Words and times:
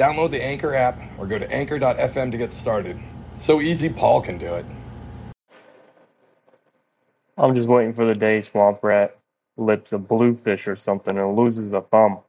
Download 0.00 0.30
the 0.30 0.42
Anchor 0.42 0.74
app 0.74 0.98
or 1.18 1.26
go 1.26 1.38
to 1.38 1.52
anchor.fm 1.52 2.32
to 2.32 2.38
get 2.38 2.54
started. 2.54 2.98
So 3.34 3.60
easy, 3.60 3.90
Paul 3.90 4.22
can 4.22 4.38
do 4.38 4.54
it. 4.54 4.64
I'm 7.36 7.54
just 7.54 7.68
waiting 7.68 7.92
for 7.92 8.06
the 8.06 8.14
day 8.14 8.40
Swamp 8.40 8.82
Rat 8.82 9.18
lips 9.58 9.92
a 9.92 9.98
bluefish 9.98 10.66
or 10.66 10.74
something 10.74 11.18
and 11.18 11.36
loses 11.36 11.74
a 11.74 11.82
thumb. 11.82 12.20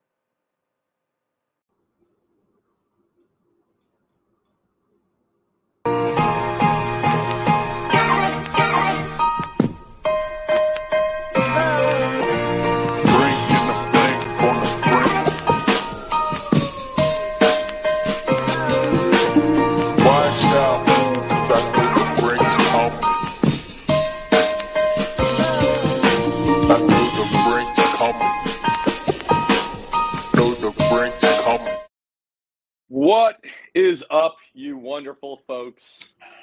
Is 33.74 34.04
up, 34.10 34.36
you 34.54 34.78
wonderful 34.78 35.42
folks? 35.48 36.00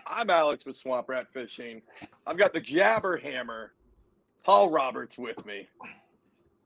I'm 0.06 0.30
Alex 0.30 0.64
with 0.64 0.76
Swamp 0.76 1.08
Rat 1.08 1.26
Fishing. 1.32 1.82
I've 2.26 2.38
got 2.38 2.54
the 2.54 2.60
Jabber 2.60 3.18
Hammer, 3.18 3.72
Paul 4.44 4.70
Roberts, 4.70 5.18
with 5.18 5.44
me. 5.44 5.68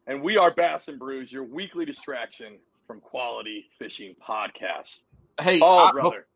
And 0.06 0.22
we 0.22 0.36
are 0.36 0.52
Bass 0.52 0.86
and 0.88 0.98
Brews, 0.98 1.32
your 1.32 1.42
weekly 1.44 1.84
distraction 1.84 2.58
from 2.86 3.00
quality 3.00 3.66
fishing 3.78 4.14
podcast. 4.26 5.00
Hey, 5.40 5.58
Paul, 5.58 5.88
I, 5.88 5.92
brother. 5.92 6.26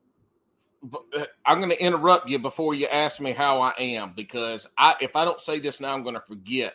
uh, 1.16 1.24
I'm 1.44 1.58
going 1.58 1.70
to 1.70 1.80
interrupt 1.80 2.28
you 2.28 2.40
before 2.40 2.74
you 2.74 2.86
ask 2.86 3.20
me 3.20 3.32
how 3.32 3.60
I 3.60 3.74
am 3.78 4.12
because 4.16 4.66
I, 4.76 4.96
if 5.00 5.14
I 5.14 5.24
don't 5.24 5.40
say 5.40 5.60
this 5.60 5.80
now, 5.80 5.94
I'm 5.94 6.02
going 6.02 6.14
to 6.16 6.20
forget. 6.20 6.74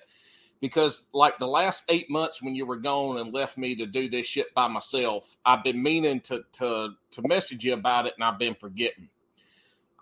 Because 0.62 1.08
like 1.12 1.40
the 1.40 1.48
last 1.48 1.86
eight 1.90 2.10
months 2.10 2.42
when 2.42 2.56
you 2.56 2.66
were 2.68 2.78
gone 2.78 3.18
and 3.18 3.34
left 3.34 3.58
me 3.58 3.76
to 3.76 3.86
do 3.88 4.08
this 4.08 4.28
shit 4.28 4.54
by 4.54 4.68
myself, 4.68 5.38
I've 5.44 5.64
been 5.64 5.82
meaning 5.82 6.20
to 6.22 6.44
to 6.54 6.92
to 7.12 7.28
message 7.28 7.66
you 7.66 7.74
about 7.74 8.06
it, 8.06 8.14
and 8.16 8.24
I've 8.24 8.40
been 8.40 8.56
forgetting. 8.56 9.10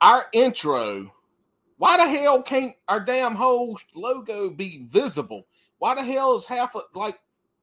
Our 0.02 0.26
intro. 0.34 1.14
Why 1.78 1.96
the 1.96 2.10
hell 2.10 2.42
can't 2.44 2.76
our 2.90 3.00
damn 3.00 3.36
whole 3.36 3.80
logo 3.96 4.50
be 4.50 4.86
visible? 4.90 5.48
Why 5.78 5.96
the 5.96 6.04
hell 6.04 6.36
is 6.36 6.46
half 6.46 6.76
of 6.76 6.84
like? 6.94 7.18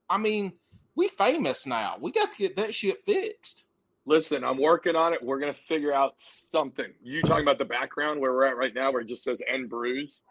I 0.08 0.16
mean, 0.16 0.54
we 0.94 1.08
famous 1.08 1.66
now. 1.66 1.96
We 2.00 2.12
got 2.12 2.32
to 2.32 2.38
get 2.38 2.56
that 2.56 2.74
shit 2.74 3.04
fixed. 3.04 3.64
Listen, 4.06 4.44
I'm 4.44 4.56
working 4.58 4.96
on 4.96 5.12
it. 5.12 5.22
We're 5.22 5.40
to 5.40 5.58
figure 5.68 5.92
out 5.92 6.14
something. 6.18 6.92
You 7.02 7.20
talking 7.22 7.44
about 7.44 7.58
the 7.58 7.64
background 7.64 8.20
where 8.20 8.32
we're 8.32 8.46
at 8.46 8.56
right 8.56 8.72
now, 8.72 8.92
where 8.92 9.02
it 9.02 9.08
just 9.08 9.24
says 9.24 9.42
N 9.46 9.66
Brews? 9.66 10.22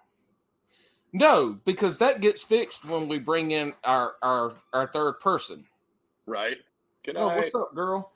No, 1.15 1.57
because 1.63 1.97
that 1.99 2.19
gets 2.19 2.43
fixed 2.43 2.83
when 2.83 3.07
we 3.07 3.19
bring 3.19 3.51
in 3.51 3.73
our 3.85 4.15
our 4.21 4.53
our 4.73 4.87
third 4.87 5.21
person. 5.21 5.63
Right? 6.25 6.57
Good 7.05 7.15
Oh, 7.15 7.29
night. 7.29 7.37
what's 7.37 7.55
up, 7.55 7.73
girl? 7.73 8.11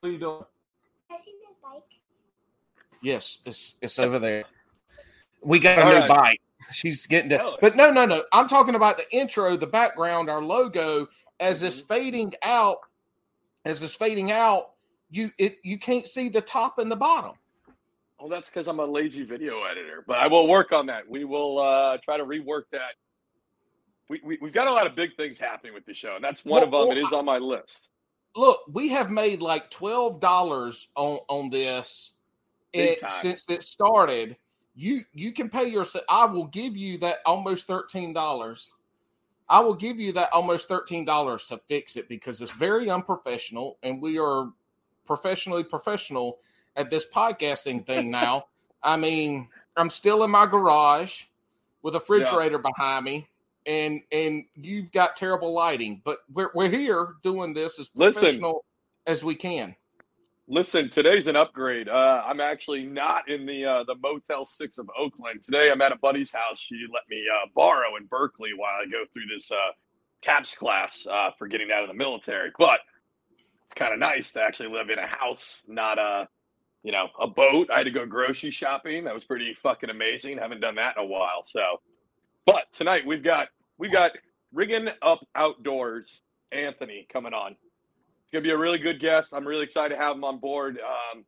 What 0.00 0.08
are 0.08 0.12
you 0.12 0.18
doing? 0.18 0.42
Can 1.10 1.18
I 1.20 1.22
see 1.22 1.32
the 1.46 1.54
bike? 1.62 1.82
Yes, 3.02 3.40
it's 3.44 3.74
it's 3.82 3.98
over 3.98 4.18
there. 4.18 4.44
We 5.42 5.58
got 5.58 5.80
a 5.80 5.82
All 5.84 5.90
new 5.92 5.98
right. 5.98 6.08
bike. 6.08 6.40
She's 6.72 7.06
getting 7.06 7.28
to, 7.28 7.36
Hell. 7.36 7.58
but 7.60 7.76
no, 7.76 7.90
no, 7.92 8.06
no. 8.06 8.24
I'm 8.32 8.48
talking 8.48 8.74
about 8.74 8.96
the 8.96 9.04
intro, 9.14 9.58
the 9.58 9.66
background, 9.66 10.30
our 10.30 10.40
logo. 10.42 11.08
As 11.40 11.62
it's 11.62 11.82
Mhm. 11.82 11.88
fading 11.88 12.34
out, 12.42 12.78
as 13.66 13.82
it's 13.82 13.94
fading 13.94 14.30
out, 14.32 14.70
you 15.10 15.30
it 15.36 15.58
you 15.62 15.78
can't 15.78 16.08
see 16.08 16.30
the 16.30 16.40
top 16.40 16.78
and 16.78 16.90
the 16.90 16.96
bottom. 16.96 17.36
Oh, 18.22 18.28
that's 18.28 18.50
because 18.50 18.68
I'm 18.68 18.80
a 18.80 18.84
lazy 18.84 19.24
video 19.24 19.62
editor, 19.62 20.04
but 20.06 20.18
I 20.18 20.26
will 20.26 20.46
work 20.46 20.72
on 20.72 20.86
that. 20.86 21.08
We 21.08 21.24
will 21.24 21.58
uh, 21.58 21.96
try 21.98 22.18
to 22.18 22.24
rework 22.24 22.64
that. 22.72 22.92
We, 24.10 24.20
we, 24.24 24.38
we've 24.42 24.52
got 24.52 24.66
a 24.66 24.72
lot 24.72 24.86
of 24.86 24.94
big 24.94 25.16
things 25.16 25.38
happening 25.38 25.72
with 25.72 25.86
the 25.86 25.94
show, 25.94 26.16
and 26.16 26.24
that's 26.24 26.44
one 26.44 26.62
of 26.62 26.70
them. 26.70 26.82
It 26.82 26.88
well, 26.88 27.06
is 27.06 27.12
on 27.12 27.24
my 27.24 27.38
list. 27.38 27.88
Look, 28.36 28.60
we 28.70 28.90
have 28.90 29.10
made 29.10 29.40
like 29.40 29.70
twelve 29.70 30.20
dollars 30.20 30.88
on 30.96 31.18
on 31.28 31.48
this 31.48 32.12
it, 32.72 32.98
since 33.10 33.46
it 33.48 33.62
started. 33.62 34.36
You 34.74 35.04
you 35.14 35.32
can 35.32 35.48
pay 35.48 35.68
yourself. 35.68 36.04
I 36.08 36.26
will 36.26 36.46
give 36.46 36.76
you 36.76 36.98
that 36.98 37.18
almost 37.24 37.66
thirteen 37.66 38.12
dollars. 38.12 38.72
I 39.48 39.60
will 39.60 39.74
give 39.74 39.98
you 39.98 40.12
that 40.12 40.32
almost 40.32 40.68
thirteen 40.68 41.04
dollars 41.04 41.46
to 41.46 41.58
fix 41.68 41.96
it 41.96 42.08
because 42.08 42.40
it's 42.40 42.52
very 42.52 42.90
unprofessional, 42.90 43.78
and 43.82 44.02
we 44.02 44.18
are 44.18 44.50
professionally 45.04 45.64
professional 45.64 46.38
at 46.76 46.90
this 46.90 47.06
podcasting 47.06 47.86
thing 47.86 48.10
now. 48.22 48.44
I 48.82 48.96
mean, 48.96 49.48
I'm 49.76 49.90
still 49.90 50.24
in 50.24 50.30
my 50.30 50.46
garage 50.46 51.24
with 51.82 51.94
a 51.94 51.98
refrigerator 51.98 52.58
behind 52.58 53.04
me, 53.04 53.28
and 53.66 54.00
and 54.12 54.44
you've 54.54 54.92
got 54.92 55.16
terrible 55.16 55.52
lighting, 55.52 56.00
but 56.04 56.18
we're 56.32 56.50
we're 56.54 56.70
here 56.70 57.14
doing 57.22 57.54
this 57.54 57.78
as 57.78 57.90
Listen. 57.94 58.20
professional 58.20 58.64
as 59.06 59.24
we 59.24 59.34
can. 59.34 59.74
Listen, 60.52 60.90
today's 60.90 61.28
an 61.28 61.36
upgrade. 61.36 61.88
Uh, 61.88 62.24
I'm 62.26 62.40
actually 62.40 62.84
not 62.84 63.28
in 63.28 63.46
the 63.46 63.64
uh, 63.64 63.84
the 63.84 63.94
Motel 64.02 64.44
Six 64.44 64.78
of 64.78 64.90
Oakland 64.98 65.42
today. 65.42 65.70
I'm 65.70 65.80
at 65.80 65.92
a 65.92 65.96
buddy's 65.96 66.32
house. 66.32 66.58
She 66.58 66.74
let 66.92 67.02
me 67.08 67.24
uh, 67.32 67.48
borrow 67.54 67.96
in 67.96 68.06
Berkeley 68.06 68.50
while 68.56 68.80
I 68.82 68.86
go 68.86 69.04
through 69.12 69.26
this 69.32 69.50
uh, 69.52 69.72
TAPS 70.22 70.56
class 70.56 71.06
uh, 71.08 71.30
for 71.38 71.46
getting 71.46 71.70
out 71.72 71.82
of 71.82 71.88
the 71.88 71.94
military. 71.94 72.50
But 72.58 72.80
it's 73.66 73.74
kind 73.74 73.92
of 73.92 74.00
nice 74.00 74.32
to 74.32 74.42
actually 74.42 74.70
live 74.70 74.90
in 74.90 74.98
a 74.98 75.06
house, 75.06 75.62
not 75.68 75.98
a 76.00 76.28
you 76.82 76.92
know 76.92 77.08
a 77.20 77.28
boat. 77.28 77.68
I 77.72 77.78
had 77.78 77.84
to 77.84 77.90
go 77.90 78.06
grocery 78.06 78.50
shopping. 78.50 79.04
That 79.04 79.14
was 79.14 79.24
pretty 79.24 79.54
fucking 79.62 79.90
amazing. 79.90 80.38
Haven't 80.38 80.60
done 80.60 80.76
that 80.76 80.96
in 80.96 81.04
a 81.04 81.06
while. 81.06 81.42
So, 81.42 81.80
but 82.46 82.64
tonight 82.72 83.06
we've 83.06 83.22
got 83.22 83.48
we've 83.78 83.92
got 83.92 84.12
rigging 84.52 84.88
up 85.02 85.26
outdoors. 85.34 86.20
Anthony 86.52 87.06
coming 87.12 87.32
on. 87.32 87.52
It's 87.52 88.32
gonna 88.32 88.42
be 88.42 88.50
a 88.50 88.58
really 88.58 88.78
good 88.78 89.00
guest. 89.00 89.32
I'm 89.32 89.46
really 89.46 89.64
excited 89.64 89.94
to 89.94 90.00
have 90.00 90.16
him 90.16 90.24
on 90.24 90.38
board. 90.38 90.78
Um, 90.78 91.24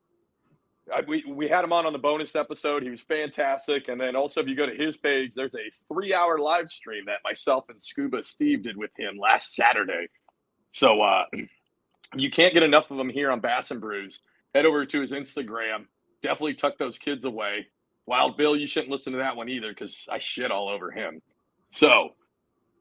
I, 0.92 1.02
we 1.06 1.24
we 1.28 1.48
had 1.48 1.64
him 1.64 1.72
on 1.72 1.86
on 1.86 1.92
the 1.92 1.98
bonus 1.98 2.34
episode. 2.34 2.82
He 2.82 2.90
was 2.90 3.00
fantastic. 3.00 3.88
And 3.88 4.00
then 4.00 4.16
also, 4.16 4.40
if 4.40 4.48
you 4.48 4.56
go 4.56 4.66
to 4.66 4.74
his 4.74 4.96
page, 4.96 5.34
there's 5.34 5.54
a 5.54 5.70
three 5.92 6.12
hour 6.12 6.38
live 6.38 6.70
stream 6.70 7.04
that 7.06 7.18
myself 7.24 7.66
and 7.68 7.80
Scuba 7.80 8.22
Steve 8.22 8.62
did 8.62 8.76
with 8.76 8.90
him 8.96 9.16
last 9.16 9.54
Saturday. 9.54 10.08
So 10.70 11.00
uh, 11.02 11.24
you 12.16 12.30
can't 12.30 12.54
get 12.54 12.62
enough 12.62 12.90
of 12.90 12.98
him 12.98 13.08
here 13.08 13.30
on 13.30 13.40
Bass 13.40 13.70
and 13.70 13.80
Brews. 13.80 14.20
Head 14.54 14.66
over 14.66 14.84
to 14.84 15.00
his 15.00 15.12
Instagram. 15.12 15.86
Definitely 16.22 16.54
tuck 16.54 16.78
those 16.78 16.98
kids 16.98 17.24
away. 17.24 17.66
Wild 18.06 18.36
Bill, 18.36 18.56
you 18.56 18.66
shouldn't 18.66 18.90
listen 18.90 19.12
to 19.12 19.18
that 19.18 19.36
one 19.36 19.48
either 19.48 19.68
because 19.68 20.06
I 20.10 20.18
shit 20.18 20.50
all 20.50 20.68
over 20.68 20.90
him. 20.90 21.22
So, 21.70 22.10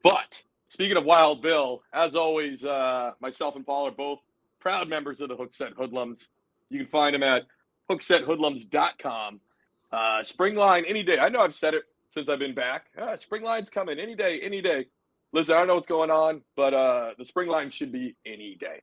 but 0.02 0.42
speaking 0.68 0.96
of 0.96 1.04
Wild 1.04 1.42
Bill, 1.42 1.82
as 1.92 2.14
always, 2.14 2.64
uh, 2.64 3.12
myself 3.20 3.56
and 3.56 3.64
Paul 3.64 3.86
are 3.86 3.92
both 3.92 4.18
proud 4.60 4.88
members 4.88 5.20
of 5.20 5.28
the 5.28 5.36
Hookset 5.36 5.74
Hoodlums. 5.74 6.28
You 6.70 6.80
can 6.80 6.88
find 6.88 7.14
them 7.14 7.22
at 7.22 7.42
hooksethoodlums.com. 7.90 9.40
Uh, 9.92 10.22
spring 10.22 10.54
line 10.54 10.84
any 10.86 11.02
day. 11.02 11.18
I 11.18 11.28
know 11.28 11.40
I've 11.40 11.54
said 11.54 11.74
it 11.74 11.84
since 12.10 12.28
I've 12.28 12.38
been 12.38 12.54
back. 12.54 12.86
Uh, 13.00 13.16
spring 13.16 13.42
line's 13.42 13.68
coming 13.68 13.98
any 13.98 14.14
day, 14.14 14.40
any 14.40 14.60
day. 14.60 14.86
Listen, 15.32 15.54
I 15.54 15.58
don't 15.58 15.68
know 15.68 15.74
what's 15.74 15.86
going 15.86 16.10
on, 16.10 16.42
but 16.56 16.74
uh, 16.74 17.10
the 17.18 17.24
spring 17.24 17.48
line 17.48 17.70
should 17.70 17.92
be 17.92 18.16
any 18.26 18.56
day. 18.56 18.82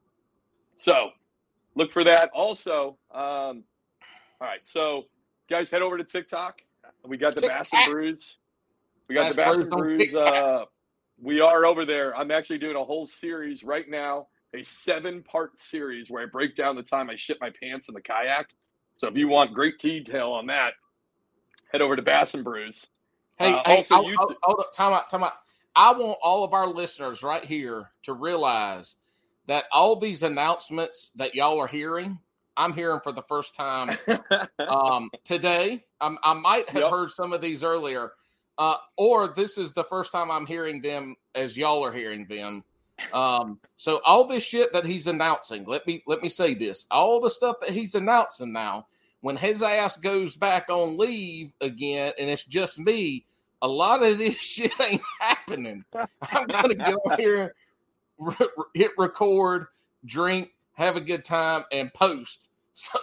So 0.75 1.09
look 1.79 1.91
for 1.91 2.03
that. 2.03 2.29
Also, 2.33 2.97
um, 3.11 3.63
all 4.39 4.47
right. 4.47 4.59
So 4.65 5.05
guys, 5.49 5.71
head 5.71 5.81
over 5.81 5.97
to 5.97 6.03
TikTok. 6.03 6.61
We 7.07 7.17
got 7.17 7.35
the 7.35 7.41
Bass 7.41 7.69
and. 7.73 7.91
Brews. 7.91 8.37
We 9.07 9.15
got 9.15 9.35
Bass 9.35 9.35
the 9.35 9.41
Bass 9.41 9.59
and 9.61 9.69
Brews. 9.69 10.13
Uh, 10.13 10.65
we 11.21 11.41
are 11.41 11.65
over 11.65 11.85
there. 11.85 12.15
I'm 12.15 12.31
actually 12.31 12.59
doing 12.59 12.75
a 12.75 12.83
whole 12.83 13.07
series 13.07 13.63
right 13.63 13.89
now, 13.89 14.27
a 14.53 14.63
seven 14.63 15.23
part 15.23 15.59
series 15.59 16.09
where 16.09 16.21
I 16.21 16.25
break 16.27 16.55
down 16.55 16.75
the 16.75 16.83
time 16.83 17.09
I 17.09 17.15
shit 17.15 17.37
my 17.41 17.49
pants 17.61 17.87
in 17.87 17.93
the 17.93 18.01
kayak. 18.01 18.49
So 18.97 19.07
if 19.07 19.15
you 19.15 19.27
want 19.27 19.53
great 19.53 19.79
detail 19.79 20.31
on 20.31 20.45
that, 20.47 20.73
head 21.71 21.81
over 21.81 21.95
to 21.95 22.01
Bass 22.01 22.33
and 22.33 22.43
Brews. 22.43 22.85
Hey, 23.37 23.53
Uh, 23.53 23.61
hey, 23.65 23.77
also, 23.77 23.95
hold, 23.95 24.09
you 24.09 24.15
hold, 24.17 24.29
t- 24.31 24.35
hold 24.43 24.59
up, 24.59 24.73
time 24.73 24.93
out, 24.93 25.09
time 25.09 25.23
out. 25.23 25.33
I 25.75 25.93
want 25.93 26.17
all 26.21 26.43
of 26.43 26.53
our 26.53 26.67
listeners 26.67 27.23
right 27.23 27.43
here 27.43 27.91
to 28.03 28.13
realize 28.13 28.97
that 29.49 29.65
all 29.71 29.95
these 29.97 30.23
announcements 30.23 31.11
that 31.15 31.35
y'all 31.35 31.59
are 31.59 31.67
hearing 31.67 32.17
I'm 32.59 32.73
hearing 32.73 32.99
for 33.01 33.13
the 33.13 33.23
first 33.23 33.55
time 33.55 33.97
um, 34.69 35.09
today. 35.23 35.85
Um, 36.01 36.19
I 36.23 36.33
might 36.33 36.69
have 36.69 36.81
Yep. 36.83 36.91
heard 36.91 37.09
some 37.09 37.31
of 37.31 37.41
these 37.41 37.63
earlier, 37.63 38.11
uh, 38.57 38.75
or 38.97 39.29
this 39.29 39.57
is 39.57 39.71
the 39.71 39.85
first 39.85 40.11
time 40.11 40.29
I'm 40.29 40.45
hearing 40.45 40.81
them 40.81 41.15
as 41.33 41.57
y'all 41.57 41.83
are 41.85 41.91
hearing 41.93 42.25
them. 42.27 42.63
Um, 43.13 43.59
so 43.77 44.01
all 44.05 44.25
this 44.25 44.43
shit 44.43 44.73
that 44.73 44.85
he's 44.85 45.07
announcing, 45.07 45.63
let 45.65 45.87
me 45.87 46.03
let 46.05 46.21
me 46.21 46.27
say 46.27 46.53
this: 46.53 46.85
all 46.91 47.21
the 47.21 47.29
stuff 47.29 47.61
that 47.61 47.69
he's 47.69 47.95
announcing 47.95 48.51
now, 48.51 48.87
when 49.21 49.37
his 49.37 49.63
ass 49.63 49.95
goes 49.95 50.35
back 50.35 50.69
on 50.69 50.97
leave 50.97 51.53
again, 51.61 52.11
and 52.19 52.29
it's 52.29 52.43
just 52.43 52.77
me, 52.77 53.25
a 53.61 53.67
lot 53.69 54.03
of 54.03 54.17
this 54.17 54.35
shit 54.41 54.73
ain't 54.81 55.01
happening. 55.21 55.85
I'm 56.33 56.47
gonna 56.49 56.75
get 56.75 56.95
on 56.95 57.13
here, 57.17 57.55
hit 58.73 58.91
record, 58.97 59.67
drink, 60.05 60.49
have 60.73 60.95
a 60.95 61.01
good 61.01 61.25
time, 61.25 61.65
and 61.71 61.93
post. 61.93 62.49
So 62.81 62.97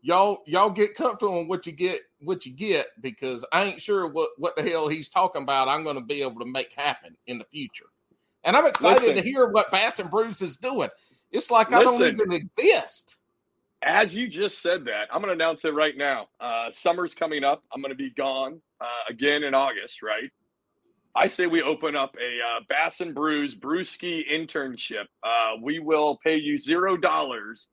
y'all 0.00 0.42
y'all 0.46 0.70
get 0.70 0.94
comfortable 0.94 1.40
on 1.40 1.48
what 1.48 1.66
you 1.66 1.72
get 1.72 2.00
what 2.22 2.46
you 2.46 2.52
get 2.52 2.86
because 3.02 3.44
I 3.52 3.64
ain't 3.64 3.82
sure 3.82 4.06
what 4.08 4.30
what 4.38 4.56
the 4.56 4.62
hell 4.62 4.88
he's 4.88 5.10
talking 5.10 5.42
about. 5.42 5.68
I'm 5.68 5.84
going 5.84 5.96
to 5.96 6.02
be 6.02 6.22
able 6.22 6.40
to 6.40 6.46
make 6.46 6.72
happen 6.72 7.16
in 7.26 7.36
the 7.36 7.44
future, 7.44 7.86
and 8.44 8.56
I'm 8.56 8.66
excited 8.66 9.02
Listen. 9.02 9.16
to 9.16 9.22
hear 9.22 9.48
what 9.48 9.70
Bass 9.70 9.98
and 9.98 10.10
Brews 10.10 10.40
is 10.40 10.56
doing. 10.56 10.88
It's 11.32 11.50
like 11.50 11.72
I 11.72 11.82
don't 11.82 12.02
even 12.02 12.32
exist. 12.32 13.16
As 13.82 14.14
you 14.14 14.28
just 14.28 14.60
said 14.60 14.84
that, 14.86 15.08
I'm 15.12 15.22
going 15.22 15.36
to 15.36 15.44
announce 15.44 15.64
it 15.64 15.72
right 15.72 15.96
now. 15.96 16.28
Uh, 16.38 16.70
summer's 16.70 17.14
coming 17.14 17.44
up. 17.44 17.62
I'm 17.72 17.80
going 17.80 17.92
to 17.92 17.96
be 17.96 18.10
gone 18.10 18.60
uh, 18.80 18.86
again 19.08 19.42
in 19.42 19.54
August, 19.54 20.02
right? 20.02 20.30
I 21.14 21.26
say 21.26 21.46
we 21.46 21.62
open 21.62 21.96
up 21.96 22.14
a 22.16 22.38
uh, 22.40 22.60
Bass 22.68 23.00
and 23.00 23.14
Brews 23.14 23.54
Brewski 23.54 24.30
internship. 24.30 25.06
Uh, 25.22 25.56
we 25.60 25.78
will 25.78 26.18
pay 26.24 26.36
you 26.36 26.56
zero 26.56 26.96
dollars 26.96 27.68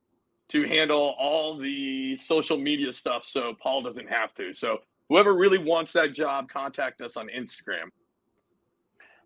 to 0.49 0.63
handle 0.63 1.15
all 1.19 1.57
the 1.57 2.15
social 2.15 2.57
media 2.57 2.91
stuff 2.93 3.25
so 3.25 3.53
Paul 3.61 3.81
doesn't 3.81 4.09
have 4.09 4.33
to. 4.35 4.53
So 4.53 4.79
whoever 5.09 5.35
really 5.35 5.57
wants 5.57 5.91
that 5.93 6.13
job, 6.13 6.49
contact 6.49 7.01
us 7.01 7.17
on 7.17 7.27
Instagram. 7.27 7.89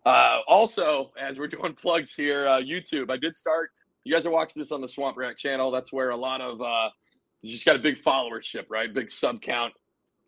Uh, 0.04 0.40
also, 0.48 1.12
as 1.18 1.38
we're 1.38 1.46
doing 1.46 1.74
plugs 1.74 2.12
here, 2.12 2.48
uh, 2.48 2.60
YouTube, 2.60 3.10
I 3.10 3.16
did 3.16 3.36
start 3.36 3.70
you 4.04 4.12
guys 4.12 4.26
are 4.26 4.30
watching 4.30 4.60
this 4.60 4.72
on 4.72 4.80
the 4.80 4.88
Swamp 4.88 5.16
Rat 5.16 5.36
channel. 5.36 5.70
That's 5.70 5.92
where 5.92 6.10
a 6.10 6.16
lot 6.16 6.40
of 6.40 6.60
uh, 6.60 6.88
you 7.40 7.52
just 7.52 7.64
got 7.64 7.76
a 7.76 7.78
big 7.78 8.02
followership, 8.02 8.66
right? 8.68 8.92
Big 8.92 9.10
sub 9.10 9.40
count. 9.42 9.72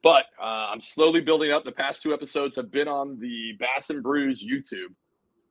But 0.04 0.26
uh, 0.38 0.68
I'm 0.70 0.82
slowly 0.82 1.22
building 1.22 1.50
up. 1.50 1.64
The 1.64 1.72
past 1.72 2.02
two 2.02 2.12
episodes 2.12 2.56
have 2.56 2.70
been 2.70 2.88
on 2.88 3.18
the 3.18 3.52
Bass 3.58 3.88
and 3.88 4.02
Brews 4.02 4.44
YouTube, 4.44 4.92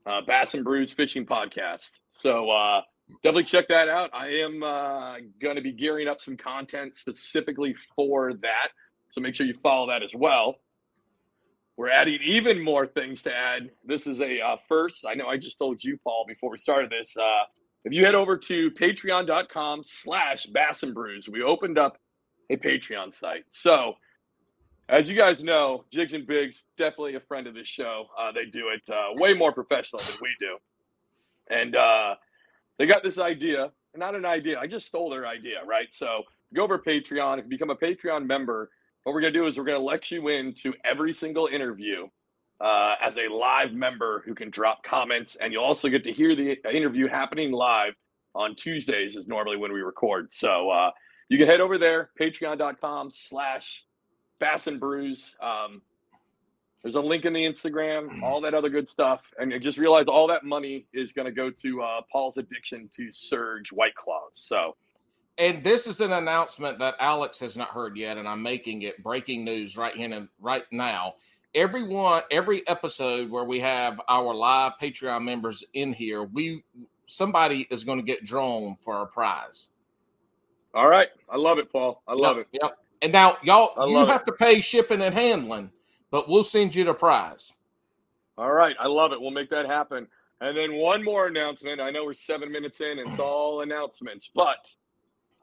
uh, 0.05 0.21
Bass 0.27 0.53
and 0.53 0.63
Brews 0.63 0.93
Fishing 0.93 1.25
Podcast. 1.25 1.89
So 2.11 2.51
uh, 2.51 2.81
definitely 3.23 3.45
check 3.45 3.67
that 3.69 3.89
out. 3.89 4.11
I 4.13 4.27
am 4.27 4.61
uh, 4.61 5.15
going 5.41 5.55
to 5.55 5.63
be 5.63 5.71
gearing 5.71 6.07
up 6.07 6.21
some 6.21 6.37
content 6.37 6.95
specifically 6.95 7.75
for 7.95 8.35
that. 8.43 8.67
So 9.09 9.21
make 9.21 9.33
sure 9.33 9.47
you 9.47 9.55
follow 9.55 9.87
that 9.87 10.03
as 10.03 10.13
well. 10.13 10.57
We're 11.75 11.89
adding 11.89 12.19
even 12.23 12.63
more 12.63 12.85
things 12.85 13.23
to 13.23 13.35
add. 13.35 13.71
This 13.83 14.05
is 14.05 14.21
a 14.21 14.39
uh, 14.39 14.57
first. 14.69 15.03
I 15.09 15.15
know 15.15 15.25
I 15.25 15.37
just 15.37 15.57
told 15.57 15.83
you, 15.83 15.97
Paul, 16.03 16.25
before 16.27 16.51
we 16.51 16.59
started 16.59 16.91
this. 16.91 17.17
Uh, 17.17 17.45
if 17.85 17.91
you 17.91 18.05
head 18.05 18.13
over 18.13 18.37
to 18.37 18.69
patreon.com 18.69 19.81
slash 19.83 20.45
bass 20.45 20.83
and 20.83 20.93
brews, 20.93 21.27
we 21.27 21.41
opened 21.41 21.79
up 21.79 21.97
a 22.51 22.57
Patreon 22.57 23.11
site. 23.11 23.45
So, 23.49 23.95
as 24.93 25.09
you 25.09 25.15
guys 25.15 25.41
know, 25.41 25.85
Jigs 25.91 26.13
and 26.13 26.27
Bigs, 26.27 26.63
definitely 26.77 27.15
a 27.15 27.19
friend 27.19 27.47
of 27.47 27.55
this 27.55 27.67
show. 27.67 28.05
Uh, 28.19 28.31
they 28.31 28.45
do 28.45 28.69
it 28.69 28.81
uh, 28.93 29.09
way 29.13 29.33
more 29.33 29.51
professional 29.51 30.01
than 30.03 30.17
we 30.21 30.29
do. 30.39 30.57
And 31.49 31.75
uh, 31.75 32.15
they 32.77 32.85
got 32.85 33.03
this 33.03 33.17
idea, 33.17 33.71
not 33.95 34.13
an 34.13 34.25
idea, 34.25 34.59
I 34.59 34.67
just 34.67 34.85
stole 34.85 35.09
their 35.09 35.25
idea, 35.25 35.63
right? 35.65 35.87
So, 35.91 36.23
go 36.53 36.63
over 36.63 36.77
Patreon. 36.77 37.39
If 37.39 37.45
you 37.45 37.49
become 37.49 37.71
a 37.71 37.75
Patreon 37.75 38.27
member, 38.27 38.69
what 39.03 39.13
we're 39.13 39.21
going 39.21 39.33
to 39.33 39.39
do 39.39 39.47
is 39.47 39.57
we're 39.57 39.63
going 39.63 39.79
to 39.79 39.83
let 39.83 40.11
you 40.11 40.27
into 40.27 40.73
every 40.85 41.13
single 41.13 41.47
interview 41.47 42.07
uh, 42.61 42.93
as 43.01 43.17
a 43.17 43.33
live 43.33 43.73
member 43.73 44.23
who 44.25 44.35
can 44.35 44.51
drop 44.51 44.83
comments, 44.83 45.35
and 45.41 45.51
you'll 45.51 45.63
also 45.63 45.89
get 45.89 46.03
to 46.03 46.13
hear 46.13 46.35
the 46.35 46.57
interview 46.71 47.07
happening 47.07 47.51
live 47.51 47.93
on 48.35 48.55
Tuesdays 48.55 49.15
is 49.15 49.27
normally 49.27 49.57
when 49.57 49.73
we 49.73 49.81
record. 49.81 50.29
So 50.31 50.69
uh, 50.69 50.91
you 51.29 51.37
can 51.37 51.47
head 51.47 51.61
over 51.61 51.77
there, 51.77 52.11
patreon.com 52.19 53.09
slash 53.11 53.83
Bass 54.43 54.67
and 54.67 54.77
Brews. 54.79 55.35
Um, 55.41 55.81
there's 56.81 56.95
a 56.95 57.01
link 57.01 57.23
in 57.23 57.31
the 57.31 57.45
Instagram, 57.45 58.21
all 58.21 58.41
that 58.41 58.53
other 58.53 58.67
good 58.67 58.89
stuff. 58.89 59.21
And 59.39 59.53
just 59.61 59.77
realize 59.77 60.05
all 60.07 60.27
that 60.27 60.43
money 60.43 60.85
is 60.93 61.13
going 61.13 61.25
to 61.27 61.31
go 61.31 61.49
to 61.49 61.81
uh, 61.81 62.01
Paul's 62.11 62.35
addiction 62.37 62.89
to 62.97 63.09
Surge 63.13 63.71
White 63.71 63.95
Claws. 63.95 64.31
So 64.33 64.75
And 65.37 65.63
this 65.63 65.87
is 65.87 66.01
an 66.01 66.11
announcement 66.11 66.79
that 66.79 66.95
Alex 66.99 67.39
has 67.39 67.55
not 67.55 67.69
heard 67.69 67.95
yet, 67.95 68.17
and 68.17 68.27
I'm 68.27 68.41
making 68.41 68.81
it 68.81 69.01
breaking 69.01 69.45
news 69.45 69.77
right 69.77 69.95
here 69.95 70.11
and 70.11 70.27
right 70.41 70.65
now. 70.71 71.15
Every 71.55 71.83
one, 71.83 72.23
every 72.31 72.67
episode 72.67 73.29
where 73.29 73.45
we 73.45 73.61
have 73.61 74.01
our 74.09 74.33
live 74.33 74.73
Patreon 74.81 75.23
members 75.23 75.63
in 75.73 75.93
here, 75.93 76.23
we 76.23 76.63
somebody 77.07 77.65
is 77.69 77.83
going 77.85 77.99
to 77.99 78.03
get 78.05 78.25
drawn 78.25 78.75
for 78.75 79.01
a 79.03 79.05
prize. 79.07 79.69
all 80.73 80.89
right. 80.89 81.09
I 81.29 81.37
love 81.37 81.59
it, 81.59 81.71
Paul. 81.71 82.01
I 82.07 82.13
love 82.15 82.37
Yep, 82.37 82.47
it. 82.53 82.59
Yep. 82.61 82.77
And 83.03 83.11
now, 83.11 83.35
y'all, 83.43 83.89
you 83.89 84.05
have 84.05 84.23
to 84.25 84.31
pay 84.31 84.61
shipping 84.61 85.01
and 85.01 85.13
handling, 85.13 85.71
but 86.09 86.29
we'll 86.29 86.45
send 86.45 86.73
you 86.73 86.85
the 86.85 86.93
prize. 86.93 87.51
All 88.37 88.51
right, 88.51 88.77
I 88.79 88.87
love 88.87 89.11
it. 89.11 89.19
We'll 89.19 89.31
make 89.31 89.49
that 89.49 89.65
happen. 89.65 90.07
And 90.39 90.55
then 90.55 90.75
one 90.75 91.03
more 91.03 91.27
announcement. 91.27 91.81
I 91.81 91.91
know 91.91 92.05
we're 92.05 92.13
seven 92.13 92.49
minutes 92.49 92.79
in, 92.79 92.99
and 92.99 93.09
it's 93.09 93.19
all 93.19 93.59
announcements, 93.59 94.29
but 94.33 94.69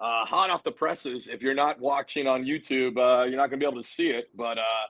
uh, 0.00 0.24
hot 0.24 0.48
off 0.48 0.64
the 0.64 0.72
presses. 0.72 1.28
If 1.28 1.42
you're 1.42 1.54
not 1.54 1.78
watching 1.78 2.26
on 2.26 2.44
YouTube, 2.44 2.96
uh, 2.96 3.24
you're 3.24 3.36
not 3.36 3.50
going 3.50 3.60
to 3.60 3.66
be 3.66 3.70
able 3.70 3.82
to 3.82 3.88
see 3.88 4.08
it. 4.08 4.30
But 4.34 4.56
uh, 4.56 4.86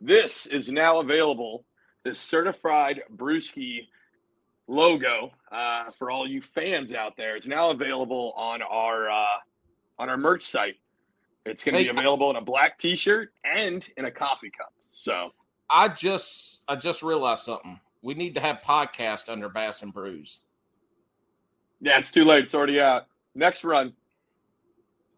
this 0.00 0.44
is 0.44 0.68
now 0.68 1.00
available. 1.00 1.64
This 2.04 2.20
certified 2.20 3.02
Brewski 3.16 3.88
logo 4.68 5.32
uh, 5.50 5.90
for 5.98 6.10
all 6.10 6.28
you 6.28 6.42
fans 6.42 6.92
out 6.92 7.16
there. 7.16 7.36
It's 7.36 7.46
now 7.46 7.70
available 7.70 8.34
on 8.36 8.60
our 8.60 9.08
uh, 9.08 9.38
on 9.98 10.10
our 10.10 10.18
merch 10.18 10.44
site. 10.44 10.76
It's 11.46 11.64
going 11.64 11.74
to 11.74 11.80
Hey, 11.80 11.90
be 11.90 11.98
available 11.98 12.30
in 12.30 12.36
a 12.36 12.40
black 12.40 12.78
T-shirt 12.78 13.32
and 13.44 13.86
in 13.96 14.04
a 14.04 14.10
coffee 14.10 14.50
cup. 14.50 14.72
So. 14.86 15.30
I 15.70 15.88
just, 15.88 16.62
I 16.66 16.76
just 16.76 17.02
realized 17.02 17.44
something. 17.44 17.78
We 18.02 18.14
need 18.14 18.34
to 18.34 18.40
have 18.40 18.60
podcast 18.62 19.28
under 19.28 19.48
Bass 19.48 19.82
and 19.82 19.92
Brews. 19.92 20.40
Yeah, 21.80 21.98
it's 21.98 22.10
too 22.10 22.24
late. 22.24 22.44
It's 22.44 22.54
already 22.54 22.80
out. 22.80 23.06
Next 23.34 23.62
run. 23.62 23.92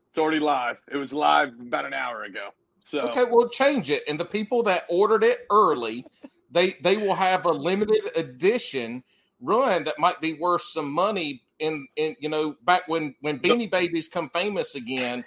It's 0.09 0.19
already 0.19 0.41
live. 0.41 0.77
It 0.91 0.99
was 0.99 1.13
live 1.13 1.55
about 1.59 1.87
an 1.87 1.95
hour 1.95 2.25
ago. 2.25 2.51
So 2.81 3.09
Okay, 3.09 3.25
we'll 3.25 3.49
change 3.49 3.91
it. 3.91 4.03
And 4.07 4.21
the 4.21 4.25
people 4.25 4.63
that 4.65 4.85
ordered 4.89 5.25
it 5.25 5.47
early, 5.51 6.05
they 6.51 6.75
they 6.83 6.99
will 6.99 7.15
have 7.15 7.47
a 7.47 7.51
limited 7.51 8.11
edition 8.15 9.03
run 9.41 9.85
that 9.85 9.99
might 9.99 10.21
be 10.21 10.35
worth 10.35 10.63
some 10.63 10.93
money 10.93 11.43
in 11.61 11.87
in 11.97 12.15
you 12.21 12.29
know 12.29 12.57
back 12.65 12.87
when 12.89 13.15
when 13.23 13.39
Beanie 13.39 13.71
Babies 13.71 14.09
come 14.09 14.29
famous 14.31 14.75
again. 14.75 15.25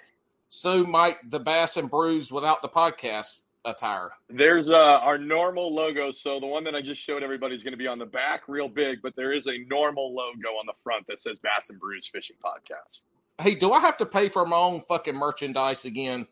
So 0.48 0.84
might 0.84 1.16
the 1.30 1.40
Bass 1.40 1.76
and 1.76 1.90
Brews 1.90 2.32
without 2.32 2.62
the 2.62 2.68
podcast 2.68 3.40
attire. 3.64 4.10
there's 4.30 4.70
uh, 4.70 5.00
our 5.00 5.18
normal 5.18 5.74
logo. 5.74 6.12
So 6.12 6.38
the 6.38 6.46
one 6.46 6.62
that 6.64 6.74
I 6.76 6.80
just 6.80 7.02
showed 7.02 7.24
everybody 7.24 7.56
is 7.56 7.64
going 7.64 7.72
to 7.72 7.76
be 7.78 7.88
on 7.88 7.98
the 7.98 8.06
back, 8.06 8.42
real 8.46 8.68
big, 8.68 9.02
but 9.02 9.16
there 9.16 9.32
is 9.32 9.48
a 9.48 9.58
normal 9.68 10.14
logo 10.14 10.50
on 10.50 10.66
the 10.66 10.74
front 10.84 11.04
that 11.08 11.18
says 11.18 11.40
Bass 11.40 11.68
and 11.70 11.80
Brews 11.80 12.06
Fishing 12.06 12.36
Podcast. 12.44 13.00
Hey, 13.42 13.54
do 13.56 13.72
I 13.72 13.80
have 13.80 13.96
to 13.98 14.06
pay 14.06 14.28
for 14.28 14.46
my 14.46 14.56
own 14.56 14.82
fucking 14.88 15.16
merchandise 15.16 15.84
again? 15.84 16.26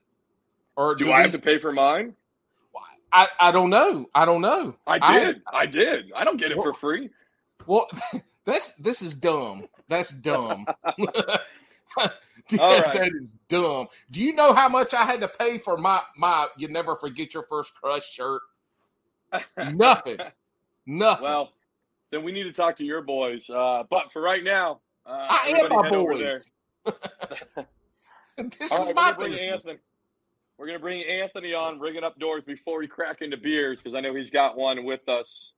Or 0.76 0.94
Do 0.94 1.06
do 1.06 1.10
I 1.10 1.16
we- 1.18 1.22
have 1.24 1.32
to 1.32 1.38
pay 1.40 1.58
for 1.58 1.72
mine? 1.72 2.14
I, 3.12 3.28
I 3.38 3.52
don't 3.52 3.70
know. 3.70 4.06
I 4.12 4.24
don't 4.24 4.40
know. 4.40 4.74
I 4.88 4.98
did. 4.98 5.40
I, 5.52 5.66
did. 5.66 6.10
I 6.16 6.24
don't 6.24 6.36
get 6.36 6.50
it 6.50 6.56
for 6.56 6.74
free. 6.74 7.10
Well, 7.64 7.86
that's 8.44 8.72
this 8.74 9.02
is 9.02 9.14
dumb. 9.14 9.68
That's 9.88 10.10
dumb. 10.10 10.66
All 12.60 12.80
right. 12.80 12.92
That 12.92 13.12
is 13.22 13.32
dumb. 13.48 13.88
Do 14.10 14.22
you 14.22 14.32
know 14.32 14.52
how 14.52 14.68
much 14.68 14.94
I 14.94 15.04
had 15.04 15.20
to 15.20 15.28
pay 15.28 15.58
for 15.58 15.76
my 15.76 16.02
my 16.16 16.48
you 16.56 16.68
never 16.68 16.96
forget 16.96 17.32
your 17.32 17.44
first 17.44 17.74
crush 17.74 18.10
shirt? 18.10 18.42
Nothing. 19.72 20.18
Nothing. 20.86 21.24
well, 21.24 21.52
then 22.10 22.22
we 22.22 22.32
need 22.32 22.44
to 22.44 22.52
talk 22.52 22.76
to 22.76 22.84
your 22.84 23.00
boys. 23.00 23.48
Uh, 23.48 23.84
but 23.88 24.12
for 24.12 24.20
right 24.20 24.44
now, 24.44 24.80
uh, 25.06 25.26
I 25.30 25.54
am 25.56 25.68
my 25.70 25.84
head 25.84 25.94
over 25.94 26.18
there. 26.18 26.42
boys. 26.84 27.66
this 28.58 28.70
All 28.70 28.82
is 28.82 28.86
right, 28.88 28.94
my 28.94 29.10
we're 29.12 29.12
gonna 29.12 29.16
bring 29.16 29.30
business. 29.32 29.52
Anthony. 29.52 29.78
We're 30.58 30.66
gonna 30.66 30.78
bring 30.78 31.02
Anthony 31.04 31.54
on, 31.54 31.80
rigging 31.80 32.04
up 32.04 32.18
doors 32.18 32.44
before 32.44 32.78
we 32.78 32.86
crack 32.86 33.22
into 33.22 33.36
beers 33.36 33.78
because 33.78 33.96
I 33.96 34.00
know 34.00 34.14
he's 34.14 34.30
got 34.30 34.56
one 34.56 34.84
with 34.84 35.08
us. 35.08 35.52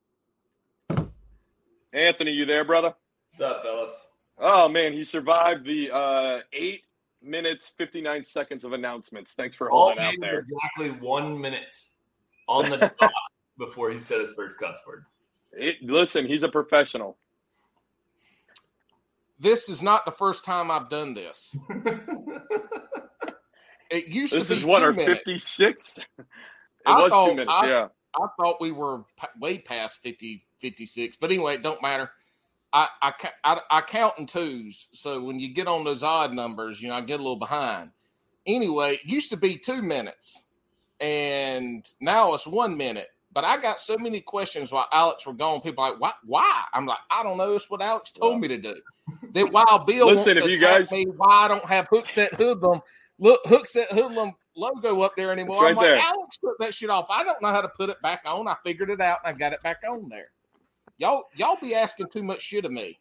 Anthony, 1.93 2.33
you 2.33 2.47
there, 2.47 2.65
brother? 2.65 2.95
What's 3.33 3.43
up, 3.43 3.63
fellas? 3.63 4.07
Oh 4.39 4.69
man, 4.69 4.93
he 4.93 5.05
survived 5.05 5.65
the 5.65 5.91
uh, 5.91 6.41
eight 6.53 6.83
minutes 7.23 7.73
fifty 7.77 8.01
nine 8.01 8.23
seconds 8.23 8.65
of 8.65 8.73
announcements. 8.73 9.33
Thanks 9.33 9.57
for 9.57 9.69
holding 9.69 9.99
out 9.99 10.15
there. 10.21 10.41
exactly 10.49 10.91
one 10.91 11.41
minute 11.41 11.77
on 12.49 12.69
the 12.71 12.77
dot 13.01 13.13
before 13.59 13.91
he 13.91 13.99
said 13.99 14.21
his 14.21 14.33
first 14.33 14.59
cuss 14.59 14.81
word. 14.87 15.05
It, 15.53 15.77
listen, 15.83 16.27
he's 16.27 16.43
a 16.43 16.49
professional. 16.49 17.17
This 19.39 19.69
is 19.69 19.83
not 19.83 20.05
the 20.05 20.11
first 20.13 20.45
time 20.45 20.71
I've 20.71 20.89
done 20.89 21.15
this. 21.15 21.57
It 23.89 24.09
used 24.09 24.33
This 24.35 24.49
to 24.49 24.49
be 24.49 24.55
This 24.57 24.59
is 24.59 24.65
what 24.65 24.81
two 24.81 24.85
our 24.87 24.95
56. 24.95 25.99
It 26.19 26.27
I 26.87 27.03
was 27.03 27.11
thought- 27.11 27.29
two 27.29 27.35
minutes. 27.37 27.53
I- 27.55 27.69
yeah. 27.69 27.89
I 28.17 28.27
thought 28.41 28.61
we 28.61 28.73
were 28.73 29.05
pa- 29.17 29.31
way 29.39 29.59
past 29.59 29.99
50, 30.03 30.45
56. 30.61 31.17
But 31.21 31.31
anyway, 31.31 31.55
it 31.55 31.63
don't 31.63 31.81
matter. 31.83 32.11
I, 32.73 32.89
I, 33.01 33.13
I, 33.45 33.61
I 33.71 33.81
count 33.81 34.19
in 34.19 34.27
twos. 34.27 34.89
So 34.93 35.23
when 35.23 35.39
you 35.39 35.55
get 35.55 35.67
on 35.67 35.85
those 35.85 36.03
odd 36.03 36.33
numbers, 36.33 36.83
you 36.83 36.89
know, 36.89 36.95
I 36.97 37.01
get 37.01 37.21
a 37.21 37.23
little 37.23 37.37
behind. 37.39 37.91
Anyway, 38.47 38.95
it 38.95 39.05
used 39.05 39.31
to 39.31 39.37
be 39.37 39.57
two 39.57 39.83
minutes, 39.83 40.43
and 41.01 41.85
now 42.01 42.35
it's 42.35 42.47
one 42.47 42.77
minute. 42.77 43.09
But 43.33 43.45
I 43.45 43.59
got 43.59 43.81
so 43.81 43.99
many 43.99 44.21
questions 44.21 44.73
while 44.73 44.87
Alex 44.93 45.27
were 45.27 45.35
gone. 45.35 45.61
People 45.61 45.85
are 45.85 45.91
like, 45.91 46.01
why? 46.01 46.13
Why? 46.25 46.63
I'm 46.73 46.87
like, 46.87 46.99
I 47.11 47.23
don't 47.23 47.37
know. 47.37 47.55
It's 47.55 47.69
what 47.69 47.83
Alex 47.83 48.11
told 48.11 48.41
me 48.41 48.49
to 48.49 48.57
do. 48.57 48.75
That 49.35 49.53
while 49.53 49.85
Bill 49.85 50.07
Listen, 50.07 50.37
wants 50.37 50.47
if 50.47 50.51
you 50.51 50.59
guys- 50.59 50.91
me, 50.91 51.05
why 51.05 51.45
I 51.45 51.49
don't 51.49 51.65
have 51.67 51.89
Hookset 51.91 52.31
Hoodlum, 52.35 52.81
look, 53.19 53.45
Hookset 53.45 53.89
Hoodlum 53.89 54.33
logo 54.57 55.03
up 55.03 55.13
there 55.17 55.33
anymore. 55.33 55.57
It's 55.57 55.61
I'm 55.61 55.67
right 55.67 55.77
like, 55.77 55.87
there. 55.87 55.99
Alex 55.99 56.39
took 56.39 56.57
that 56.61 56.75
shit 56.75 56.89
off. 56.89 57.07
I 57.11 57.25
don't 57.25 57.41
know 57.43 57.49
how 57.49 57.61
to 57.61 57.69
put 57.69 57.91
it 57.91 58.01
back 58.01 58.23
on. 58.25 58.49
I 58.49 58.57
figured 58.65 58.89
it 58.91 59.01
out 59.03 59.19
and 59.25 59.35
I 59.35 59.39
got 59.39 59.53
it 59.53 59.61
back 59.61 59.83
on 59.89 60.09
there. 60.09 60.31
Y'all, 60.99 61.25
y'all 61.35 61.59
be 61.61 61.75
asking 61.75 62.09
too 62.09 62.23
much 62.23 62.43
shit 62.43 62.65
of 62.65 62.73
me. 62.73 62.99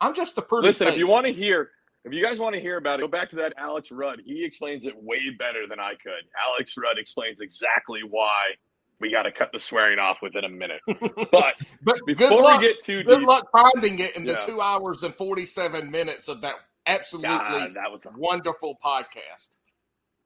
I'm 0.00 0.14
just 0.14 0.34
the 0.34 0.42
pretty. 0.42 0.68
Listen, 0.68 0.88
if 0.88 0.96
you 0.96 1.06
want 1.06 1.26
to 1.26 1.32
hear, 1.32 1.70
if 2.04 2.12
you 2.12 2.22
guys 2.22 2.38
want 2.38 2.54
to 2.54 2.60
hear 2.60 2.76
about 2.76 2.98
it, 2.98 3.02
go 3.02 3.08
back 3.08 3.30
to 3.30 3.36
that 3.36 3.54
Alex 3.56 3.90
Rudd. 3.90 4.20
He 4.24 4.44
explains 4.44 4.84
it 4.84 4.94
way 4.96 5.20
better 5.38 5.66
than 5.68 5.78
I 5.78 5.94
could. 5.94 6.12
Alex 6.48 6.74
Rudd 6.76 6.98
explains 6.98 7.40
exactly 7.40 8.00
why 8.08 8.52
we 9.00 9.10
got 9.10 9.22
to 9.22 9.32
cut 9.32 9.52
the 9.52 9.58
swearing 9.58 9.98
off 9.98 10.18
within 10.22 10.44
a 10.44 10.48
minute. 10.48 10.80
But 11.30 11.54
but 11.82 11.98
before 12.06 12.42
luck, 12.42 12.60
we 12.60 12.68
get 12.68 12.82
too 12.82 13.02
good 13.02 13.20
deep, 13.20 13.28
luck 13.28 13.48
finding 13.52 13.98
it 13.98 14.16
in 14.16 14.24
the 14.24 14.36
two 14.36 14.60
hours 14.60 15.02
and 15.02 15.14
forty 15.14 15.44
seven 15.44 15.90
minutes 15.90 16.28
of 16.28 16.40
that 16.42 16.56
absolutely 16.86 17.28
God, 17.28 17.74
that 17.74 17.90
was 17.90 18.00
a, 18.04 18.18
wonderful 18.18 18.78
podcast. 18.84 19.56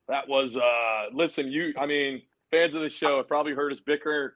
That 0.08 0.28
was 0.28 0.56
uh 0.56 1.14
listen, 1.14 1.48
you 1.48 1.72
I 1.78 1.86
mean, 1.86 2.22
fans 2.50 2.74
of 2.74 2.82
the 2.82 2.90
show 2.90 3.18
have 3.18 3.28
probably 3.28 3.54
heard 3.54 3.72
us 3.72 3.80
bicker 3.80 4.34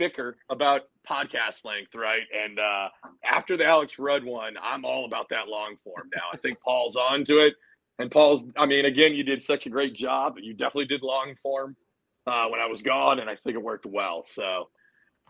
bicker 0.00 0.38
about 0.48 0.84
podcast 1.06 1.62
length, 1.66 1.94
right? 1.94 2.22
And 2.34 2.58
uh 2.58 2.88
after 3.22 3.56
the 3.56 3.66
Alex 3.66 3.98
Rudd 3.98 4.24
one, 4.24 4.54
I'm 4.60 4.84
all 4.84 5.04
about 5.04 5.28
that 5.28 5.46
long 5.46 5.76
form 5.84 6.08
now. 6.16 6.22
I 6.32 6.38
think 6.38 6.58
Paul's 6.60 6.96
on 6.96 7.22
to 7.26 7.38
it. 7.38 7.54
And 7.98 8.10
Paul's 8.10 8.42
I 8.56 8.64
mean, 8.64 8.86
again, 8.86 9.12
you 9.12 9.22
did 9.22 9.42
such 9.42 9.66
a 9.66 9.70
great 9.70 9.94
job. 9.94 10.36
You 10.40 10.54
definitely 10.54 10.86
did 10.86 11.02
long 11.02 11.34
form 11.36 11.76
uh 12.26 12.48
when 12.48 12.60
I 12.60 12.66
was 12.66 12.80
gone 12.80 13.20
and 13.20 13.28
I 13.28 13.36
think 13.36 13.56
it 13.56 13.62
worked 13.62 13.84
well. 13.84 14.24
So, 14.24 14.70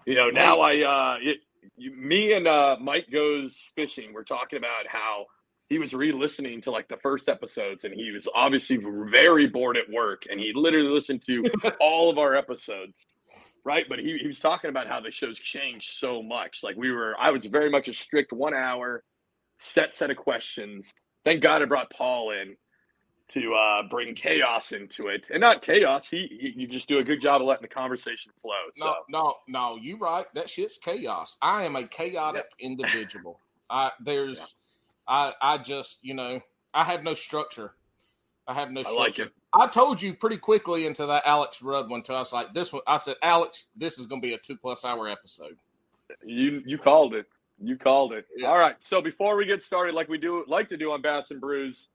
you 0.06 0.14
know, 0.14 0.30
now 0.30 0.60
I 0.60 0.84
uh 0.84 1.16
it, 1.20 1.38
you, 1.76 1.90
me 1.90 2.32
and 2.34 2.46
uh 2.46 2.76
Mike 2.80 3.08
goes 3.12 3.72
fishing. 3.74 4.12
We're 4.12 4.22
talking 4.22 4.58
about 4.58 4.86
how 4.86 5.26
he 5.68 5.78
was 5.78 5.94
re-listening 5.94 6.60
to 6.60 6.70
like 6.70 6.86
the 6.86 6.96
first 6.98 7.28
episodes 7.28 7.82
and 7.82 7.92
he 7.92 8.12
was 8.12 8.28
obviously 8.36 8.78
very 9.10 9.48
bored 9.48 9.76
at 9.76 9.90
work 9.90 10.22
and 10.30 10.38
he 10.38 10.52
literally 10.54 10.88
listened 10.88 11.22
to 11.22 11.44
all 11.80 12.08
of 12.08 12.18
our 12.18 12.36
episodes 12.36 13.04
right 13.64 13.86
but 13.88 13.98
he, 13.98 14.18
he 14.18 14.26
was 14.26 14.38
talking 14.40 14.70
about 14.70 14.86
how 14.86 15.00
the 15.00 15.10
show's 15.10 15.38
changed 15.38 15.92
so 15.92 16.22
much 16.22 16.60
like 16.62 16.76
we 16.76 16.90
were 16.90 17.14
i 17.18 17.30
was 17.30 17.44
very 17.46 17.70
much 17.70 17.88
a 17.88 17.92
strict 17.92 18.32
one 18.32 18.54
hour 18.54 19.02
set 19.58 19.92
set 19.94 20.10
of 20.10 20.16
questions 20.16 20.92
thank 21.24 21.42
god 21.42 21.62
i 21.62 21.64
brought 21.64 21.90
paul 21.90 22.32
in 22.32 22.56
to 23.28 23.54
uh 23.54 23.82
bring 23.88 24.14
chaos 24.14 24.72
into 24.72 25.06
it 25.06 25.28
and 25.30 25.40
not 25.40 25.62
chaos 25.62 26.08
he, 26.08 26.26
he 26.40 26.52
you 26.62 26.66
just 26.66 26.88
do 26.88 26.98
a 26.98 27.04
good 27.04 27.20
job 27.20 27.40
of 27.40 27.46
letting 27.46 27.62
the 27.62 27.68
conversation 27.68 28.32
flow 28.42 28.52
so 28.74 28.86
No, 28.86 28.94
no, 29.08 29.34
no. 29.48 29.76
You 29.76 29.98
right. 29.98 30.26
That 30.34 30.50
shit's 30.50 30.78
chaos. 30.78 31.36
I 31.40 31.62
am 31.62 31.76
a 31.76 31.86
chaotic 31.86 32.46
individual. 32.58 33.38
I 33.70 33.92
there's, 34.00 34.56
I 35.06 35.32
I 35.40 35.58
just 35.58 35.98
you 36.02 36.14
know 36.14 36.40
I 36.74 36.84
have 36.84 37.04
no 37.04 37.14
structure. 37.14 37.72
I 38.48 38.54
have 38.54 38.72
no 38.72 38.80
I 38.80 38.84
structure. 38.84 39.00
like 39.00 39.18
it. 39.20 39.32
I 39.52 39.66
told 39.66 40.00
you 40.00 40.14
pretty 40.14 40.36
quickly 40.36 40.86
into 40.86 41.06
that 41.06 41.26
Alex 41.26 41.62
Rudd 41.62 41.90
one 41.90 42.02
too. 42.02 42.14
I 42.14 42.18
was 42.18 42.32
like, 42.32 42.54
this 42.54 42.72
one. 42.72 42.82
I 42.86 42.96
said, 42.96 43.16
Alex, 43.22 43.66
this 43.76 43.98
is 43.98 44.06
going 44.06 44.20
to 44.20 44.26
be 44.26 44.34
a 44.34 44.38
two 44.38 44.56
plus 44.56 44.84
hour 44.84 45.08
episode. 45.08 45.56
You 46.24 46.62
you 46.64 46.78
called 46.78 47.14
it. 47.14 47.26
You 47.62 47.76
called 47.76 48.12
it. 48.12 48.26
Yeah. 48.36 48.48
All 48.48 48.58
right. 48.58 48.76
So 48.80 49.02
before 49.02 49.36
we 49.36 49.44
get 49.44 49.62
started, 49.62 49.94
like 49.94 50.08
we 50.08 50.18
do 50.18 50.44
like 50.46 50.68
to 50.68 50.76
do 50.76 50.92
on 50.92 51.02
Bass 51.02 51.30
and 51.30 51.40
Brews, 51.40 51.88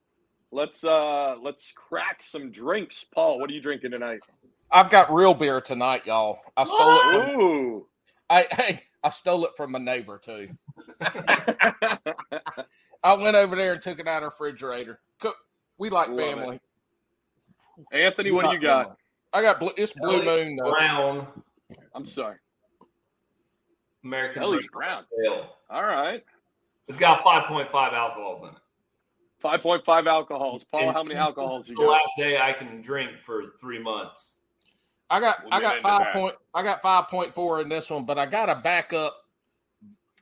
let's 0.52 0.84
uh 0.84 1.36
let's 1.42 1.72
crack 1.74 2.22
some 2.22 2.52
drinks. 2.52 3.04
Paul, 3.04 3.40
what 3.40 3.50
are 3.50 3.54
you 3.54 3.62
drinking 3.62 3.92
tonight? 3.92 4.20
I've 4.72 4.90
got 4.90 5.14
real 5.14 5.34
beer 5.34 5.62
tonight, 5.62 6.06
y'all. 6.06 6.40
I 6.58 6.66
stole 6.66 6.98
it. 6.98 7.34
From, 7.34 7.42
Ooh. 7.42 7.88
I 8.30 8.48
hey, 8.52 8.84
I 9.04 9.10
stole 9.10 9.46
it 9.46 9.52
from 9.56 9.72
my 9.72 9.80
neighbor 9.80 10.20
too. 10.24 10.50
I 13.04 13.14
went 13.14 13.36
over 13.36 13.56
there 13.56 13.74
and 13.74 13.82
took 13.82 14.00
it 14.00 14.08
out 14.08 14.18
of 14.18 14.22
the 14.24 14.30
refrigerator. 14.30 15.00
Cook. 15.20 15.38
We 15.78 15.90
like 15.90 16.10
Love 16.10 16.18
family. 16.18 16.60
Anthony, 17.92 18.32
what 18.32 18.46
do 18.46 18.52
you 18.52 18.60
got? 18.60 18.84
family. 18.84 18.98
I 19.34 19.42
got 19.42 19.60
blue. 19.60 19.72
It's 19.78 19.94
Blue 19.94 20.22
Ellie's 20.22 20.48
Moon 20.48 20.56
though. 20.56 20.72
Brown 20.72 21.28
I'm 21.94 22.06
sorry. 22.06 22.38
American 24.04 24.44
Ellie's 24.44 24.68
Brown 24.68 25.06
Brown. 25.24 25.40
Ale. 25.40 25.50
All 25.70 25.84
right. 25.84 26.24
It's 26.88 26.98
got 26.98 27.24
5.5 27.24 27.74
alcohols 27.74 28.44
in 28.44 28.50
it. 28.50 28.62
5.5 29.44 30.08
alcohols. 30.08 30.64
Paul, 30.64 30.88
And 30.88 30.96
how 30.96 31.04
many 31.04 31.16
alcohols 31.16 31.70
you 31.70 31.76
The 31.76 31.82
last 31.82 32.12
day 32.18 32.40
I 32.40 32.54
can 32.54 32.82
drink 32.82 33.12
for 33.26 33.54
three 33.60 33.80
months. 33.80 34.36
I 35.10 35.20
got 35.20 35.44
We'll 35.44 35.54
I 35.54 35.62
got 35.62 35.82
five 35.82 36.14
point 36.14 36.36
I 36.54 36.64
got 36.64 36.82
five 36.82 37.08
point 37.10 37.34
four 37.34 37.62
in 37.62 37.70
this 37.70 37.90
one, 37.90 38.06
but 38.06 38.18
I 38.18 38.26
got 38.26 38.50
a 38.50 38.56
backup 38.56 39.16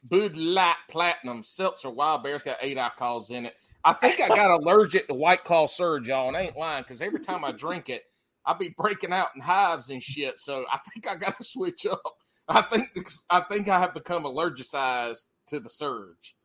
Bud 0.04 0.36
Light 0.36 0.76
Platinum 0.90 1.42
Seltzer 1.42 1.90
Wild 1.90 2.24
Bear's 2.24 2.44
got 2.44 2.58
eight 2.62 2.78
alcohols 2.78 3.30
in 3.30 3.46
it. 3.46 3.56
I 3.86 3.94
think 3.94 4.22
I 4.22 4.30
got 4.30 4.52
allergic 4.52 5.08
to 5.08 5.14
White 5.14 5.44
Claw 5.44 5.68
Surge, 5.68 6.08
y'all, 6.08 6.30
and 6.30 6.38
I 6.38 6.42
ain't 6.42 6.58
lying 6.58 6.84
because 6.84 7.02
every 7.02 7.20
time 7.20 7.44
I 7.44 7.52
drink 7.52 7.90
it, 7.90 8.04
I 8.46 8.54
be 8.54 8.70
breaking 8.78 9.12
out 9.12 9.30
in 9.36 9.42
hives 9.42 9.90
and 9.90 10.02
shit. 10.02 10.40
So 10.40 10.66
I 10.72 10.80
think 10.90 11.08
I 11.08 11.16
got 11.16 11.38
to 11.38 11.44
switch 11.44 11.86
up. 11.86 12.02
I 12.48 12.62
think 12.62 12.90
I 13.30 13.42
think 13.42 13.70
I 13.70 13.80
have 13.80 13.94
become 13.94 14.24
allergicized 14.24 15.28
to 15.48 15.60
the 15.60 15.70
Surge. 15.70 16.36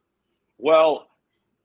Well, 0.59 1.09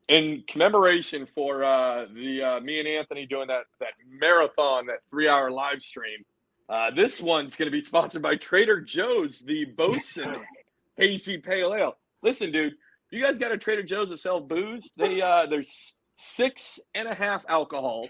in 0.07 0.43
commemoration 0.47 1.27
for 1.33 1.63
uh, 1.63 2.05
the 2.13 2.43
uh, 2.43 2.59
me 2.59 2.79
and 2.79 2.87
Anthony 2.87 3.25
doing 3.25 3.47
that 3.47 3.65
that 3.79 3.93
marathon, 4.07 4.87
that 4.87 4.99
three 5.09 5.27
hour 5.27 5.51
live 5.51 5.81
stream, 5.81 6.23
uh, 6.69 6.91
this 6.91 7.21
one's 7.21 7.55
going 7.55 7.67
to 7.67 7.71
be 7.71 7.83
sponsored 7.83 8.21
by 8.21 8.35
Trader 8.35 8.81
Joe's, 8.81 9.39
the 9.39 9.65
Bosun 9.65 10.37
Hazy 10.97 11.37
Pale 11.37 11.73
Ale. 11.73 11.97
Listen, 12.21 12.51
dude, 12.51 12.75
you 13.15 13.23
guys 13.23 13.37
got 13.37 13.51
a 13.51 13.57
Trader 13.57 13.83
Joe's 13.83 14.09
that 14.09 14.19
sell 14.19 14.39
booze? 14.39 14.89
They 14.97 15.21
uh, 15.21 15.45
there's 15.45 15.93
six 16.15 16.79
and 16.95 17.07
a 17.07 17.13
half 17.13 17.45
alcohols. 17.47 18.09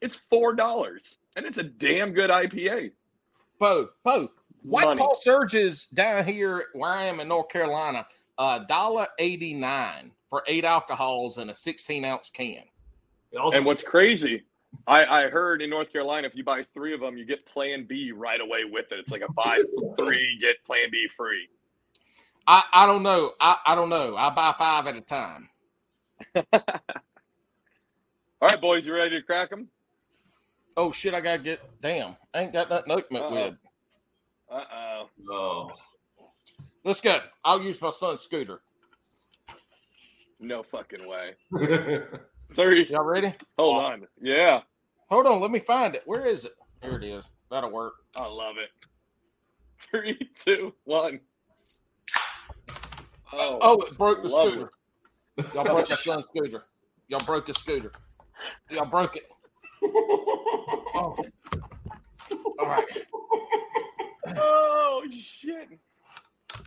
It's 0.00 0.16
four 0.16 0.54
dollars, 0.54 1.16
and 1.36 1.46
it's 1.46 1.58
a 1.58 1.62
damn 1.62 2.12
good 2.12 2.30
IPA. 2.30 2.92
Bo, 3.58 3.90
Bo, 4.02 4.30
White 4.62 4.86
Money. 4.86 4.98
Claw 4.98 5.14
Surges 5.20 5.86
down 5.94 6.24
here 6.24 6.66
where 6.72 6.90
I 6.90 7.04
am 7.04 7.20
in 7.20 7.28
North 7.28 7.48
Carolina, 7.48 8.06
uh, 8.38 8.60
dollar 8.60 9.06
eighty 9.18 9.54
nine 9.54 10.10
for 10.28 10.42
eight 10.46 10.64
alcohols 10.64 11.38
in 11.38 11.50
a 11.50 11.54
sixteen 11.54 12.04
ounce 12.04 12.30
can. 12.30 12.62
And 13.54 13.64
what's 13.64 13.82
crazy, 13.82 14.42
I, 14.86 15.24
I 15.24 15.28
heard 15.28 15.62
in 15.62 15.70
North 15.70 15.92
Carolina, 15.92 16.26
if 16.26 16.34
you 16.34 16.44
buy 16.44 16.66
three 16.74 16.92
of 16.92 17.00
them, 17.00 17.16
you 17.16 17.24
get 17.24 17.46
Plan 17.46 17.86
B 17.88 18.12
right 18.12 18.40
away 18.40 18.64
with 18.64 18.92
it. 18.92 18.98
It's 18.98 19.10
like 19.10 19.22
a 19.22 19.32
buy 19.32 19.58
three, 19.96 20.36
get 20.40 20.62
Plan 20.64 20.90
B 20.90 21.08
free. 21.08 21.48
I, 22.46 22.62
I 22.72 22.86
don't 22.86 23.02
know. 23.02 23.32
I, 23.40 23.56
I 23.66 23.74
don't 23.74 23.88
know. 23.88 24.16
I 24.16 24.30
buy 24.30 24.54
five 24.58 24.86
at 24.86 24.96
a 24.96 25.00
time. 25.00 25.48
All 26.52 28.48
right, 28.48 28.60
boys, 28.60 28.84
you 28.84 28.94
ready 28.94 29.20
to 29.20 29.22
crack 29.22 29.50
them? 29.50 29.68
Oh 30.76 30.90
shit! 30.90 31.14
I 31.14 31.20
gotta 31.20 31.38
get. 31.38 31.60
Damn, 31.80 32.16
I 32.34 32.42
ain't 32.42 32.52
got 32.52 32.70
nothing 32.70 32.88
to 32.88 32.94
open 32.94 33.16
it 33.16 33.30
with. 33.30 33.54
Uh 34.50 34.64
oh. 34.72 35.08
oh, 35.30 35.70
Let's 36.84 37.00
go. 37.00 37.20
I'll 37.44 37.62
use 37.62 37.80
my 37.80 37.90
son's 37.90 38.20
scooter. 38.20 38.60
No 40.40 40.62
fucking 40.62 41.06
way. 41.08 41.34
Three. 42.56 42.86
Y'all 42.86 43.04
ready? 43.04 43.34
Hold 43.58 43.82
on. 43.82 44.06
Yeah, 44.20 44.62
Hold 45.08 45.26
on. 45.26 45.40
Let 45.40 45.50
me 45.50 45.58
find 45.58 45.94
it. 45.94 46.02
Where 46.06 46.26
is 46.26 46.44
it? 46.44 46.54
There 46.80 46.96
it 46.96 47.04
is. 47.04 47.30
That'll 47.50 47.70
work. 47.70 47.94
I 48.16 48.26
love 48.26 48.56
it. 48.56 48.70
Three, 49.90 50.18
two, 50.44 50.72
one. 50.84 51.20
Oh, 53.32 53.58
Oh, 53.60 53.80
it 53.82 53.96
broke 53.96 54.22
the 54.22 54.28
Love 54.28 54.48
scooter. 54.52 54.70
Y'all 55.54 55.64
broke 55.64 55.88
my 55.88 55.96
son's 55.96 56.24
scooter. 56.26 56.64
Y'all 57.08 57.20
broke 57.24 57.46
the 57.46 57.54
scooter. 57.54 57.92
Y'all 58.70 58.86
broke 58.86 59.16
it. 59.16 59.24
Oh. 60.94 61.16
All 62.58 62.66
right. 62.66 62.84
oh 64.36 65.02
shit. 65.18 65.68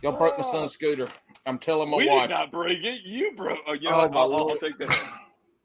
Y'all 0.02 0.12
broke 0.18 0.36
my 0.36 0.42
son's 0.42 0.54
oh. 0.62 0.66
scooter. 0.66 1.08
I'm 1.46 1.58
telling 1.58 1.88
my 1.88 1.96
we 1.98 2.08
wife. 2.08 2.28
did 2.28 2.34
not 2.34 2.50
break 2.50 2.82
it. 2.82 3.02
You 3.04 3.32
broke. 3.36 3.58
Uh, 3.60 3.68
oh, 3.70 3.72
you 3.74 3.88
know 3.88 3.94
Oh, 3.94 3.98
what? 4.00 4.12
my 4.12 4.20
I'll, 4.20 4.34
I'll 4.50 4.56
take 4.56 4.76
the 4.78 4.86
hit. 4.88 5.04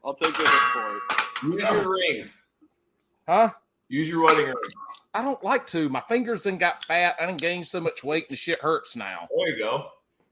I'll 0.06 0.14
take 0.14 0.32
the 0.36 0.44
hit 0.44 0.48
for 0.48 0.96
it. 0.98 1.02
use 1.44 1.58
your 1.84 1.92
ring. 1.92 2.30
Huh? 3.28 3.50
Use 3.90 4.08
your 4.10 4.24
wedding 4.26 4.46
ring. 4.46 4.56
I 5.16 5.24
don't 5.24 5.44
like 5.44 5.66
to. 5.68 5.90
My 5.90 6.04
fingers 6.08 6.44
done 6.44 6.60
got 6.60 6.86
fat. 6.86 7.16
I 7.20 7.26
didn't 7.26 7.42
gain 7.42 7.64
so 7.64 7.82
much 7.82 8.04
weight. 8.04 8.30
The 8.30 8.36
shit 8.36 8.60
hurts 8.60 8.96
now. 8.96 9.28
There 9.36 9.50
you 9.50 9.58
go. 9.58 9.88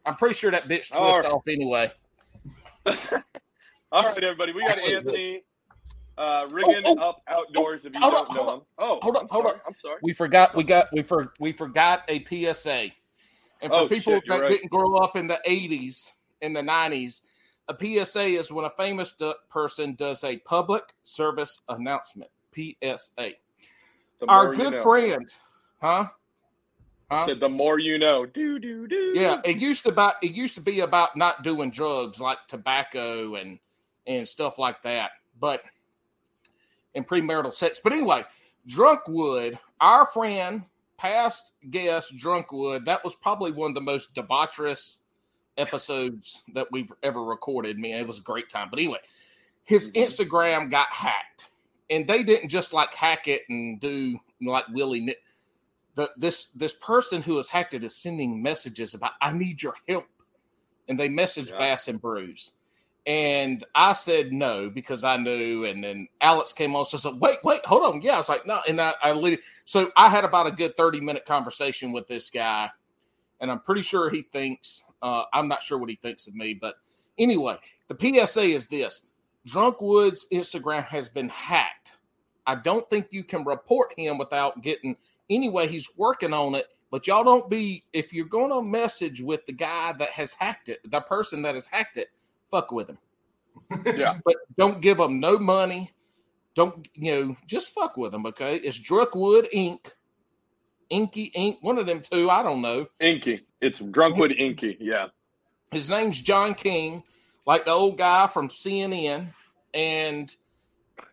I'm 0.06 0.16
pretty 0.16 0.36
sure 0.36 0.52
that 0.52 0.64
bitch 0.64 0.90
twist 0.90 0.94
right. 0.94 1.26
off 1.26 1.48
anyway. 1.48 1.92
All 3.92 4.04
right, 4.04 4.24
everybody. 4.24 4.54
We 4.54 4.62
got 4.62 4.80
Anthony. 4.80 5.44
uh, 6.18 6.48
rigging 6.52 6.84
Oh, 6.86 6.96
oh. 7.00 7.10
up 7.10 7.22
outdoors. 7.28 7.86
If 7.86 7.94
you 7.96 8.02
don't 8.02 8.30
on, 8.30 8.36
know 8.36 8.54
him. 8.56 8.62
Oh, 8.78 9.00
hold 9.02 9.18
on, 9.18 9.28
hold 9.30 9.46
on. 9.46 9.54
I'm 9.68 9.74
sorry. 9.74 9.98
We 10.04 10.14
forgot. 10.14 10.56
We 10.56 10.64
got. 10.64 10.88
We 10.94 11.02
for 11.04 11.34
we 11.40 11.52
forgot 11.52 12.04
a 12.08 12.24
PSA. 12.24 12.90
And 13.62 13.72
for 13.72 13.74
Oh, 13.74 13.88
people 13.88 14.14
shit, 14.14 14.24
that 14.28 14.42
right. 14.42 14.50
didn't 14.52 14.70
grow 14.72 14.96
up 14.96 15.16
in 15.16 15.28
the 15.28 15.40
'80s, 15.48 16.12
in 16.42 16.54
the 16.54 16.62
'90s, 16.62 17.22
a 17.68 17.76
PSA 18.06 18.24
is 18.24 18.52
when 18.52 18.66
a 18.66 18.72
famous 18.78 19.14
do- 19.14 19.34
person 19.50 19.96
does 19.96 20.24
a 20.24 20.38
public 20.40 20.84
service 21.04 21.62
announcement. 21.70 22.32
PSA. 22.56 23.32
Our 24.28 24.54
good 24.54 24.82
friend, 24.82 25.26
huh? 25.82 26.08
Huh? 27.12 27.26
said, 27.26 27.40
"The 27.40 27.50
more 27.50 27.80
you 27.80 27.98
know." 27.98 28.26
Do 28.26 28.60
do 28.60 28.88
do. 28.88 29.14
Yeah, 29.16 29.42
it 29.44 29.58
used 29.58 29.84
to 29.84 29.90
about 29.90 30.16
it 30.22 30.32
used 30.32 30.56
to 30.56 30.62
be 30.62 30.82
about 30.82 31.16
not 31.16 31.44
doing 31.44 31.72
drugs 31.72 32.22
like 32.22 32.38
tobacco 32.48 33.36
and 33.36 33.60
and 34.06 34.28
stuff 34.28 34.60
like 34.60 34.82
that, 34.84 35.12
but 35.40 35.64
and 36.94 37.08
premarital 37.08 37.54
sex. 37.54 37.80
But 37.84 37.94
anyway, 37.94 38.26
Drunkwood, 38.68 39.58
our 39.82 40.06
friend, 40.08 40.64
past 40.98 41.54
guest 41.70 42.16
Drunkwood, 42.18 42.86
that 42.86 43.04
was 43.04 43.16
probably 43.16 43.52
one 43.52 43.72
of 43.72 43.76
the 43.76 43.82
most 43.82 44.14
debaucherous 44.14 44.98
episodes 45.58 46.44
that 46.54 46.68
we've 46.72 46.92
ever 47.04 47.24
recorded. 47.24 47.80
Man, 47.80 48.00
it 48.00 48.08
was 48.08 48.20
a 48.20 48.24
great 48.24 48.50
time. 48.50 48.70
But 48.70 48.80
anyway, 48.80 49.00
his 49.64 49.92
mm-hmm. 49.92 50.02
Instagram 50.02 50.70
got 50.70 50.92
hacked, 50.92 51.50
and 51.90 52.08
they 52.08 52.22
didn't 52.22 52.50
just 52.50 52.72
like 52.72 52.94
hack 52.94 53.28
it 53.28 53.42
and 53.50 53.80
do 53.80 54.20
like 54.42 54.68
willy 54.70 55.00
nilly 55.00 55.18
the, 56.00 56.10
this 56.16 56.48
this 56.56 56.74
person 56.76 57.22
who 57.22 57.36
has 57.36 57.50
hacked 57.50 57.74
is 57.74 57.96
sending 57.96 58.42
messages 58.42 58.94
about 58.94 59.12
I 59.22 59.34
need 59.34 59.62
your 59.62 59.76
help, 59.88 60.06
and 60.88 60.98
they 60.98 61.10
message 61.10 61.50
Yeah. 61.50 61.58
Bass 61.58 61.90
and 61.90 62.00
Brews, 62.00 62.52
and 63.06 63.62
I 63.76 63.92
said 63.92 64.32
no 64.32 64.70
because 64.70 65.04
I 65.04 65.18
knew, 65.18 65.66
and 65.66 65.84
then 65.84 66.08
Alex 66.22 66.54
came 66.54 66.74
on 66.74 66.86
said, 66.86 67.20
"Wait, 67.20 67.40
wait, 67.44 67.66
hold 67.66 67.84
on." 67.84 68.02
Yeah, 68.02 68.14
I 68.14 68.18
was 68.18 68.30
like, 68.30 68.46
"No," 68.46 68.62
and 68.66 68.80
I, 68.80 68.94
I 69.04 69.12
lit- 69.12 69.42
so 69.66 69.92
I 69.98 70.08
had 70.08 70.24
about 70.24 70.48
a 70.48 70.52
good 70.52 70.78
thirty 70.78 71.02
minute 71.02 71.26
conversation 71.26 71.92
with 71.92 72.08
this 72.08 72.30
guy, 72.30 72.70
and 73.42 73.52
I'm 73.52 73.60
pretty 73.60 73.82
sure 73.82 74.10
he 74.10 74.22
thinks 74.22 74.86
uh, 75.02 75.24
I'm 75.34 75.50
not 75.50 75.62
sure 75.62 75.78
what 75.80 75.90
he 75.90 75.98
thinks 75.98 76.28
of 76.28 76.34
me, 76.34 76.54
but 76.54 76.76
anyway, 77.18 77.58
the 77.90 78.26
PSA 78.26 78.44
is 78.44 78.68
this: 78.70 79.08
Drunkwood's 79.50 80.28
Instagram 80.32 80.86
has 80.86 81.10
been 81.10 81.28
hacked. 81.28 81.98
I 82.50 82.56
don't 82.56 82.90
think 82.90 83.10
you 83.12 83.24
can 83.24 83.44
report 83.44 83.94
him 83.96 84.18
without 84.18 84.64
getting 84.64 84.96
anyway, 85.30 85.68
he's 85.68 85.88
working 85.96 86.34
on 86.34 86.56
it. 86.56 86.66
But 86.90 87.06
y'all 87.06 87.24
don't 87.24 87.48
be 87.48 87.84
if 87.94 88.12
you're 88.12 88.26
gonna 88.26 88.64
message 88.64 89.22
with 89.22 89.46
the 89.46 89.52
guy 89.52 89.94
that 89.94 90.10
has 90.10 90.34
hacked 90.34 90.70
it, 90.70 90.80
the 90.90 91.02
person 91.02 91.44
that 91.44 91.54
has 91.54 91.68
hacked 91.68 91.98
it, 91.98 92.08
fuck 92.50 92.72
with 92.72 92.90
him. 92.90 92.98
Yeah. 93.86 94.18
But 94.26 94.36
don't 94.58 94.82
give 94.82 95.00
him 95.00 95.20
no 95.20 95.38
money. 95.38 95.92
Don't 96.56 96.88
you 96.96 97.12
know? 97.12 97.38
Just 97.46 97.72
fuck 97.76 97.98
with 97.98 98.16
him, 98.16 98.26
okay? 98.26 98.56
It's 98.56 98.80
Drunkwood 98.80 99.48
Inc. 99.54 99.92
Inky 100.90 101.32
Inc. 101.38 101.58
One 101.62 101.78
of 101.78 101.86
them 101.86 102.02
two. 102.02 102.32
I 102.32 102.42
don't 102.42 102.64
know. 102.64 102.88
Inky. 103.00 103.46
It's 103.62 103.80
Drunkwood 103.80 104.32
Inky. 104.32 104.76
Yeah. 104.80 105.10
His 105.72 105.92
name's 105.92 106.20
John 106.20 106.56
King, 106.56 107.04
like 107.46 107.66
the 107.66 107.72
old 107.72 108.00
guy 108.00 108.26
from 108.26 108.48
CNN. 108.48 109.28
And 109.76 110.36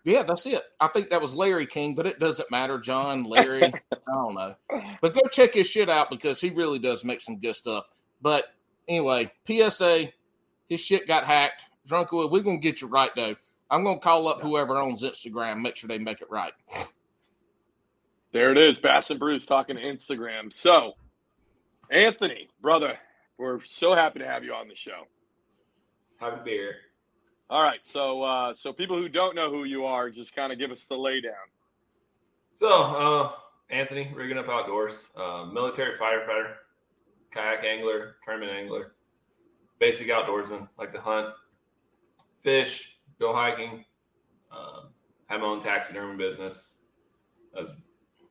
yeah, 0.06 0.22
that's 0.22 0.46
it. 0.46 0.62
I 0.78 0.86
think 0.86 1.10
that 1.10 1.20
was 1.20 1.34
Larry 1.34 1.66
King, 1.66 1.96
but 1.96 2.06
it 2.06 2.20
doesn't 2.20 2.48
matter. 2.48 2.78
John, 2.78 3.24
Larry, 3.24 3.64
I 3.92 3.96
don't 4.06 4.34
know. 4.34 4.54
But 5.00 5.14
go 5.14 5.22
check 5.32 5.54
his 5.54 5.66
shit 5.66 5.90
out 5.90 6.10
because 6.10 6.40
he 6.40 6.50
really 6.50 6.78
does 6.78 7.04
make 7.04 7.20
some 7.20 7.40
good 7.40 7.56
stuff. 7.56 7.90
But 8.22 8.44
anyway, 8.86 9.32
PSA, 9.48 10.10
his 10.68 10.80
shit 10.80 11.08
got 11.08 11.24
hacked. 11.24 11.66
Drunkwood, 11.88 12.30
we're 12.30 12.42
gonna 12.42 12.58
get 12.58 12.80
you 12.80 12.86
right 12.86 13.10
though. 13.16 13.34
I'm 13.68 13.82
gonna 13.82 13.98
call 13.98 14.28
up 14.28 14.40
whoever 14.40 14.78
owns 14.78 15.02
Instagram, 15.02 15.60
make 15.60 15.76
sure 15.76 15.88
they 15.88 15.98
make 15.98 16.20
it 16.20 16.30
right. 16.30 16.52
There 18.32 18.52
it 18.52 18.58
is. 18.58 18.78
Bass 18.78 19.10
and 19.10 19.18
Brews 19.18 19.44
talking 19.44 19.74
to 19.74 19.82
Instagram. 19.82 20.52
So, 20.52 20.94
Anthony, 21.90 22.48
brother, 22.60 22.96
we're 23.38 23.60
so 23.64 23.94
happy 23.94 24.20
to 24.20 24.26
have 24.26 24.44
you 24.44 24.54
on 24.54 24.68
the 24.68 24.76
show. 24.76 25.08
Have 26.20 26.34
a 26.34 26.44
beer. 26.44 26.76
All 27.48 27.62
right. 27.62 27.80
So, 27.84 28.22
uh, 28.22 28.54
so 28.54 28.72
people 28.72 28.96
who 28.96 29.08
don't 29.08 29.34
know 29.36 29.50
who 29.50 29.64
you 29.64 29.84
are, 29.84 30.10
just 30.10 30.34
kind 30.34 30.52
of 30.52 30.58
give 30.58 30.70
us 30.72 30.84
the 30.86 30.96
laydown. 30.96 31.46
So, 32.54 32.68
uh, 32.82 33.32
Anthony, 33.70 34.12
rigging 34.14 34.38
up 34.38 34.48
outdoors, 34.48 35.08
uh, 35.16 35.44
military 35.52 35.96
firefighter, 35.98 36.54
kayak 37.30 37.64
angler, 37.64 38.16
tournament 38.24 38.52
angler, 38.52 38.94
basic 39.78 40.08
outdoorsman, 40.08 40.68
like 40.78 40.92
to 40.92 41.00
hunt, 41.00 41.28
fish, 42.42 42.96
go 43.20 43.32
hiking, 43.34 43.84
um, 44.50 44.88
have 45.26 45.40
my 45.40 45.46
own 45.46 45.60
taxidermy 45.60 46.16
business, 46.16 46.74
as 47.60 47.68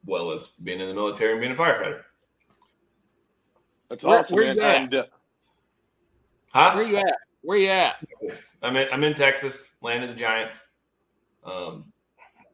well 0.06 0.32
as 0.32 0.48
being 0.64 0.80
in 0.80 0.88
the 0.88 0.94
military 0.94 1.34
and 1.34 1.42
being 1.42 1.52
a 1.52 1.56
firefighter. 1.56 2.02
That's 3.90 4.04
Where- 4.04 4.20
awesome, 4.20 4.36
where 4.36 4.46
man. 4.46 4.56
you 4.56 4.62
at? 4.64 4.76
And 4.82 4.96
uh, 4.96 5.04
Huh? 6.54 6.74
Where 6.76 6.86
you 6.86 6.98
at? 6.98 7.18
Where 7.46 7.58
you 7.58 7.70
at? 7.70 7.98
I'm 8.64 8.76
in, 8.76 8.88
I'm 8.92 9.04
in 9.04 9.14
Texas, 9.14 9.76
land 9.82 10.04
of 10.04 10.10
the 10.10 10.16
Giants. 10.16 10.62
Um, 11.44 11.86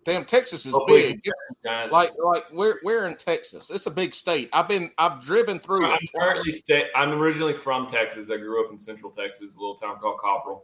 Damn, 0.03 0.25
Texas 0.25 0.65
is 0.65 0.75
big. 0.87 1.19
Giants. 1.63 1.93
Like 1.93 2.09
like 2.21 2.43
we're 2.51 2.79
we're 2.83 3.05
in 3.07 3.15
Texas. 3.15 3.69
It's 3.69 3.85
a 3.85 3.91
big 3.91 4.13
state. 4.15 4.49
I've 4.51 4.67
been 4.67 4.91
I've 4.97 5.23
driven 5.23 5.59
through 5.59 5.85
I'm 5.85 5.99
currently 6.15 6.51
stay. 6.51 6.85
I'm 6.95 7.11
originally 7.11 7.53
from 7.53 7.87
Texas. 7.87 8.29
I 8.31 8.37
grew 8.37 8.65
up 8.65 8.71
in 8.71 8.79
Central 8.79 9.11
Texas, 9.11 9.55
a 9.55 9.59
little 9.59 9.75
town 9.75 9.99
called 9.99 10.19
Copperell. 10.19 10.61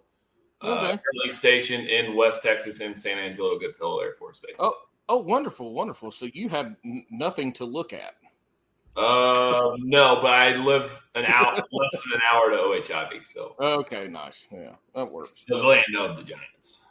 Uh, 0.62 0.68
Okay. 0.70 0.82
currently 0.88 1.30
stationed 1.30 1.88
in 1.88 2.16
West 2.16 2.42
Texas 2.42 2.82
in 2.82 2.98
San 2.98 3.20
Angelo 3.20 3.60
Goodfellow 3.60 4.00
Air 4.00 4.14
Force 4.18 4.40
Base. 4.40 4.56
Oh, 4.58 4.74
oh, 5.08 5.18
wonderful, 5.18 5.72
wonderful. 5.72 6.12
So 6.12 6.26
you 6.34 6.50
have 6.50 6.76
n- 6.84 7.06
nothing 7.12 7.54
to 7.54 7.66
look 7.66 7.94
at. 7.94 8.16
Uh, 8.98 9.76
no, 9.80 10.20
but 10.22 10.32
I 10.32 10.56
live 10.56 10.92
an 11.16 11.26
hour, 11.26 11.54
less 11.56 11.64
than 12.04 12.14
an 12.16 12.22
hour 12.34 12.50
to 12.50 12.58
O.H. 12.58 12.90
Ivie, 12.90 13.24
so 13.26 13.56
Okay, 13.60 14.08
nice. 14.08 14.48
Yeah, 14.52 14.72
that 14.96 15.06
works. 15.10 15.46
the 15.48 15.56
land 15.56 15.84
of 15.98 16.18
the 16.18 16.24
Giants. 16.24 16.82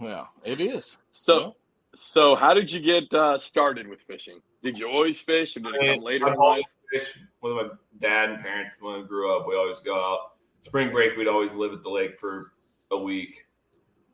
Yeah, 0.00 0.24
it 0.44 0.60
is. 0.60 0.98
so, 1.12 1.54
so 1.94 2.34
how 2.34 2.52
did 2.52 2.70
you 2.70 2.80
get 2.80 3.12
uh, 3.14 3.38
started 3.38 3.86
with 3.88 4.00
fishing? 4.02 4.40
Did 4.62 4.78
you 4.78 4.88
always 4.88 5.18
fish, 5.18 5.56
or 5.56 5.60
did 5.60 5.74
it 5.76 5.94
come 5.96 6.04
later 6.04 6.26
I've 6.26 6.32
in 6.34 6.38
life? 6.38 6.46
always 6.46 6.64
fished 6.92 7.18
with 7.40 7.52
my 7.54 7.68
dad 8.00 8.30
and 8.30 8.42
parents 8.42 8.76
when 8.80 9.00
I 9.00 9.02
grew 9.06 9.34
up. 9.34 9.46
We 9.48 9.56
always 9.56 9.80
go 9.80 9.94
out. 9.96 10.32
Spring 10.60 10.90
break, 10.90 11.16
we'd 11.16 11.28
always 11.28 11.54
live 11.54 11.72
at 11.72 11.82
the 11.82 11.90
lake 11.90 12.18
for 12.18 12.52
a 12.90 12.96
week. 12.98 13.46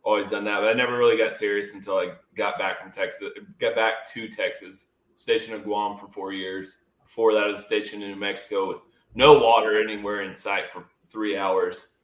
Always 0.02 0.28
done 0.30 0.44
that, 0.44 0.60
but 0.60 0.68
I 0.68 0.72
never 0.72 0.96
really 0.96 1.16
got 1.18 1.34
serious 1.34 1.74
until 1.74 1.98
I 1.98 2.12
got 2.36 2.58
back 2.58 2.80
from 2.82 2.90
Texas. 2.92 3.28
Got 3.60 3.74
back 3.74 4.06
to 4.12 4.28
Texas, 4.28 4.86
stationed 5.16 5.56
in 5.56 5.62
Guam 5.62 5.96
for 5.96 6.08
four 6.08 6.32
years. 6.32 6.78
Before 7.10 7.34
that, 7.34 7.42
I 7.42 7.48
was 7.48 7.64
stationed 7.64 8.04
in 8.04 8.12
New 8.12 8.16
Mexico 8.16 8.68
with 8.68 8.76
no 9.16 9.36
water 9.36 9.82
anywhere 9.82 10.22
in 10.22 10.36
sight 10.36 10.70
for 10.70 10.84
three 11.10 11.36
hours. 11.36 11.94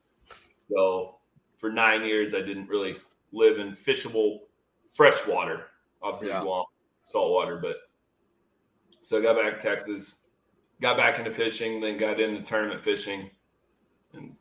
So 0.69 1.19
for 1.57 1.71
nine 1.71 2.05
years, 2.05 2.35
I 2.35 2.41
didn't 2.41 2.69
really 2.69 2.97
live 3.31 3.61
in 3.61 3.77
fishable 3.77 4.41
fresh 4.93 5.25
water. 5.25 5.67
Obviously, 6.03 6.31
Yeah. 6.31 6.43
Guam, 6.43 6.65
salt 7.05 7.31
water, 7.31 7.57
but 7.57 7.77
so 9.01 9.19
I 9.19 9.23
got 9.23 9.41
back 9.41 9.61
to 9.61 9.63
Texas, 9.63 10.17
got 10.81 10.97
back 10.97 11.21
into 11.21 11.31
fishing, 11.31 11.81
then 11.81 11.99
got 11.99 12.19
into 12.19 12.43
tournament 12.43 12.83
fishing, 12.83 13.31
and 14.13 14.35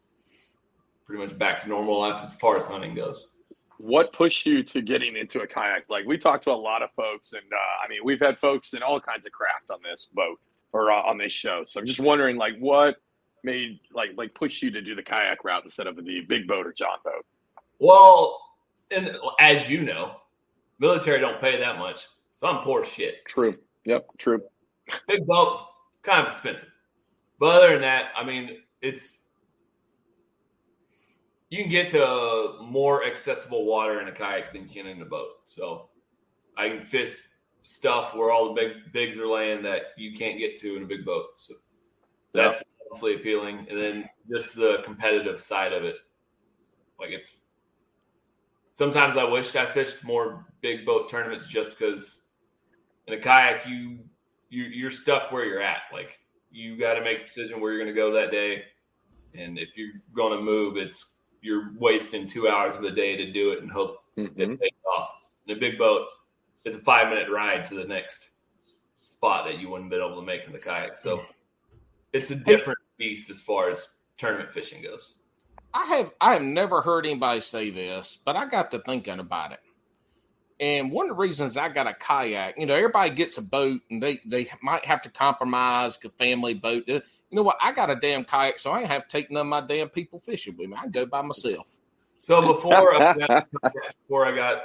pretty 1.05 1.23
much 1.23 1.37
back 1.37 1.61
to 1.61 1.69
normal 1.69 1.99
life 1.99 2.23
as 2.23 2.35
far 2.39 2.57
as 2.57 2.65
hunting 2.65 2.95
goes. 2.95 3.33
What 3.77 4.13
pushed 4.13 4.47
you 4.47 4.63
to 4.63 4.81
getting 4.81 5.15
into 5.15 5.41
a 5.41 5.47
kayak? 5.47 5.91
Like 5.91 6.07
we 6.07 6.17
talked 6.17 6.43
to 6.45 6.51
a 6.51 6.53
lot 6.53 6.81
of 6.81 6.89
folks, 6.95 7.33
and 7.33 7.53
uh, 7.53 7.85
I 7.85 7.87
mean, 7.87 7.99
we've 8.03 8.19
had 8.19 8.39
folks 8.39 8.73
in 8.73 8.81
all 8.81 8.99
kinds 8.99 9.27
of 9.27 9.31
craft 9.31 9.69
on 9.69 9.77
this 9.83 10.05
boat 10.05 10.39
or 10.75 10.91
uh, 10.91 11.01
on 11.01 11.17
this 11.17 11.31
show. 11.31 11.63
So 11.65 11.79
I'm 11.79 11.85
just 11.85 12.01
wondering, 12.01 12.35
like, 12.35 12.57
what 12.59 12.97
made 13.43 13.79
like 13.93 14.09
like 14.17 14.33
push 14.35 14.61
you 14.61 14.69
to 14.71 14.81
do 14.81 14.93
the 14.93 15.03
kayak 15.03 15.43
route 15.45 15.63
instead 15.63 15.87
of 15.87 15.95
the 15.95 16.21
big 16.27 16.47
boat 16.47 16.67
or 16.67 16.73
John 16.73 16.97
boat? 17.03 17.25
Well, 17.79 18.41
and 18.91 19.17
as 19.39 19.69
you 19.69 19.83
know, 19.83 20.17
military 20.79 21.21
don't 21.21 21.39
pay 21.39 21.57
that 21.57 21.79
much, 21.79 22.07
so 22.35 22.47
I'm 22.47 22.63
poor 22.63 22.83
shit. 22.83 23.25
True. 23.25 23.57
Yep. 23.85 24.09
True. 24.17 24.41
Big 25.07 25.25
boat, 25.25 25.61
kind 26.03 26.27
of 26.27 26.33
expensive. 26.33 26.69
But 27.39 27.55
other 27.55 27.71
than 27.71 27.81
that, 27.81 28.09
I 28.17 28.25
mean, 28.25 28.57
it's 28.81 29.19
you 31.49 31.59
can 31.59 31.71
get 31.71 31.89
to 31.91 32.57
more 32.61 33.05
accessible 33.05 33.65
water 33.65 34.01
in 34.01 34.09
a 34.09 34.11
kayak 34.11 34.51
than 34.51 34.63
you 34.63 34.69
can 34.69 34.87
in 34.87 35.01
a 35.01 35.05
boat. 35.05 35.29
So 35.45 35.87
I 36.57 36.67
can 36.67 36.81
fish 36.81 37.21
stuff 37.65 38.13
where 38.13 38.31
all 38.31 38.53
the 38.53 38.61
big 38.61 38.93
bigs 38.93 39.17
are 39.17 39.27
laying 39.27 39.63
that 39.63 39.93
you 39.97 40.15
can't 40.15 40.37
get 40.37 40.57
to 40.59 40.77
in 40.77 40.83
a 40.83 40.85
big 40.85 41.03
boat. 41.03 41.29
So 41.37 41.55
that's 42.31 42.63
honestly 42.91 43.15
appealing. 43.15 43.65
And 43.69 43.79
then 43.81 44.09
just 44.29 44.55
the 44.55 44.81
competitive 44.85 45.41
side 45.41 45.73
of 45.73 45.83
it. 45.83 45.95
Like 46.99 47.09
it's 47.09 47.39
sometimes 48.73 49.17
I 49.17 49.23
wished 49.23 49.55
I 49.55 49.65
fished 49.65 50.03
more 50.03 50.45
big 50.61 50.85
boat 50.85 51.09
tournaments 51.09 51.47
just 51.47 51.77
because 51.77 52.19
in 53.07 53.15
a 53.15 53.19
kayak 53.19 53.67
you 53.67 53.99
you 54.49 54.63
you're 54.65 54.91
stuck 54.91 55.31
where 55.31 55.45
you're 55.45 55.61
at. 55.61 55.81
Like 55.91 56.19
you 56.51 56.77
got 56.77 56.93
to 56.93 57.01
make 57.01 57.19
a 57.19 57.23
decision 57.23 57.59
where 57.59 57.73
you're 57.73 57.83
going 57.83 57.93
to 57.93 57.99
go 57.99 58.13
that 58.13 58.31
day, 58.31 58.63
and 59.33 59.57
if 59.57 59.75
you're 59.75 60.01
going 60.15 60.37
to 60.37 60.41
move, 60.43 60.77
it's 60.77 61.13
you're 61.41 61.71
wasting 61.77 62.27
two 62.27 62.47
hours 62.47 62.75
of 62.75 62.83
the 62.83 62.91
day 62.91 63.17
to 63.17 63.31
do 63.31 63.51
it 63.51 63.61
and 63.61 63.71
hope 63.71 64.03
Mhm. 64.17 64.39
it 64.39 64.59
pays 64.59 64.71
off. 64.97 65.09
In 65.47 65.57
a 65.57 65.59
big 65.59 65.77
boat, 65.77 66.07
it's 66.65 66.75
a 66.75 66.79
five 66.79 67.09
minute 67.09 67.29
ride 67.31 67.63
to 67.65 67.75
the 67.75 67.85
next 67.85 68.29
spot 69.03 69.45
that 69.45 69.59
you 69.59 69.69
wouldn't 69.69 69.89
be 69.89 69.95
able 69.95 70.15
to 70.15 70.25
make 70.25 70.45
in 70.45 70.51
the 70.51 70.59
kayak. 70.59 70.97
So 70.97 71.23
it's 72.11 72.31
a 72.31 72.35
different 72.35 72.79
beast 72.97 73.29
as 73.29 73.41
far 73.41 73.69
as 73.69 73.87
tournament 74.17 74.51
fishing 74.51 74.81
goes. 74.81 75.15
I 75.73 75.85
have 75.85 76.11
I 76.19 76.33
have 76.33 76.41
never 76.41 76.81
heard 76.81 77.05
anybody 77.05 77.41
say 77.41 77.69
this, 77.69 78.17
but 78.23 78.35
I 78.35 78.45
got 78.45 78.71
to 78.71 78.79
thinking 78.79 79.19
about 79.19 79.51
it. 79.51 79.59
And 80.59 80.89
one 80.89 81.09
of 81.09 81.09
the 81.09 81.21
reasons 81.21 81.57
I 81.57 81.67
got 81.67 81.85
a 81.85 81.93
kayak, 81.93 82.57
you 82.57 82.65
know, 82.65 82.73
everybody 82.73 83.09
gets 83.09 83.37
a 83.37 83.41
boat 83.41 83.81
and 83.91 84.01
they 84.01 84.21
they 84.25 84.49
might 84.61 84.85
have 84.85 85.01
to 85.03 85.09
compromise 85.09 85.99
a 86.03 86.09
family 86.09 86.53
boat. 86.53 86.89
Uh, 86.89 86.93
you 87.29 87.37
know 87.37 87.43
what? 87.43 87.57
I 87.61 87.73
got 87.73 87.89
a 87.89 87.95
damn 87.95 88.23
kayak, 88.23 88.57
so 88.57 88.71
I 88.71 88.79
ain't 88.79 88.87
have 88.89 89.07
to 89.07 89.09
take 89.09 89.29
none 89.29 89.41
of 89.41 89.47
my 89.47 89.61
damn 89.61 89.89
people 89.89 90.19
fishing 90.19 90.55
with 90.57 90.69
me. 90.69 90.77
I 90.79 90.87
go 90.87 91.05
by 91.05 91.21
myself. 91.21 91.67
So 92.19 92.41
before 92.41 92.95
I 92.95 92.97
uh, 92.97 93.13
got, 93.13 93.47
before 94.07 94.25
I 94.25 94.35
got 94.35 94.57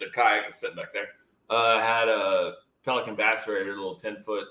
the 0.00 0.06
kayak 0.12 0.44
that's 0.46 0.58
sitting 0.58 0.74
back 0.74 0.92
there, 0.92 1.06
uh, 1.52 1.78
I 1.78 1.82
had 1.82 2.08
a 2.08 2.54
Pelican 2.84 3.14
Bass 3.14 3.46
Raider, 3.46 3.74
little 3.74 3.94
ten 3.94 4.22
foot 4.22 4.46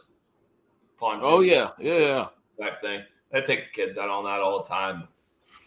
pontoon. 1.00 1.22
Oh 1.24 1.42
yeah, 1.42 1.72
yeah. 1.80 1.98
yeah. 1.98 2.28
type 2.60 2.82
thing. 2.82 3.04
I 3.34 3.42
take 3.42 3.64
the 3.66 3.70
kids 3.72 3.98
out 3.98 4.10
on 4.10 4.26
that 4.26 4.40
all 4.40 4.62
the 4.62 4.70
time. 4.70 5.08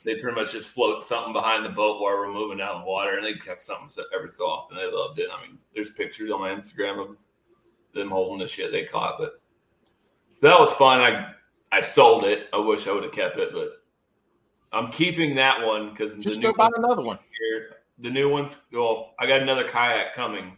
They 0.04 0.16
pretty 0.16 0.38
much 0.38 0.52
just 0.52 0.70
float 0.70 1.02
something 1.02 1.32
behind 1.32 1.64
the 1.64 1.70
boat 1.70 2.00
while 2.00 2.12
we're 2.14 2.32
moving 2.32 2.60
out 2.60 2.74
of 2.76 2.82
the 2.82 2.86
water, 2.86 3.16
and 3.16 3.24
they 3.24 3.34
catch 3.34 3.58
something 3.58 3.88
so- 3.88 4.04
every 4.14 4.28
so 4.30 4.44
often. 4.44 4.76
They 4.76 4.90
loved 4.90 5.18
it. 5.18 5.28
I 5.32 5.46
mean, 5.46 5.58
there's 5.74 5.90
pictures 5.90 6.30
on 6.30 6.40
my 6.40 6.50
Instagram 6.50 7.00
of 7.00 7.16
them 7.94 8.10
holding 8.10 8.38
the 8.38 8.48
shit 8.48 8.70
they 8.70 8.84
caught, 8.84 9.18
but 9.18 9.40
so 10.36 10.46
that 10.48 10.58
was 10.60 10.72
fun. 10.74 11.00
I 11.00 11.32
I 11.72 11.80
sold 11.80 12.24
it. 12.24 12.48
I 12.52 12.58
wish 12.58 12.86
I 12.86 12.92
would 12.92 13.02
have 13.04 13.12
kept 13.12 13.38
it, 13.38 13.50
but 13.52 13.82
I'm 14.72 14.90
keeping 14.90 15.34
that 15.36 15.64
one 15.64 15.90
because 15.90 16.14
Just 16.22 16.42
go 16.42 16.52
buy 16.52 16.68
another 16.76 17.02
one. 17.02 17.18
here, 17.40 17.76
the 17.98 18.10
new 18.10 18.28
ones. 18.28 18.58
Well, 18.72 19.12
I 19.18 19.26
got 19.26 19.40
another 19.42 19.68
kayak 19.68 20.14
coming 20.14 20.56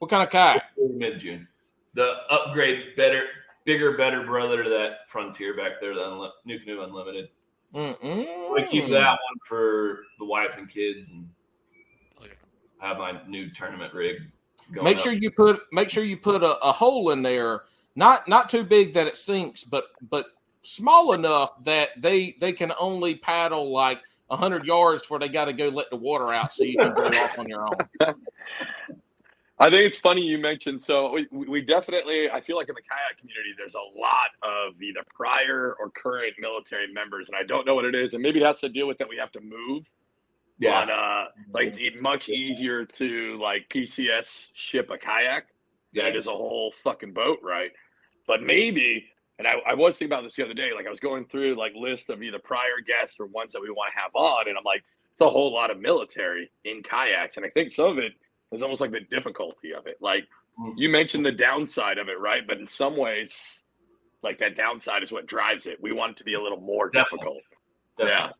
What 0.00 0.08
kind 0.08 0.22
of 0.22 0.30
kayak? 0.30 0.62
mid 0.78 1.18
June. 1.18 1.46
The 1.92 2.14
upgrade, 2.30 2.96
better, 2.96 3.24
bigger, 3.64 3.98
better 3.98 4.24
brother 4.24 4.64
to 4.64 4.70
that 4.70 5.08
Frontier 5.08 5.54
back 5.54 5.72
there, 5.78 5.94
the 5.94 6.00
Unli- 6.00 6.30
NuCanoe 6.48 6.84
Unlimited. 6.84 7.28
Mm-mm. 7.74 8.58
I 8.58 8.64
keep 8.64 8.88
that 8.88 9.10
one 9.10 9.38
for 9.46 10.00
the 10.18 10.24
wife 10.24 10.56
and 10.56 10.68
kids, 10.68 11.10
and 11.10 11.28
oh, 12.18 12.24
have 12.80 12.96
my 12.96 13.20
new 13.28 13.50
tournament 13.50 13.92
rig. 13.92 14.22
Going 14.72 14.84
Make 14.84 14.96
up. 14.96 15.02
sure 15.02 15.12
you 15.12 15.30
put 15.30 15.60
make 15.70 15.90
sure 15.90 16.02
you 16.02 16.16
put 16.16 16.42
a, 16.42 16.58
a 16.60 16.72
hole 16.72 17.10
in 17.10 17.22
there, 17.22 17.62
not 17.94 18.26
not 18.26 18.48
too 18.48 18.64
big 18.64 18.94
that 18.94 19.06
it 19.06 19.16
sinks, 19.18 19.64
but 19.64 19.84
but 20.10 20.26
small 20.62 21.12
enough 21.12 21.62
that 21.64 21.90
they 22.00 22.36
they 22.40 22.52
can 22.52 22.72
only 22.80 23.16
paddle 23.16 23.70
like 23.70 24.00
hundred 24.30 24.64
yards 24.64 25.02
before 25.02 25.18
they 25.18 25.28
got 25.28 25.44
to 25.44 25.52
go 25.52 25.68
let 25.68 25.90
the 25.90 25.96
water 25.96 26.32
out, 26.32 26.52
so 26.54 26.64
you 26.64 26.78
can 26.78 26.94
go 26.94 27.04
off 27.04 27.38
on 27.38 27.48
your 27.48 27.66
own. 27.66 27.74
I 29.60 29.68
think 29.68 29.84
it's 29.84 29.98
funny 29.98 30.22
you 30.22 30.38
mentioned. 30.38 30.82
So 30.82 31.12
we, 31.12 31.28
we 31.30 31.60
definitely, 31.60 32.30
I 32.30 32.40
feel 32.40 32.56
like 32.56 32.70
in 32.70 32.74
the 32.74 32.80
kayak 32.80 33.18
community, 33.18 33.50
there's 33.58 33.74
a 33.74 34.00
lot 34.00 34.30
of 34.42 34.80
either 34.80 35.00
prior 35.14 35.76
or 35.78 35.90
current 35.90 36.32
military 36.38 36.90
members, 36.90 37.28
and 37.28 37.36
I 37.36 37.42
don't 37.42 37.66
know 37.66 37.74
what 37.74 37.84
it 37.84 37.94
is, 37.94 38.14
and 38.14 38.22
maybe 38.22 38.40
it 38.40 38.46
has 38.46 38.60
to 38.60 38.70
deal 38.70 38.88
with 38.88 38.96
that 38.98 39.08
we 39.08 39.18
have 39.18 39.30
to 39.32 39.40
move. 39.40 39.84
Yeah. 40.58 40.86
But 40.86 40.92
uh, 40.92 41.24
like 41.52 41.78
it's 41.78 42.00
much 42.00 42.30
easier 42.30 42.86
to 42.86 43.38
like 43.38 43.68
PCS 43.68 44.48
ship 44.54 44.90
a 44.90 44.96
kayak 44.96 45.48
than 45.92 46.06
it 46.06 46.16
is 46.16 46.26
a 46.26 46.30
whole 46.30 46.72
fucking 46.82 47.12
boat, 47.12 47.38
right? 47.42 47.70
But 48.26 48.42
maybe, 48.42 49.04
and 49.38 49.46
I, 49.46 49.54
I 49.66 49.74
was 49.74 49.98
thinking 49.98 50.12
about 50.12 50.22
this 50.22 50.36
the 50.36 50.44
other 50.44 50.54
day. 50.54 50.70
Like 50.74 50.86
I 50.86 50.90
was 50.90 51.00
going 51.00 51.26
through 51.26 51.56
like 51.56 51.72
list 51.74 52.08
of 52.08 52.22
either 52.22 52.38
prior 52.38 52.80
guests 52.86 53.18
or 53.20 53.26
ones 53.26 53.52
that 53.52 53.60
we 53.60 53.68
want 53.70 53.92
to 53.94 54.00
have 54.00 54.10
on, 54.14 54.48
and 54.48 54.56
I'm 54.56 54.64
like, 54.64 54.84
it's 55.12 55.20
a 55.20 55.28
whole 55.28 55.52
lot 55.52 55.70
of 55.70 55.80
military 55.80 56.50
in 56.64 56.82
kayaks, 56.82 57.36
and 57.36 57.44
I 57.44 57.50
think 57.50 57.70
some 57.70 57.88
of 57.88 57.98
it 57.98 58.12
is 58.52 58.62
almost 58.62 58.80
like 58.80 58.90
the 58.90 59.00
difficulty 59.00 59.72
of 59.74 59.86
it. 59.86 59.96
Like 60.00 60.26
Mm. 60.58 60.74
you 60.76 60.88
mentioned 60.90 61.24
the 61.24 61.32
downside 61.32 61.96
of 61.96 62.08
it, 62.08 62.18
right? 62.18 62.46
But 62.46 62.58
in 62.58 62.66
some 62.66 62.96
ways, 62.96 63.62
like 64.22 64.38
that 64.40 64.56
downside 64.56 65.02
is 65.02 65.10
what 65.12 65.26
drives 65.26 65.66
it. 65.66 65.80
We 65.80 65.92
want 65.92 66.12
it 66.12 66.16
to 66.18 66.24
be 66.24 66.34
a 66.34 66.40
little 66.42 66.60
more 66.60 66.90
Definitely. 66.90 67.18
difficult. 67.18 67.42
Definitely. 67.96 68.20
Yeah. 68.26 68.32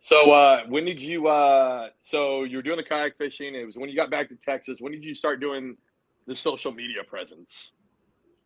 So 0.00 0.30
uh, 0.32 0.64
when 0.66 0.84
did 0.84 1.00
you? 1.00 1.28
Uh, 1.28 1.90
so 2.00 2.44
you 2.44 2.56
were 2.56 2.62
doing 2.62 2.78
the 2.78 2.82
kayak 2.82 3.16
fishing. 3.18 3.54
It 3.54 3.64
was 3.66 3.76
when 3.76 3.88
you 3.90 3.96
got 3.96 4.10
back 4.10 4.28
to 4.30 4.34
Texas. 4.36 4.78
When 4.80 4.92
did 4.92 5.04
you 5.04 5.14
start 5.14 5.40
doing 5.40 5.76
the 6.26 6.34
social 6.34 6.72
media 6.72 7.04
presence? 7.06 7.72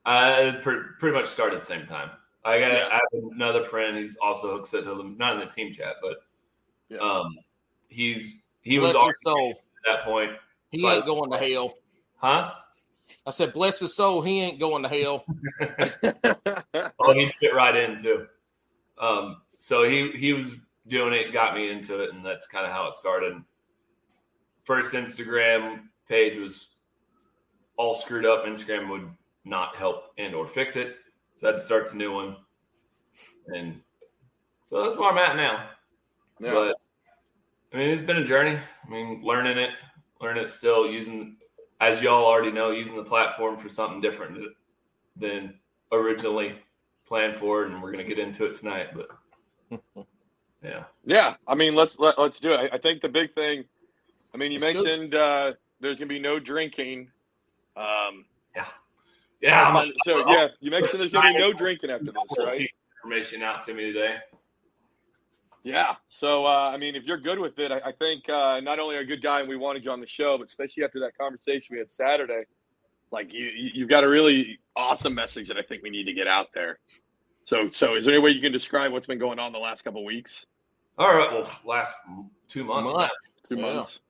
I 0.04 0.58
pre- 0.62 0.82
pretty 0.98 1.16
much 1.16 1.26
started 1.26 1.54
at 1.56 1.60
the 1.60 1.66
same 1.66 1.86
time. 1.86 2.10
I 2.44 2.58
got 2.60 2.72
Yeah. 2.72 2.88
I 2.90 2.94
have 2.94 3.24
another 3.32 3.64
friend. 3.64 3.96
He's 3.96 4.16
also 4.20 4.50
hooked 4.52 4.74
at 4.74 4.84
He's 5.06 5.18
not 5.18 5.34
in 5.34 5.40
the 5.40 5.46
team 5.46 5.72
chat, 5.72 5.96
but 6.02 6.18
Yeah. 6.88 6.98
um, 6.98 7.36
he's 7.88 8.34
he 8.64 8.78
Bless 8.78 8.94
was 8.94 8.96
already 8.96 9.16
his 9.24 9.32
soul. 9.32 9.50
at 9.50 9.56
that 9.96 10.04
point, 10.04 10.32
He 10.72 10.82
But- 10.82 10.96
ain't 10.96 11.06
going 11.06 11.30
to 11.30 11.38
hell. 11.38 11.74
huh? 12.16 12.52
I 13.26 13.30
said, 13.30 13.52
bless 13.52 13.78
his 13.80 13.94
soul. 13.94 14.22
He 14.22 14.40
ain't 14.40 14.58
going 14.58 14.82
to 14.82 14.88
hell. 14.88 15.24
Oh, 17.06 17.12
he 17.12 17.28
fit 17.28 17.54
right 17.54 17.76
in 17.76 18.00
too. 18.02 18.26
Um, 18.98 19.42
so 19.58 19.82
he 19.84 20.10
he 20.12 20.32
was 20.32 20.46
doing 20.88 21.12
it, 21.12 21.32
got 21.32 21.54
me 21.54 21.70
into 21.70 22.02
it, 22.02 22.14
and 22.14 22.24
that's 22.24 22.46
kind 22.46 22.64
of 22.66 22.72
how 22.72 22.88
it 22.88 22.94
started. 22.94 23.42
First 24.64 24.94
Instagram 24.94 25.82
page 26.08 26.38
was 26.38 26.68
all 27.76 27.92
screwed 27.94 28.24
up. 28.24 28.44
Instagram 28.46 28.88
would 28.90 29.08
not 29.44 29.76
help 29.76 30.12
and 30.16 30.34
or 30.34 30.46
fix 30.48 30.76
it, 30.76 30.96
so 31.34 31.48
I 31.48 31.52
had 31.52 31.58
to 31.58 31.64
start 31.66 31.90
the 31.90 31.96
new 31.96 32.12
one, 32.14 32.36
and 33.48 33.80
so 34.70 34.82
that's 34.82 34.96
where 34.96 35.10
I'm 35.10 35.18
at 35.18 35.36
now. 35.36 35.68
Yeah. 36.40 36.52
But 36.52 36.76
I 37.74 37.78
mean, 37.78 37.88
it's 37.88 38.02
been 38.02 38.18
a 38.18 38.24
journey. 38.24 38.56
I 38.56 38.90
mean, 38.90 39.20
learning 39.24 39.58
it, 39.58 39.70
learning 40.20 40.44
it 40.44 40.50
still, 40.50 40.88
using, 40.88 41.36
as 41.80 42.00
y'all 42.00 42.24
already 42.24 42.52
know, 42.52 42.70
using 42.70 42.96
the 42.96 43.02
platform 43.02 43.58
for 43.58 43.68
something 43.68 44.00
different 44.00 44.38
than 45.16 45.54
originally 45.90 46.54
planned 47.04 47.36
for, 47.36 47.64
and 47.64 47.82
we're 47.82 47.90
gonna 47.90 48.04
get 48.04 48.20
into 48.20 48.44
it 48.44 48.56
tonight. 48.56 48.90
But 48.94 49.88
yeah, 50.62 50.84
Yeah, 51.04 51.34
I 51.48 51.56
mean, 51.56 51.74
let's 51.74 51.98
let, 51.98 52.16
let's 52.16 52.38
do 52.38 52.52
it. 52.52 52.70
I, 52.72 52.76
I 52.76 52.78
think 52.78 53.02
the 53.02 53.08
big 53.08 53.34
thing. 53.34 53.64
I 54.32 54.36
mean, 54.36 54.52
you 54.52 54.60
Let's 54.60 54.74
mentioned 54.74 55.16
uh, 55.16 55.54
there's 55.80 55.98
gonna 55.98 56.08
be 56.08 56.20
no 56.20 56.38
drinking. 56.38 57.10
Um, 57.76 58.24
yeah. 59.40 59.68
I'm 59.68 59.92
so 60.06 60.30
yeah, 60.30 60.48
you 60.60 60.70
mentioned 60.70 61.00
there's 61.00 61.10
gonna 61.10 61.32
be 61.32 61.38
no 61.38 61.52
drinking 61.52 61.90
after 61.90 62.06
this, 62.06 62.38
right? 62.38 62.70
Information 63.02 63.42
out 63.42 63.64
to 63.66 63.74
me 63.74 63.92
today. 63.92 64.16
Yeah. 65.64 65.94
So 66.10 66.44
uh, 66.44 66.70
I 66.72 66.76
mean, 66.76 66.94
if 66.94 67.04
you're 67.04 67.18
good 67.18 67.38
with 67.38 67.58
it, 67.58 67.72
I, 67.72 67.80
I 67.86 67.92
think 67.92 68.28
uh, 68.28 68.60
not 68.60 68.78
only 68.78 68.96
are 68.96 69.00
you 69.00 69.04
a 69.04 69.08
good 69.08 69.22
guy 69.22 69.40
and 69.40 69.48
we 69.48 69.56
wanted 69.56 69.82
you 69.84 69.90
on 69.90 70.00
the 70.00 70.06
show, 70.06 70.36
but 70.38 70.46
especially 70.46 70.84
after 70.84 71.00
that 71.00 71.16
conversation 71.18 71.68
we 71.72 71.78
had 71.78 71.90
Saturday, 71.90 72.42
like 73.10 73.32
you 73.32 73.46
you- 73.46 73.70
you've 73.74 73.88
got 73.88 74.04
a 74.04 74.08
really 74.08 74.58
awesome 74.76 75.14
message 75.14 75.48
that 75.48 75.56
I 75.56 75.62
think 75.62 75.82
we 75.82 75.88
need 75.90 76.04
to 76.04 76.12
get 76.12 76.26
out 76.26 76.48
there. 76.54 76.78
So 77.44 77.70
so 77.70 77.94
is 77.96 78.04
there 78.04 78.14
any 78.14 78.22
way 78.22 78.30
you 78.30 78.40
can 78.42 78.52
describe 78.52 78.92
what's 78.92 79.06
been 79.06 79.18
going 79.18 79.38
on 79.38 79.52
the 79.52 79.58
last 79.58 79.82
couple 79.84 80.00
of 80.00 80.04
weeks, 80.06 80.44
All 80.98 81.08
right, 81.14 81.32
well, 81.32 81.50
last 81.64 81.94
two 82.48 82.64
months. 82.64 82.92
Month. 82.92 83.10
two 83.48 83.56
Yeah. 83.56 83.62
months? 83.74 84.00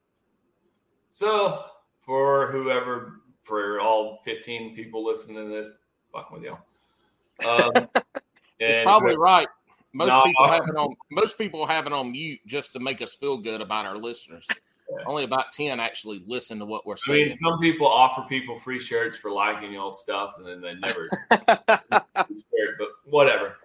So 1.10 1.64
for 2.04 2.50
whoever, 2.50 3.20
for 3.44 3.80
all 3.80 4.20
15 4.24 4.74
people 4.74 5.04
listening 5.04 5.36
to 5.36 5.48
this, 5.48 5.70
fucking 6.12 6.40
with 6.40 6.44
y'all. 6.44 7.70
Um, 7.76 7.88
It's 8.60 8.78
and- 8.78 8.84
probably 8.84 9.16
right. 9.16 9.48
Most 9.94 10.08
No. 10.08 10.22
people 10.24 10.48
have 10.48 10.64
it 10.68 10.76
on. 10.76 10.94
Most 11.10 11.38
people 11.38 11.66
have 11.66 11.86
it 11.86 11.92
on 11.92 12.12
mute 12.12 12.40
just 12.46 12.72
to 12.74 12.80
make 12.80 13.00
us 13.00 13.14
feel 13.14 13.38
good 13.38 13.60
about 13.60 13.86
our 13.86 13.96
listeners. 13.96 14.46
Yeah. 14.50 15.04
Only 15.06 15.24
about 15.24 15.52
ten 15.52 15.80
actually 15.80 16.22
listen 16.26 16.58
to 16.58 16.66
what 16.66 16.84
we're 16.84 16.94
I 16.94 17.06
saying. 17.06 17.26
mean, 17.28 17.34
some 17.36 17.58
people 17.60 17.86
offer 17.86 18.22
people 18.28 18.58
free 18.58 18.80
shirts 18.80 19.16
for 19.16 19.30
liking 19.30 19.72
y'all 19.72 19.92
stuff, 19.92 20.34
and 20.36 20.46
then 20.46 20.60
they 20.60 20.74
never. 20.74 21.08
shirt, 21.30 22.78
but 22.78 22.88
whatever. 23.06 23.56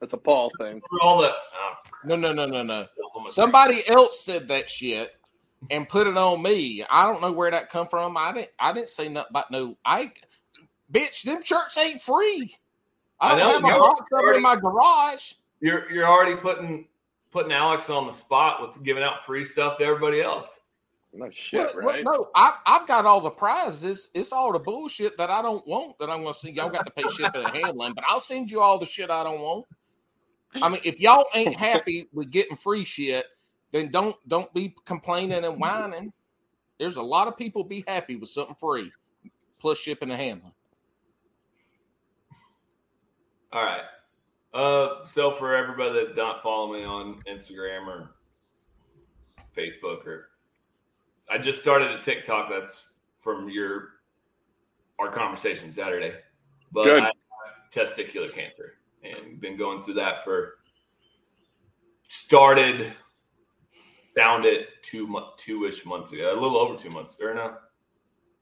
That's 0.00 0.12
a 0.12 0.16
Paul 0.18 0.50
thing. 0.58 0.80
For 0.90 1.00
all 1.02 1.20
the 1.22 1.30
oh, 1.30 1.72
no, 2.04 2.16
no, 2.16 2.32
no, 2.32 2.46
no, 2.46 2.62
no. 2.62 2.86
crap. 3.14 3.28
Somebody 3.30 3.88
else 3.88 4.20
said 4.20 4.48
that 4.48 4.68
shit 4.70 5.12
and 5.70 5.88
put 5.88 6.06
it 6.06 6.16
on 6.16 6.42
me. 6.42 6.84
I 6.90 7.04
don't 7.04 7.20
know 7.20 7.32
where 7.32 7.50
that 7.50 7.70
come 7.70 7.88
from. 7.88 8.16
I 8.16 8.32
didn't. 8.32 8.50
I 8.58 8.72
didn't 8.72 8.90
say 8.90 9.08
nothing 9.08 9.30
about 9.30 9.50
no. 9.50 9.76
I, 9.84 10.12
bitch, 10.92 11.22
them 11.22 11.42
shirts 11.42 11.78
ain't 11.78 12.00
free. 12.00 12.54
I 13.20 13.32
I 13.32 13.38
don't 13.38 13.62
know, 13.62 13.68
have 13.68 13.76
a 13.76 13.80
box 13.80 14.02
of 14.12 14.36
in 14.36 14.42
my 14.42 14.56
garage. 14.56 15.32
You're 15.60 15.90
you're 15.90 16.06
already 16.06 16.36
putting 16.36 16.86
putting 17.30 17.52
Alex 17.52 17.90
on 17.90 18.06
the 18.06 18.12
spot 18.12 18.60
with 18.62 18.82
giving 18.84 19.02
out 19.02 19.24
free 19.26 19.44
stuff 19.44 19.78
to 19.78 19.84
everybody 19.84 20.20
else. 20.20 20.60
No 21.12 21.30
shit, 21.30 21.74
What- 21.74 21.84
what- 21.84 21.94
right? 21.94 22.04
no, 22.04 22.28
I, 22.34 22.54
I've 22.66 22.86
got 22.86 23.06
all 23.06 23.20
the 23.20 23.30
prizes. 23.30 24.10
It's 24.14 24.30
all 24.32 24.52
the 24.52 24.58
bullshit 24.58 25.16
that 25.18 25.30
I 25.30 25.40
don't 25.42 25.66
want 25.66 25.98
that 25.98 26.10
I'm 26.10 26.20
going 26.22 26.34
to 26.34 26.38
see. 26.38 26.50
Y'all 26.50 26.68
got 26.68 26.84
to 26.84 26.92
pay 26.92 27.08
shipping 27.08 27.44
and 27.44 27.54
handling, 27.56 27.94
but 27.94 28.04
I'll 28.06 28.20
send 28.20 28.50
you 28.50 28.60
all 28.60 28.78
the 28.78 28.84
shit 28.86 29.10
I 29.10 29.24
don't 29.24 29.40
want. 29.40 29.66
I 30.62 30.68
mean, 30.68 30.80
if 30.84 31.00
y'all 31.00 31.26
ain't 31.34 31.56
happy 31.56 32.08
with 32.12 32.30
getting 32.30 32.56
free 32.56 32.84
shit, 32.84 33.26
then 33.72 33.90
don't 33.90 34.16
don't 34.28 34.52
be 34.54 34.74
complaining 34.84 35.44
and 35.44 35.60
whining. 35.60 36.12
There's 36.78 36.96
a 36.96 37.02
lot 37.02 37.26
of 37.28 37.36
people 37.36 37.64
be 37.64 37.84
happy 37.88 38.16
with 38.16 38.28
something 38.28 38.54
free, 38.54 38.92
plus 39.58 39.78
shipping 39.78 40.10
and 40.10 40.20
handling. 40.20 40.52
All 43.52 43.62
right. 43.64 43.82
Uh, 44.54 45.04
so 45.04 45.30
for 45.32 45.54
everybody 45.54 45.92
that 45.92 46.16
don't 46.16 46.40
follow 46.42 46.72
me 46.72 46.84
on 46.84 47.20
Instagram 47.28 47.86
or 47.86 48.10
Facebook 49.56 50.06
or 50.06 50.28
I 51.30 51.38
just 51.38 51.60
started 51.60 51.90
a 51.90 51.98
TikTok 51.98 52.48
that's 52.48 52.86
from 53.20 53.50
your 53.50 53.90
our 54.98 55.10
conversation 55.10 55.70
Saturday. 55.70 56.14
But 56.72 56.84
Good. 56.84 57.02
I 57.02 57.06
have 57.06 57.14
testicular 57.72 58.32
cancer 58.32 58.74
and 59.02 59.40
been 59.40 59.56
going 59.56 59.82
through 59.82 59.94
that 59.94 60.24
for 60.24 60.54
started 62.08 62.92
found 64.16 64.44
it 64.44 64.68
two 64.82 65.20
two 65.36 65.66
ish 65.66 65.84
months 65.84 66.12
ago, 66.12 66.32
a 66.32 66.40
little 66.40 66.58
over 66.58 66.76
two 66.76 66.90
months 66.90 67.18
or 67.20 67.34
no. 67.34 67.54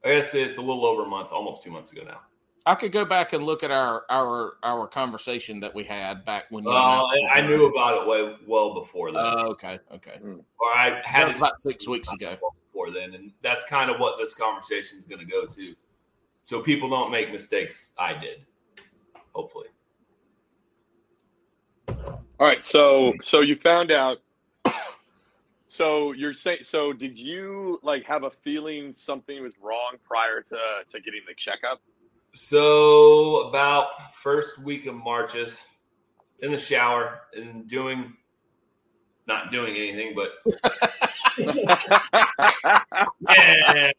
I 0.04 0.14
guess 0.14 0.34
it's 0.34 0.58
a 0.58 0.62
little 0.62 0.86
over 0.86 1.04
a 1.04 1.08
month, 1.08 1.28
almost 1.32 1.62
two 1.62 1.70
months 1.70 1.92
ago 1.92 2.02
now. 2.04 2.20
I 2.66 2.74
could 2.74 2.90
go 2.90 3.04
back 3.04 3.32
and 3.32 3.44
look 3.44 3.62
at 3.62 3.70
our 3.70 4.04
our 4.10 4.54
our 4.64 4.88
conversation 4.88 5.60
that 5.60 5.72
we 5.72 5.84
had 5.84 6.24
back 6.24 6.46
when. 6.50 6.64
you 6.64 6.70
Well, 6.70 7.06
announced 7.08 7.32
I 7.32 7.40
knew 7.40 7.66
about 7.66 8.02
it 8.02 8.08
way 8.08 8.36
well 8.46 8.74
before 8.74 9.12
that, 9.12 9.20
Oh, 9.20 9.50
okay, 9.52 9.78
okay. 9.94 10.16
Hmm. 10.20 10.38
or 10.58 10.66
I 10.74 11.00
had 11.04 11.28
it 11.28 11.36
about 11.36 11.54
six 11.64 11.86
weeks 11.86 12.12
ago. 12.12 12.36
before 12.72 12.90
then, 12.90 13.14
and 13.14 13.30
that's 13.40 13.64
kind 13.64 13.88
of 13.88 14.00
what 14.00 14.18
this 14.18 14.34
conversation 14.34 14.98
is 14.98 15.04
going 15.06 15.20
to 15.20 15.24
go 15.26 15.46
to, 15.46 15.74
so 16.44 16.60
people 16.60 16.90
don't 16.90 17.12
make 17.12 17.30
mistakes 17.32 17.90
I 17.96 18.14
did. 18.14 18.44
Hopefully, 19.32 19.68
All 21.88 22.18
right, 22.40 22.64
so 22.64 23.14
so 23.22 23.40
you 23.40 23.54
found 23.54 23.90
out. 23.92 24.18
So 25.68 26.12
you're 26.12 26.32
saying 26.32 26.60
so? 26.62 26.94
Did 26.94 27.18
you 27.18 27.78
like 27.82 28.04
have 28.06 28.22
a 28.24 28.30
feeling 28.30 28.94
something 28.94 29.42
was 29.42 29.52
wrong 29.60 29.96
prior 30.02 30.40
to 30.40 30.56
to 30.88 31.00
getting 31.00 31.20
the 31.28 31.34
checkup? 31.34 31.82
So 32.36 33.48
about 33.48 33.88
first 34.14 34.58
week 34.58 34.86
of 34.86 34.94
Marches, 34.94 35.64
in 36.40 36.52
the 36.52 36.58
shower 36.58 37.20
and 37.34 37.66
doing, 37.66 38.12
not 39.26 39.50
doing 39.50 39.74
anything, 39.74 40.14
but 40.14 40.32
yeah, 43.30 43.92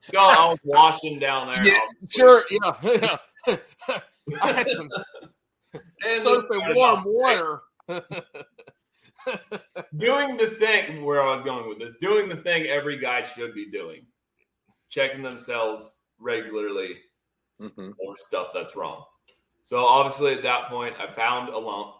so 0.00 0.18
I 0.18 0.48
was 0.50 0.58
washing 0.64 1.18
down 1.18 1.52
there. 1.52 1.66
Yeah, 1.66 1.80
sure. 2.08 2.44
Yeah, 2.50 2.72
yeah. 2.82 3.16
I 4.42 4.52
had 4.52 4.68
some 4.68 4.88
soap 6.22 6.44
and 6.50 6.74
warm 6.74 7.04
water. 7.06 7.60
doing 9.96 10.36
the 10.36 10.46
thing 10.58 11.04
where 11.04 11.22
I 11.22 11.34
was 11.34 11.42
going 11.42 11.68
with 11.68 11.78
this, 11.78 11.94
doing 12.00 12.28
the 12.28 12.36
thing 12.36 12.66
every 12.66 12.98
guy 12.98 13.24
should 13.24 13.54
be 13.54 13.70
doing, 13.70 14.06
checking 14.88 15.22
themselves 15.22 15.94
regularly 16.18 16.96
Mhm. 17.60 17.96
for 17.96 18.16
stuff 18.16 18.50
that's 18.54 18.76
wrong. 18.76 19.04
So 19.64 19.84
obviously 19.84 20.34
at 20.34 20.42
that 20.42 20.68
point, 20.68 20.96
I 20.98 21.10
found 21.10 21.48
a 21.50 21.58
lump. 21.58 21.96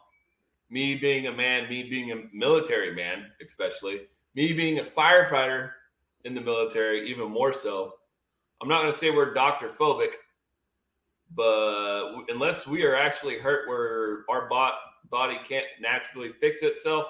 Me 0.70 0.94
being 0.94 1.26
a 1.26 1.32
man, 1.32 1.68
me 1.68 1.82
being 1.88 2.12
a 2.12 2.28
military 2.32 2.94
man, 2.94 3.32
especially 3.42 4.06
me 4.34 4.52
being 4.52 4.78
a 4.80 4.84
firefighter 4.84 5.72
in 6.24 6.34
the 6.34 6.40
military, 6.40 7.08
even 7.08 7.30
more 7.30 7.52
so. 7.52 7.94
I'm 8.60 8.68
not 8.68 8.80
going 8.80 8.92
to 8.92 8.98
say 8.98 9.10
we're 9.10 9.32
doctor 9.32 9.68
phobic, 9.68 10.10
but 11.34 12.24
unless 12.28 12.66
we 12.66 12.84
are 12.84 12.94
actually 12.94 13.38
hurt 13.38 13.68
where 13.68 14.24
our 14.28 14.48
bot, 14.48 14.74
body 15.10 15.38
can't 15.48 15.66
naturally 15.80 16.32
fix 16.40 16.62
itself, 16.62 17.06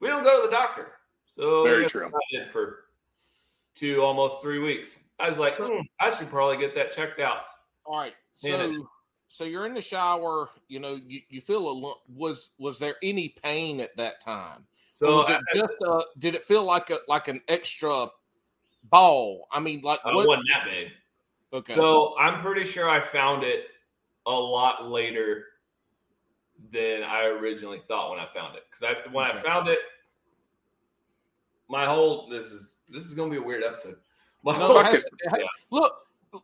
we 0.00 0.08
don't 0.08 0.22
go 0.24 0.42
to 0.42 0.48
the 0.48 0.52
doctor. 0.52 0.92
So 1.26 1.64
Very 1.64 1.88
true. 1.88 2.08
what 2.10 2.22
I 2.32 2.38
did 2.38 2.50
for 2.50 2.84
two, 3.74 4.02
almost 4.02 4.42
three 4.42 4.58
weeks. 4.58 4.98
I 5.22 5.28
was 5.28 5.38
like, 5.38 5.54
So- 5.54 5.68
"Hmm, 5.68 5.80
I 6.00 6.10
should 6.10 6.28
probably 6.28 6.56
get 6.56 6.74
that 6.74 6.92
checked 6.92 7.20
out. 7.20 7.42
All 7.86 7.98
right. 7.98 8.14
So 8.34 8.86
so 9.28 9.44
you're 9.44 9.64
in 9.64 9.72
the 9.74 9.80
shower, 9.80 10.50
you 10.68 10.78
know, 10.78 11.00
you, 11.06 11.20
you 11.30 11.40
feel 11.40 11.66
a 11.68 11.72
lump. 11.72 11.98
Was 12.14 12.50
was 12.58 12.78
there 12.78 12.96
any 13.02 13.30
pain 13.42 13.80
at 13.80 13.96
that 13.96 14.20
time? 14.20 14.66
So 14.92 15.16
was 15.16 15.26
I, 15.30 15.36
it 15.36 15.42
just 15.54 15.74
uh 15.86 16.02
did 16.18 16.34
it 16.34 16.44
feel 16.44 16.64
like 16.64 16.90
a 16.90 16.98
like 17.08 17.28
an 17.28 17.40
extra 17.48 18.08
ball? 18.84 19.48
I 19.50 19.58
mean, 19.60 19.80
like 19.82 20.00
I 20.04 20.14
what 20.14 20.26
wasn't 20.28 20.46
that 20.54 20.70
big. 20.70 20.88
okay. 21.52 21.74
So 21.74 22.14
I'm 22.18 22.40
pretty 22.42 22.64
sure 22.64 22.90
I 22.90 23.00
found 23.00 23.42
it 23.44 23.66
a 24.26 24.30
lot 24.32 24.90
later 24.90 25.44
than 26.72 27.02
I 27.02 27.24
originally 27.24 27.80
thought 27.88 28.10
when 28.10 28.20
I 28.20 28.26
found 28.26 28.56
it. 28.56 28.64
Because 28.70 28.96
I 28.96 29.10
when 29.10 29.24
I 29.24 29.40
found 29.40 29.68
it, 29.68 29.78
my 31.68 31.86
whole 31.86 32.28
this 32.28 32.46
is 32.52 32.76
this 32.88 33.04
is 33.06 33.14
gonna 33.14 33.30
be 33.30 33.36
a 33.38 33.42
weird 33.42 33.62
episode. 33.64 33.96
No, 34.44 34.78
it 34.78 34.86
has, 34.86 35.04
it 35.04 35.10
Yeah. 35.24 35.46
look 35.70 35.94
uh, 36.34 36.38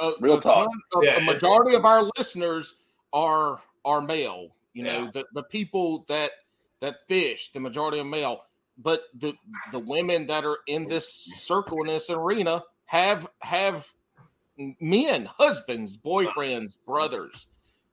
a, 0.00 0.12
Real 0.20 0.38
a 0.38 0.40
talk. 0.40 0.68
Yeah, 1.02 1.18
a 1.18 1.20
majority 1.20 1.74
of 1.74 1.84
our 1.84 2.10
listeners 2.16 2.76
are 3.12 3.60
are 3.84 4.00
male. 4.00 4.48
You 4.72 4.84
know, 4.84 5.10
the, 5.12 5.26
the 5.34 5.42
people 5.42 6.04
that 6.08 6.30
that 6.80 7.06
fish, 7.08 7.52
the 7.52 7.60
majority 7.60 7.98
are 7.98 8.04
male. 8.04 8.42
But 8.78 9.02
the 9.14 9.34
the 9.72 9.78
women 9.78 10.26
that 10.26 10.44
are 10.44 10.58
in 10.66 10.88
this 10.88 11.12
circle 11.36 11.80
in 11.82 11.88
this 11.88 12.08
arena 12.08 12.62
have 12.86 13.28
have 13.40 13.86
men, 14.80 15.26
husbands, 15.26 15.98
boyfriends, 15.98 16.76
brothers. 16.86 17.48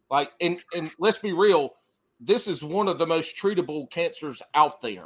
Like 0.09 0.31
and 0.39 0.63
and 0.73 0.91
let's 0.99 1.19
be 1.19 1.33
real, 1.33 1.73
this 2.19 2.47
is 2.47 2.63
one 2.63 2.87
of 2.87 2.97
the 2.97 3.07
most 3.07 3.35
treatable 3.35 3.89
cancers 3.89 4.41
out 4.53 4.81
there. 4.81 5.03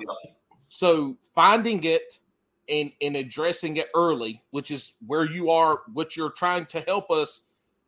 So 0.69 1.17
finding 1.33 1.83
it 1.83 2.19
and 2.71 2.91
and 3.01 3.15
addressing 3.17 3.77
it 3.77 3.89
early, 3.93 4.41
which 4.51 4.71
is 4.71 4.93
where 5.05 5.25
you 5.29 5.51
are, 5.51 5.81
what 5.93 6.15
you're 6.15 6.31
trying 6.31 6.65
to 6.67 6.81
help 6.81 7.11
us 7.11 7.41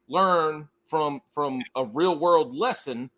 learn 0.07 0.67
from 0.85 1.21
from 1.33 1.63
a 1.75 1.85
real 1.85 2.19
world 2.19 2.53
lesson. 2.55 3.09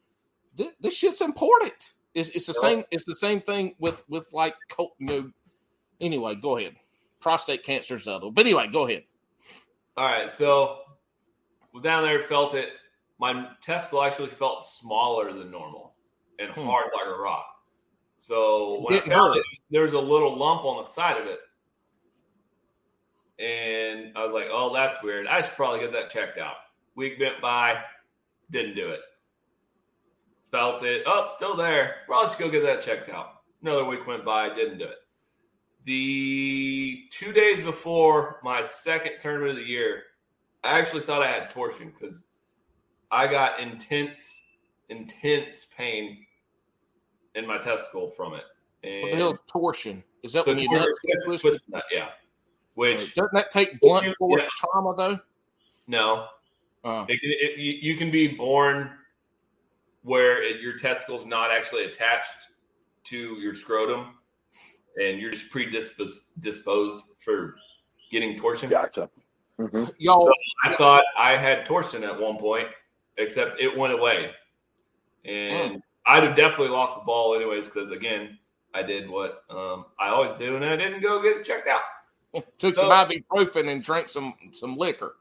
This, 0.56 0.67
this 0.80 0.95
shit's 0.95 1.19
important. 1.19 1.91
It's, 2.13 2.30
it's 2.30 2.45
the 2.45 2.54
Yeah. 2.54 2.69
same. 2.69 2.84
It's 2.91 3.06
the 3.06 3.15
same 3.15 3.41
thing 3.41 3.75
with 3.80 4.04
with 4.08 4.25
like 4.32 4.56
you 4.80 4.89
know. 4.99 5.32
Anyway, 5.99 6.36
go 6.36 6.58
ahead. 6.58 6.75
Prostate 7.19 7.63
cancer's 7.63 8.08
other, 8.08 8.30
but 8.32 8.45
anyway, 8.45 8.67
go 8.71 8.88
ahead. 8.88 9.04
All 9.97 10.06
right, 10.06 10.32
so 10.32 10.80
well, 11.73 11.82
down 11.82 12.04
there, 12.04 12.21
felt 12.23 12.54
it. 12.54 12.69
My 13.17 13.47
testicle 13.62 14.04
actually 14.04 14.30
felt 14.30 14.65
smaller 14.67 15.34
than 15.34 15.49
normal 15.49 15.95
and 16.38 16.51
Hmm. 16.51 16.65
hard 16.65 16.86
like 16.93 17.08
a 17.08 17.17
rock. 17.17 17.45
So 18.17 18.82
when 18.82 18.93
Didn't 18.93 19.12
I 19.13 19.15
found 19.15 19.34
hurt. 19.36 19.39
it, 19.39 19.45
there 19.71 19.84
was 19.84 19.93
a 19.93 19.99
little 19.99 20.36
lump 20.38 20.65
on 20.65 20.84
the 20.84 20.89
side 20.89 21.17
of 21.19 21.28
it, 21.28 21.39
and 23.39 24.12
I 24.15 24.24
was 24.24 24.34
like, 24.34 24.48
"Oh, 24.52 24.74
that's 24.74 25.02
weird. 25.04 25.28
I 25.28 25.41
should 25.41 25.56
probably 25.56 25.80
get 25.80 25.91
that 25.93 26.10
checked 26.10 26.38
out." 26.38 26.56
Week 26.95 27.19
went 27.19 27.41
by, 27.41 27.82
didn't 28.52 28.76
do 28.76 28.89
it. 28.89 29.02
Felt 30.52 30.84
it. 30.84 31.04
Oh, 31.06 31.30
still 31.36 31.56
there. 31.56 31.98
Probably 32.06 32.30
should 32.30 32.39
go 32.39 32.50
get 32.50 32.63
that 32.63 32.82
checked 32.82 33.10
out. 33.10 33.41
Another 33.62 33.84
week 33.84 34.08
went 34.08 34.24
by, 34.24 34.48
didn't 34.50 34.78
do 34.78 34.86
it. 34.86 34.98
The 35.86 37.04
two 37.12 37.32
days 37.34 37.62
before 37.62 38.39
my 38.43 38.63
second 38.63 39.13
tournament 39.19 39.52
of 39.52 39.58
the 39.58 39.63
year, 39.63 40.04
I 40.63 40.80
actually 40.80 41.04
thought 41.04 41.21
I 41.21 41.28
had 41.28 41.52
torsion 41.52 41.91
because 41.91 42.26
I 43.12 43.28
got 43.28 43.60
intense, 43.60 44.41
intense 44.89 45.67
pain 45.78 46.26
in 47.36 47.45
my 47.45 47.58
testicle 47.58 48.10
from 48.12 48.34
it. 48.34 48.43
And 48.84 49.02
What 49.04 49.12
the 49.12 49.17
hell 49.17 49.32
is 49.32 49.39
torsion? 49.48 50.04
Is 50.24 50.34
that 50.34 50.45
so 50.45 50.52
when 50.52 50.60
you 50.60 50.69
torsion 50.69 50.88
nuts 51.28 51.43
is 51.45 51.62
get 51.62 51.71
that, 51.71 51.84
yeah. 51.91 52.10
Which 52.75 53.15
Doesn't 53.15 53.33
that 53.33 53.51
take 53.51 53.79
blunt 53.79 54.05
you- 54.05 54.15
force 54.19 54.41
yeah. 54.43 54.47
trauma 54.57 54.93
though? 54.95 55.19
no, 55.88 56.27
Uh, 56.83 57.05
It, 57.09 57.19
it, 57.23 57.57
you, 57.59 57.71
you 57.93 57.97
can 57.97 58.11
be 58.11 58.27
born 58.27 58.91
where 60.03 60.41
it, 60.43 60.61
your 60.61 60.77
testicle's 60.77 61.25
not 61.25 61.49
actually 61.51 61.85
attached 61.85 62.38
to 63.05 63.35
your 63.35 63.55
scrotum, 63.55 64.15
and 65.01 65.19
you're 65.19 65.31
just 65.31 65.49
predisposed 65.49 67.03
for 67.19 67.55
getting 68.11 68.39
torsion. 68.39 68.69
Gotcha. 68.69 69.09
Mhm. 69.59 69.91
y'all, 69.99 70.31
I 70.63 70.75
thought 70.75 71.03
I 71.17 71.38
had 71.38 71.65
torsion 71.65 72.03
at 72.03 72.19
one 72.19 72.38
point, 72.38 72.67
except 73.17 73.59
it 73.61 73.75
went 73.75 73.93
away, 73.93 74.31
and 75.23 75.81
I'd 76.05 76.23
have 76.23 76.35
definitely 76.35 76.69
lost 76.75 76.99
the 76.99 77.05
ball 77.05 77.35
anyways 77.35 77.67
because 77.67 77.89
again, 77.91 78.38
I 78.73 78.83
did 78.83 79.09
what 79.09 79.43
um, 79.49 79.85
I 79.97 80.09
always 80.09 80.33
do, 80.33 80.55
and 80.57 80.65
I 80.65 80.75
didn't 80.75 81.01
go 81.01 81.21
get 81.21 81.38
it 81.38 81.45
checked 81.45 81.67
out. 81.69 81.81
took 82.58 82.76
some 82.76 82.89
ibuprofen 82.89 83.71
and 83.71 83.84
drank 83.84 84.10
some 84.10 84.34
some 84.52 84.78
liquor. 84.78 85.15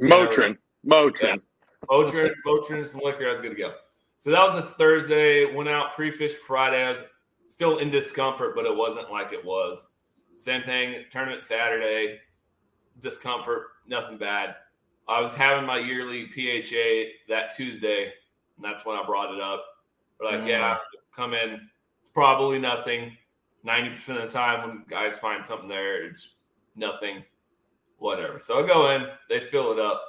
Motrin. 0.00 0.56
Motrin. 0.86 1.42
Motrin, 1.90 2.30
Motrin, 2.46 2.78
and 2.78 2.88
some 2.88 3.00
liquor. 3.02 3.28
I 3.28 3.32
was 3.32 3.40
good 3.40 3.50
to 3.50 3.56
go. 3.56 3.74
So 4.18 4.30
that 4.30 4.42
was 4.42 4.56
a 4.56 4.62
Thursday. 4.62 5.52
Went 5.54 5.68
out 5.68 5.92
pre-fish 5.94 6.34
Friday. 6.46 6.82
I 6.84 6.90
was 6.90 7.02
still 7.46 7.78
in 7.78 7.90
discomfort, 7.90 8.54
but 8.54 8.64
it 8.64 8.74
wasn't 8.76 9.10
like 9.10 9.32
it 9.32 9.44
was. 9.44 9.86
Same 10.36 10.62
thing. 10.62 11.04
Tournament 11.10 11.42
Saturday. 11.42 12.20
Discomfort, 13.00 13.68
nothing 13.86 14.18
bad. 14.18 14.56
I 15.08 15.20
was 15.20 15.34
having 15.34 15.64
my 15.64 15.78
yearly 15.78 16.26
PHA 16.26 17.32
that 17.32 17.54
Tuesday, 17.56 18.12
and 18.56 18.64
that's 18.64 18.84
when 18.84 18.96
I 18.96 19.06
brought 19.06 19.32
it 19.32 19.40
up. 19.40 19.64
We're 20.20 20.32
like, 20.32 20.40
Mm. 20.40 20.48
yeah, 20.48 20.78
come 21.14 21.32
in. 21.32 21.68
It's 22.00 22.10
probably 22.10 22.58
nothing. 22.58 23.16
Ninety 23.68 23.90
percent 23.90 24.18
of 24.18 24.24
the 24.24 24.36
time, 24.36 24.66
when 24.66 24.84
guys 24.88 25.18
find 25.18 25.44
something 25.44 25.68
there, 25.68 26.06
it's 26.06 26.30
nothing. 26.74 27.22
Whatever. 27.98 28.40
So 28.40 28.62
I 28.62 28.66
go 28.66 28.90
in. 28.90 29.06
They 29.28 29.40
fill 29.40 29.72
it 29.72 29.78
up 29.78 30.02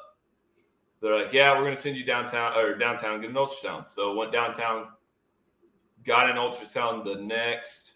they're 1.02 1.16
like, 1.24 1.34
yeah, 1.34 1.54
we're 1.54 1.64
going 1.64 1.76
to 1.76 1.82
send 1.82 1.96
you 1.96 2.04
downtown 2.04 2.58
or 2.58 2.76
downtown, 2.76 3.22
get 3.22 3.30
an 3.30 3.36
ultrasound. 3.36 3.90
So 3.90 4.14
went 4.14 4.34
downtown, 4.34 4.88
got 6.06 6.30
an 6.30 6.36
ultrasound 6.36 7.06
the 7.06 7.16
next 7.22 7.94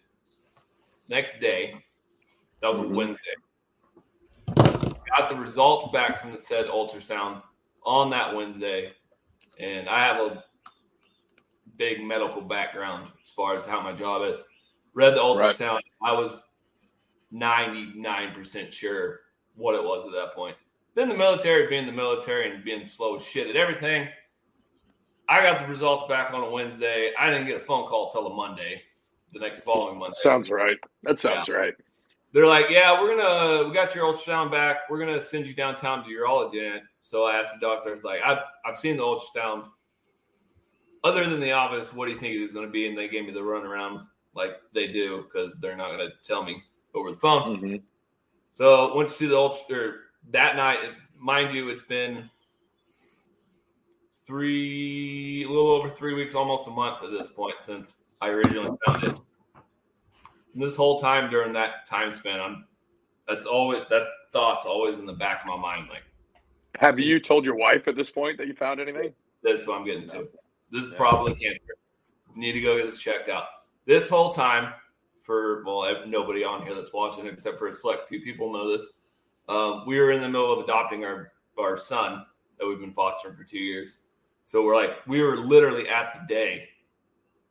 next 1.09 1.39
day. 1.39 1.83
That 2.61 2.71
was 2.71 2.79
a 2.79 2.83
Mhm. 2.83 2.95
Wednesday. 2.95 3.35
Got 5.17 5.29
the 5.29 5.35
results 5.35 5.91
back 5.91 6.17
from 6.17 6.31
the 6.31 6.39
said 6.39 6.67
ultrasound 6.67 7.43
on 7.83 8.09
that 8.11 8.33
Wednesday, 8.33 8.93
and 9.59 9.89
I 9.89 10.05
have 10.05 10.19
a 10.21 10.43
big 11.75 12.01
medical 12.01 12.41
background 12.41 13.11
as 13.21 13.31
far 13.31 13.55
as 13.57 13.65
how 13.65 13.81
my 13.81 13.91
job 13.91 14.21
is. 14.23 14.47
Read 14.93 15.15
the 15.15 15.19
ultrasound. 15.19 15.79
I 16.01 16.13
was 16.13 16.39
99% 17.33 18.71
sure 18.71 19.21
what 19.55 19.75
it 19.75 19.83
was 19.83 20.05
at 20.05 20.11
that 20.11 20.35
point. 20.35 20.55
Then 20.95 21.09
the 21.09 21.15
military 21.15 21.67
being 21.67 21.85
the 21.85 21.91
military 21.91 22.51
and 22.51 22.63
being 22.63 22.85
slow 22.85 23.15
as 23.15 23.25
shit 23.25 23.47
at 23.47 23.55
everything. 23.55 24.07
I 25.27 25.41
got 25.41 25.59
the 25.59 25.67
results 25.67 26.03
back 26.07 26.33
on 26.33 26.43
a 26.43 26.49
Wednesday. 26.49 27.11
I 27.17 27.29
didn't 27.29 27.47
get 27.47 27.61
a 27.61 27.65
phone 27.65 27.87
call 27.87 28.11
till 28.11 28.27
a 28.27 28.33
Monday, 28.33 28.81
the 29.33 29.39
next 29.39 29.61
following 29.61 29.97
Monday. 29.97 30.15
Sounds 30.21 30.51
right. 30.51 30.77
That 31.03 31.17
sounds 31.17 31.49
right. 31.49 31.73
They're 32.33 32.47
like, 32.47 32.65
yeah, 32.69 32.99
we're 32.99 33.15
gonna 33.15 33.67
we 33.67 33.73
got 33.73 33.95
your 33.95 34.11
ultrasound 34.11 34.51
back. 34.51 34.89
We're 34.89 34.99
gonna 34.99 35.21
send 35.21 35.47
you 35.47 35.53
downtown 35.53 36.03
to 36.03 36.09
urology. 36.09 36.61
And 36.61 36.81
so 37.01 37.25
I 37.25 37.37
asked 37.37 37.53
the 37.53 37.59
doctor, 37.59 37.89
I 37.89 37.93
was 37.93 38.03
like, 38.03 38.21
I've 38.25 38.39
I've 38.65 38.77
seen 38.77 38.97
the 38.97 39.03
ultrasound. 39.03 39.67
Other 41.03 41.29
than 41.29 41.39
the 41.39 41.51
obvious, 41.51 41.93
what 41.93 42.05
do 42.05 42.13
you 42.13 42.19
think 42.19 42.35
it 42.35 42.43
is 42.43 42.53
going 42.53 42.65
to 42.65 42.71
be? 42.71 42.87
And 42.87 42.97
they 42.97 43.09
gave 43.09 43.25
me 43.25 43.33
the 43.33 43.41
runaround 43.41 44.05
like 44.35 44.61
they 44.73 44.87
do 44.87 45.23
because 45.23 45.55
they're 45.59 45.75
not 45.75 45.89
going 45.95 46.09
to 46.09 46.27
tell 46.27 46.43
me 46.43 46.63
over 46.93 47.11
the 47.11 47.17
phone. 47.17 47.59
Mhm. 47.61 47.81
So 48.51 48.95
went 48.95 49.09
to 49.09 49.15
see 49.15 49.27
the 49.27 49.37
ultra 49.37 49.77
or 49.77 49.95
that 50.31 50.55
night. 50.55 50.79
Mind 51.17 51.53
you, 51.53 51.69
it's 51.69 51.83
been 51.83 52.29
three, 54.25 55.43
a 55.43 55.47
little 55.47 55.71
over 55.71 55.89
three 55.89 56.13
weeks, 56.13 56.35
almost 56.35 56.67
a 56.67 56.71
month 56.71 57.03
at 57.03 57.11
this 57.11 57.29
point 57.29 57.55
since 57.61 57.95
I 58.21 58.29
originally 58.29 58.77
found 58.85 59.03
it. 59.03 59.19
And 60.53 60.61
this 60.63 60.75
whole 60.75 60.99
time 60.99 61.29
during 61.29 61.53
that 61.53 61.87
time 61.87 62.11
span, 62.11 62.39
I'm 62.39 62.65
that's 63.27 63.45
always 63.45 63.83
that 63.89 64.03
thought's 64.31 64.65
always 64.65 64.99
in 64.99 65.05
the 65.05 65.13
back 65.13 65.41
of 65.41 65.47
my 65.47 65.57
mind. 65.57 65.89
Like 65.89 66.03
Have 66.79 66.99
you 66.99 67.19
told 67.19 67.45
your 67.45 67.55
wife 67.55 67.87
at 67.87 67.95
this 67.95 68.09
point 68.09 68.37
that 68.37 68.47
you 68.47 68.53
found 68.53 68.79
anything? 68.79 69.13
that's 69.43 69.67
what 69.67 69.77
I'm 69.77 69.85
getting 69.85 70.07
to. 70.09 70.27
This 70.71 70.87
is 70.87 70.93
probably 70.95 71.33
cancer. 71.35 71.59
Need 72.35 72.53
to 72.53 72.61
go 72.61 72.77
get 72.77 72.85
this 72.85 72.97
checked 72.97 73.29
out. 73.29 73.45
This 73.85 74.09
whole 74.09 74.33
time, 74.33 74.73
for 75.23 75.63
well, 75.65 76.05
nobody 76.07 76.43
on 76.43 76.65
here 76.65 76.75
that's 76.75 76.93
watching 76.93 77.27
except 77.27 77.57
for 77.57 77.67
a 77.67 77.75
select 77.75 78.09
few 78.09 78.21
people 78.21 78.51
know 78.51 78.75
this. 78.75 78.87
Um, 79.49 79.83
we 79.87 79.99
were 79.99 80.11
in 80.11 80.21
the 80.21 80.29
middle 80.29 80.51
of 80.51 80.63
adopting 80.63 81.05
our 81.05 81.31
our 81.57 81.77
son 81.77 82.25
that 82.59 82.67
we've 82.67 82.79
been 82.79 82.93
fostering 82.93 83.35
for 83.35 83.43
two 83.43 83.59
years. 83.59 83.99
So 84.45 84.63
we're 84.63 84.75
like, 84.75 85.05
we 85.07 85.21
were 85.21 85.37
literally 85.37 85.87
at 85.87 86.13
the 86.13 86.33
day 86.33 86.67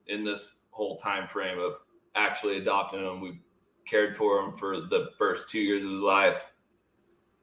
in 0.09 0.25
this 0.25 0.57
whole 0.71 0.99
time 0.99 1.27
frame 1.27 1.59
of 1.59 1.75
actually 2.15 2.59
adopting 2.59 3.01
him. 3.01 3.21
We 3.21 3.41
cared 3.87 4.17
for 4.17 4.41
him 4.41 4.57
for 4.57 4.81
the 4.81 5.09
first 5.19 5.49
two 5.49 5.61
years 5.61 5.85
of 5.85 5.91
his 5.91 6.01
life. 6.01 6.53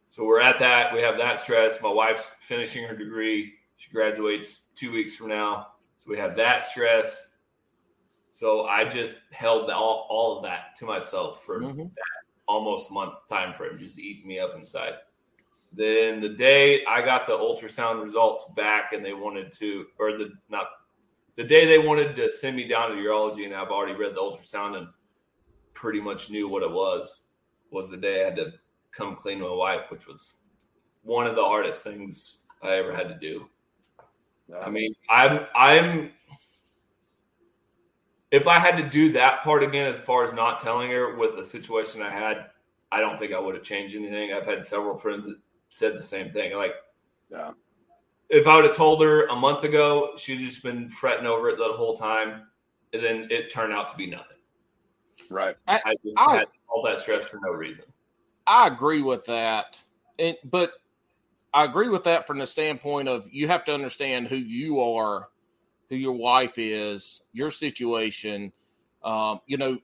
So 0.10 0.24
we're 0.24 0.42
at 0.42 0.60
that. 0.60 0.94
We 0.94 1.02
have 1.02 1.18
that 1.18 1.40
stress. 1.40 1.82
My 1.82 1.92
wife's 1.92 2.30
finishing 2.48 2.84
her 2.86 2.96
degree. 2.96 3.54
She 3.78 3.92
graduates 3.92 4.62
two 4.76 4.92
weeks 4.92 5.16
from 5.16 5.30
now. 5.30 5.68
So 5.98 6.10
we 6.10 6.18
have 6.18 6.36
that 6.36 6.66
stress. 6.66 7.29
So 8.40 8.68
I 8.68 8.86
just 8.86 9.16
held 9.32 9.70
all, 9.70 10.08
all 10.10 10.38
of 10.38 10.44
that 10.44 10.74
to 10.78 10.86
myself 10.86 11.44
for 11.44 11.60
Mhm. 11.60 11.92
almost 12.48 12.90
a 12.90 12.94
month 12.94 13.16
time 13.28 13.54
frame, 13.54 13.78
just 13.78 14.00
eating 14.00 14.30
me 14.30 14.40
up 14.40 14.56
inside. 14.56 14.94
Then 15.74 16.22
the 16.22 16.30
day 16.30 16.86
I 16.86 17.02
got 17.02 17.28
the 17.28 17.38
ultrasound 17.38 18.02
results 18.02 18.46
back 18.56 18.94
and 18.94 19.04
they 19.04 19.12
wanted 19.14 19.52
to, 19.60 19.88
or 20.00 20.14
the 20.14 20.32
not 20.48 20.68
the 21.36 21.44
day 21.44 21.66
they 21.66 21.80
wanted 21.80 22.16
to 22.16 22.30
send 22.30 22.56
me 22.56 22.66
down 22.66 22.92
to 22.92 22.96
urology 22.96 23.44
and 23.44 23.54
I've 23.54 23.72
already 23.72 23.94
read 23.94 24.16
the 24.16 24.22
ultrasound 24.22 24.78
and 24.78 24.88
pretty 25.74 26.00
much 26.00 26.30
knew 26.30 26.48
what 26.48 26.64
it 26.64 26.72
was, 26.72 27.24
was 27.72 27.90
the 27.90 27.98
day 27.98 28.22
I 28.22 28.26
had 28.30 28.38
to 28.38 28.54
come 28.92 29.18
clean 29.18 29.40
to 29.40 29.50
my 29.50 29.54
wife, 29.54 29.92
which 29.92 30.08
was 30.08 30.38
one 31.04 31.28
of 31.28 31.36
the 31.36 31.44
hardest 31.44 31.82
things 31.82 32.40
I 32.64 32.78
ever 32.78 32.96
had 32.96 33.10
to 33.10 33.16
do. 33.16 33.50
I 34.62 34.70
mean, 34.70 34.96
I'm 35.10 35.46
I'm 35.54 36.14
if 38.32 38.48
I 38.48 38.60
had 38.60 38.78
to 38.78 38.90
do 38.90 39.12
that 39.14 39.44
part 39.44 39.64
again, 39.64 39.92
as 39.92 40.00
far 40.00 40.24
as 40.24 40.34
not 40.34 40.60
telling 40.60 40.92
her 40.92 41.16
with 41.16 41.36
the 41.36 41.46
situation 41.46 42.02
I 42.02 42.12
had, 42.12 42.48
I 42.92 43.00
don't 43.00 43.20
think 43.20 43.34
I 43.34 43.40
would 43.40 43.56
have 43.56 43.64
changed 43.64 43.96
anything. 43.96 44.34
I've 44.34 44.46
had 44.46 44.66
several 44.66 44.98
friends 44.98 45.26
that 45.26 45.38
said 45.70 45.98
the 45.98 46.04
same 46.04 46.32
thing. 46.32 46.56
Like, 46.56 46.76
Yeah. 47.32 47.52
if 48.30 48.48
I 48.48 48.56
would 48.56 48.66
have 48.66 48.76
told 48.76 49.02
her 49.04 49.28
a 49.28 49.36
month 49.36 49.64
ago, 49.64 50.14
she'd 50.18 50.40
just 50.40 50.64
been 50.64 50.90
fretting 50.90 51.26
over 51.26 51.50
it 51.50 51.58
the 51.58 51.74
whole 51.74 51.96
time, 51.96 52.48
and 52.94 53.04
then 53.04 53.28
it 53.30 53.52
turned 53.52 53.74
out 53.74 53.88
to 53.90 53.96
be 53.98 54.08
nothing. 54.08 54.38
Right. 55.30 55.56
I 55.68 55.94
just 56.04 56.18
I- 56.18 56.38
had 56.38 56.48
all 56.68 56.84
that 56.84 57.00
stress 57.00 57.28
for 57.28 57.40
no 57.44 57.52
reason. 57.52 57.86
I 58.48 58.68
agree 58.68 59.02
with 59.04 59.26
that. 59.26 59.80
And 60.18 60.36
but 60.44 60.74
I 61.54 61.64
agree 61.66 61.90
with 61.90 62.04
that 62.06 62.26
from 62.28 62.40
the 62.40 62.48
standpoint 62.48 63.08
of 63.08 63.28
you 63.32 63.48
have 63.48 63.64
to 63.66 63.74
understand 63.74 64.28
who 64.28 64.36
you 64.36 64.82
are, 64.82 65.30
who 65.90 65.96
your 65.96 66.14
wife 66.14 66.58
is, 66.58 67.22
your 67.34 67.52
situation. 67.52 68.52
Um, 69.04 69.42
you 69.48 69.58
know, 69.58 69.80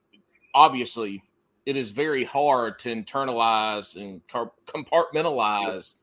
obviously, 0.53 1.23
it 1.65 1.75
is 1.75 1.91
very 1.91 2.23
hard 2.23 2.79
to 2.79 2.89
internalize 2.95 3.95
and 3.95 4.21
compartmentalize 4.27 5.95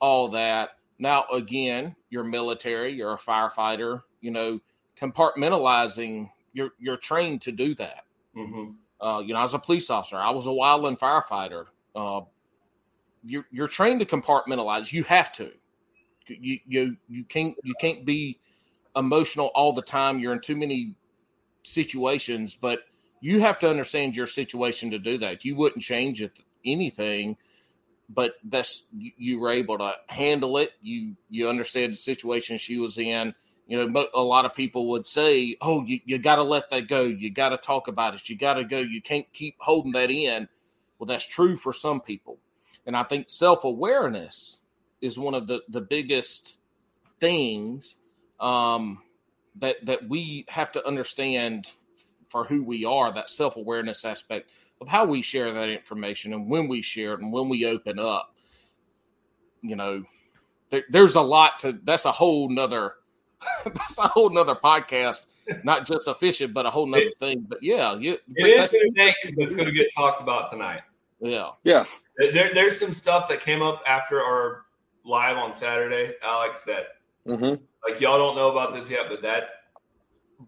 all 0.00 0.28
that. 0.28 0.70
Now, 0.98 1.24
again, 1.32 1.94
you're 2.10 2.24
military, 2.24 2.92
you're 2.92 3.14
a 3.14 3.18
firefighter. 3.18 4.02
You 4.20 4.30
know, 4.30 4.60
compartmentalizing. 5.00 6.30
You're 6.52 6.70
you're 6.78 6.96
trained 6.96 7.42
to 7.42 7.52
do 7.52 7.74
that. 7.76 8.04
hmm 8.34 8.70
Uh, 9.00 9.22
you 9.24 9.34
know, 9.34 9.40
as 9.40 9.54
a 9.54 9.58
police 9.58 9.90
officer. 9.90 10.16
I 10.16 10.30
was 10.30 10.46
a 10.46 10.50
wildland 10.50 10.98
firefighter. 10.98 11.66
Uh, 11.94 12.22
you're 13.22 13.46
you're 13.50 13.68
trained 13.68 14.00
to 14.00 14.06
compartmentalize. 14.06 14.92
You 14.92 15.04
have 15.04 15.32
to. 15.32 15.52
You 16.28 16.58
you 16.66 16.96
you 17.08 17.24
can't 17.24 17.56
you 17.62 17.74
can't 17.80 18.04
be 18.04 18.38
emotional 18.96 19.50
all 19.54 19.72
the 19.72 19.82
time. 19.82 20.18
You're 20.18 20.32
in 20.32 20.40
too 20.40 20.56
many 20.56 20.94
situations, 21.62 22.56
but 22.58 22.80
you 23.20 23.40
have 23.40 23.58
to 23.60 23.70
understand 23.70 24.16
your 24.16 24.26
situation 24.26 24.90
to 24.90 24.98
do 24.98 25.18
that. 25.18 25.44
You 25.44 25.56
wouldn't 25.56 25.82
change 25.82 26.22
it 26.22 26.32
anything, 26.64 27.36
but 28.08 28.34
that's 28.44 28.84
you, 28.92 29.38
were 29.38 29.50
able 29.50 29.78
to 29.78 29.92
handle 30.08 30.58
it. 30.58 30.72
You 30.82 31.16
you 31.30 31.48
understand 31.48 31.92
the 31.92 31.96
situation 31.96 32.58
she 32.58 32.78
was 32.78 32.98
in. 32.98 33.34
You 33.66 33.84
know, 33.84 34.06
a 34.14 34.22
lot 34.22 34.44
of 34.44 34.54
people 34.54 34.90
would 34.90 35.06
say, 35.06 35.56
"Oh, 35.60 35.84
you, 35.84 36.00
you 36.04 36.18
got 36.18 36.36
to 36.36 36.42
let 36.42 36.70
that 36.70 36.88
go. 36.88 37.02
You 37.02 37.30
got 37.30 37.48
to 37.50 37.56
talk 37.56 37.88
about 37.88 38.14
it. 38.14 38.28
You 38.28 38.36
got 38.36 38.54
to 38.54 38.64
go. 38.64 38.78
You 38.78 39.02
can't 39.02 39.30
keep 39.32 39.56
holding 39.58 39.92
that 39.92 40.10
in." 40.10 40.48
Well, 40.98 41.06
that's 41.06 41.26
true 41.26 41.56
for 41.56 41.72
some 41.72 42.00
people, 42.00 42.38
and 42.86 42.96
I 42.96 43.02
think 43.02 43.28
self 43.28 43.64
awareness 43.64 44.60
is 45.00 45.18
one 45.18 45.34
of 45.34 45.46
the 45.46 45.62
the 45.68 45.80
biggest 45.80 46.58
things 47.18 47.96
um, 48.40 49.02
that 49.56 49.76
that 49.84 50.08
we 50.08 50.44
have 50.48 50.72
to 50.72 50.86
understand 50.86 51.72
for 52.28 52.44
who 52.44 52.62
we 52.64 52.84
are. 52.84 53.12
That 53.12 53.28
self 53.28 53.56
awareness 53.56 54.04
aspect 54.04 54.50
of 54.80 54.88
how 54.88 55.04
we 55.04 55.22
share 55.22 55.52
that 55.52 55.68
information 55.70 56.32
and 56.32 56.48
when 56.50 56.68
we 56.68 56.82
share 56.82 57.14
it 57.14 57.20
and 57.20 57.32
when 57.32 57.48
we 57.48 57.66
open 57.66 57.98
up. 57.98 58.34
You 59.62 59.76
know, 59.76 60.04
there, 60.70 60.84
there's 60.90 61.14
a 61.14 61.20
lot 61.20 61.58
to. 61.60 61.78
That's 61.84 62.04
a 62.04 62.12
whole 62.12 62.48
nother. 62.48 62.94
that's 63.64 63.98
a 63.98 64.08
whole 64.08 64.30
nother 64.30 64.54
podcast. 64.54 65.26
Not 65.62 65.86
just 65.86 66.08
a 66.08 66.14
fishing, 66.14 66.52
but 66.52 66.66
a 66.66 66.70
whole 66.70 66.86
nother 66.86 67.10
thing. 67.20 67.46
But 67.48 67.62
yeah, 67.62 67.96
you. 67.96 68.18
but 68.28 68.48
It 68.48 68.50
is 68.50 68.70
that's- 68.72 68.72
going 68.72 68.92
to 68.94 69.40
that's 69.40 69.54
going 69.54 69.66
to 69.66 69.72
get 69.72 69.88
talked 69.94 70.20
about 70.20 70.50
tonight. 70.50 70.80
Yeah. 71.20 71.50
Yeah. 71.64 71.84
There, 72.18 72.52
there's 72.52 72.78
some 72.78 72.92
stuff 72.92 73.28
that 73.28 73.40
came 73.40 73.62
up 73.62 73.82
after 73.86 74.22
our 74.22 74.64
live 75.04 75.36
on 75.36 75.52
Saturday. 75.52 76.14
Alex, 76.22 76.62
that 76.64 76.95
Mm-hmm. 77.26 77.62
like 77.88 78.00
y'all 78.00 78.18
don't 78.18 78.36
know 78.36 78.50
about 78.50 78.72
this 78.72 78.88
yet, 78.90 79.06
but 79.08 79.22
that 79.22 79.44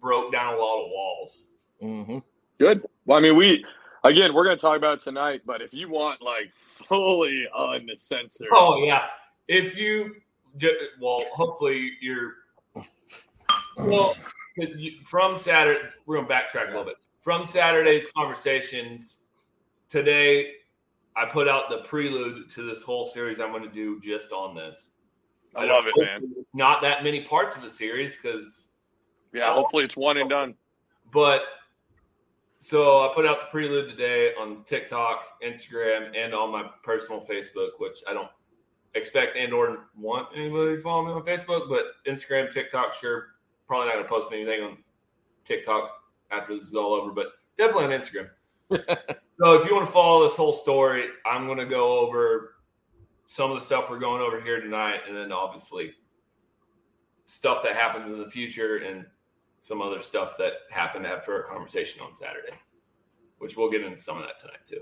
broke 0.01 0.33
down 0.33 0.55
a 0.55 0.57
lot 0.57 0.85
of 0.85 0.91
walls. 0.91 1.45
hmm 1.81 2.19
Good. 2.59 2.85
Well, 3.07 3.19
I 3.19 3.21
mean, 3.21 3.37
we 3.37 3.65
again, 4.05 4.35
we're 4.35 4.45
going 4.45 4.57
to 4.57 4.61
talk 4.61 4.77
about 4.77 4.99
it 4.99 5.03
tonight, 5.03 5.43
but 5.47 5.63
if 5.63 5.73
you 5.73 5.89
want 5.89 6.23
like 6.23 6.53
fully 6.55 7.47
uncensored, 7.57 8.49
Oh 8.53 8.83
yeah, 8.85 9.07
if 9.47 9.77
you 9.77 10.17
ju- 10.57 10.77
well, 11.01 11.25
hopefully 11.33 11.93
you're 12.01 12.35
well 13.77 14.15
from 15.05 15.37
Saturday. 15.37 15.81
We're 16.07 16.17
going 16.17 16.29
to 16.29 16.35
backtrack 16.35 16.65
a 16.67 16.71
little 16.71 16.85
bit 16.85 16.97
from 17.23 17.45
Saturday's 17.45 18.09
conversations. 18.17 19.19
Today, 19.89 20.53
I 21.17 21.27
put 21.27 21.49
out 21.49 21.71
the 21.71 21.79
prelude 21.79 22.51
to 22.51 22.63
this 22.69 22.83
whole 22.83 23.05
series 23.05 23.41
I'm 23.41 23.51
going 23.51 23.63
to 23.63 23.69
do 23.75 24.01
just 24.01 24.33
on 24.33 24.55
this. 24.55 24.91
I 25.55 25.65
love 25.65 25.85
it, 25.87 25.95
man. 25.97 26.33
Not 26.55 26.83
that 26.83 27.03
many 27.05 27.23
parts 27.23 27.57
of 27.57 27.63
the 27.63 27.71
series 27.71 28.19
because 28.19 28.69
Yeah, 29.33 29.53
hopefully 29.53 29.85
it's 29.85 29.97
one 29.97 30.17
and 30.19 30.29
done. 30.29 30.55
But 31.13 31.43
so 32.59 33.09
I 33.09 33.15
put 33.15 33.27
out 33.27 33.41
the 33.41 33.47
prelude 33.47 33.89
today 33.89 34.33
on 34.39 34.65
TikTok, 34.65 35.41
Instagram, 35.43 36.11
and 36.17 36.35
on 36.35 36.51
my 36.51 36.69
personal 36.83 37.25
Facebook, 37.25 37.71
which 37.79 38.01
I 38.09 38.13
don't 38.13 38.31
expect 38.95 39.37
and 39.37 39.53
or 39.53 39.87
want 39.97 40.29
anybody 40.35 40.77
to 40.77 40.83
follow 40.83 41.07
me 41.07 41.13
on 41.13 41.23
Facebook, 41.23 41.69
but 41.69 41.85
Instagram, 42.07 42.53
TikTok, 42.53 42.95
sure. 42.95 43.29
Probably 43.67 43.87
not 43.87 43.97
gonna 43.97 44.09
post 44.09 44.33
anything 44.33 44.63
on 44.63 44.79
TikTok 45.45 45.91
after 46.31 46.55
this 46.55 46.69
is 46.69 46.75
all 46.75 46.95
over, 46.95 47.11
but 47.11 47.29
definitely 47.57 47.95
on 47.95 48.01
Instagram. 48.01 48.29
so 49.41 49.55
if 49.55 49.67
you 49.67 49.75
want 49.75 49.87
to 49.87 49.93
follow 49.93 50.23
this 50.23 50.37
whole 50.37 50.53
story, 50.53 51.09
I'm 51.27 51.47
going 51.47 51.59
to 51.59 51.67
go 51.67 51.99
over 51.99 52.57
some 53.31 53.51
of 53.51 53.59
the 53.61 53.65
stuff 53.65 53.91
we're 53.91 53.99
going 53.99 54.23
over 54.23 54.41
here 54.41 54.59
tonight, 54.59 55.01
and 55.07 55.15
then 55.15 55.31
obviously 55.33 55.93
stuff 57.27 57.63
that 57.63 57.77
happens 57.77 58.07
in 58.11 58.19
the 58.19 58.31
future 58.31 58.79
and 58.79 59.05
some 59.61 59.83
other 59.83 60.01
stuff 60.01 60.33
that 60.39 60.53
happened 60.71 61.07
after 61.07 61.35
our 61.35 61.43
conversation 61.43 62.01
on 62.01 62.17
Saturday, 62.17 62.55
which 63.39 63.55
we'll 63.55 63.71
get 63.71 63.83
into 63.83 63.99
some 63.99 64.17
of 64.17 64.23
that 64.25 64.39
tonight 64.39 64.65
too. 64.67 64.81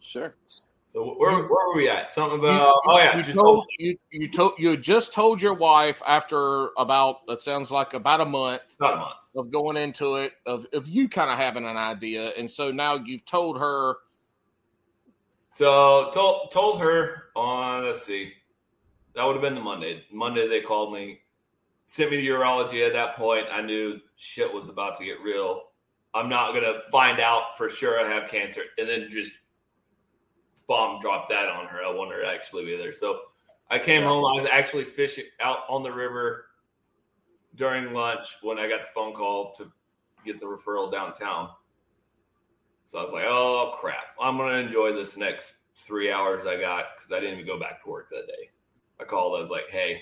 Sure. 0.00 0.36
So 0.84 1.16
where, 1.18 1.32
where 1.32 1.48
were 1.48 1.74
we 1.76 1.88
at? 1.88 2.12
Something 2.12 2.40
You- 2.40 2.46
about 2.48 2.76
oh 2.86 2.98
yeah, 2.98 3.16
you 3.16 3.22
just 3.24 3.36
told 3.36 3.66
you 3.80 3.98
you 4.12 4.28
told 4.30 4.52
you 4.58 4.76
just 4.76 5.12
told 5.12 5.42
your 5.42 5.54
wife 5.54 6.00
after 6.06 6.68
about 6.78 7.26
that 7.26 7.40
sounds 7.40 7.72
like 7.72 7.94
about 7.94 8.20
a 8.20 8.24
month 8.24 8.62
about 8.78 8.94
a 8.94 8.96
month. 8.98 9.14
of 9.34 9.50
going 9.50 9.76
into 9.76 10.14
it 10.16 10.34
of 10.46 10.66
of 10.72 10.86
you 10.86 11.08
kind 11.08 11.30
of 11.32 11.36
having 11.36 11.64
an 11.66 11.76
idea, 11.76 12.28
and 12.38 12.48
so 12.48 12.70
now 12.70 12.94
you've 12.94 13.24
told 13.24 13.58
her. 13.58 13.96
So 15.58 16.12
told 16.14 16.52
told 16.52 16.80
her 16.80 17.24
on 17.34 17.84
let's 17.84 18.06
see, 18.06 18.32
that 19.16 19.24
would 19.24 19.32
have 19.32 19.42
been 19.42 19.56
the 19.56 19.60
Monday. 19.60 20.04
Monday 20.12 20.46
they 20.46 20.60
called 20.60 20.92
me, 20.92 21.18
sent 21.86 22.12
me 22.12 22.18
to 22.18 22.22
urology. 22.22 22.86
At 22.86 22.92
that 22.92 23.16
point, 23.16 23.46
I 23.50 23.60
knew 23.60 23.98
shit 24.14 24.54
was 24.54 24.68
about 24.68 24.96
to 24.98 25.04
get 25.04 25.20
real. 25.20 25.62
I'm 26.14 26.28
not 26.28 26.54
gonna 26.54 26.82
find 26.92 27.18
out 27.18 27.58
for 27.58 27.68
sure 27.68 28.00
I 28.00 28.08
have 28.08 28.30
cancer, 28.30 28.62
and 28.78 28.88
then 28.88 29.08
just 29.10 29.32
bomb 30.68 31.00
drop 31.00 31.28
that 31.30 31.48
on 31.48 31.66
her. 31.66 31.82
I 31.84 31.92
want 31.92 32.12
her 32.12 32.22
to 32.22 32.28
actually 32.28 32.64
be 32.64 32.76
there. 32.76 32.92
So 32.92 33.18
I 33.68 33.80
came 33.80 34.04
home. 34.04 34.24
I 34.26 34.40
was 34.40 34.48
actually 34.52 34.84
fishing 34.84 35.24
out 35.40 35.62
on 35.68 35.82
the 35.82 35.90
river 35.90 36.44
during 37.56 37.92
lunch 37.92 38.36
when 38.42 38.60
I 38.60 38.68
got 38.68 38.82
the 38.82 38.88
phone 38.94 39.12
call 39.12 39.56
to 39.56 39.72
get 40.24 40.38
the 40.38 40.46
referral 40.46 40.92
downtown. 40.92 41.50
So 42.88 42.98
I 42.98 43.02
was 43.02 43.12
like, 43.12 43.26
oh 43.26 43.74
crap, 43.78 44.16
I'm 44.18 44.38
gonna 44.38 44.56
enjoy 44.56 44.94
this 44.94 45.18
next 45.18 45.52
three 45.76 46.10
hours 46.10 46.46
I 46.46 46.58
got 46.58 46.86
because 46.96 47.12
I 47.12 47.20
didn't 47.20 47.34
even 47.34 47.46
go 47.46 47.60
back 47.60 47.84
to 47.84 47.90
work 47.90 48.08
that 48.08 48.26
day. 48.26 48.48
I 48.98 49.04
called. 49.04 49.36
I 49.36 49.40
was 49.40 49.50
like, 49.50 49.68
hey, 49.68 50.00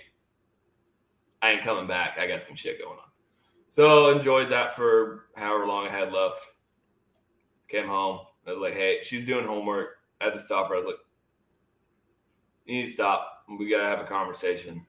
I 1.42 1.50
ain't 1.50 1.64
coming 1.64 1.88
back. 1.88 2.16
I 2.16 2.28
got 2.28 2.42
some 2.42 2.54
shit 2.54 2.78
going 2.78 2.96
on. 2.96 3.10
So 3.70 4.16
enjoyed 4.16 4.52
that 4.52 4.76
for 4.76 5.24
however 5.34 5.66
long 5.66 5.88
I 5.88 5.90
had 5.90 6.12
left. 6.12 6.46
Came 7.68 7.88
home. 7.88 8.20
I 8.46 8.52
was 8.52 8.60
like, 8.60 8.74
hey, 8.74 8.98
she's 9.02 9.24
doing 9.24 9.48
homework. 9.48 9.96
I 10.20 10.26
had 10.26 10.34
to 10.34 10.40
stop 10.40 10.68
her. 10.68 10.76
I 10.76 10.78
was 10.78 10.86
like, 10.86 10.94
you 12.66 12.76
need 12.76 12.86
to 12.86 12.92
stop. 12.92 13.42
We 13.58 13.68
gotta 13.68 13.88
have 13.88 13.98
a 13.98 14.08
conversation. 14.08 14.86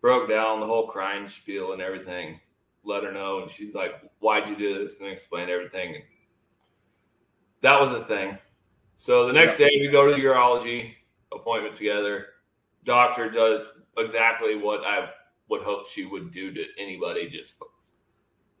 Broke 0.00 0.28
down 0.28 0.60
the 0.60 0.66
whole 0.66 0.86
crying 0.86 1.26
spiel 1.26 1.72
and 1.72 1.82
everything. 1.82 2.38
Let 2.84 3.02
her 3.02 3.10
know, 3.10 3.42
and 3.42 3.50
she's 3.50 3.74
like, 3.74 3.92
"Why'd 4.20 4.48
you 4.48 4.56
do 4.56 4.82
this?" 4.82 5.00
And 5.00 5.08
explained 5.08 5.50
everything. 5.50 5.96
And 5.96 6.04
that 7.62 7.80
was 7.80 7.90
the 7.90 8.04
thing. 8.04 8.38
So 8.94 9.26
the 9.26 9.32
next 9.32 9.56
day, 9.56 9.70
we 9.80 9.88
go 9.88 10.06
to 10.06 10.14
the 10.14 10.20
urology 10.20 10.92
appointment 11.32 11.74
together. 11.74 12.26
Doctor 12.84 13.30
does 13.30 13.72
exactly 13.96 14.56
what 14.56 14.84
I 14.84 15.08
would 15.48 15.62
hope 15.62 15.88
she 15.88 16.04
would 16.04 16.32
do 16.32 16.52
to 16.52 16.64
anybody. 16.78 17.28
Just 17.28 17.54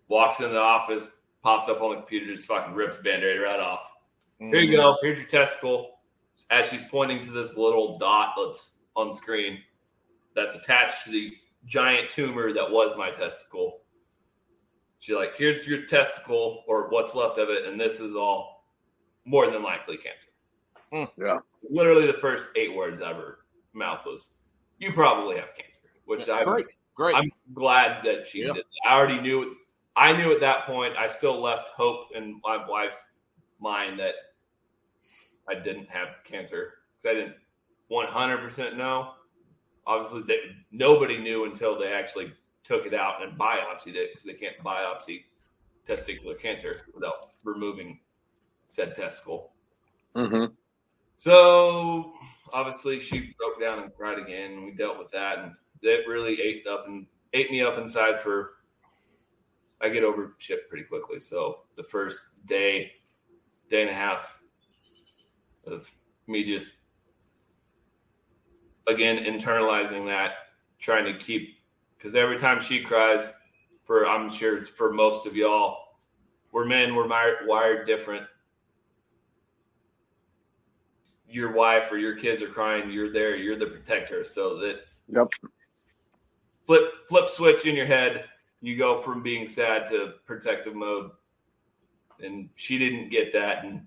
walks 0.08 0.40
in 0.40 0.50
the 0.50 0.58
office, 0.58 1.10
pops 1.42 1.68
up 1.68 1.80
on 1.80 1.90
the 1.90 1.96
computer, 1.96 2.32
just 2.32 2.46
fucking 2.46 2.74
rips 2.74 2.98
band-aid 2.98 3.40
right 3.40 3.60
off. 3.60 3.80
Here 4.38 4.60
you 4.60 4.76
go. 4.76 4.92
Mm-hmm. 4.92 5.06
Here's 5.06 5.18
your 5.18 5.28
testicle. 5.28 6.00
As 6.50 6.68
she's 6.68 6.84
pointing 6.84 7.20
to 7.22 7.30
this 7.30 7.56
little 7.56 7.98
dot 7.98 8.34
that's 8.36 8.72
on 8.96 9.14
screen 9.14 9.58
that's 10.34 10.54
attached 10.54 11.04
to 11.04 11.10
the 11.10 11.32
giant 11.66 12.10
tumor 12.10 12.52
that 12.52 12.70
was 12.70 12.96
my 12.96 13.10
testicle. 13.10 13.80
She's 14.98 15.16
like, 15.16 15.36
here's 15.36 15.66
your 15.66 15.86
testicle 15.86 16.64
or 16.66 16.88
what's 16.90 17.14
left 17.14 17.38
of 17.38 17.48
it, 17.48 17.66
and 17.66 17.80
this 17.80 18.00
is 18.00 18.14
all 18.14 18.51
more 19.24 19.50
than 19.50 19.62
likely 19.62 19.96
cancer. 19.96 20.28
Hmm. 20.92 21.04
Yeah. 21.22 21.38
Literally 21.68 22.06
the 22.06 22.18
first 22.18 22.50
eight 22.56 22.74
words 22.74 23.02
out 23.02 23.12
of 23.12 23.16
her 23.18 23.38
mouth 23.72 24.04
was, 24.04 24.30
You 24.78 24.92
probably 24.92 25.36
have 25.36 25.54
cancer, 25.56 25.80
which 26.04 26.28
I 26.28 26.44
Great, 26.44 26.66
great. 26.94 27.14
I'm 27.16 27.30
glad 27.54 28.04
that 28.04 28.26
she 28.26 28.44
Yeah. 28.44 28.52
did. 28.54 28.64
I 28.86 28.94
already 28.94 29.20
knew. 29.20 29.56
I 29.94 30.12
knew 30.12 30.32
at 30.32 30.40
that 30.40 30.66
point. 30.66 30.96
I 30.96 31.06
still 31.06 31.40
left 31.40 31.68
hope 31.68 32.08
in 32.14 32.40
my 32.42 32.66
wife's 32.68 32.96
mind 33.60 33.98
that 34.00 34.14
I 35.48 35.54
didn't 35.54 35.88
have 35.88 36.08
cancer 36.24 36.74
because 37.02 37.16
I 37.16 37.20
didn't 37.20 37.36
100 37.88 38.38
percent 38.38 38.76
know. 38.76 39.14
Obviously, 39.86 40.22
they, 40.22 40.38
nobody 40.70 41.18
knew 41.18 41.44
until 41.44 41.78
they 41.78 41.92
actually 41.92 42.32
took 42.64 42.86
it 42.86 42.94
out 42.94 43.22
and 43.22 43.38
biopsied 43.38 43.94
it 43.96 44.10
because 44.12 44.24
they 44.24 44.34
can't 44.34 44.56
biopsy 44.64 45.24
testicular 45.86 46.38
cancer 46.40 46.82
without 46.94 47.30
removing 47.44 47.98
said 48.72 48.96
testicle. 48.96 49.52
Mm-hmm. 50.16 50.54
So 51.18 52.14
obviously 52.54 53.00
she 53.00 53.34
broke 53.38 53.60
down 53.60 53.82
and 53.82 53.94
cried 53.94 54.18
again, 54.18 54.52
and 54.52 54.64
we 54.64 54.72
dealt 54.72 54.98
with 54.98 55.10
that, 55.10 55.40
and 55.40 55.52
it 55.82 56.08
really 56.08 56.40
ate 56.40 56.66
up 56.66 56.86
and 56.86 57.06
ate 57.34 57.50
me 57.50 57.60
up 57.60 57.76
inside 57.76 58.20
for. 58.20 58.54
I 59.82 59.90
get 59.90 60.04
over 60.04 60.34
shit 60.38 60.70
pretty 60.70 60.84
quickly, 60.84 61.20
so 61.20 61.64
the 61.76 61.82
first 61.82 62.28
day, 62.46 62.92
day 63.68 63.82
and 63.82 63.90
a 63.90 63.94
half 63.94 64.40
of 65.66 65.90
me 66.26 66.42
just 66.42 66.72
again 68.86 69.18
internalizing 69.18 70.06
that, 70.06 70.32
trying 70.78 71.04
to 71.04 71.18
keep 71.18 71.58
because 71.98 72.14
every 72.14 72.38
time 72.38 72.58
she 72.58 72.80
cries, 72.80 73.30
for 73.84 74.06
I'm 74.06 74.30
sure 74.30 74.56
it's 74.56 74.70
for 74.70 74.94
most 74.94 75.26
of 75.26 75.36
y'all, 75.36 75.76
we're 76.52 76.64
men, 76.64 76.94
we're 76.94 77.08
wired 77.46 77.86
different 77.86 78.26
your 81.32 81.52
wife 81.52 81.90
or 81.90 81.98
your 81.98 82.16
kids 82.16 82.42
are 82.42 82.48
crying, 82.48 82.90
you're 82.90 83.12
there, 83.12 83.36
you're 83.36 83.58
the 83.58 83.66
protector. 83.66 84.24
So 84.24 84.58
that 84.58 84.80
Yep. 85.08 85.28
flip 86.66 86.82
flip 87.08 87.28
switch 87.28 87.66
in 87.66 87.76
your 87.76 87.86
head, 87.86 88.24
you 88.60 88.76
go 88.76 89.00
from 89.00 89.22
being 89.22 89.46
sad 89.46 89.86
to 89.88 90.14
protective 90.26 90.74
mode. 90.74 91.10
And 92.20 92.48
she 92.54 92.78
didn't 92.78 93.10
get 93.10 93.32
that. 93.32 93.64
And 93.64 93.86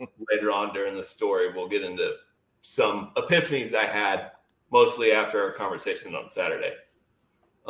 later 0.30 0.50
on 0.50 0.72
during 0.74 0.96
the 0.96 1.04
story, 1.04 1.52
we'll 1.52 1.68
get 1.68 1.84
into 1.84 2.14
some 2.62 3.12
epiphanies 3.16 3.74
I 3.74 3.86
had, 3.86 4.32
mostly 4.72 5.12
after 5.12 5.42
our 5.42 5.52
conversation 5.52 6.14
on 6.14 6.30
Saturday. 6.30 6.74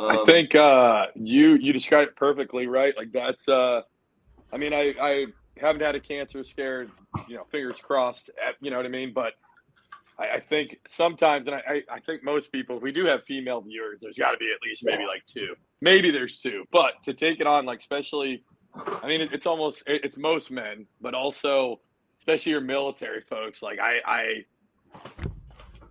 I 0.07 0.17
Um, 0.17 0.27
think 0.27 0.55
uh, 0.55 1.07
you 1.15 1.55
you 1.55 1.73
described 1.73 2.11
it 2.11 2.15
perfectly, 2.15 2.67
right? 2.67 2.95
Like 2.97 3.11
that's. 3.11 3.47
Uh, 3.47 3.81
I 4.51 4.57
mean, 4.57 4.73
I 4.73 4.93
I 5.01 5.25
haven't 5.57 5.81
had 5.81 5.95
a 5.95 5.99
cancer 5.99 6.43
scare, 6.43 6.87
you 7.27 7.35
know, 7.35 7.45
fingers 7.51 7.79
crossed. 7.81 8.29
You 8.61 8.71
know 8.71 8.77
what 8.77 8.85
I 8.85 8.89
mean? 8.89 9.13
But 9.13 9.33
I, 10.17 10.35
I 10.35 10.39
think 10.39 10.79
sometimes, 10.87 11.47
and 11.47 11.55
I, 11.55 11.83
I 11.91 11.99
think 11.99 12.23
most 12.23 12.51
people, 12.51 12.77
if 12.77 12.83
we 12.83 12.91
do 12.91 13.05
have 13.05 13.23
female 13.23 13.61
viewers, 13.61 13.99
there's 14.01 14.17
got 14.17 14.31
to 14.31 14.37
be 14.37 14.51
at 14.51 14.61
least 14.67 14.83
maybe 14.85 15.05
like 15.05 15.25
two, 15.25 15.55
maybe 15.81 16.11
there's 16.11 16.39
two. 16.39 16.65
But 16.71 17.03
to 17.03 17.13
take 17.13 17.39
it 17.39 17.47
on, 17.47 17.65
like 17.65 17.79
especially, 17.79 18.43
I 18.75 19.07
mean, 19.07 19.21
it, 19.21 19.33
it's 19.33 19.45
almost 19.45 19.83
it, 19.87 20.05
it's 20.05 20.17
most 20.17 20.51
men, 20.51 20.85
but 21.01 21.13
also 21.13 21.79
especially 22.19 22.51
your 22.51 22.61
military 22.61 23.21
folks. 23.21 23.61
Like 23.61 23.79
I 23.79 23.97
I. 24.05 24.45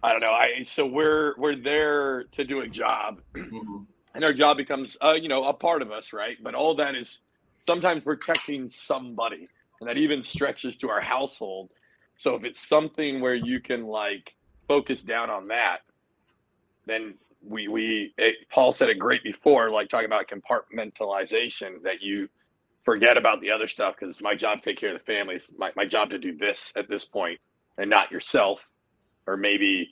I 0.02 0.12
don't 0.12 0.20
know. 0.20 0.30
I 0.30 0.62
so 0.62 0.86
we're 0.86 1.34
we're 1.36 1.56
there 1.56 2.24
to 2.32 2.42
do 2.42 2.60
a 2.60 2.66
job, 2.66 3.20
mhm. 3.34 3.84
and 4.14 4.24
our 4.24 4.32
job 4.32 4.56
becomes 4.56 4.96
uh, 5.02 5.12
you 5.12 5.28
know 5.28 5.44
a 5.44 5.52
part 5.52 5.82
of 5.82 5.92
us 5.92 6.14
right 6.14 6.38
but 6.42 6.54
all 6.54 6.74
that 6.76 6.94
is 6.94 7.18
sometimes 7.66 8.02
protecting 8.04 8.68
somebody 8.68 9.48
and 9.80 9.88
that 9.88 9.96
even 9.96 10.22
stretches 10.22 10.76
to 10.76 10.88
our 10.90 11.00
household 11.00 11.70
so 12.16 12.34
if 12.34 12.44
it's 12.44 12.66
something 12.66 13.20
where 13.20 13.34
you 13.34 13.60
can 13.60 13.86
like 13.86 14.34
focus 14.68 15.02
down 15.02 15.30
on 15.30 15.44
that 15.48 15.78
then 16.86 17.14
we 17.46 17.68
we 17.68 18.12
it, 18.18 18.34
paul 18.50 18.72
said 18.72 18.88
it 18.88 18.98
great 18.98 19.22
before 19.22 19.70
like 19.70 19.88
talking 19.88 20.06
about 20.06 20.26
compartmentalization 20.28 21.82
that 21.82 22.00
you 22.02 22.28
forget 22.84 23.16
about 23.16 23.40
the 23.40 23.50
other 23.50 23.66
stuff 23.68 23.94
because 23.98 24.10
it's 24.10 24.22
my 24.22 24.34
job 24.34 24.60
to 24.60 24.70
take 24.70 24.78
care 24.78 24.92
of 24.92 24.98
the 24.98 25.04
family 25.04 25.36
it's 25.36 25.52
my, 25.58 25.70
my 25.76 25.84
job 25.86 26.10
to 26.10 26.18
do 26.18 26.36
this 26.36 26.72
at 26.76 26.88
this 26.88 27.04
point 27.04 27.38
and 27.78 27.88
not 27.90 28.10
yourself 28.10 28.60
or 29.26 29.36
maybe 29.36 29.90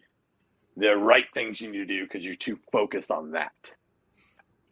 the 0.76 0.96
right 0.96 1.24
things 1.34 1.60
you 1.60 1.70
need 1.70 1.78
to 1.78 1.86
do 1.86 2.04
because 2.04 2.24
you're 2.24 2.34
too 2.36 2.58
focused 2.72 3.10
on 3.10 3.32
that 3.32 3.52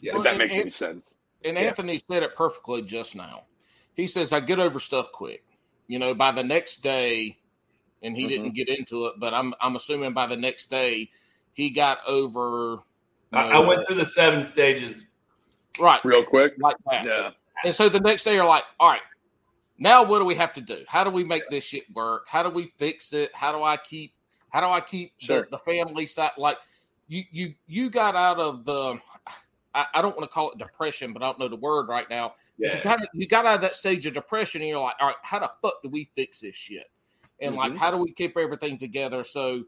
Yeah. 0.01 0.17
if 0.17 0.23
that 0.25 0.31
and- 0.31 0.39
makes 0.39 0.57
any 0.57 0.71
sense. 0.71 1.15
And 1.47 1.57
Yeah. 1.57 1.65
Anthony 1.65 2.01
said 2.11 2.23
it 2.23 2.35
perfectly 2.35 2.83
just 2.83 3.15
now. 3.15 3.45
He 3.95 4.07
says, 4.07 4.33
I 4.33 4.41
get 4.41 4.59
over 4.59 4.81
stuff 4.81 5.13
quick. 5.13 5.45
You 5.87 5.99
know, 5.99 6.15
by 6.15 6.33
the 6.33 6.43
next 6.43 6.79
day, 6.83 7.39
and 8.03 8.17
he 8.17 8.25
Mhm. 8.25 8.29
didn't 8.29 8.51
get 8.55 8.69
into 8.69 9.07
it, 9.07 9.15
but 9.19 9.33
I'm 9.33 9.55
I'm 9.61 9.77
assuming 9.77 10.13
by 10.13 10.27
the 10.27 10.37
next 10.37 10.67
day 10.69 11.11
he 11.53 11.71
got 11.71 11.99
over 12.07 12.77
you 13.33 13.39
I, 13.39 13.49
I 13.53 13.59
went 13.61 13.87
through 13.87 13.97
the 13.97 14.07
seven 14.07 14.45
stages. 14.45 15.07
right 15.79 16.05
Real 16.05 16.23
quick. 16.25 16.55
like 16.59 16.77
that. 16.91 17.05
Yeah. 17.05 17.31
And 17.65 17.75
so 17.75 17.89
the 17.89 18.01
next 18.01 18.25
day 18.25 18.35
you're 18.35 18.45
like, 18.45 18.65
all 18.79 18.91
right, 18.91 19.01
now 19.79 20.05
what 20.05 20.19
do 20.19 20.25
we 20.25 20.35
have 20.35 20.53
to 20.55 20.61
do? 20.61 20.85
How 20.89 21.05
do 21.05 21.11
we 21.11 21.25
make 21.25 21.49
this 21.51 21.65
shit 21.65 21.85
work? 21.95 22.27
How 22.29 22.43
do 22.43 22.51
we 22.51 22.67
fix 22.77 23.13
it? 23.13 23.35
How 23.35 23.53
do 23.53 23.63
I 23.63 23.77
keep 23.77 24.13
how 24.51 24.61
do 24.61 24.67
I 24.69 24.81
keep 24.81 25.13
Sure. 25.19 25.43
the, 25.43 25.49
the 25.51 25.59
family 25.59 26.07
side 26.07 26.33
like 26.39 26.59
you 27.09 27.25
you 27.31 27.55
you 27.67 27.91
got 27.91 28.15
out 28.17 28.39
of 28.39 28.65
the 28.65 28.99
I, 29.77 29.87
I 29.95 30.03
don't 30.03 30.17
want 30.17 30.29
to 30.29 30.35
call 30.35 30.51
it 30.51 30.59
depression, 30.59 31.13
but 31.13 31.23
I 31.23 31.27
don't 31.27 31.39
know 31.39 31.49
the 31.49 31.57
word 31.57 31.89
right 31.89 32.09
now. 32.11 32.35
You 32.59 32.69
Yeah. 32.69 32.81
kind 32.81 33.03
of 33.03 33.09
you 33.13 33.27
got 33.29 33.45
out 33.47 33.57
of 33.57 33.61
that 33.61 33.77
stage 33.77 34.07
of 34.07 34.15
depression, 34.15 34.63
and 34.63 34.71
you're 34.71 34.81
like, 34.81 34.97
all 35.01 35.09
right, 35.09 35.17
how 35.23 35.39
the 35.39 35.51
fuck 35.63 35.83
do 35.83 35.89
we 35.91 36.09
fix 36.17 36.41
this 36.41 36.57
shit? 36.57 36.91
And 37.41 37.55
like, 37.55 37.73
Mm-hmm. 37.73 37.79
how 37.79 37.91
do 37.91 37.99
we 37.99 38.13
keep 38.13 38.37
everything 38.39 38.79
together? 38.79 39.23
So 39.23 39.65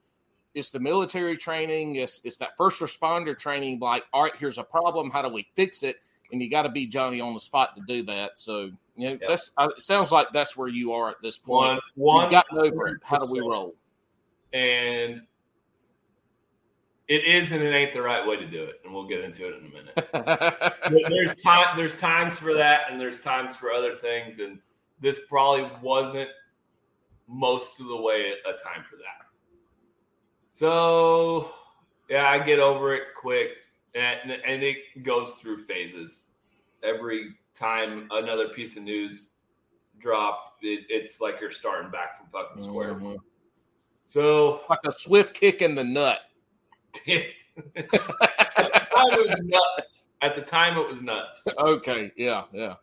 it's 0.55 0.71
the 0.71 0.81
military 0.81 1.37
training, 1.37 1.97
it's 1.97 2.21
it's 2.25 2.39
that 2.39 2.57
first 2.57 2.81
responder 2.81 3.39
training. 3.39 3.79
Like, 3.81 4.05
all 4.13 4.23
right, 4.23 4.33
here's 4.39 4.57
a 4.59 4.65
problem. 4.65 5.11
How 5.11 5.21
do 5.23 5.29
we 5.29 5.47
fix 5.55 5.83
it? 5.83 5.97
And 6.33 6.43
you 6.43 6.51
got 6.51 6.63
to 6.63 6.69
be 6.71 6.87
Johnny 6.87 7.21
on 7.21 7.33
the 7.35 7.41
spot 7.41 7.77
to 7.77 7.83
do 7.87 8.03
that. 8.05 8.33
So 8.41 8.71
you 8.97 9.09
know, 9.11 9.19
Yeah. 9.21 9.29
that's 9.29 9.53
uh, 9.59 9.69
it. 9.77 9.83
Sounds 9.83 10.11
like 10.11 10.29
that's 10.33 10.57
where 10.57 10.69
you 10.69 10.93
are 10.93 11.11
at 11.11 11.17
this 11.23 11.39
point. 11.39 11.59
One, 11.75 11.81
one 11.95 12.23
You've 12.25 12.31
gotten 12.33 12.59
over 12.59 12.89
it. 12.89 12.97
How 13.05 13.19
do 13.19 13.31
we 13.31 13.41
roll? 13.41 13.75
And 14.53 15.23
it 17.09 17.25
is 17.25 17.53
and 17.53 17.63
it 17.63 17.73
ain't 17.75 17.93
the 17.95 18.03
right 18.03 18.27
way 18.27 18.37
to 18.37 18.47
do 18.47 18.65
it, 18.65 18.81
and 18.85 18.93
we'll 18.93 19.09
get 19.09 19.21
into 19.25 19.49
it 19.49 19.55
in 19.59 19.67
a 19.67 19.69
minute. 19.69 20.09
But 20.91 21.11
there's 21.11 21.43
time 21.43 21.77
there's 21.77 21.97
times 21.97 22.39
for 22.39 22.55
that 22.55 22.91
and 22.91 22.99
there's 23.01 23.21
times 23.21 23.57
for 23.57 23.71
other 23.73 23.95
things 23.95 24.39
and 24.39 24.59
this 25.01 25.21
probably 25.29 25.67
wasn't 25.83 26.31
most 27.27 27.79
of 27.81 27.89
the 27.89 27.97
way 27.97 28.33
a 28.47 28.53
time 28.53 28.83
for 28.85 28.97
that 28.97 29.27
so 30.51 31.53
yeah 32.09 32.27
i 32.29 32.39
get 32.39 32.59
over 32.59 32.95
it 32.95 33.03
quick 33.21 33.51
and, 33.95 34.31
and 34.31 34.63
it 34.63 34.79
goes 35.03 35.33
through 35.33 35.59
phases 35.65 36.25
every 36.83 37.35
time 37.55 38.09
another 38.13 38.49
piece 38.49 38.77
of 38.79 38.83
news 38.83 39.31
drop 40.01 40.55
it, 40.63 40.87
it's 40.89 41.21
like 41.21 41.41
you're 41.41 41.51
starting 41.51 41.91
back 41.91 42.19
from 42.19 42.29
fucking 42.33 42.63
square 42.63 42.95
Mhm. 42.95 43.19
so 44.07 44.63
Like 44.71 44.81
a 44.87 44.93
swift 44.93 45.35
kick 45.35 45.61
in 45.61 45.75
the 45.75 45.85
nut. 45.85 46.21
At 47.76 47.91
the 47.91 48.86
time 48.93 49.12
it 49.12 49.20
was 49.20 49.41
nuts 49.43 50.05
at 50.22 50.34
the 50.34 50.43
time 50.43 50.78
it 50.78 50.89
was 50.89 51.03
nuts 51.03 51.47
Okay, 51.59 52.11
yeah, 52.16 52.45
yeah. 52.53 52.74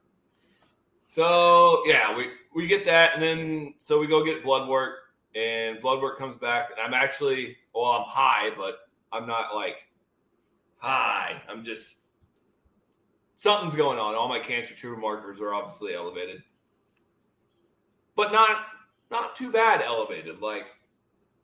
So 1.08 1.82
yeah, 1.86 2.16
we 2.16 2.30
we 2.54 2.68
get 2.68 2.86
that, 2.86 3.14
and 3.14 3.24
then 3.24 3.76
so 3.80 4.00
we 4.00 4.08
go 4.08 4.24
get 4.24 4.44
blood 4.44 4.68
work, 4.68 4.96
and 5.34 5.80
blood 5.82 6.02
work 6.02 6.18
comes 6.18 6.36
back, 6.36 6.72
and 6.72 6.86
I'm 6.86 6.94
actually 6.94 7.56
well, 7.74 7.86
I'm 7.86 8.06
high, 8.06 8.50
but 8.58 8.80
I'm 9.14 9.26
not 9.28 9.56
like 9.56 9.78
high. 10.78 11.42
I'm 11.50 11.64
just 11.64 11.96
something's 13.38 13.76
going 13.76 13.98
on. 13.98 14.16
All 14.16 14.28
my 14.28 14.40
cancer 14.40 14.76
tumor 14.76 14.98
markers 14.98 15.40
are 15.40 15.54
obviously 15.54 15.94
elevated, 15.94 16.44
but 18.18 18.34
not 18.34 18.58
not 19.10 19.38
too 19.38 19.52
bad 19.54 19.82
elevated. 19.82 20.42
Like 20.42 20.66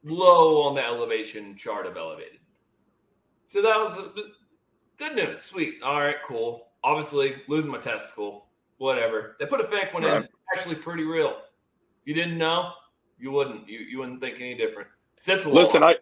low 0.04 0.64
on 0.64 0.76
the 0.76 0.84
elevation 0.84 1.56
chart 1.56 1.86
of 1.86 1.96
elevated. 1.96 2.40
So 3.52 3.62
that 3.62 3.78
was 3.78 3.98
good 4.98 5.14
news. 5.14 5.42
Sweet. 5.42 5.84
All 5.84 6.00
right, 6.00 6.16
cool. 6.26 6.68
Obviously, 6.86 7.36
losing 7.50 7.70
my 7.70 7.80
testicle 7.80 8.46
whatever. 8.78 9.36
They 9.40 9.46
put 9.46 9.60
a 9.60 9.68
fake 9.68 9.94
one 9.94 10.06
in. 10.06 10.10
Right. 10.10 10.24
It's 10.24 10.34
actually 10.56 10.76
pretty 10.76 11.04
real. 11.04 11.36
You 12.06 12.14
didn't 12.14 12.38
know, 12.38 12.72
you 13.20 13.30
wouldn't. 13.32 13.68
You 13.68 13.80
you 13.80 14.00
wouldn't 14.00 14.22
think 14.22 14.36
any 14.40 14.56
different. 14.56 14.88
Sits. 15.18 15.46
Listen, 15.46 15.84
I 15.84 15.98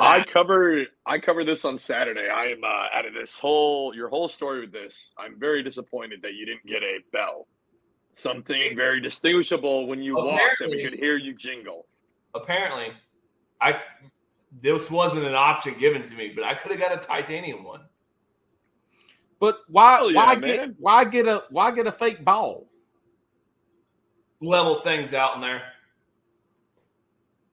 I 0.00 0.22
cover 0.32 0.84
I 1.04 1.18
cover 1.18 1.42
this 1.42 1.64
on 1.64 1.76
Saturday. 1.76 2.28
I 2.28 2.44
am 2.46 2.62
uh, 2.62 2.86
out 2.94 3.04
of 3.04 3.14
this 3.14 3.36
whole 3.36 3.92
your 3.96 4.08
whole 4.08 4.28
story 4.28 4.60
with 4.60 4.72
this. 4.72 5.10
I'm 5.18 5.40
very 5.40 5.64
disappointed 5.64 6.22
that 6.22 6.34
you 6.34 6.46
didn't 6.46 6.66
get 6.66 6.84
a 6.84 7.00
bell, 7.12 7.48
something 8.14 8.76
very 8.76 9.00
distinguishable 9.00 9.88
when 9.88 10.00
you 10.00 10.14
walked 10.14 10.38
that 10.60 10.68
we 10.68 10.74
Apparently- 10.76 10.90
could 10.90 10.98
hear 11.00 11.16
you 11.16 11.34
jingle. 11.34 11.86
apparently, 12.32 12.92
I 13.60 13.80
this 14.60 14.90
wasn't 14.90 15.24
an 15.24 15.34
option 15.34 15.74
given 15.78 16.06
to 16.06 16.14
me, 16.14 16.32
but 16.34 16.44
I 16.44 16.54
could 16.54 16.70
have 16.72 16.80
got 16.80 16.92
a 16.92 16.98
titanium 16.98 17.64
one. 17.64 17.80
But 19.40 19.58
why 19.68 20.06
yeah, 20.08 20.16
why 20.26 20.34
man. 20.36 20.40
get 20.40 20.74
why 20.78 21.04
get 21.04 21.26
a 21.26 21.44
why 21.50 21.70
get 21.72 21.86
a 21.86 21.92
fake 21.92 22.24
ball? 22.24 22.68
Level 24.40 24.80
things 24.82 25.14
out 25.14 25.36
in 25.36 25.40
there. 25.40 25.62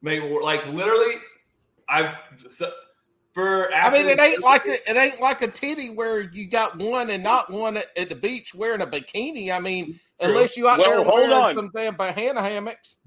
Make 0.01 0.21
like 0.43 0.65
literally, 0.67 1.15
I 1.87 2.15
so, 2.47 2.71
for. 3.33 3.73
I 3.73 3.89
mean, 3.91 4.07
it 4.07 4.19
ain't 4.19 4.41
like 4.41 4.65
a, 4.65 4.73
it 4.89 4.95
ain't 4.95 5.19
like 5.19 5.41
a 5.41 5.47
titty 5.47 5.89
where 5.89 6.21
you 6.21 6.47
got 6.47 6.77
one 6.77 7.09
and 7.09 7.23
not 7.23 7.51
one 7.51 7.77
at, 7.77 7.87
at 7.97 8.09
the 8.09 8.15
beach 8.15 8.53
wearing 8.55 8.81
a 8.81 8.87
bikini. 8.87 9.51
I 9.51 9.59
mean, 9.59 9.93
True. 10.21 10.29
unless 10.29 10.55
you 10.57 10.67
out 10.67 10.79
Well, 10.79 10.89
there 10.89 11.03
hold 11.03 11.29
wearing 11.29 11.33
on. 11.33 11.55
some 11.55 11.71
damn 11.75 11.95
banana 11.95 12.41
hammocks. 12.41 12.97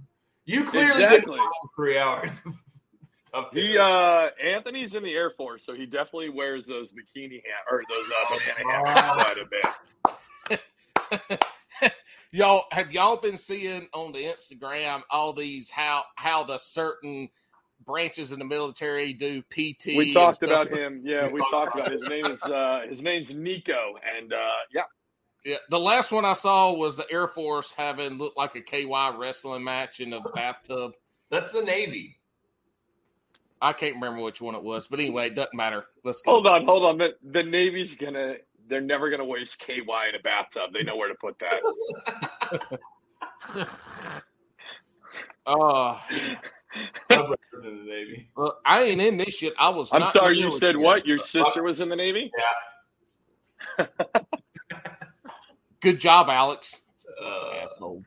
You 0.44 0.64
clearly 0.64 1.02
Exactly. 1.04 1.36
did 1.36 1.40
watch 1.40 1.54
three 1.76 1.98
hours 1.98 2.42
of 2.46 2.54
stuff. 3.26 3.48
He 3.52 3.78
uh 3.78 4.28
Anthony's 4.42 4.94
in 4.94 5.02
the 5.02 5.14
Air 5.14 5.30
Force, 5.30 5.64
so 5.64 5.74
he 5.74 5.86
definitely 5.86 6.30
wears 6.30 6.66
those 6.66 6.92
bikini 6.92 7.42
ha- 7.46 7.64
or 7.70 7.82
those 7.88 8.10
uh, 8.10 8.38
banana 8.64 8.88
hammocks 8.88 9.24
quite 9.24 9.38
a 9.38 9.48
bit. 11.20 11.44
y'all 12.30 12.64
have 12.70 12.92
y'all 12.92 13.16
been 13.16 13.36
seeing 13.36 13.88
on 13.92 14.12
the 14.12 14.18
Instagram 14.18 15.02
all 15.10 15.32
these 15.32 15.70
how 15.70 16.04
how 16.16 16.44
the 16.44 16.58
certain 16.58 17.28
branches 17.84 18.32
in 18.32 18.38
the 18.38 18.44
military 18.44 19.12
do 19.12 19.42
PT. 19.42 19.86
We 19.96 20.14
talked 20.14 20.36
stuff? 20.36 20.50
about 20.50 20.68
him. 20.68 21.02
Yeah, 21.04 21.26
We 21.26 21.34
we 21.34 21.40
talked 21.40 21.52
talked 21.52 21.74
about 21.74 21.86
about 21.88 21.92
his 21.92 22.08
name 22.08 22.26
is 22.26 22.42
uh 22.42 22.82
his 22.88 23.02
name's 23.02 23.34
Nico, 23.34 23.94
and 24.18 24.32
uh 24.32 24.36
yeah, 24.72 24.84
Yeah, 25.44 25.56
the 25.70 25.80
last 25.80 26.12
one 26.12 26.24
I 26.24 26.34
saw 26.34 26.72
was 26.72 26.96
the 26.96 27.10
Air 27.10 27.28
Force 27.28 27.72
having 27.72 28.18
looked 28.18 28.36
like 28.36 28.54
a 28.54 28.60
KY 28.60 29.16
wrestling 29.18 29.64
match 29.64 30.00
in 30.00 30.10
the 30.10 30.20
bathtub. 30.34 30.92
That's 31.30 31.52
the 31.52 31.62
Navy. 31.62 32.18
I 33.62 33.72
can't 33.72 33.94
remember 33.94 34.20
which 34.20 34.40
one 34.40 34.56
it 34.56 34.62
was, 34.62 34.88
but 34.88 34.98
anyway, 34.98 35.28
it 35.28 35.36
doesn't 35.36 35.54
matter. 35.54 35.84
Let's 36.04 36.20
go. 36.20 36.32
hold 36.32 36.48
on, 36.48 36.64
hold 36.64 36.84
on. 36.84 36.98
The, 36.98 37.14
the 37.22 37.44
Navy's 37.44 37.94
gonna 37.94 38.34
they're 38.68 38.80
never 38.80 39.08
gonna 39.08 39.24
waste 39.24 39.60
KY 39.60 39.76
in 39.80 40.16
a 40.16 40.22
bathtub. 40.22 40.72
They 40.72 40.82
know 40.82 40.96
where 40.96 41.08
to 41.08 41.14
put 41.14 41.38
that. 41.38 41.60
oh. 45.46 46.00
My 47.08 47.16
brother's 47.16 47.64
in 47.64 47.76
the 47.78 47.84
Navy. 47.84 48.28
well, 48.36 48.58
I 48.66 48.82
ain't 48.82 49.00
in 49.00 49.16
this 49.16 49.36
shit. 49.36 49.54
I 49.58 49.68
was. 49.68 49.92
I'm 49.92 50.00
not 50.00 50.12
sorry, 50.12 50.38
you 50.38 50.50
said 50.50 50.74
military. 50.74 50.82
what? 50.82 51.06
Your 51.06 51.18
sister 51.18 51.62
was 51.62 51.80
in 51.80 51.88
the 51.88 51.96
Navy? 51.96 52.32
Yeah. 53.78 53.86
Good 55.80 56.00
job, 56.00 56.28
Alex. 56.28 56.80
Uh, 57.22 57.64
Asshole. 57.64 58.02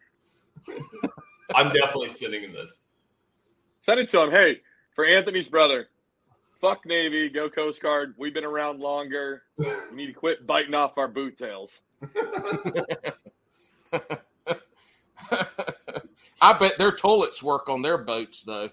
I'm 1.53 1.67
definitely 1.71 2.09
sitting 2.09 2.43
in 2.43 2.51
this. 2.51 2.81
Send 3.79 3.99
it 3.99 4.09
to 4.09 4.23
him. 4.23 4.31
Hey, 4.31 4.61
for 4.95 5.05
Anthony's 5.05 5.47
brother, 5.47 5.89
fuck 6.59 6.85
Navy, 6.85 7.29
go 7.29 7.49
Coast 7.49 7.81
Guard. 7.81 8.15
We've 8.17 8.33
been 8.33 8.45
around 8.45 8.79
longer. 8.79 9.43
We 9.57 9.67
need 9.93 10.07
to 10.07 10.13
quit 10.13 10.47
biting 10.47 10.73
off 10.73 10.97
our 10.97 11.07
boot 11.07 11.37
tails. 11.37 11.81
I 16.41 16.53
bet 16.53 16.77
their 16.77 16.91
toilets 16.91 17.43
work 17.43 17.69
on 17.69 17.81
their 17.81 17.97
boats 17.97 18.43
though. 18.43 18.69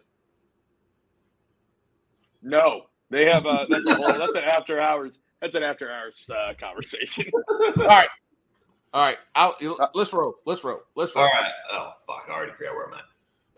No, 2.43 2.87
they 3.11 3.25
have 3.27 3.47
a 3.47 3.67
that's 3.69 3.87
a 3.87 3.95
whole 3.95 4.13
that's 4.13 4.35
an 4.35 4.45
after 4.45 4.81
hours 4.81 5.19
that's 5.41 5.55
an 5.55 5.63
after 5.63 5.91
hours 5.91 6.29
uh, 6.31 6.55
conversation. 6.59 7.27
All 7.61 7.87
right, 7.87 8.09
all 8.93 9.01
right. 9.03 9.19
I'll, 9.35 9.57
let's 9.95 10.13
roll. 10.13 10.35
Let's 10.45 10.63
roll. 10.65 10.81
Let's 10.97 11.15
roll. 11.15 11.25
All 11.25 11.31
right. 11.31 11.53
Oh 11.73 11.93
fuck! 12.07 12.25
I 12.29 12.33
already 12.33 12.53
forgot 12.53 12.75
where 12.75 12.87
I'm 12.89 12.95
at. 12.95 13.05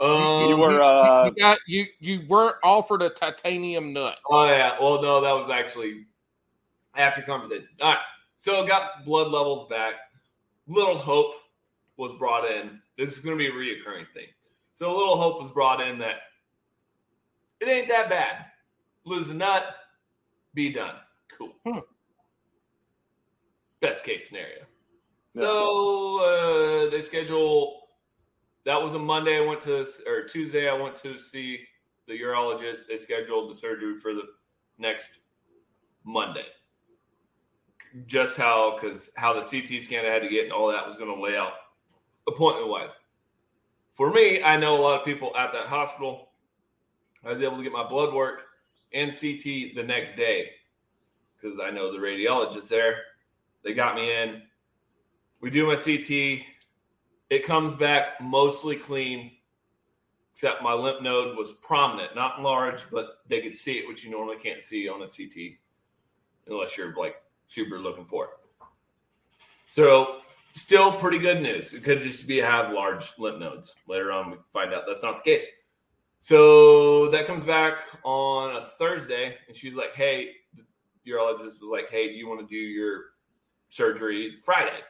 Um, 0.00 0.48
you 0.48 0.56
were 0.56 0.82
uh, 0.82 1.26
you 1.26 1.30
got 1.32 1.58
you. 1.66 1.86
You 2.00 2.26
weren't 2.28 2.56
offered 2.64 3.02
a 3.02 3.10
titanium 3.10 3.92
nut. 3.92 4.18
Oh 4.28 4.46
yeah. 4.46 4.76
Well, 4.80 5.00
no, 5.00 5.20
that 5.20 5.32
was 5.32 5.48
actually 5.48 6.06
after 6.96 7.22
conversation. 7.22 7.68
All 7.80 7.92
right. 7.92 8.02
So 8.36 8.66
got 8.66 9.04
blood 9.04 9.28
levels 9.28 9.68
back. 9.68 9.94
Little 10.66 10.98
hope 10.98 11.34
was 11.96 12.12
brought 12.18 12.50
in. 12.50 12.80
This 12.98 13.16
is 13.16 13.20
going 13.20 13.36
to 13.36 13.38
be 13.38 13.48
a 13.48 13.52
reoccurring 13.52 14.06
thing. 14.12 14.26
So 14.72 14.94
a 14.94 14.96
little 14.96 15.16
hope 15.16 15.40
was 15.40 15.50
brought 15.52 15.80
in 15.80 15.98
that 16.00 16.16
it 17.60 17.68
ain't 17.68 17.88
that 17.88 18.08
bad. 18.08 18.46
Lose 19.04 19.28
a 19.28 19.34
nut, 19.34 19.64
be 20.54 20.72
done. 20.72 20.96
Cool. 21.38 21.52
Hmm. 21.64 21.78
Best 23.80 24.04
case 24.04 24.28
scenario. 24.28 24.64
So 25.30 26.86
uh, 26.86 26.90
they 26.90 27.00
schedule. 27.02 27.83
That 28.64 28.82
was 28.82 28.94
a 28.94 28.98
Monday. 28.98 29.36
I 29.36 29.46
went 29.46 29.62
to 29.62 29.86
or 30.06 30.24
Tuesday. 30.24 30.68
I 30.68 30.74
went 30.74 30.96
to 30.96 31.18
see 31.18 31.60
the 32.06 32.18
urologist. 32.20 32.86
They 32.88 32.96
scheduled 32.96 33.50
the 33.50 33.56
surgery 33.56 33.98
for 33.98 34.14
the 34.14 34.22
next 34.78 35.20
Monday. 36.04 36.46
Just 38.06 38.36
how 38.36 38.78
because 38.80 39.10
how 39.16 39.32
the 39.32 39.40
CT 39.40 39.82
scan 39.82 40.04
I 40.04 40.08
had 40.08 40.22
to 40.22 40.28
get 40.28 40.44
and 40.44 40.52
all 40.52 40.72
that 40.72 40.86
was 40.86 40.96
going 40.96 41.14
to 41.14 41.22
lay 41.22 41.36
out 41.36 41.52
appointment 42.26 42.68
wise. 42.68 42.92
For 43.92 44.10
me, 44.10 44.42
I 44.42 44.56
know 44.56 44.76
a 44.76 44.82
lot 44.82 44.98
of 44.98 45.04
people 45.04 45.36
at 45.36 45.52
that 45.52 45.66
hospital. 45.66 46.30
I 47.24 47.30
was 47.30 47.40
able 47.40 47.58
to 47.58 47.62
get 47.62 47.72
my 47.72 47.88
blood 47.88 48.12
work 48.12 48.42
and 48.92 49.10
CT 49.10 49.74
the 49.76 49.84
next 49.84 50.16
day 50.16 50.50
because 51.36 51.58
I 51.60 51.70
know 51.70 51.92
the 51.92 51.98
radiologist 51.98 52.68
there. 52.68 52.96
They 53.62 53.74
got 53.74 53.94
me 53.94 54.14
in. 54.14 54.42
We 55.40 55.50
do 55.50 55.66
my 55.66 55.76
CT. 55.76 56.44
It 57.30 57.44
comes 57.44 57.74
back 57.74 58.20
mostly 58.20 58.76
clean, 58.76 59.32
except 60.32 60.62
my 60.62 60.72
lymph 60.72 61.02
node 61.02 61.36
was 61.36 61.52
prominent, 61.52 62.14
not 62.14 62.42
large, 62.42 62.88
but 62.90 63.20
they 63.28 63.40
could 63.40 63.54
see 63.54 63.78
it, 63.78 63.88
which 63.88 64.04
you 64.04 64.10
normally 64.10 64.36
can't 64.42 64.62
see 64.62 64.88
on 64.88 65.02
a 65.02 65.08
CT 65.08 65.56
unless 66.46 66.76
you're 66.76 66.94
like 66.96 67.16
super 67.46 67.78
looking 67.78 68.04
for 68.04 68.24
it. 68.24 68.30
So 69.68 70.20
still 70.54 70.92
pretty 70.92 71.18
good 71.18 71.42
news. 71.42 71.74
It 71.74 71.82
could 71.82 72.02
just 72.02 72.26
be 72.26 72.38
have 72.38 72.72
large 72.72 73.12
lymph 73.18 73.40
nodes. 73.40 73.74
Later 73.88 74.12
on, 74.12 74.30
we 74.30 74.36
find 74.52 74.72
out 74.72 74.84
that's 74.86 75.02
not 75.02 75.16
the 75.16 75.22
case. 75.22 75.46
So 76.20 77.10
that 77.10 77.26
comes 77.26 77.44
back 77.44 77.78
on 78.02 78.56
a 78.56 78.68
Thursday, 78.78 79.36
and 79.46 79.56
she's 79.56 79.74
like, 79.74 79.94
"Hey, 79.94 80.36
the 80.54 81.10
urologist 81.10 81.60
was 81.60 81.70
like, 81.70 81.90
hey, 81.90 82.08
do 82.08 82.14
you 82.14 82.28
want 82.28 82.40
to 82.40 82.46
do 82.46 82.56
your 82.56 83.12
surgery 83.68 84.38
Friday?" 84.42 84.80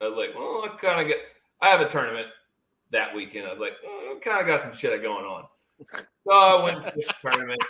I 0.00 0.06
was 0.06 0.16
like, 0.16 0.36
"Well, 0.36 0.64
I 0.64 0.76
kind 0.76 1.00
of 1.00 1.08
get. 1.08 1.18
I 1.60 1.68
have 1.68 1.80
a 1.80 1.88
tournament 1.88 2.26
that 2.90 3.14
weekend. 3.14 3.46
I 3.46 3.50
was 3.50 3.60
like, 3.60 3.72
mm, 3.86 4.20
kind 4.22 4.40
of 4.40 4.46
got 4.46 4.60
some 4.60 4.72
shit 4.72 5.00
going 5.02 5.24
on." 5.24 5.44
So 6.26 6.32
I 6.32 6.62
went 6.62 6.84
to 6.84 6.92
this 6.94 7.08
tournament. 7.22 7.60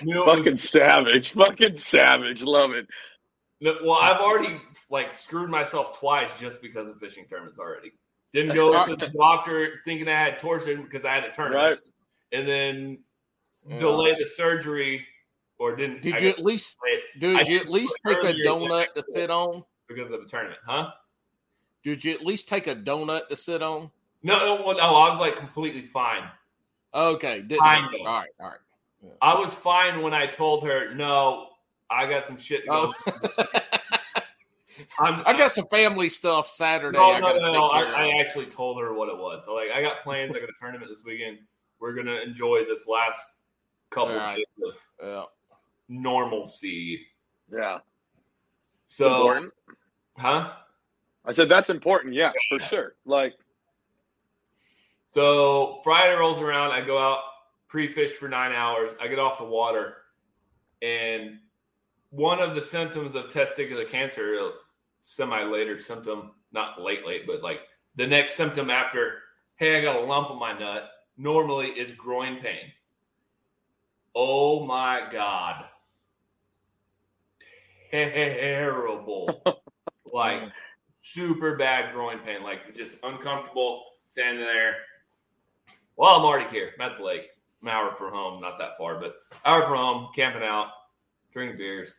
You 0.00 0.14
know, 0.14 0.22
it 0.22 0.26
was- 0.26 0.36
Fucking 0.38 0.56
savage. 0.56 1.32
Fucking 1.32 1.76
savage. 1.76 2.42
Love 2.42 2.72
it. 2.72 2.86
No, 3.60 3.76
well, 3.84 3.98
I've 3.98 4.20
already 4.20 4.60
like 4.90 5.12
screwed 5.12 5.48
myself 5.50 5.98
twice 5.98 6.30
just 6.38 6.60
because 6.62 6.88
of 6.88 6.98
fishing 6.98 7.26
tournaments 7.28 7.58
already. 7.58 7.92
Didn't 8.32 8.54
go 8.54 8.86
to 8.86 8.96
the 8.96 9.08
doctor 9.08 9.80
thinking 9.84 10.08
I 10.08 10.12
had 10.24 10.38
torsion 10.40 10.82
because 10.82 11.04
I 11.04 11.14
had 11.14 11.24
a 11.24 11.30
tournament, 11.32 11.78
Right. 11.80 11.92
and 12.38 12.48
then 12.48 12.98
Yeah. 13.68 13.78
delay 13.78 14.14
the 14.18 14.26
surgery 14.26 15.06
or 15.58 15.76
didn't. 15.76 16.02
Did 16.02 16.14
I 16.16 16.18
you 16.18 16.28
at 16.30 16.38
least 16.40 16.76
delay 16.80 16.92
it 16.98 17.20
did 17.20 17.36
I 17.36 17.42
you 17.52 17.58
at 17.60 17.68
least 17.68 17.96
take 18.06 18.18
a 18.18 18.32
donut 18.32 18.86
to 18.94 19.02
than- 19.02 19.12
sit 19.12 19.30
on? 19.30 19.64
because 19.86 20.10
of 20.10 20.20
a 20.22 20.24
tournament, 20.26 20.58
huh? 20.66 20.90
Did 21.84 22.04
you 22.04 22.12
at 22.12 22.24
least 22.24 22.48
take 22.48 22.66
a 22.66 22.76
donut 22.76 23.28
to 23.28 23.36
sit 23.36 23.62
on? 23.62 23.90
No, 24.22 24.38
no, 24.38 24.72
no. 24.72 24.78
I 24.78 25.10
was 25.10 25.18
like 25.18 25.36
completely 25.36 25.82
fine. 25.82 26.22
Okay, 26.94 27.40
didn't 27.40 27.60
Kind 27.60 27.86
all 28.00 28.06
of. 28.06 28.14
right, 28.14 28.28
all 28.40 28.48
right. 28.48 28.58
I 29.20 29.34
was 29.34 29.52
fine 29.52 30.02
when 30.02 30.14
I 30.14 30.26
told 30.26 30.64
her, 30.64 30.94
"No, 30.94 31.48
I 31.90 32.08
got 32.08 32.24
some 32.24 32.36
shit 32.38 32.62
to 32.64 32.68
go." 32.68 32.94
Oh. 33.06 33.44
I'm, 35.00 35.22
I 35.26 35.32
got 35.36 35.50
some 35.50 35.66
family 35.66 36.08
stuff 36.08 36.48
Saturday. 36.48 36.98
No, 36.98 37.12
I 37.12 37.18
no, 37.20 37.26
gotta 37.26 37.40
no, 37.40 37.52
no. 37.52 37.66
I. 37.66 37.82
I 37.82 38.20
actually 38.20 38.46
told 38.46 38.80
her 38.80 38.92
what 38.94 39.08
it 39.08 39.16
was. 39.16 39.44
So 39.44 39.54
like, 39.54 39.70
I 39.74 39.82
got 39.82 40.02
plans. 40.04 40.32
I 40.36 40.38
got 40.40 40.50
a 40.50 40.52
tournament 40.60 40.88
this 40.88 41.04
weekend. 41.04 41.38
We're 41.80 41.94
gonna 41.94 42.20
enjoy 42.20 42.64
this 42.64 42.86
last 42.86 43.34
couple 43.90 44.12
All 44.12 44.18
right. 44.18 44.36
days 44.36 44.46
of 44.68 44.74
Yeah. 45.02 45.24
normalcy. 45.88 47.06
Yeah. 47.52 47.78
So, 48.86 49.46
huh? 50.16 50.52
I 51.24 51.32
said 51.32 51.48
that's 51.48 51.70
important. 51.70 52.14
Yeah, 52.14 52.32
for 52.48 52.58
sure. 52.58 52.94
Like, 53.04 53.34
So 55.08 55.80
Friday 55.84 56.14
rolls 56.14 56.40
around. 56.40 56.72
I 56.72 56.80
go 56.80 56.98
out 56.98 57.20
pre-fish 57.68 58.12
for 58.12 58.28
nine 58.28 58.52
hours. 58.52 58.92
I 59.00 59.08
get 59.08 59.18
off 59.18 59.38
the 59.38 59.44
water, 59.44 59.94
and 60.80 61.38
one 62.10 62.40
of 62.40 62.54
the 62.54 62.60
symptoms 62.60 63.14
of 63.14 63.24
testicular 63.26 63.88
cancer, 63.88 64.34
a 64.34 64.50
semi-later 65.00 65.80
symptom, 65.80 66.32
not 66.52 66.80
late, 66.80 67.06
late, 67.06 67.26
but 67.26 67.42
like 67.42 67.60
the 67.96 68.06
next 68.06 68.34
symptom 68.34 68.68
after, 68.68 69.18
hey, 69.56 69.78
I 69.78 69.82
got 69.82 69.96
a 69.96 70.00
lump 70.00 70.30
on 70.30 70.38
my 70.38 70.58
nut, 70.58 70.90
normally 71.16 71.68
is 71.68 71.92
groin 71.92 72.40
pain. 72.40 72.72
Oh 74.14 74.66
my 74.66 75.08
god, 75.10 75.64
terrible, 77.90 79.42
like 80.12 80.42
super 81.02 81.56
bad 81.56 81.92
groin 81.92 82.18
pain, 82.20 82.42
like 82.42 82.74
just 82.76 82.98
uncomfortable 83.02 83.84
standing 84.06 84.44
there. 84.44 84.76
Well, 85.96 86.16
I'm 86.16 86.24
already 86.24 86.48
here. 86.50 86.70
I'm 86.78 86.90
at 86.90 86.98
the 86.98 87.04
lake. 87.04 87.26
I'm 87.60 87.68
an 87.68 87.74
hour 87.74 87.94
from 87.96 88.12
home, 88.12 88.40
not 88.40 88.58
that 88.58 88.78
far, 88.78 88.98
but 88.98 89.16
hour 89.44 89.62
from 89.62 89.76
home, 89.76 90.08
camping 90.16 90.42
out, 90.42 90.68
drinking 91.32 91.58
beers, 91.58 91.96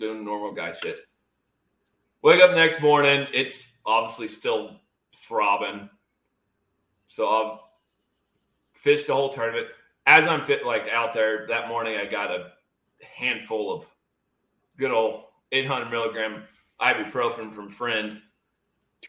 doing 0.00 0.24
normal 0.24 0.52
guy 0.52 0.72
shit. 0.72 1.00
Wake 2.22 2.42
up 2.42 2.52
next 2.52 2.80
morning, 2.80 3.26
it's 3.32 3.70
obviously 3.86 4.28
still 4.28 4.80
throbbing. 5.14 5.88
So 7.06 7.28
I've 7.28 7.58
fished 8.74 9.06
the 9.06 9.14
whole 9.14 9.30
tournament. 9.30 9.68
As 10.06 10.26
I'm 10.26 10.44
fit 10.46 10.64
like 10.64 10.88
out 10.90 11.14
there 11.14 11.46
that 11.48 11.68
morning, 11.68 11.96
I 11.96 12.06
got 12.06 12.30
a 12.30 12.50
handful 13.04 13.72
of 13.72 13.84
good 14.78 14.90
old 14.90 15.24
800 15.52 15.90
milligram 15.90 16.44
ibuprofen 16.80 17.54
from 17.54 17.68
friend. 17.68 18.20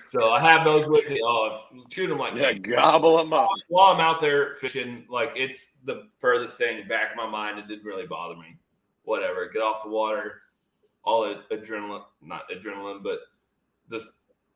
So 0.03 0.29
I 0.29 0.39
have 0.39 0.63
those 0.63 0.87
with 0.87 1.09
me. 1.09 1.19
Oh, 1.23 1.61
I've 1.71 2.07
them 2.09 2.17
like 2.17 2.35
yeah, 2.35 2.53
gobble 2.53 3.17
them 3.17 3.33
up. 3.33 3.49
while 3.67 3.93
I'm 3.93 3.99
out 3.99 4.21
there 4.21 4.55
fishing, 4.55 5.05
like 5.09 5.31
it's 5.35 5.71
the 5.85 6.07
furthest 6.19 6.57
thing 6.57 6.87
back 6.87 7.11
of 7.11 7.17
my 7.17 7.27
mind. 7.27 7.59
It 7.59 7.67
didn't 7.67 7.85
really 7.85 8.07
bother 8.07 8.35
me. 8.35 8.57
Whatever. 9.03 9.49
Get 9.49 9.61
off 9.61 9.83
the 9.83 9.89
water. 9.89 10.41
All 11.03 11.21
the 11.23 11.55
adrenaline, 11.55 12.03
not 12.21 12.43
adrenaline, 12.49 13.03
but 13.03 13.19
the 13.89 14.01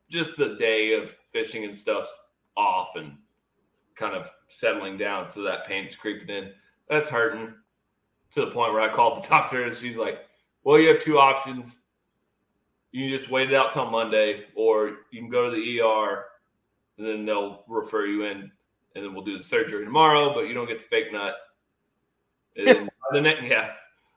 just 0.09 0.38
the 0.38 0.55
day 0.55 0.93
of 0.93 1.15
fishing 1.31 1.63
and 1.63 1.75
stuff 1.75 2.07
off 2.55 2.95
and 2.95 3.17
kind 3.95 4.15
of 4.15 4.29
settling 4.47 4.97
down. 4.97 5.29
So 5.29 5.41
that 5.43 5.65
pain's 5.67 5.95
creeping 5.95 6.29
in. 6.29 6.51
That's 6.89 7.09
hurting 7.09 7.53
to 8.36 8.41
the 8.41 8.51
point 8.51 8.73
where 8.73 8.81
I 8.81 8.93
called 8.93 9.23
the 9.23 9.27
doctor 9.27 9.63
and 9.63 9.75
she's 9.75 9.97
like, 9.97 10.19
"Well, 10.63 10.79
you 10.79 10.89
have 10.89 10.99
two 10.99 11.17
options. 11.17 11.77
You 12.94 13.10
can 13.10 13.18
just 13.18 13.30
wait 13.30 13.50
it 13.50 13.56
out 13.56 13.72
till 13.74 13.89
Monday, 13.89 14.46
or 14.56 14.98
you 15.12 15.20
can 15.20 15.30
go 15.30 15.50
to 15.50 15.56
the 15.56 15.82
ER 15.82 16.26
and 16.98 17.08
then 17.08 17.26
they'll 17.26 17.64
refer 17.68 18.06
you 18.06 18.26
in, 18.26 18.52
and 18.96 19.04
then 19.04 19.14
we'll 19.14 19.26
do 19.26 19.38
the 19.38 19.44
surgery 19.44 19.84
tomorrow. 19.84 20.34
But 20.34 20.41
you 20.41 20.54
don't 20.54 20.68
get 20.68 20.80
the 20.80 20.86
fake 20.86 21.12
nut. 21.12 21.36
And 22.56 22.86
by 22.86 22.91
the 23.12 23.22
next, 23.22 23.44
yeah, 23.50 23.72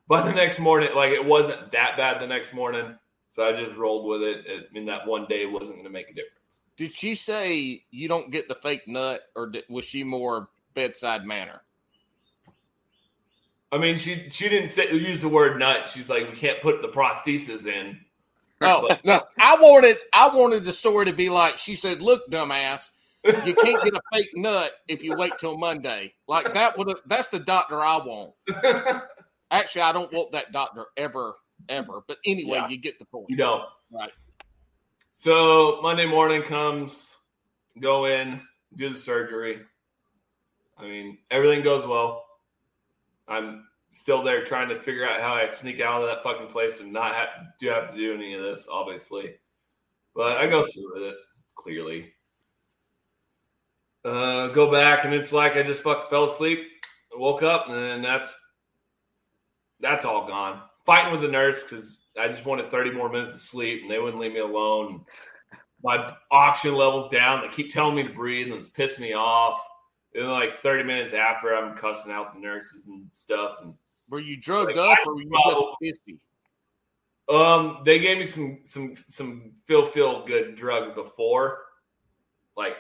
by 0.09 0.23
the 0.23 0.33
next 0.33 0.59
morning, 0.59 0.91
like 0.95 1.11
it 1.11 1.25
wasn't 1.25 1.73
that 1.73 1.97
bad 1.97 2.21
the 2.21 2.27
next 2.27 2.53
morning, 2.53 2.95
so 3.31 3.45
I 3.45 3.59
just 3.65 3.77
rolled 3.77 4.07
with 4.07 4.23
it. 4.23 4.45
I 4.47 4.73
mean, 4.73 4.85
that 4.87 5.07
one 5.07 5.27
day 5.27 5.47
wasn't 5.47 5.77
going 5.77 5.85
to 5.85 5.91
make 5.91 6.11
a 6.11 6.15
difference. 6.15 6.61
Did 6.77 6.95
she 6.95 7.15
say 7.15 7.83
you 7.91 8.09
don't 8.09 8.31
get 8.31 8.47
the 8.47 8.55
fake 8.55 8.87
nut, 8.87 9.23
or 9.35 9.47
did, 9.47 9.65
was 9.71 9.87
she 9.87 10.05
more 10.05 10.51
bedside 10.75 11.25
manner? 11.25 11.63
I 13.73 13.79
mean, 13.79 13.97
she 13.97 14.29
she 14.29 14.51
didn't 14.51 14.69
say, 14.69 14.93
use 14.93 15.23
the 15.23 15.29
word 15.29 15.59
nut. 15.59 15.89
She's 15.89 16.11
like, 16.11 16.29
we 16.29 16.37
can't 16.37 16.61
put 16.61 16.83
the 16.83 16.89
prosthesis 16.89 17.67
in. 17.67 17.99
Oh 18.61 18.97
no, 19.05 19.21
I 19.39 19.57
wanted 19.61 19.99
I 20.13 20.35
wanted 20.35 20.65
the 20.65 20.73
story 20.73 21.07
to 21.07 21.13
be 21.13 21.29
like 21.29 21.59
she 21.59 21.75
said, 21.75 22.01
"Look, 22.01 22.31
dumbass, 22.31 22.93
you 23.25 23.55
can't 23.55 23.83
get 23.85 23.95
a 23.95 24.01
fake 24.13 24.31
nut 24.35 24.73
if 24.89 25.03
you 25.03 25.15
wait 25.17 25.33
till 25.39 25.59
Monday." 25.59 26.15
Like 26.27 26.55
that 26.55 26.79
would 26.79 26.97
that's 27.07 27.29
the 27.29 27.41
doctor 27.41 27.81
I 27.81 27.99
want. 27.99 28.33
Actually, 29.51 29.83
I 29.83 29.93
don't 29.93 30.13
want 30.13 30.33
that 30.33 30.53
doctor 30.53 30.87
ever, 30.97 31.35
ever. 31.69 32.03
But 32.09 32.17
anyway, 32.25 32.59
Yeah. 32.59 32.69
you 32.69 32.79
get 32.79 32.99
the 32.99 33.05
point. 33.05 33.27
You 33.29 33.37
don't. 33.37 33.63
Right. 33.91 34.13
So 35.13 35.81
Monday 35.83 36.07
morning 36.07 36.43
comes, 36.43 37.17
go 37.81 38.07
in, 38.07 38.41
do 38.77 38.91
the 38.91 38.97
surgery. 38.97 39.61
I 40.79 40.83
mean, 40.85 41.19
everything 41.31 41.63
goes 41.63 41.87
well. 41.87 42.25
I'm 43.29 43.67
still 43.91 44.23
there 44.23 44.45
trying 44.45 44.69
to 44.69 44.79
figure 44.79 45.07
out 45.07 45.21
how 45.21 45.35
I 45.35 45.47
sneak 45.49 45.81
out 45.81 46.03
of 46.03 46.09
that 46.09 46.23
fucking 46.23 46.49
place 46.49 46.81
and 46.81 46.93
not 46.93 47.15
have 47.15 47.29
do 47.59 47.69
have 47.69 47.93
to 47.93 47.97
do 47.97 48.15
any 48.15 48.35
of 48.35 48.43
this, 48.43 48.67
obviously. 48.71 49.35
But 50.15 50.37
I 50.37 50.47
go 50.47 50.67
through 50.67 50.95
with 50.95 51.03
it 51.03 51.17
clearly. 51.55 52.13
Uh, 54.05 54.49
go 54.49 54.71
back 54.71 55.05
and 55.05 55.13
it's 55.13 55.33
like 55.33 55.57
I 55.57 55.63
just 55.63 55.83
fucking 55.83 56.11
fell 56.11 56.25
asleep, 56.25 56.61
woke 57.15 57.43
up, 57.43 57.69
and 57.69 58.05
that's 58.05 58.33
that's 59.81 60.07
all 60.07 60.27
gone. 60.27 60.63
Fighting 60.85 61.13
with 61.13 61.23
the 61.23 61.29
nurse 61.29 61.65
because 61.65 61.99
I 62.19 62.29
just 62.29 62.47
wanted 62.47 62.71
30 62.71 62.93
more 62.93 63.11
minutes 63.11 63.35
of 63.35 63.41
sleep 63.41 63.83
and 63.83 63.91
they 63.91 63.99
wouldn't 63.99 64.21
leave 64.21 64.33
me 64.33 64.41
alone. 64.41 65.05
My 65.83 66.15
oxygen 66.31 66.77
levels 66.77 67.11
down. 67.11 67.43
They 67.43 67.49
keep 67.49 67.73
telling 67.73 67.97
me 67.97 68.05
to 68.05 68.15
breathe 68.15 68.47
and 68.47 68.57
it's 68.57 68.71
pissed 68.71 69.01
me 69.01 69.13
off. 69.13 69.61
And 70.17 70.25
then 70.25 70.33
like 70.33 70.55
30 70.61 70.85
minutes 70.85 71.13
after, 71.13 71.55
I'm 71.55 71.77
cussing 71.77 72.11
out 72.11 72.33
the 72.33 72.41
nurses 72.41 72.87
and 72.87 73.07
stuff. 73.15 73.57
And 73.63 73.75
Were 74.09 74.19
you 74.19 74.39
drugged 74.39 74.77
Like, 74.77 74.99
up, 74.99 75.07
or 75.07 75.15
were 75.15 75.21
you 75.23 75.31
just 75.83 76.01
pissy? 76.09 76.19
Um, 77.29 77.83
they 77.85 77.99
gave 77.99 78.19
me 78.19 78.25
some 78.25 78.61
some 78.63 78.95
some 79.09 79.53
feel 79.65 79.85
feel 79.85 80.25
good 80.25 80.55
drug 80.55 80.95
before, 80.95 81.65
like 82.57 82.77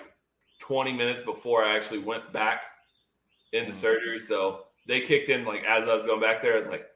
twenty 0.60 0.92
minutes 0.92 1.20
before 1.20 1.64
I 1.64 1.76
actually 1.76 1.98
went 1.98 2.32
back 2.32 2.62
into 3.52 3.72
surgery. 3.72 4.18
So 4.20 4.66
they 4.86 5.00
kicked 5.00 5.28
in 5.28 5.44
like 5.44 5.64
as 5.64 5.88
I 5.88 5.94
was 5.94 6.04
going 6.04 6.20
back 6.20 6.42
there. 6.42 6.54
I 6.54 6.58
was 6.58 6.68
like, 6.68 6.86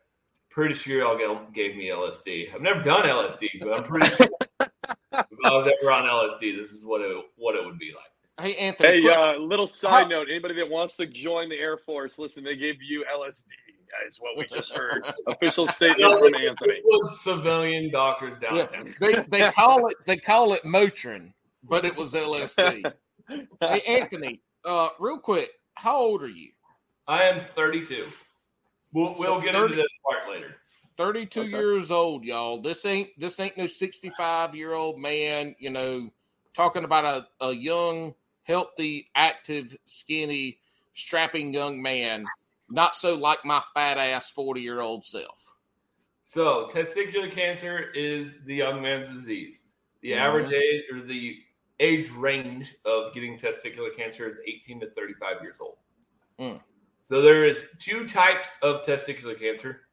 pretty 0.48 0.74
sure 0.74 1.00
y'all 1.00 1.18
get, 1.18 1.52
gave 1.52 1.76
me 1.76 1.88
LSD. 1.88 2.54
I've 2.54 2.62
never 2.62 2.82
done 2.82 3.02
LSD, 3.02 3.48
but 3.60 3.76
I'm 3.76 3.84
pretty 3.84 4.06
sure 4.14 4.28
if 4.60 5.38
I 5.44 5.50
was 5.52 5.66
ever 5.66 5.90
on 5.90 6.04
LSD, 6.04 6.56
this 6.56 6.70
is 6.70 6.84
what 6.84 7.00
it 7.00 7.16
what 7.36 7.56
it 7.56 7.64
would 7.64 7.78
be 7.78 7.92
like. 7.92 8.09
Hey, 8.40 8.56
Anthony. 8.56 8.88
Hey, 8.88 9.00
quick- 9.02 9.16
uh, 9.16 9.36
little 9.36 9.66
side 9.66 10.04
How- 10.04 10.08
note: 10.08 10.28
anybody 10.30 10.54
that 10.54 10.68
wants 10.68 10.96
to 10.96 11.06
join 11.06 11.48
the 11.48 11.58
Air 11.58 11.76
Force, 11.76 12.18
listen, 12.18 12.42
they 12.44 12.56
gave 12.56 12.82
you 12.82 13.04
LSD, 13.10 13.44
guys. 14.02 14.16
What 14.20 14.36
we 14.36 14.44
just 14.46 14.72
heard, 14.72 15.04
official 15.26 15.66
statement 15.68 16.18
from 16.18 16.34
Anthony. 16.34 16.74
It 16.74 16.84
was 16.84 17.20
civilian 17.22 17.90
doctors 17.90 18.34
yeah, 18.42 18.66
downtown. 18.66 18.94
they 19.00 19.14
they 19.28 19.50
call 19.52 19.86
it 19.88 19.96
they 20.06 20.16
call 20.16 20.52
it 20.54 20.62
Motrin, 20.64 21.32
but 21.62 21.84
it 21.84 21.94
was 21.96 22.14
LSD. 22.14 22.92
hey, 23.60 23.80
Anthony. 23.86 24.40
Uh, 24.64 24.90
real 24.98 25.18
quick, 25.18 25.50
how 25.74 25.96
old 25.98 26.22
are 26.22 26.28
you? 26.28 26.50
I 27.08 27.22
am 27.24 27.44
32. 27.56 28.06
We'll, 28.92 29.14
we'll 29.18 29.36
So 29.36 29.40
get 29.40 29.54
30 29.54 29.64
into 29.72 29.76
this 29.82 29.92
part 30.04 30.28
later. 30.30 30.56
32 30.96 31.40
Okay. 31.40 31.48
years 31.50 31.90
old, 31.90 32.24
y'all. 32.24 32.60
This 32.60 32.84
ain't 32.84 33.08
this 33.18 33.40
ain't 33.40 33.56
no 33.56 33.66
65 33.66 34.54
year 34.54 34.74
old 34.74 34.98
man, 34.98 35.54
you 35.58 35.70
know, 35.70 36.10
talking 36.52 36.84
about 36.84 37.26
a, 37.40 37.46
a 37.46 37.52
young, 37.52 38.14
healthy, 38.50 39.08
active, 39.14 39.76
skinny, 39.84 40.58
strapping 40.92 41.54
young 41.54 41.80
man. 41.80 42.26
Not 42.68 42.96
so 42.96 43.14
like 43.14 43.44
my 43.44 43.62
fat 43.74 43.96
ass 43.96 44.30
40 44.32 44.60
year 44.60 44.80
old 44.80 45.06
self. 45.06 45.40
So, 46.22 46.68
testicular 46.72 47.32
cancer 47.32 47.90
is 47.92 48.40
the 48.44 48.56
young 48.56 48.82
man's 48.82 49.10
disease. 49.10 49.66
The 50.00 50.12
Mhm. 50.12 50.16
average 50.16 50.52
age 50.52 50.84
or 50.92 51.00
the 51.00 51.44
age 51.78 52.10
range 52.10 52.74
of 52.84 53.14
getting 53.14 53.38
testicular 53.38 53.96
cancer 53.96 54.28
is 54.28 54.40
18 54.44 54.80
to 54.80 54.90
35 54.90 55.40
years 55.42 55.60
old. 55.60 55.78
Mm. 56.38 56.60
So, 57.02 57.22
there 57.22 57.44
is 57.44 57.68
two 57.78 58.08
types 58.08 58.56
of 58.62 58.84
testicular 58.84 59.38
cancer, 59.38 59.88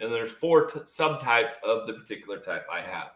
and 0.00 0.10
there's 0.12 0.32
four 0.32 0.66
t- 0.66 0.80
subtypes 0.80 1.62
of 1.62 1.86
the 1.86 1.92
particular 1.92 2.38
type 2.38 2.66
I 2.70 2.80
have. 2.80 3.12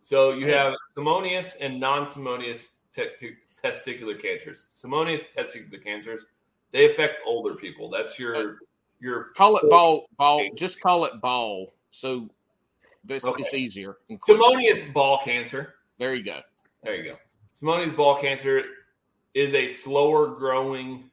So, 0.00 0.32
you 0.32 0.48
have 0.52 0.74
simonious 0.82 1.54
and 1.56 1.78
non-simonious 1.80 2.70
te- 2.92 3.16
te- 3.18 3.36
testicular 3.62 4.20
cancers. 4.20 4.66
Simonious 4.70 5.32
testicular 5.34 5.82
cancers 5.82 6.26
they 6.72 6.90
affect 6.90 7.14
older 7.24 7.54
people. 7.54 7.90
That's 7.90 8.18
your 8.18 8.36
uh, 8.36 8.44
your 9.00 9.24
Call 9.36 9.56
it 9.56 9.68
ball, 9.70 10.06
ball. 10.18 10.42
Just 10.56 10.80
call 10.80 11.04
it 11.04 11.12
ball. 11.20 11.72
So 11.90 12.28
this 13.04 13.24
Okay. 13.24 13.42
it's 13.42 13.54
easier. 13.54 13.96
and. 14.10 14.18
Simonious 14.24 14.84
ball 14.84 15.20
cancer. 15.24 15.74
There 15.98 16.14
you 16.14 16.24
go. 16.24 16.40
There 16.82 16.96
you 16.96 17.04
go. 17.04 17.16
Simoni's 17.52 17.92
ball 17.92 18.20
cancer 18.20 18.62
is 19.34 19.54
a 19.54 19.68
slower 19.68 20.28
growing 20.28 21.10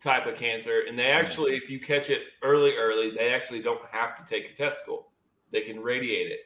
type 0.00 0.26
of 0.26 0.36
cancer. 0.36 0.84
And 0.88 0.98
they 0.98 1.10
actually, 1.10 1.56
if 1.56 1.68
you 1.68 1.78
catch 1.80 2.08
it 2.08 2.22
early, 2.42 2.74
early, 2.76 3.10
they 3.10 3.32
actually 3.34 3.60
don't 3.60 3.80
have 3.90 4.16
to 4.16 4.24
take 4.28 4.50
a 4.52 4.56
testicle. 4.56 5.10
They 5.52 5.60
can 5.62 5.80
radiate 5.82 6.30
it 6.30 6.40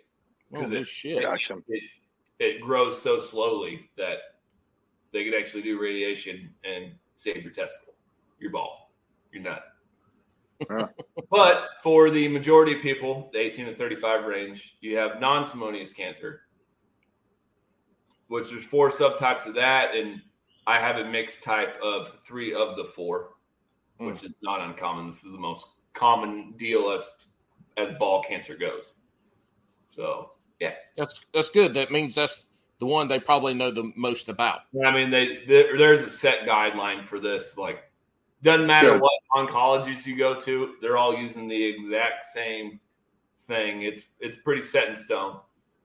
Oh, 0.53 0.59
because 0.59 0.72
no 0.72 0.79
it, 0.81 0.87
shit. 0.87 1.22
Gotcha. 1.22 1.59
it, 1.68 1.83
it 2.41 2.61
grows 2.61 3.01
so 3.01 3.18
slowly 3.18 3.91
that 3.97 4.18
they 5.15 5.25
could 5.25 5.35
actually 5.35 5.62
do 5.62 5.81
radiation 5.81 6.51
and 6.65 6.93
save 7.17 7.43
your 7.43 7.53
testicle, 7.53 7.95
your 8.39 8.51
ball, 8.51 8.91
your 9.33 9.43
nut. 9.43 9.62
But 11.31 11.69
for 11.83 12.11
the 12.11 12.29
majority 12.29 12.77
of 12.77 12.83
people, 12.83 13.31
the 13.33 13.39
18 13.41 13.67
to 13.67 13.75
35 13.75 14.25
range, 14.25 14.77
you 14.81 14.97
have 14.97 15.21
non-simonious 15.21 15.93
cancer, 15.93 16.43
which 18.29 18.51
there's 18.51 18.65
four 18.65 18.91
subtypes 18.91 19.47
of 19.47 19.55
that, 19.55 19.95
and 19.95 20.21
I 20.67 20.79
have 20.79 20.97
a 20.97 21.05
mixed 21.05 21.43
type 21.43 21.75
of 21.83 22.19
three 22.25 22.55
of 22.55 22.77
the 22.77 22.85
four, 22.85 23.31
Hmm. 23.99 24.07
which 24.07 24.25
is 24.25 24.35
not 24.43 24.61
uncommon. 24.61 25.07
This 25.07 25.25
is 25.25 25.33
the 25.33 25.39
most 25.39 25.67
common 25.93 26.55
deal 26.57 26.91
as 26.91 27.11
as 27.77 27.97
ball 27.99 28.23
cancer 28.23 28.57
goes. 28.57 28.95
So 29.91 30.33
yeah. 30.61 30.75
That's 30.97 31.21
that's 31.33 31.51
good. 31.51 31.75
That 31.75 31.91
means 31.91 32.15
that's 32.15 32.47
the 32.79 32.87
one 32.87 33.09
they 33.09 33.20
probably 33.20 33.55
know 33.55 33.70
the 33.70 33.93
most 33.97 34.29
about. 34.29 34.62
I 34.85 34.91
mean, 34.93 35.11
they 35.11 35.45
there, 35.47 35.77
there's 35.79 36.03
a 36.03 36.09
set 36.09 36.41
guideline 36.47 37.07
for 37.07 37.20
this. 37.20 37.57
Like, 37.57 37.85
doesn't 38.43 38.66
matter 38.66 38.89
Sure. 38.89 38.99
what 38.99 39.12
oncologists 39.35 40.07
you 40.07 40.16
go 40.16 40.39
to, 40.41 40.75
they're 40.81 40.97
all 40.97 41.16
using 41.16 41.49
the 41.49 41.64
exact 41.64 42.25
same 42.27 42.81
thing. 43.47 43.83
It's 43.83 44.09
it's 44.20 44.37
pretty 44.37 44.62
set 44.62 44.89
in 44.89 44.97
stone. 44.97 45.39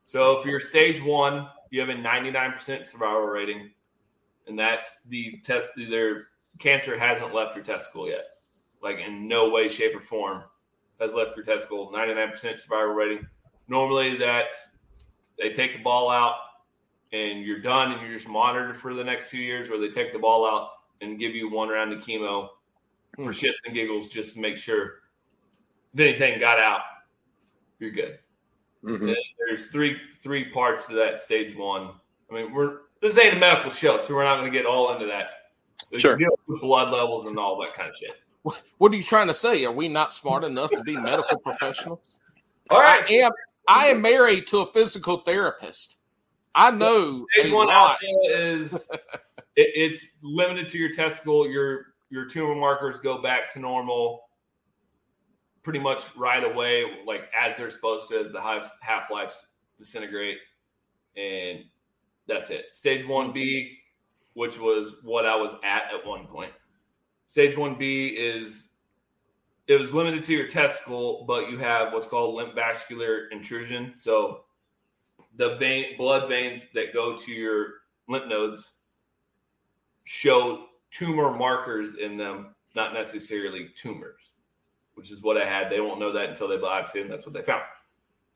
So 0.05 0.39
if 0.39 0.45
you're 0.45 0.59
stage 0.59 1.01
one, 1.01 1.47
you 1.69 1.79
have 1.79 1.89
a 1.89 1.93
99% 1.93 2.83
survival 2.85 3.21
rating, 3.21 3.69
and 4.47 4.57
that's 4.57 4.97
the 5.07 5.39
test. 5.43 5.67
Their 5.77 6.27
cancer 6.57 6.97
hasn't 6.97 7.33
left 7.33 7.55
your 7.55 7.63
testicle 7.63 8.09
yet, 8.09 8.25
like 8.81 8.97
in 8.97 9.27
no 9.27 9.49
way, 9.49 9.67
shape, 9.67 9.95
or 9.95 10.01
form 10.01 10.43
has 10.99 11.13
left 11.13 11.37
your 11.37 11.45
testicle. 11.45 11.91
99% 11.93 12.59
survival 12.59 12.93
rating. 12.93 13.25
Normally, 13.67 14.17
that's 14.17 14.71
they 15.37 15.53
take 15.53 15.73
the 15.77 15.83
ball 15.83 16.09
out 16.09 16.35
and 17.11 17.43
you're 17.43 17.59
done 17.59 17.91
and 17.91 18.01
you're 18.01 18.15
just 18.15 18.27
monitored 18.29 18.77
for 18.77 18.93
the 18.93 19.03
next 19.03 19.29
two 19.29 19.37
years, 19.39 19.69
or 19.69 19.77
they 19.79 19.89
take 19.89 20.13
the 20.13 20.19
ball 20.19 20.45
out 20.45 20.69
and 21.01 21.19
give 21.19 21.33
you 21.35 21.49
one 21.49 21.69
round 21.69 21.91
of 21.93 21.99
chemo 21.99 22.49
for 23.15 23.23
Hmm. 23.23 23.29
shits 23.29 23.57
and 23.65 23.73
giggles 23.73 24.09
just 24.09 24.33
to 24.33 24.39
make 24.39 24.57
sure 24.57 25.01
if 25.93 25.99
anything 25.99 26.39
got 26.39 26.59
out, 26.59 26.81
you're 27.79 27.91
good. 27.91 28.19
Mhm. 28.83 29.15
There's 29.39 29.65
three 29.67 29.99
three 30.21 30.45
parts 30.51 30.85
to 30.87 30.93
that 30.95 31.19
stage 31.19 31.55
one. 31.55 31.93
I 32.29 32.33
mean, 32.33 32.53
we're 32.53 32.81
this 33.01 33.17
ain't 33.17 33.33
a 33.33 33.39
medical 33.39 33.71
show, 33.71 33.97
so 33.99 34.13
we're 34.13 34.23
not 34.25 34.37
going 34.37 34.51
to 34.51 34.57
get 34.57 34.65
all 34.65 34.91
into 34.93 35.05
that. 35.07 35.51
There's 35.89 36.01
Sure. 36.01 36.17
with 36.47 36.61
blood 36.61 36.91
levels 36.91 37.25
and 37.25 37.37
all 37.37 37.59
that 37.61 37.73
kind 37.73 37.89
of 37.89 37.95
shit. 37.95 38.11
What, 38.43 38.61
what 38.77 38.91
are 38.91 38.95
you 38.95 39.03
trying 39.03 39.27
to 39.27 39.33
say? 39.33 39.63
Are 39.65 39.71
we 39.71 39.87
not 39.87 40.13
smart 40.13 40.43
enough 40.43 40.69
to 40.71 40.83
be 40.83 40.95
medical 40.95 41.39
professionals? 41.39 42.19
All 42.69 42.79
right, 42.79 43.03
I 43.09 43.13
am. 43.15 43.31
I 43.67 43.87
am 43.87 44.01
married 44.01 44.47
to 44.47 44.59
a 44.59 44.65
physical 44.71 45.17
therapist. 45.17 45.97
I 46.55 46.71
know 46.71 47.25
Stage 47.37 47.51
a 47.51 47.55
one 47.55 47.67
lot. 47.67 47.97
alpha 48.01 48.05
is 48.25 48.73
it, 49.55 49.69
it's 49.75 50.07
limited 50.21 50.67
to 50.69 50.77
your 50.77 50.91
testicle. 50.91 51.49
Your 51.49 51.87
your 52.09 52.25
tumor 52.25 52.55
markers 52.55 52.99
go 52.99 53.21
back 53.21 53.51
to 53.53 53.59
normal 53.59 54.21
pretty 55.63 55.79
much 55.79 56.15
right 56.15 56.43
away, 56.43 56.85
like 57.05 57.29
as 57.39 57.55
they're 57.57 57.69
supposed 57.69 58.09
to, 58.09 58.17
as 58.19 58.31
the 58.31 58.41
half 58.81 59.11
lives 59.11 59.45
disintegrate, 59.77 60.37
and 61.15 61.59
that's 62.27 62.49
it. 62.49 62.73
Stage 62.73 63.05
one 63.07 63.31
B, 63.31 63.77
which 64.33 64.59
was 64.59 64.95
what 65.03 65.25
I 65.25 65.35
was 65.35 65.53
at 65.63 65.83
at 65.93 66.05
one 66.05 66.25
point. 66.27 66.53
Stage 67.27 67.55
one 67.57 67.77
B 67.77 68.07
is 68.07 68.69
it 69.67 69.75
was 69.75 69.93
limited 69.93 70.23
to 70.23 70.33
your 70.33 70.47
testicle, 70.47 71.25
but 71.27 71.49
you 71.51 71.57
have 71.59 71.93
what's 71.93 72.07
called 72.07 72.33
lymph 72.33 72.55
vascular 72.55 73.27
intrusion. 73.29 73.91
So 73.95 74.45
the 75.35 75.55
vein, 75.55 75.97
blood 75.97 76.29
veins 76.29 76.67
that 76.73 76.93
go 76.93 77.15
to 77.15 77.31
your 77.31 77.67
lymph 78.07 78.27
nodes 78.27 78.71
show 80.03 80.65
tumor 80.91 81.35
markers 81.35 81.95
in 81.95 82.17
them, 82.17 82.55
not 82.75 82.93
necessarily 82.93 83.69
tumors, 83.75 84.31
which 84.95 85.11
is 85.11 85.21
what 85.21 85.37
I 85.37 85.45
had. 85.45 85.69
They 85.69 85.81
won't 85.81 85.99
know 85.99 86.11
that 86.11 86.29
until 86.29 86.47
they 86.47 86.57
biopsy, 86.57 87.01
and 87.01 87.11
that's 87.11 87.25
what 87.25 87.33
they 87.33 87.41
found. 87.41 87.63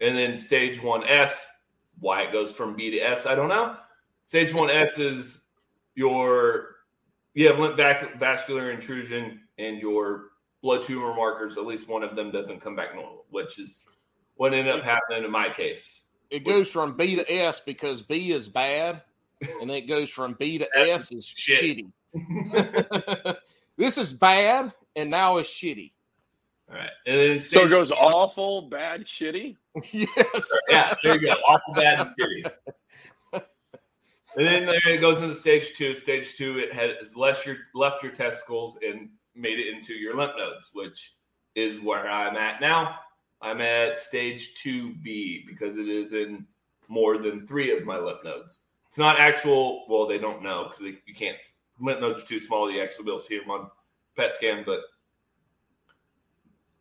And 0.02 0.18
then 0.18 0.38
stage 0.38 0.82
one 0.82 1.04
S, 1.06 1.48
why 2.00 2.22
it 2.22 2.32
goes 2.32 2.54
from 2.54 2.76
B 2.76 2.92
to 2.92 3.00
S, 3.00 3.26
I 3.26 3.36
don't 3.36 3.50
know. 3.50 3.76
Stage 4.26 4.54
one 4.54 4.70
S 4.70 5.00
is 5.00 5.42
your 5.96 6.74
you 7.34 7.48
have 7.48 7.58
lymph 7.58 7.80
vascular 8.20 8.72
intrusion 8.72 9.42
and 9.58 9.80
your 9.80 10.26
blood 10.62 10.84
tumor 10.84 11.14
markers. 11.16 11.58
At 11.58 11.66
least 11.66 11.88
one 11.88 12.04
of 12.04 12.16
them 12.16 12.32
doesn't 12.32 12.62
come 12.62 12.76
back 12.76 12.94
normal, 12.94 13.26
which 13.32 13.60
is 13.60 13.86
what 14.36 14.54
ended 14.54 14.76
up 14.76 14.84
happening 14.84 15.24
in 15.24 15.32
my 15.32 15.50
case. 15.50 16.03
It 16.34 16.44
goes 16.46 16.72
from 16.72 16.98
B 16.98 17.16
to 17.16 17.32
S 17.32 17.60
because 17.60 18.02
B 18.02 18.32
is 18.32 18.50
bad, 18.50 19.04
and 19.40 19.70
then 19.70 19.78
it 19.78 19.88
goes 19.88 20.10
from 20.10 20.34
B 20.40 20.58
to 20.58 20.68
S 20.76 20.90
S 20.90 21.12
is 21.12 21.28
shit. 21.28 21.86
shitty. 22.16 23.38
this 23.78 24.00
is 24.00 24.14
bad, 24.14 24.74
and 24.96 25.12
now 25.12 25.38
it's 25.38 25.48
shitty. 25.48 25.92
All 26.72 26.76
right, 26.76 26.90
and 27.06 27.16
then 27.16 27.42
So 27.42 27.66
it 27.66 27.70
goes 27.70 27.92
awful, 27.92 28.64
bad, 28.64 29.06
shitty. 29.06 29.58
yes. 29.92 30.52
yeah, 30.70 30.96
there 31.04 31.22
you 31.22 31.28
go. 31.28 31.36
Awful 31.48 31.76
bad 31.76 32.00
and 32.00 32.10
shitty. 32.20 32.52
And 34.36 34.48
then 34.48 34.66
there 34.66 34.80
it 34.88 35.02
goes 35.02 35.20
into 35.20 35.36
stage 35.36 35.74
two. 35.76 35.94
Stage 35.94 36.36
two, 36.36 36.58
it 36.58 36.74
has 36.74 37.16
less 37.16 37.46
your 37.46 37.58
left 37.76 38.02
your 38.02 38.12
testicles 38.12 38.76
and 38.84 39.10
made 39.36 39.60
it 39.60 39.72
into 39.72 39.94
your 39.94 40.18
lymph 40.18 40.34
nodes, 40.36 40.72
which 40.74 41.14
is 41.54 41.80
where 41.80 42.10
I'm 42.10 42.36
at 42.38 42.60
now. 42.60 42.96
I'm 43.44 43.60
at 43.62 44.00
stage 44.00 44.56
two 44.56 44.96
B 45.04 45.44
because 45.48 45.78
it 45.78 45.90
is 45.90 46.14
in 46.14 46.48
more 46.88 47.18
than 47.18 47.46
three 47.46 47.76
of 47.78 47.86
my 47.86 47.98
lymph 47.98 48.24
nodes. 48.24 48.60
It's 48.88 48.98
not 48.98 49.20
actual. 49.20 49.86
Well, 49.90 50.08
they 50.08 50.18
don't 50.18 50.42
know 50.42 50.70
because 50.70 50.82
you 51.06 51.14
can't. 51.14 51.38
Lymph 51.80 52.00
nodes 52.00 52.22
are 52.22 52.26
too 52.26 52.40
small. 52.40 52.72
You 52.72 52.82
actually 52.82 53.06
be 53.06 53.12
able 53.12 53.20
to 53.20 53.26
see 53.26 53.40
them 53.40 53.52
on 53.52 53.70
PET 54.16 54.36
scan, 54.36 54.64
but 54.66 54.80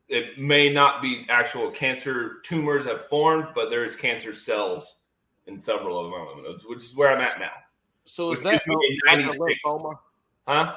it 0.08 0.38
may 0.38 0.70
not 0.70 1.02
be 1.02 1.26
actual 1.28 1.70
cancer 1.70 2.36
tumors 2.44 2.84
have 2.84 3.06
formed, 3.06 3.48
but 3.54 3.70
there 3.70 3.84
is 3.84 3.96
cancer 3.96 4.32
cells 4.32 4.96
in 5.46 5.58
several 5.58 5.98
of 5.98 6.10
my 6.10 6.18
lymph 6.18 6.46
nodes, 6.46 6.64
which 6.64 6.84
is 6.84 6.94
where 6.94 7.12
I'm 7.12 7.20
at 7.20 7.40
now. 7.40 7.50
So 8.04 8.32
is 8.32 8.42
that 8.42 8.62
gives 8.64 9.34
a 9.34 9.38
lymphoma? 9.38 9.92
Huh? 10.46 10.76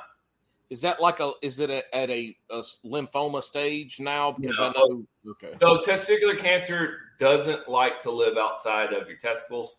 Is 0.69 0.81
that 0.81 1.01
like 1.01 1.19
a? 1.19 1.31
Is 1.41 1.59
it 1.59 1.69
a, 1.69 1.83
at 1.95 2.09
a, 2.09 2.35
a 2.49 2.63
lymphoma 2.83 3.43
stage 3.43 3.99
now? 3.99 4.31
Because 4.31 4.59
I 4.59 4.69
know. 4.69 5.05
Okay. 5.29 5.53
So 5.59 5.77
testicular 5.77 6.37
cancer 6.39 6.97
doesn't 7.19 7.69
like 7.69 7.99
to 7.99 8.11
live 8.11 8.37
outside 8.37 8.93
of 8.93 9.07
your 9.07 9.17
testicles. 9.17 9.77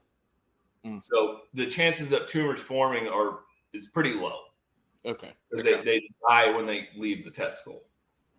Mm. 0.85 1.03
So 1.03 1.41
the 1.55 1.67
chances 1.67 2.13
of 2.13 2.27
tumors 2.27 2.61
forming 2.61 3.09
are 3.09 3.41
is 3.73 3.87
pretty 3.89 4.15
low 4.15 4.39
Okay. 5.05 5.33
because 5.51 5.65
they, 5.65 5.83
they 5.83 6.09
die 6.29 6.51
when 6.51 6.67
they 6.67 6.89
leave 6.97 7.25
the 7.25 7.31
testicle. 7.31 7.83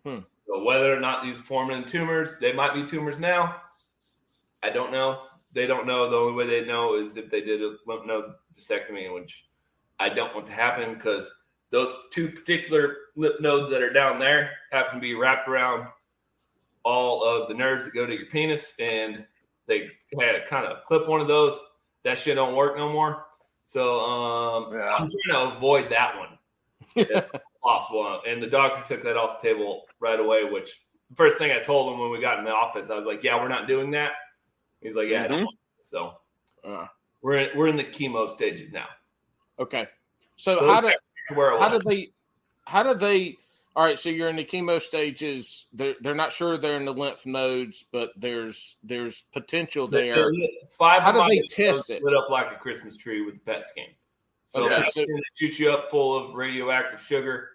Hmm. 0.04 0.18
So 0.46 0.62
whether 0.64 0.94
or 0.94 1.00
not 1.00 1.22
these 1.22 1.36
form 1.36 1.70
into 1.70 1.88
tumors, 1.88 2.36
they 2.40 2.52
might 2.52 2.74
be 2.74 2.84
tumors 2.84 3.20
now. 3.20 3.56
I 4.62 4.70
don't 4.70 4.92
know. 4.92 5.22
They 5.52 5.66
don't 5.66 5.86
know. 5.86 6.10
The 6.10 6.16
only 6.16 6.32
way 6.32 6.46
they 6.46 6.66
know 6.66 6.96
is 6.96 7.16
if 7.16 7.30
they 7.30 7.40
did 7.40 7.62
a 7.62 7.76
lymph 7.86 8.06
node 8.06 8.32
disectomy, 8.58 9.12
which 9.14 9.46
I 9.98 10.08
don't 10.08 10.34
want 10.34 10.46
to 10.46 10.52
happen 10.52 10.94
because 10.94 11.30
those 11.70 11.92
two 12.12 12.30
particular 12.30 12.96
lymph 13.16 13.40
nodes 13.40 13.70
that 13.70 13.82
are 13.82 13.92
down 13.92 14.18
there 14.18 14.50
happen 14.72 14.94
to 14.94 15.00
be 15.00 15.14
wrapped 15.14 15.48
around 15.48 15.86
all 16.84 17.22
of 17.22 17.48
the 17.48 17.54
nerves 17.54 17.84
that 17.84 17.94
go 17.94 18.06
to 18.06 18.14
your 18.14 18.26
penis, 18.26 18.72
and 18.78 19.26
they 19.66 19.88
had 20.18 20.32
to 20.32 20.46
kind 20.48 20.66
of 20.66 20.84
clip 20.86 21.06
one 21.06 21.20
of 21.20 21.28
those. 21.28 21.58
That 22.04 22.18
shit 22.18 22.36
don't 22.36 22.54
work 22.56 22.76
no 22.76 22.90
more. 22.92 23.26
So 23.64 24.00
um, 24.00 24.72
Yeah. 24.72 24.94
I'm 24.98 25.08
trying 25.26 25.50
to 25.50 25.56
avoid 25.56 25.90
that 25.90 26.16
one 26.16 26.38
if 26.96 27.26
possible. 27.62 28.22
And 28.26 28.42
the 28.42 28.46
doctor 28.46 28.82
took 28.94 29.04
that 29.04 29.16
off 29.18 29.42
the 29.42 29.48
table 29.48 29.82
right 30.00 30.18
away. 30.18 30.44
Which 30.44 30.70
the 31.10 31.16
first 31.16 31.36
thing 31.36 31.50
I 31.52 31.58
told 31.60 31.92
him 31.92 32.00
when 32.00 32.10
we 32.10 32.20
got 32.20 32.38
in 32.38 32.44
the 32.46 32.50
office, 32.52 32.88
I 32.88 32.96
was 32.96 33.04
like, 33.04 33.22
"Yeah, 33.22 33.36
we're 33.36 33.48
not 33.48 33.66
doing 33.68 33.90
that." 33.90 34.12
He's 34.80 34.94
like, 34.94 35.08
"Yeah." 35.08 35.24
I 35.24 35.28
don't 35.28 35.38
Mhm. 35.40 35.44
want 35.44 35.58
it." 35.80 35.86
So 35.88 36.18
Uh, 36.64 36.86
we're 37.20 37.36
in, 37.38 37.58
we're 37.58 37.68
in 37.68 37.76
the 37.76 37.84
chemo 37.84 38.28
stages 38.28 38.72
now. 38.72 38.88
okay. 39.58 39.86
So, 40.36 40.54
So 40.56 40.66
how 40.72 40.80
do 40.80 40.88
to 40.88 40.94
where 41.34 41.52
it 41.52 41.60
how 41.60 41.68
do 41.68 41.76
was. 41.76 41.84
they 41.86 42.10
how 42.66 42.82
do 42.82 42.94
they 42.94 43.36
all 43.76 43.84
right 43.84 43.98
so 43.98 44.08
you're 44.08 44.28
in 44.28 44.36
the 44.36 44.44
chemo 44.44 44.80
stages 44.80 45.66
they're, 45.72 45.94
they're 46.00 46.14
not 46.14 46.32
sure 46.32 46.56
they're 46.58 46.76
in 46.76 46.84
the 46.84 46.92
lymph 46.92 47.24
nodes 47.26 47.84
but 47.92 48.10
there's 48.16 48.76
there's 48.82 49.22
potential 49.32 49.86
there 49.86 50.30
Five 50.70 51.02
How 51.02 51.10
of 51.10 51.26
do 51.28 51.28
they 51.28 51.42
test 51.48 51.90
it? 51.90 52.02
Lit 52.02 52.14
up 52.14 52.30
like 52.30 52.52
a 52.52 52.56
Christmas 52.56 52.96
tree 52.96 53.24
with 53.24 53.34
the 53.34 53.40
PET 53.40 53.66
scan. 53.66 53.86
So 54.46 54.64
Okay, 54.64 54.76
that's 54.76 54.94
so- 54.94 55.04
going 55.04 55.20
shoot 55.34 55.58
you 55.58 55.70
up 55.70 55.90
full 55.90 56.16
of 56.16 56.34
radioactive 56.34 57.02
sugar, 57.02 57.50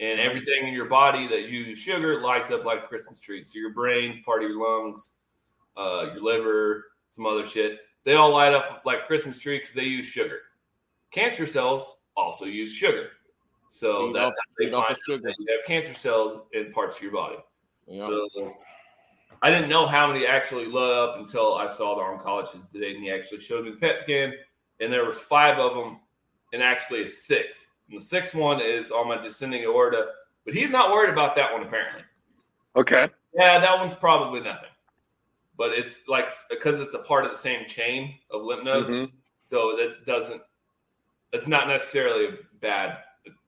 and 0.00 0.18
everything 0.20 0.66
in 0.66 0.72
your 0.74 0.86
body 0.86 1.26
that 1.28 1.48
uses 1.48 1.78
sugar 1.82 2.20
lights 2.20 2.50
up 2.50 2.64
like 2.64 2.84
a 2.84 2.86
Christmas 2.86 3.18
tree. 3.20 3.42
So 3.44 3.58
your 3.58 3.72
brain's 3.72 4.18
part 4.20 4.42
of 4.42 4.48
your 4.50 4.60
lungs, 4.60 5.10
uh, 5.76 6.06
your 6.14 6.22
liver, 6.22 6.84
some 7.10 7.26
other 7.26 7.46
shit. 7.46 7.80
They 8.04 8.14
all 8.14 8.30
light 8.30 8.54
up 8.54 8.82
like 8.84 9.06
Christmas 9.06 9.38
tree 9.38 9.58
because 9.58 9.74
they 9.74 9.84
use 9.84 10.06
sugar. 10.06 10.38
Cancer 11.12 11.46
cells 11.46 11.96
also 12.16 12.44
use 12.44 12.72
sugar. 12.72 13.10
So 13.68 14.08
Feed 14.08 14.16
that's 14.16 14.36
off- 14.36 14.44
how 14.48 14.54
they 14.58 14.70
find 14.70 14.96
the 14.96 15.00
sugar. 15.12 15.22
that 15.28 15.34
you 15.38 15.46
have 15.56 15.66
cancer 15.66 15.94
cells 15.94 16.40
in 16.52 16.72
parts 16.72 16.96
of 16.98 17.02
your 17.02 17.12
body. 17.12 17.36
Yeah. 17.86 18.06
So 18.06 18.56
I 19.42 19.50
didn't 19.50 19.68
know 19.68 19.86
how 19.86 20.06
many 20.06 20.26
actually 20.26 20.66
lit 20.66 20.90
up 20.92 21.16
until 21.18 21.54
I 21.54 21.68
saw 21.68 21.96
the 21.96 22.02
oncologist 22.02 22.70
today, 22.70 22.94
and 22.94 23.02
he 23.02 23.10
actually 23.10 23.40
showed 23.40 23.64
me 23.64 23.70
the 23.70 23.76
PET 23.78 23.98
scan, 23.98 24.34
and 24.80 24.92
there 24.92 25.04
was 25.04 25.18
five 25.18 25.58
of 25.58 25.74
them, 25.74 26.00
and 26.52 26.62
actually 26.62 27.02
a 27.04 27.08
sixth. 27.08 27.68
And 27.90 27.98
the 28.00 28.04
sixth 28.04 28.34
one 28.34 28.60
is 28.60 28.90
on 28.90 29.08
my 29.08 29.16
descending 29.16 29.64
aorta, 29.64 30.06
but 30.44 30.54
he's 30.54 30.70
not 30.70 30.90
worried 30.92 31.10
about 31.12 31.34
that 31.36 31.52
one 31.52 31.62
apparently. 31.62 32.02
Okay. 32.76 33.08
Yeah, 33.34 33.58
that 33.58 33.78
one's 33.78 33.96
probably 33.96 34.40
nothing, 34.40 34.68
but 35.56 35.72
it's 35.72 36.00
like 36.06 36.30
because 36.50 36.80
it's 36.80 36.94
a 36.94 36.98
part 37.00 37.24
of 37.24 37.32
the 37.32 37.38
same 37.38 37.66
chain 37.66 38.18
of 38.30 38.42
lymph 38.42 38.64
nodes, 38.64 38.94
Mhm. 38.94 39.10
so 39.42 39.74
that 39.76 40.04
doesn't. 40.06 40.42
It's 41.32 41.48
not 41.48 41.68
necessarily 41.68 42.36
bad. 42.60 42.98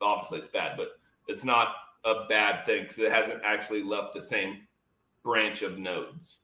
Obviously, 0.01 0.39
it's 0.39 0.49
bad, 0.49 0.77
but 0.77 0.89
it's 1.29 1.45
not 1.45 1.69
a 2.05 2.27
bad 2.29 2.67
thing 2.67 2.83
because 2.83 2.99
it 2.99 3.13
hasn't 3.13 3.41
actually 3.45 3.83
left 3.83 4.15
the 4.15 4.21
same 4.21 4.63
branch 5.23 5.63
of 5.63 5.79
nodes. 5.79 6.37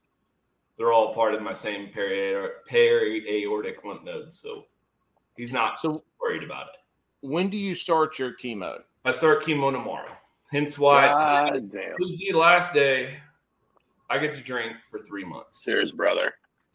They're 0.77 0.91
all 0.91 1.13
part 1.13 1.35
of 1.35 1.41
my 1.41 1.53
same 1.53 1.89
peri- 1.93 2.49
peri-aortic 2.67 3.83
lymph 3.83 4.03
nodes, 4.03 4.39
so 4.39 4.65
he's 5.37 5.51
not 5.51 5.79
so 5.79 6.03
worried 6.19 6.43
about 6.43 6.67
it. 6.67 7.27
when 7.27 7.49
do 7.49 7.57
you 7.57 7.75
start 7.75 8.17
your 8.17 8.33
chemo 8.33 8.79
I 9.03 9.11
start 9.11 9.43
chemo 9.43 9.71
tomorrow. 9.71 10.11
Hence 10.51 10.77
why 10.77 11.05
it's 11.09 11.19
God 11.19 11.71
damn. 11.71 11.95
This 11.99 12.17
the 12.17 12.33
last 12.33 12.73
day 12.73 13.19
I 14.09 14.17
get 14.19 14.33
to 14.35 14.41
drink 14.41 14.73
for 14.89 14.99
three 14.99 15.23
months. 15.23 15.63
Cheers, 15.63 15.91
brother. 15.91 16.33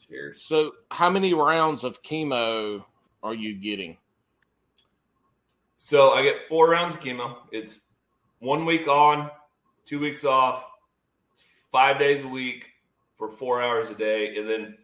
Cheers. 0.08 0.42
so 0.42 0.72
how 0.92 1.10
many 1.10 1.34
rounds 1.34 1.82
of 1.84 2.02
chemo 2.02 2.84
are 3.22 3.34
you 3.34 3.54
getting 3.54 3.96
So 5.88 6.10
I 6.10 6.22
get 6.24 6.48
four 6.48 6.68
rounds 6.68 6.96
of 6.96 7.00
chemo. 7.00 7.36
It's 7.52 7.78
one 8.40 8.64
week 8.64 8.88
on, 8.88 9.30
two 9.84 10.00
weeks 10.00 10.24
off, 10.24 10.64
five 11.70 12.00
days 12.00 12.22
a 12.22 12.26
week 12.26 12.64
for 13.16 13.30
four 13.30 13.62
hours 13.62 13.88
a 13.88 13.94
day, 13.94 14.36
and 14.36 14.50
then 14.50 14.76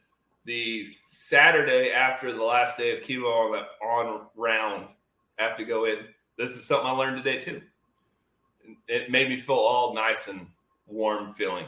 the 0.44 0.86
Saturday 1.10 1.90
after 1.90 2.32
the 2.32 2.44
last 2.44 2.78
day 2.78 2.96
of 2.96 3.02
chemo 3.02 3.24
on 3.24 3.50
that 3.50 3.66
on 3.84 4.26
round, 4.36 4.86
I 5.40 5.42
have 5.42 5.56
to 5.56 5.64
go 5.64 5.86
in. 5.86 5.96
This 6.38 6.50
is 6.50 6.64
something 6.64 6.86
I 6.86 6.92
learned 6.92 7.24
today 7.24 7.40
too. 7.40 7.62
It 8.86 9.10
made 9.10 9.28
me 9.28 9.40
feel 9.40 9.56
all 9.56 9.94
nice 9.94 10.28
and 10.28 10.46
warm 10.86 11.34
feeling. 11.34 11.66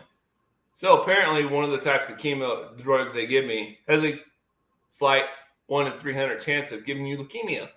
So 0.75 1.03
apparently, 1.03 1.45
one 1.45 1.65
of 1.65 1.73
the 1.73 1.79
types 1.79 2.09
of 2.09 2.19
chemo 2.19 2.81
drugs 2.81 3.13
they 3.13 3.27
give 3.27 3.47
me 3.47 3.81
has 3.89 4.05
a 4.05 4.15
slight 4.91 5.25
one 5.67 5.89
in 5.89 5.99
three 5.99 6.15
hundred 6.15 6.41
chance 6.41 6.71
of 6.71 6.87
giving 6.87 7.05
you 7.05 7.19
leukemia. 7.19 7.71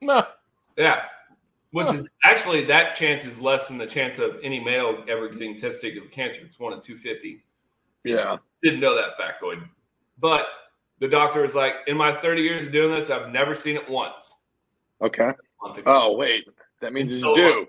no 0.00 0.26
Yeah. 0.76 1.02
Which 1.70 1.88
is 1.92 2.14
actually 2.24 2.64
that 2.64 2.94
chance 2.94 3.24
is 3.24 3.38
less 3.40 3.68
than 3.68 3.78
the 3.78 3.86
chance 3.86 4.18
of 4.18 4.38
any 4.42 4.60
male 4.60 5.02
ever 5.08 5.28
getting 5.28 5.54
testicular 5.54 6.10
cancer. 6.10 6.42
It's 6.44 6.58
one 6.60 6.72
in 6.74 6.80
two 6.80 6.96
fifty. 6.98 7.44
Yeah. 8.04 8.36
Didn't 8.62 8.80
know 8.80 8.94
that 8.94 9.16
factoid. 9.18 9.66
But 10.18 10.46
the 10.98 11.08
doctor 11.08 11.42
was 11.42 11.54
like, 11.54 11.74
in 11.86 11.96
my 11.96 12.14
30 12.14 12.42
years 12.42 12.66
of 12.66 12.72
doing 12.72 12.90
this, 12.92 13.10
I've 13.10 13.30
never 13.30 13.54
seen 13.54 13.76
it 13.76 13.88
once. 13.88 14.34
Okay. 15.00 15.24
A 15.30 15.66
month 15.66 15.78
ago. 15.78 15.84
Oh, 16.10 16.16
wait. 16.16 16.44
That 16.80 16.92
means 16.92 17.10
it's 17.10 17.20
So- 17.20 17.34
due. 17.34 17.66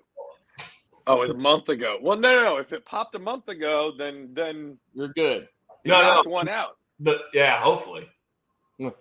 Oh, 1.06 1.22
it's 1.22 1.34
a 1.34 1.38
month 1.38 1.70
ago. 1.70 1.98
Well, 2.02 2.18
no, 2.18 2.34
no, 2.34 2.44
no. 2.44 2.58
If 2.58 2.72
it 2.72 2.86
popped 2.86 3.14
a 3.16 3.20
month 3.20 3.48
ago, 3.50 3.92
then 3.98 4.30
then 4.34 4.78
you're 4.94 5.10
good 5.10 5.48
you 5.84 5.92
No, 5.92 6.02
no, 6.02 6.08
knocked 6.08 6.28
no. 6.28 6.32
one 6.32 6.50
out. 6.50 6.78
The, 7.00 7.20
yeah, 7.34 7.60
hopefully. 7.62 8.08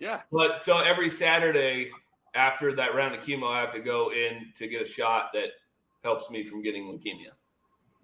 Yeah. 0.00 0.20
But 0.30 0.60
so 0.60 0.78
every 0.78 1.08
Saturday 1.08 1.90
after 2.34 2.74
that 2.76 2.94
round 2.94 3.14
of 3.14 3.24
chemo, 3.24 3.52
I 3.52 3.60
have 3.60 3.72
to 3.74 3.80
go 3.80 4.10
in 4.12 4.52
to 4.56 4.68
get 4.68 4.82
a 4.82 4.86
shot 4.86 5.30
that 5.34 5.48
helps 6.02 6.30
me 6.30 6.44
from 6.44 6.62
getting 6.62 6.84
leukemia. 6.84 7.32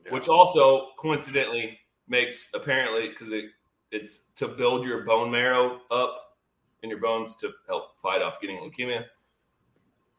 Yeah. 0.05 0.13
which 0.13 0.29
also 0.29 0.89
coincidentally 0.99 1.79
makes 2.09 2.49
apparently 2.55 3.09
because 3.09 3.33
it 3.33 3.47
it's 3.91 4.23
to 4.37 4.49
build 4.49 4.87
your 4.87 5.05
bone 5.05 5.31
marrow 5.31 5.81
up 5.91 6.37
in 6.83 6.91
your 6.91 7.01
bones 7.01 7.35
to 7.37 7.51
help 7.67 7.99
fight 8.01 8.23
off 8.23 8.41
getting 8.41 8.59
leukemia. 8.59 9.05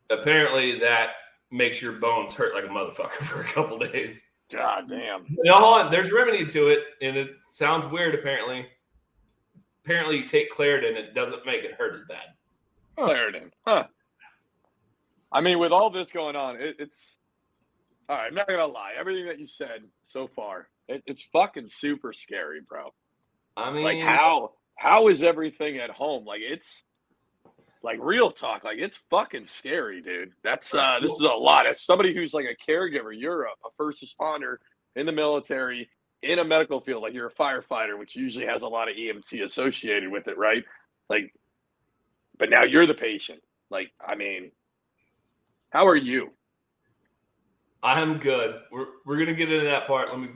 Apparently, 0.09 0.79
that 0.79 1.09
makes 1.51 1.81
your 1.81 1.93
bones 1.93 2.33
hurt 2.33 2.55
like 2.55 2.65
a 2.65 2.67
motherfucker 2.67 3.11
for 3.23 3.41
a 3.41 3.45
couple 3.45 3.77
days. 3.77 4.23
God 4.51 4.89
damn. 4.89 5.25
No, 5.29 5.55
hold 5.59 5.81
on. 5.81 5.91
There's 5.91 6.11
remedy 6.11 6.45
to 6.47 6.69
it, 6.69 6.79
and 7.03 7.15
it 7.15 7.29
sounds 7.51 7.87
weird. 7.87 8.15
Apparently, 8.15 8.65
apparently 9.85 10.17
you 10.17 10.27
take 10.27 10.51
Claritin, 10.51 10.95
it 10.95 11.13
doesn't 11.13 11.45
make 11.45 11.63
it 11.63 11.73
hurt 11.75 11.93
as 11.93 12.01
bad. 12.07 12.33
Claritin. 12.97 13.51
Huh. 13.67 13.85
I 15.31 15.41
mean, 15.41 15.59
with 15.59 15.71
all 15.71 15.89
this 15.89 16.07
going 16.11 16.35
on, 16.35 16.55
it, 16.57 16.77
it's 16.79 17.15
all 18.07 18.17
right. 18.17 18.27
I'm 18.27 18.35
not 18.35 18.47
gonna 18.47 18.65
lie. 18.65 18.93
Everything 18.97 19.27
that 19.27 19.39
you 19.39 19.47
said 19.47 19.83
so 20.05 20.27
far, 20.27 20.67
it, 20.87 21.03
it's 21.05 21.23
fucking 21.31 21.67
super 21.67 22.13
scary, 22.13 22.61
bro. 22.67 22.93
I 23.55 23.71
mean, 23.71 23.83
Like 23.83 23.99
how 23.99 24.53
how 24.75 25.07
is 25.09 25.21
everything 25.21 25.77
at 25.77 25.91
home? 25.91 26.25
Like 26.25 26.41
it's 26.41 26.83
like 27.83 27.99
real 28.01 28.31
talk. 28.31 28.63
Like 28.63 28.77
it's 28.79 28.97
fucking 29.09 29.45
scary, 29.45 30.01
dude. 30.01 30.31
That's 30.43 30.73
uh 30.73 30.99
this 31.01 31.11
is 31.11 31.21
a 31.21 31.27
lot. 31.27 31.67
As 31.67 31.81
somebody 31.81 32.13
who's 32.13 32.33
like 32.33 32.45
a 32.45 32.71
caregiver, 32.71 33.11
you're 33.13 33.43
a, 33.43 33.49
a 33.49 33.69
first 33.77 34.03
responder 34.03 34.57
in 34.95 35.05
the 35.05 35.11
military, 35.11 35.89
in 36.23 36.39
a 36.39 36.43
medical 36.43 36.81
field, 36.81 37.03
like 37.03 37.13
you're 37.13 37.27
a 37.27 37.33
firefighter, 37.33 37.97
which 37.97 38.15
usually 38.15 38.45
has 38.45 38.63
a 38.63 38.67
lot 38.67 38.89
of 38.89 38.95
EMT 38.95 39.43
associated 39.43 40.11
with 40.11 40.27
it, 40.27 40.37
right? 40.37 40.63
Like, 41.09 41.33
but 42.37 42.49
now 42.49 42.63
you're 42.63 42.87
the 42.87 42.93
patient. 42.93 43.41
Like, 43.69 43.91
I 44.05 44.15
mean, 44.15 44.51
how 45.69 45.85
are 45.87 45.95
you? 45.95 46.31
I'm 47.83 48.17
good. 48.17 48.55
We're 48.71 48.87
we're 49.05 49.17
gonna 49.17 49.33
get 49.33 49.51
into 49.51 49.65
that 49.65 49.87
part. 49.87 50.09
Let 50.09 50.19
me 50.19 50.29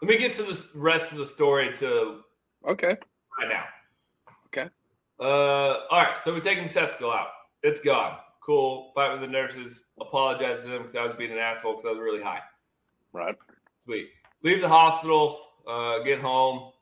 let 0.00 0.08
me 0.08 0.18
get 0.18 0.34
to 0.34 0.42
the 0.42 0.68
rest 0.74 1.12
of 1.12 1.18
the 1.18 1.26
story 1.26 1.72
to 1.76 2.20
Okay. 2.66 2.96
right 3.38 3.48
now. 3.48 3.64
Okay. 4.46 4.68
Uh, 5.20 5.86
all 5.90 6.02
right. 6.02 6.20
So 6.20 6.32
we're 6.32 6.40
taking 6.40 6.66
the 6.66 6.72
testicle 6.72 7.10
out. 7.10 7.28
It's 7.62 7.80
gone. 7.80 8.16
Cool. 8.40 8.92
Fight 8.94 9.12
with 9.12 9.20
the 9.20 9.26
nurses. 9.26 9.82
Apologize 10.00 10.62
to 10.62 10.68
them 10.68 10.82
because 10.82 10.96
I 10.96 11.04
was 11.04 11.14
being 11.16 11.32
an 11.32 11.38
asshole 11.38 11.72
because 11.72 11.86
I 11.86 11.90
was 11.90 12.00
really 12.00 12.22
high. 12.22 12.40
Right. 13.12 13.36
Sweet. 13.84 14.08
Leave 14.42 14.60
the 14.60 14.68
hospital. 14.68 15.40
Uh, 15.66 15.98
get 16.00 16.20
home. 16.20 16.72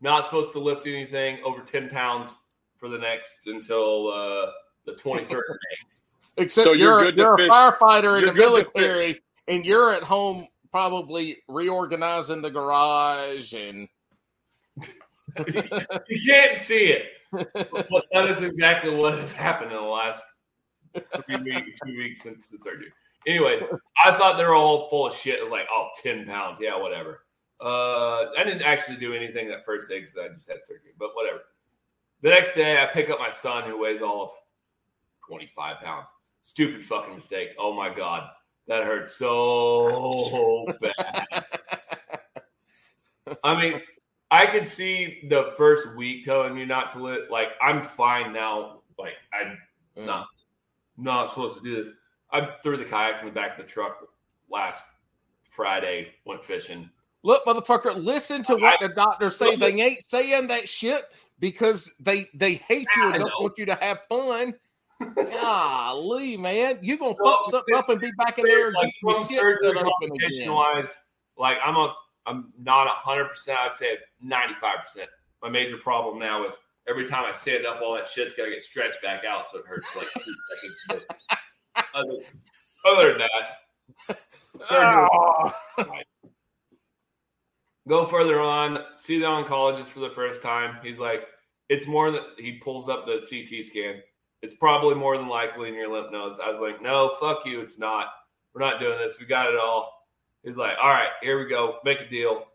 Not 0.00 0.24
supposed 0.24 0.52
to 0.52 0.58
lift 0.58 0.86
anything 0.86 1.38
over 1.44 1.60
ten 1.60 1.88
pounds 1.88 2.34
for 2.76 2.88
the 2.88 2.98
next 2.98 3.46
until 3.46 4.08
uh, 4.12 4.50
the 4.86 4.94
twenty 4.94 5.24
third 5.24 5.44
of 5.48 5.56
May. 5.56 5.91
Except 6.36 6.64
So 6.64 6.72
you're 6.72 7.02
you're, 7.02 7.12
good 7.12 7.16
you're 7.16 7.34
a 7.34 7.48
firefighter 7.48 8.18
in 8.18 8.24
You're 8.24 8.32
the 8.32 8.34
military 8.34 9.20
and 9.48 9.64
you're 9.64 9.92
at 9.92 10.02
home 10.02 10.46
probably 10.70 11.38
reorganizing 11.48 12.42
the 12.42 12.50
garage 12.50 13.52
and 13.54 13.88
You 16.08 16.20
can't 16.26 16.58
see 16.58 16.86
it. 16.86 17.04
But 17.32 18.04
that 18.12 18.28
is 18.28 18.42
exactly 18.42 18.94
what 18.94 19.14
has 19.14 19.32
happened 19.32 19.72
in 19.72 19.78
the 19.78 19.82
last 19.82 20.22
three 20.94 21.36
weeks, 21.36 21.80
two 21.84 21.96
weeks 21.96 22.22
since 22.22 22.50
the 22.50 22.58
surgery. 22.58 22.92
Anyways, 23.26 23.62
I 24.04 24.16
thought 24.16 24.36
they 24.36 24.44
were 24.44 24.54
all 24.54 24.88
full 24.88 25.06
of 25.06 25.14
shit. 25.14 25.38
It 25.38 25.42
was 25.42 25.50
like, 25.50 25.66
oh, 25.72 25.88
10 26.02 26.26
pounds. 26.26 26.58
Yeah, 26.60 26.76
whatever. 26.78 27.24
Uh, 27.60 28.30
I 28.36 28.44
didn't 28.44 28.62
actually 28.62 28.96
do 28.96 29.14
anything 29.14 29.48
that 29.48 29.64
first 29.64 29.88
day 29.88 30.00
because 30.00 30.18
I 30.18 30.28
just 30.34 30.48
had 30.48 30.64
surgery, 30.64 30.92
but 30.98 31.10
whatever. 31.14 31.40
The 32.22 32.30
next 32.30 32.54
day, 32.54 32.82
I 32.82 32.86
pick 32.86 33.08
up 33.08 33.18
my 33.18 33.30
son 33.30 33.64
who 33.64 33.80
weighs 33.80 34.02
all 34.02 34.24
of 34.24 34.30
25 35.28 35.80
pounds. 35.80 36.08
Stupid 36.44 36.84
fucking 36.84 37.14
mistake. 37.14 37.50
Oh 37.58 37.72
my 37.72 37.92
God. 37.94 38.28
That 38.68 38.84
hurt 38.84 39.08
so 39.08 40.66
bad. 40.80 41.46
I 43.44 43.60
mean, 43.60 43.80
I 44.30 44.46
could 44.46 44.66
see 44.66 45.26
the 45.28 45.52
first 45.56 45.94
week 45.96 46.24
telling 46.24 46.56
you 46.56 46.66
not 46.66 46.90
to 46.92 47.02
lit. 47.02 47.30
Like, 47.30 47.48
I'm 47.60 47.84
fine 47.84 48.32
now. 48.32 48.82
Like, 48.98 49.14
I'm 49.32 49.58
Yeah. 49.96 50.06
not 50.06 50.26
not 50.96 51.28
supposed 51.30 51.56
to 51.58 51.62
do 51.62 51.82
this. 51.82 51.94
I 52.30 52.56
threw 52.62 52.76
the 52.76 52.84
kayak 52.84 53.20
in 53.20 53.26
the 53.26 53.32
back 53.32 53.58
of 53.58 53.64
the 53.66 53.70
truck 53.70 54.08
last 54.48 54.82
Friday. 55.48 56.14
Went 56.24 56.44
fishing. 56.44 56.88
Look, 57.22 57.44
motherfucker, 57.44 57.94
listen 58.02 58.42
to 58.44 58.56
what 58.56 58.80
the 58.80 58.88
doctors 58.88 59.36
say. 59.36 59.56
They 59.56 59.80
ain't 59.80 60.04
saying 60.04 60.48
that 60.48 60.68
shit 60.68 61.04
because 61.38 61.94
they 62.00 62.26
they 62.34 62.54
hate 62.54 62.88
you 62.96 63.06
and 63.06 63.14
I 63.16 63.18
don't 63.18 63.42
want 63.42 63.58
you 63.58 63.66
to 63.66 63.74
have 63.76 64.06
fun. 64.08 64.54
Golly, 65.14 66.36
man, 66.36 66.78
you 66.82 66.96
gonna 66.98 67.14
Well, 67.18 67.42
fuck 67.44 67.50
something 67.50 67.74
up 67.74 67.88
and 67.88 68.00
be 68.00 68.12
back 68.18 68.38
in 68.38 68.46
there 68.46 68.72
like 68.72 68.92
from 69.00 69.24
surgery 69.24 69.72
complication 69.74 70.52
wise, 70.52 71.00
like 71.36 71.58
I'm 71.64 71.76
a 71.76 71.94
I'm 72.26 72.52
not 72.60 72.88
hundred 72.88 73.26
percent. 73.26 73.58
I'd 73.58 73.76
say 73.76 73.96
ninety 74.20 74.54
five 74.54 74.78
percent. 74.84 75.08
My 75.42 75.48
major 75.48 75.76
problem 75.76 76.18
now 76.18 76.46
is 76.46 76.54
every 76.88 77.08
time 77.08 77.24
I 77.24 77.32
stand 77.34 77.66
up, 77.66 77.80
all 77.82 77.94
that 77.94 78.06
shit's 78.06 78.34
gotta 78.34 78.50
get 78.50 78.62
stretched 78.62 79.02
back 79.02 79.24
out, 79.24 79.46
so 79.50 79.58
it 79.58 79.66
hurts 79.66 79.86
like 79.96 80.06
two 80.12 80.34
seconds. 80.88 81.04
Other, 81.94 82.16
other 82.84 83.08
than 83.10 83.18
that, 83.18 84.18
Oh. 84.70 85.52
go 87.88 88.06
further 88.06 88.40
on, 88.40 88.78
see 88.96 89.18
the 89.18 89.26
oncologist 89.26 89.86
for 89.86 90.00
the 90.00 90.10
first 90.10 90.42
time. 90.42 90.78
He's 90.82 91.00
like, 91.00 91.26
it's 91.68 91.86
more 91.86 92.10
than 92.10 92.22
he 92.38 92.52
pulls 92.62 92.88
up 92.88 93.06
the 93.06 93.18
CT 93.18 93.64
scan. 93.64 94.02
It's 94.42 94.54
probably 94.54 94.96
more 94.96 95.16
than 95.16 95.28
likely 95.28 95.68
in 95.68 95.74
your 95.74 95.92
lymph 95.92 96.10
nodes. 96.10 96.40
I 96.40 96.48
was 96.48 96.58
like, 96.58 96.82
no, 96.82 97.14
fuck 97.20 97.46
you. 97.46 97.60
It's 97.60 97.78
not. 97.78 98.08
We're 98.52 98.60
not 98.60 98.80
doing 98.80 98.98
this. 98.98 99.18
We 99.18 99.26
got 99.26 99.48
it 99.48 99.58
all. 99.58 100.06
He's 100.42 100.56
like, 100.56 100.76
all 100.82 100.90
right, 100.90 101.10
here 101.22 101.38
we 101.38 101.48
go. 101.48 101.76
Make 101.84 102.00
a 102.00 102.08
deal. 102.08 102.46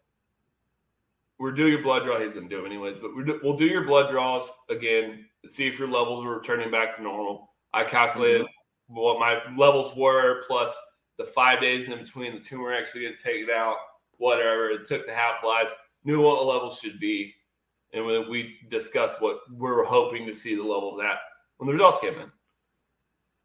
We're 1.39 1.51
do 1.51 1.67
your 1.67 1.81
blood 1.81 2.03
draw. 2.03 2.19
He's 2.19 2.33
going 2.33 2.49
to 2.49 2.55
do 2.55 2.63
it 2.63 2.67
anyways, 2.67 2.99
but 2.99 3.11
we'll 3.15 3.57
do 3.57 3.65
your 3.65 3.85
blood 3.85 4.11
draws 4.11 4.49
again 4.69 5.25
to 5.43 5.49
see 5.49 5.67
if 5.67 5.79
your 5.79 5.87
levels 5.87 6.25
are 6.25 6.35
returning 6.35 6.71
back 6.71 6.95
to 6.95 7.03
normal. 7.03 7.51
I 7.73 7.83
calculated 7.83 8.41
mm-hmm. 8.41 8.95
what 8.95 9.19
my 9.19 9.39
levels 9.55 9.95
were 9.95 10.43
plus 10.47 10.75
the 11.17 11.25
five 11.25 11.61
days 11.61 11.89
in 11.89 11.99
between 11.99 12.33
the 12.33 12.41
tumor 12.41 12.73
actually 12.73 13.01
getting 13.01 13.17
taken 13.17 13.49
out, 13.55 13.75
whatever. 14.17 14.71
It 14.71 14.85
took 14.85 15.05
the 15.05 15.13
half 15.13 15.43
lives, 15.43 15.73
knew 16.03 16.21
what 16.21 16.39
the 16.39 16.45
levels 16.45 16.79
should 16.79 16.99
be. 16.99 17.33
And 17.93 18.05
when 18.05 18.29
we 18.29 18.57
discussed 18.69 19.21
what 19.21 19.39
we 19.51 19.69
are 19.69 19.83
hoping 19.83 20.25
to 20.25 20.33
see 20.33 20.55
the 20.55 20.63
levels 20.63 20.99
at 20.99 21.17
when 21.57 21.67
the 21.67 21.73
results 21.73 21.99
came 21.99 22.13
in. 22.15 22.31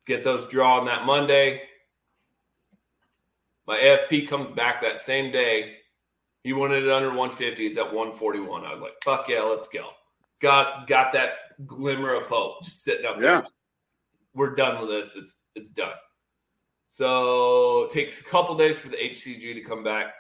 Get 0.07 0.25
those 0.25 0.47
drawn 0.49 0.87
that 0.87 1.05
Monday. 1.07 1.63
My 3.67 3.79
AFP 3.79 4.29
comes 4.29 4.51
back 4.51 4.83
that 4.83 5.01
same 5.01 5.31
day. 5.31 5.77
He 6.43 6.53
wanted 6.53 6.83
it 6.85 6.91
under 6.91 7.09
150. 7.09 7.65
It's 7.67 7.79
at 7.79 7.85
141. 7.85 8.65
I 8.65 8.73
was 8.73 8.83
like, 8.83 8.95
fuck 9.05 9.29
yeah, 9.29 9.43
let's 9.43 9.69
go. 9.69 9.91
Got 10.41 10.89
got 10.89 11.13
that 11.13 11.35
glimmer 11.67 12.15
of 12.15 12.27
hope 12.27 12.65
just 12.65 12.83
sitting 12.83 13.07
up 13.07 13.21
there 13.21 13.31
Yeah. 13.37 13.43
we're 14.35 14.57
done 14.57 14.81
with 14.81 14.91
this. 14.91 15.15
It's 15.15 15.39
it's 15.55 15.71
done. 15.71 15.93
So 16.89 17.85
it 17.85 17.93
takes 17.93 18.21
a 18.21 18.25
couple 18.25 18.57
days 18.57 18.77
for 18.79 18.89
the 18.89 18.97
HCG 18.97 19.55
to 19.55 19.61
come 19.63 19.85
back, 19.85 20.15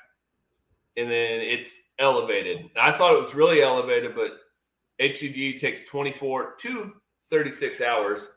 and 0.97 1.11
then 1.11 1.41
it's 1.41 1.77
elevated. 1.99 2.71
I 2.81 2.93
thought 2.93 3.15
it 3.15 3.21
was 3.21 3.35
really 3.35 3.63
elevated, 3.63 4.15
but 4.15 4.31
HCG 5.01 5.59
takes 5.59 5.83
24 5.85 6.55
to 6.61 6.93
36 7.33 7.81
hours 7.81 8.29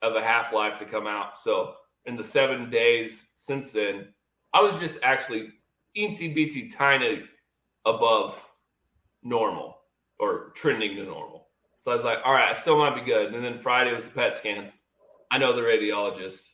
of 0.00 0.16
a 0.16 0.22
half 0.22 0.54
life 0.54 0.78
to 0.78 0.86
come 0.86 1.06
out. 1.06 1.36
So 1.36 1.74
in 2.06 2.16
the 2.16 2.24
seven 2.24 2.70
days 2.70 3.28
since 3.36 3.70
then, 3.72 4.08
I 4.54 4.62
was 4.62 4.80
just 4.80 4.98
actually 5.02 5.50
eensy 5.96 6.34
beatsy 6.34 6.74
tiny 6.74 7.24
above 7.84 8.42
normal 9.22 9.76
or 10.18 10.48
trending 10.54 10.96
to 10.96 11.04
normal. 11.04 11.48
So 11.80 11.92
I 11.92 11.94
was 11.94 12.04
like, 12.04 12.18
all 12.24 12.32
right, 12.32 12.48
I 12.48 12.54
still 12.54 12.78
might 12.78 12.94
be 12.94 13.02
good. 13.02 13.34
And 13.34 13.44
then 13.44 13.60
Friday 13.60 13.92
was 13.92 14.04
the 14.04 14.10
PET 14.10 14.36
scan. 14.36 14.72
I 15.30 15.36
know 15.36 15.54
the 15.54 15.60
radiologist. 15.60 16.48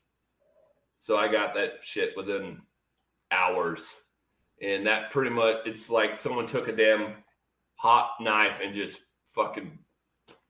So 0.99 1.17
I 1.17 1.31
got 1.31 1.55
that 1.55 1.75
shit 1.81 2.17
within 2.17 2.61
hours. 3.31 3.95
And 4.61 4.85
that 4.89 5.13
pretty 5.13 5.31
much, 5.31 5.59
it's 5.65 5.91
like 5.91 6.19
someone 6.19 6.49
took 6.49 6.67
a 6.67 6.73
damn 6.73 7.15
hot 7.77 8.15
knife 8.21 8.59
and 8.63 8.75
just 8.75 8.99
fucking 9.29 9.79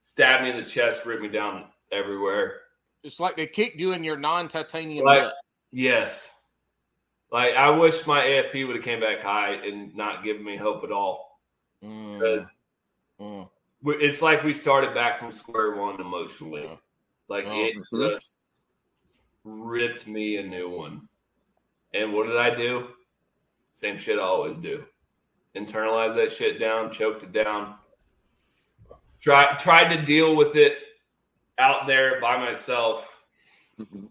stabbed 0.07 0.43
me 0.43 0.49
in 0.51 0.55
the 0.55 0.63
chest, 0.63 1.05
ripped 1.05 1.21
me 1.21 1.27
down 1.27 1.65
everywhere. 1.91 2.61
It's 3.03 3.19
like 3.19 3.35
they 3.35 3.45
kicked 3.45 3.77
you 3.77 3.91
in 3.91 4.05
your 4.05 4.17
non-titanium 4.17 5.05
Like-. 5.05 5.31
Yes. 5.71 6.29
Like 7.29 7.55
I 7.55 7.69
wish 7.69 8.07
my 8.07 8.21
AFP 8.21 8.65
would 8.65 8.77
have 8.77 8.85
came 8.85 9.01
back 9.01 9.21
high 9.21 9.55
and 9.55 9.93
not 9.95 10.23
given 10.23 10.45
me 10.45 10.55
hope 10.55 10.85
at 10.85 10.93
all. 10.93 11.41
Mm, 11.83 12.13
Because 12.13 12.49
mm. 13.19 13.49
it's 13.83 14.21
like 14.21 14.43
we 14.43 14.53
started 14.53 14.93
back 14.93 15.19
from 15.19 15.33
square 15.33 15.75
one 15.75 15.99
emotionally. 15.99 16.63
Yeah. 16.63 16.75
Like 17.27 17.43
Oh, 17.45 17.65
it 17.65 17.75
just 17.75 18.37
ripped 19.43 20.07
me 20.07 20.37
a 20.37 20.43
new 20.43 20.69
one. 20.69 21.09
And 21.93 22.13
what 22.13 22.27
did 22.27 22.37
I 22.37 22.55
do? 22.55 22.87
Same 23.73 23.97
shit 23.97 24.19
I 24.19 24.21
always 24.21 24.57
do. 24.57 24.85
Internalize 25.53 26.15
that 26.15 26.31
shit 26.31 26.61
down, 26.61 26.93
choked 26.93 27.23
it 27.23 27.33
down. 27.33 27.75
Try 29.21 29.55
tried 29.57 29.95
to 29.95 30.01
deal 30.01 30.35
with 30.35 30.55
it 30.55 30.77
out 31.57 31.87
there 31.87 32.21
by 32.21 32.37
myself 32.37 33.09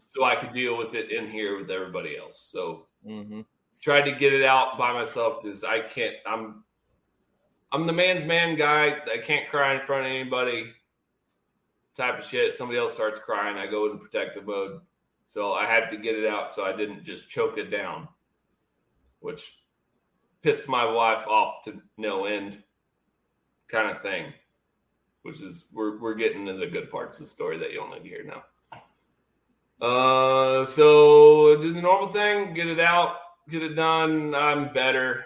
so 0.05 0.25
I 0.25 0.35
could 0.37 0.53
deal 0.53 0.77
with 0.77 0.95
it 0.95 1.11
in 1.11 1.31
here 1.31 1.59
with 1.59 1.71
everybody 1.71 2.17
else. 2.17 2.41
So 2.41 2.87
hmm 3.05 3.43
tried 3.81 4.03
to 4.03 4.13
get 4.13 4.33
it 4.33 4.43
out 4.43 4.79
by 4.79 4.93
myself 4.93 5.43
because 5.43 5.63
I 5.63 5.81
can't. 5.81 6.17
I'm 6.27 6.65
I'm 7.73 7.87
the 7.87 7.93
man's 7.93 8.25
man 8.25 8.57
guy. 8.57 8.97
I 9.13 9.19
can't 9.19 9.49
cry 9.49 9.75
in 9.75 9.87
front 9.87 10.07
of 10.07 10.11
anybody. 10.11 10.73
Type 11.97 12.19
of 12.19 12.25
shit. 12.25 12.53
Somebody 12.53 12.79
else 12.79 12.95
starts 12.95 13.19
crying, 13.19 13.57
I 13.57 13.67
go 13.67 13.87
into 13.87 13.99
protective 13.99 14.47
mode. 14.47 14.81
So 15.27 15.53
I 15.53 15.67
had 15.67 15.91
to 15.91 15.97
get 15.97 16.15
it 16.15 16.27
out, 16.27 16.53
so 16.53 16.65
I 16.65 16.77
didn't 16.77 17.05
just 17.05 17.29
choke 17.29 17.59
it 17.59 17.71
down, 17.71 18.07
which 19.21 19.59
pissed 20.43 20.69
my 20.69 20.85
wife 20.85 21.27
off 21.27 21.65
to 21.65 21.81
no 21.97 22.27
end, 22.27 22.63
kind 23.69 23.91
of 23.91 24.03
thing. 24.03 24.33
Which 25.27 25.41
is 25.41 25.65
we're 25.73 25.99
we're 25.99 26.15
getting 26.15 26.47
into 26.47 26.61
the 26.61 26.71
good 26.71 26.91
parts 26.91 27.19
of 27.19 27.27
the 27.27 27.31
story 27.31 27.59
that 27.59 27.73
you'll 27.73 27.89
need 27.89 28.05
to 28.05 28.09
hear 28.09 28.25
now. 28.25 28.45
Uh, 29.81 30.65
so 30.65 31.57
do 31.61 31.73
the 31.75 31.83
normal 31.83 32.09
thing, 32.09 32.55
get 32.55 32.69
it 32.69 32.81
out, 32.81 33.17
get 33.51 33.63
it 33.63 33.75
done. 33.75 34.35
I'm 34.35 34.73
better 34.73 35.25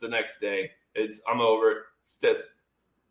the 0.00 0.08
next 0.08 0.40
day. 0.40 0.70
It's 0.94 1.20
I'm 1.28 1.40
over 1.40 1.70
it. 1.72 1.78
Step 2.06 2.44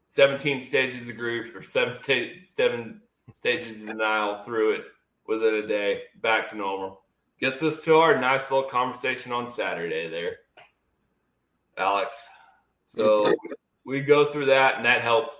17 0.08 0.62
stages 0.62 1.10
of 1.10 1.18
grief 1.18 1.56
or 1.56 1.64
seven 1.64 1.94
sta- 1.96 2.42
seven 2.44 3.02
stages 3.34 3.82
of 3.82 3.88
denial 3.88 4.44
through 4.44 4.74
it 4.74 4.84
within 5.28 5.56
a 5.56 5.68
day, 5.68 6.04
back 6.22 6.50
to 6.50 6.56
normal. 6.56 7.02
Gets 7.40 7.64
us 7.64 7.82
to 7.82 7.96
our 7.98 8.20
nice 8.20 8.52
little 8.52 8.70
conversation 8.70 9.32
on 9.32 9.50
Saturday 9.50 10.10
there, 10.10 10.38
Alex. 11.78 12.28
So 12.86 13.34
we 13.86 14.02
go 14.02 14.26
through 14.26 14.46
that, 14.48 14.78
and 14.78 14.86
that 14.86 15.02
helped. 15.02 15.36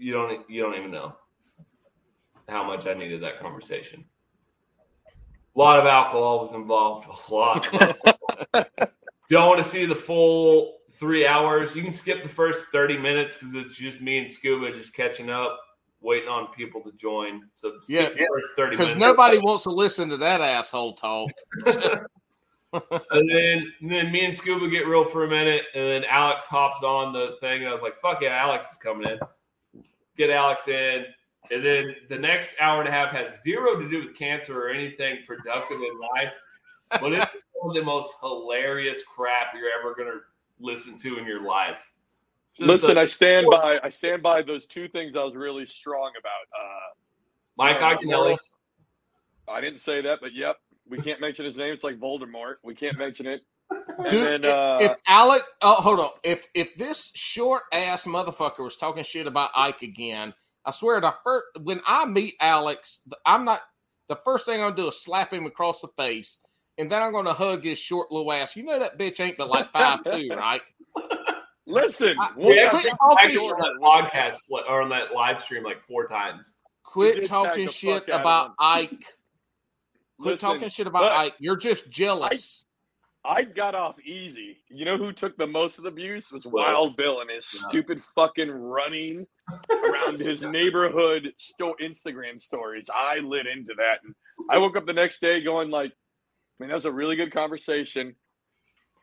You 0.00 0.14
don't 0.14 0.48
you 0.48 0.62
don't 0.62 0.74
even 0.74 0.90
know 0.90 1.14
how 2.48 2.64
much 2.64 2.86
I 2.86 2.94
needed 2.94 3.22
that 3.22 3.38
conversation. 3.38 4.04
A 5.54 5.58
lot 5.58 5.78
of 5.78 5.86
alcohol 5.86 6.40
was 6.40 6.54
involved. 6.54 7.06
A 7.06 7.34
lot. 7.34 7.68
Of 7.74 7.80
alcohol. 8.54 8.88
don't 9.30 9.48
want 9.48 9.62
to 9.62 9.68
see 9.68 9.84
the 9.84 9.94
full 9.94 10.78
three 10.92 11.26
hours. 11.26 11.76
You 11.76 11.82
can 11.82 11.92
skip 11.92 12.22
the 12.22 12.28
first 12.28 12.68
30 12.68 12.98
minutes 12.98 13.36
because 13.36 13.54
it's 13.54 13.74
just 13.74 14.00
me 14.00 14.18
and 14.18 14.30
Scuba 14.30 14.72
just 14.72 14.94
catching 14.94 15.30
up, 15.30 15.58
waiting 16.00 16.28
on 16.28 16.48
people 16.52 16.80
to 16.82 16.92
join. 16.92 17.42
So 17.54 17.74
skip 17.80 18.14
Yeah, 18.16 18.24
the 18.24 18.26
first 18.32 18.54
30 18.56 18.76
Because 18.76 18.96
nobody 18.96 19.38
wants 19.38 19.64
to 19.64 19.70
listen 19.70 20.08
to 20.08 20.16
that 20.18 20.40
asshole 20.40 20.94
talk. 20.94 21.30
And 22.72 23.28
then, 23.28 23.72
and 23.80 23.90
then 23.90 24.12
me 24.12 24.24
and 24.24 24.36
Scuba 24.36 24.68
get 24.68 24.86
real 24.86 25.04
for 25.04 25.24
a 25.24 25.28
minute, 25.28 25.64
and 25.74 25.84
then 25.84 26.04
Alex 26.04 26.46
hops 26.46 26.84
on 26.84 27.12
the 27.12 27.36
thing, 27.40 27.62
and 27.62 27.68
I 27.68 27.72
was 27.72 27.82
like, 27.82 27.96
"Fuck 27.96 28.22
yeah, 28.22 28.36
Alex 28.36 28.70
is 28.70 28.78
coming 28.78 29.08
in." 29.08 29.18
Get 30.20 30.28
Alex 30.28 30.68
in, 30.68 31.06
and 31.50 31.64
then 31.64 31.94
the 32.10 32.18
next 32.18 32.54
hour 32.60 32.80
and 32.80 32.88
a 32.88 32.92
half 32.92 33.10
has 33.12 33.40
zero 33.42 33.80
to 33.80 33.88
do 33.88 34.04
with 34.04 34.14
cancer 34.14 34.66
or 34.66 34.68
anything 34.68 35.20
productive 35.26 35.78
in 35.78 35.98
life, 36.14 36.34
but 37.00 37.14
it's 37.14 37.24
one 37.54 37.74
of 37.74 37.74
the 37.74 37.82
most 37.82 38.16
hilarious 38.20 39.02
crap 39.02 39.54
you're 39.54 39.70
ever 39.78 39.94
gonna 39.94 40.20
listen 40.60 40.98
to 40.98 41.16
in 41.16 41.24
your 41.24 41.42
life. 41.42 41.78
Just 42.54 42.68
Listen, 42.68 42.98
a- 42.98 43.00
I 43.00 43.06
stand 43.06 43.46
by. 43.50 43.80
I 43.82 43.88
stand 43.88 44.22
by 44.22 44.42
those 44.42 44.66
two 44.66 44.88
things 44.88 45.16
I 45.16 45.24
was 45.24 45.34
really 45.34 45.64
strong 45.64 46.12
about. 46.18 46.44
Uh, 46.54 46.90
Mike 47.56 47.80
uh, 47.80 47.96
Iaconelli. 47.96 48.36
I 49.48 49.62
didn't 49.62 49.80
say 49.80 50.02
that, 50.02 50.18
but 50.20 50.34
yep, 50.34 50.58
we 50.86 50.98
can't 50.98 51.18
mention 51.18 51.46
his 51.46 51.56
name. 51.56 51.72
It's 51.72 51.82
like 51.82 51.98
Voldemort. 51.98 52.56
We 52.62 52.74
can't 52.74 52.98
mention 52.98 53.26
it. 53.26 53.40
Dude, 54.08 54.42
then, 54.42 54.44
uh, 54.50 54.78
if 54.80 54.96
Alec, 55.06 55.42
oh, 55.62 55.74
hold 55.74 56.00
on. 56.00 56.10
If 56.24 56.46
if 56.54 56.74
this 56.76 57.12
short 57.14 57.62
ass 57.72 58.06
motherfucker 58.06 58.60
was 58.64 58.76
talking 58.76 59.04
shit 59.04 59.26
about 59.26 59.50
Ike 59.54 59.82
again, 59.82 60.32
I 60.64 60.70
swear 60.70 61.00
the 61.00 61.14
first 61.24 61.46
when 61.62 61.80
I 61.86 62.06
meet 62.06 62.34
Alex, 62.40 63.02
I'm 63.26 63.44
not 63.44 63.60
the 64.08 64.16
first 64.24 64.46
thing 64.46 64.60
I'm 64.62 64.70
gonna 64.70 64.76
do 64.82 64.88
is 64.88 65.02
slap 65.04 65.32
him 65.32 65.46
across 65.46 65.80
the 65.82 65.88
face, 65.96 66.38
and 66.78 66.90
then 66.90 67.02
I'm 67.02 67.12
gonna 67.12 67.32
hug 67.34 67.62
his 67.64 67.78
short 67.78 68.10
little 68.10 68.32
ass. 68.32 68.56
You 68.56 68.64
know 68.64 68.78
that 68.78 68.98
bitch 68.98 69.20
ain't 69.20 69.36
but 69.36 69.48
like 69.48 69.70
five 69.70 70.02
two, 70.04 70.28
right? 70.30 70.62
Listen, 71.66 72.16
I- 72.20 72.30
We 72.36 72.56
Yeah, 72.56 72.62
actually 72.64 72.80
quit 72.82 72.90
talk 72.92 72.98
talking 73.00 73.28
tagged 73.28 73.40
shit. 73.40 73.52
on 73.52 73.60
that 73.60 73.80
podcast 73.80 74.36
or 74.50 74.82
on 74.82 74.88
that 74.88 75.12
live 75.12 75.40
stream 75.42 75.62
like 75.62 75.82
four 75.86 76.08
times. 76.08 76.54
Quit 76.82 77.26
talking 77.26 77.68
shit 77.68 78.00
fuck 78.00 78.08
out 78.08 78.14
of 78.16 78.20
about. 78.22 78.54
Ike. 78.58 78.90
Quit 80.20 80.32
Listen, 80.34 80.38
talking 80.38 80.68
shit 80.68 80.86
about 80.88 81.12
Ike. 81.12 81.34
You're 81.38 81.56
just 81.56 81.88
jealous. 81.90 82.64
I 82.64 82.69
got 83.54 83.74
off 83.74 83.96
easy. 84.00 84.58
You 84.68 84.84
know 84.84 84.96
who 84.96 85.12
took 85.12 85.36
the 85.36 85.46
most 85.46 85.78
of 85.78 85.84
the 85.84 85.90
abuse 85.90 86.32
was 86.32 86.46
Wild 86.46 86.96
Bill 86.96 87.20
and 87.20 87.30
his 87.30 87.48
yeah. 87.54 87.68
stupid 87.68 88.02
fucking 88.14 88.50
running 88.50 89.26
around 89.70 90.18
his 90.18 90.42
neighborhood 90.42 91.32
sto- 91.36 91.76
Instagram 91.82 92.40
stories. 92.40 92.88
I 92.94 93.18
lit 93.18 93.46
into 93.46 93.74
that, 93.76 93.98
and 94.04 94.14
I 94.48 94.58
woke 94.58 94.76
up 94.76 94.86
the 94.86 94.92
next 94.92 95.20
day 95.20 95.42
going 95.42 95.70
like, 95.70 95.90
"I 95.90 96.54
mean, 96.58 96.68
that 96.68 96.74
was 96.74 96.86
a 96.86 96.92
really 96.92 97.16
good 97.16 97.32
conversation," 97.32 98.14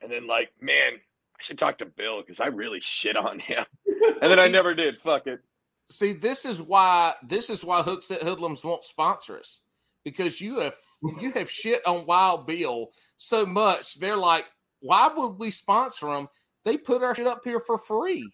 and 0.01 0.11
then 0.11 0.26
like, 0.26 0.49
"Man, 0.59 0.93
I 0.93 1.43
should 1.43 1.59
talk 1.59 1.78
to 1.80 1.86
Bill 1.86 2.22
because 2.22 2.39
I 2.39 2.47
really 2.47 2.80
shit 2.82 3.15
on 3.15 3.39
him," 3.39 3.65
and 4.22 4.32
then 4.32 4.39
I 4.39 4.47
never 4.47 4.74
did. 4.74 4.99
Fuck 5.03 5.28
it. 5.28 5.41
See, 5.89 6.13
this 6.13 6.43
is 6.43 6.61
why 6.61 7.13
this 7.24 7.49
is 7.49 7.63
why 7.63 7.84
Hookset 7.84 8.24
Hoodlums 8.24 8.63
won't 8.63 8.84
sponsor 8.84 9.39
us 9.39 9.61
because 10.03 10.41
you 10.41 10.59
have 10.59 10.76
you 11.20 11.32
have 11.34 11.49
shit 11.49 11.86
on 11.86 12.05
Wild 12.05 12.47
Bill 12.47 12.89
so 13.18 13.45
much. 13.45 13.99
They're 13.99 14.18
like, 14.18 14.45
why 14.80 15.11
would 15.15 15.39
we 15.39 15.51
sponsor 15.51 16.07
them? 16.07 16.28
They 16.63 16.78
put 16.78 17.03
our 17.03 17.15
shit 17.15 17.28
up 17.28 17.41
here 17.43 17.59
for 17.59 17.78
free 17.78 18.32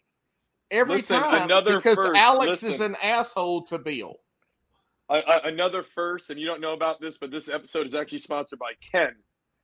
every 0.71 0.97
Listen, 0.97 1.21
time 1.21 1.43
another 1.43 1.77
because 1.77 1.97
first, 1.97 2.15
Alex 2.15 2.63
is 2.63 2.81
an 2.81 2.95
asshole 3.01 3.63
to 3.65 3.77
Bill. 3.77 4.15
Another 5.09 5.83
first, 5.83 6.29
and 6.29 6.39
you 6.39 6.47
don't 6.47 6.61
know 6.61 6.73
about 6.73 6.99
this, 6.99 7.17
but 7.17 7.29
this 7.29 7.47
episode 7.47 7.85
is 7.85 7.93
actually 7.93 8.19
sponsored 8.19 8.59
by 8.59 8.73
Ken. 8.91 9.15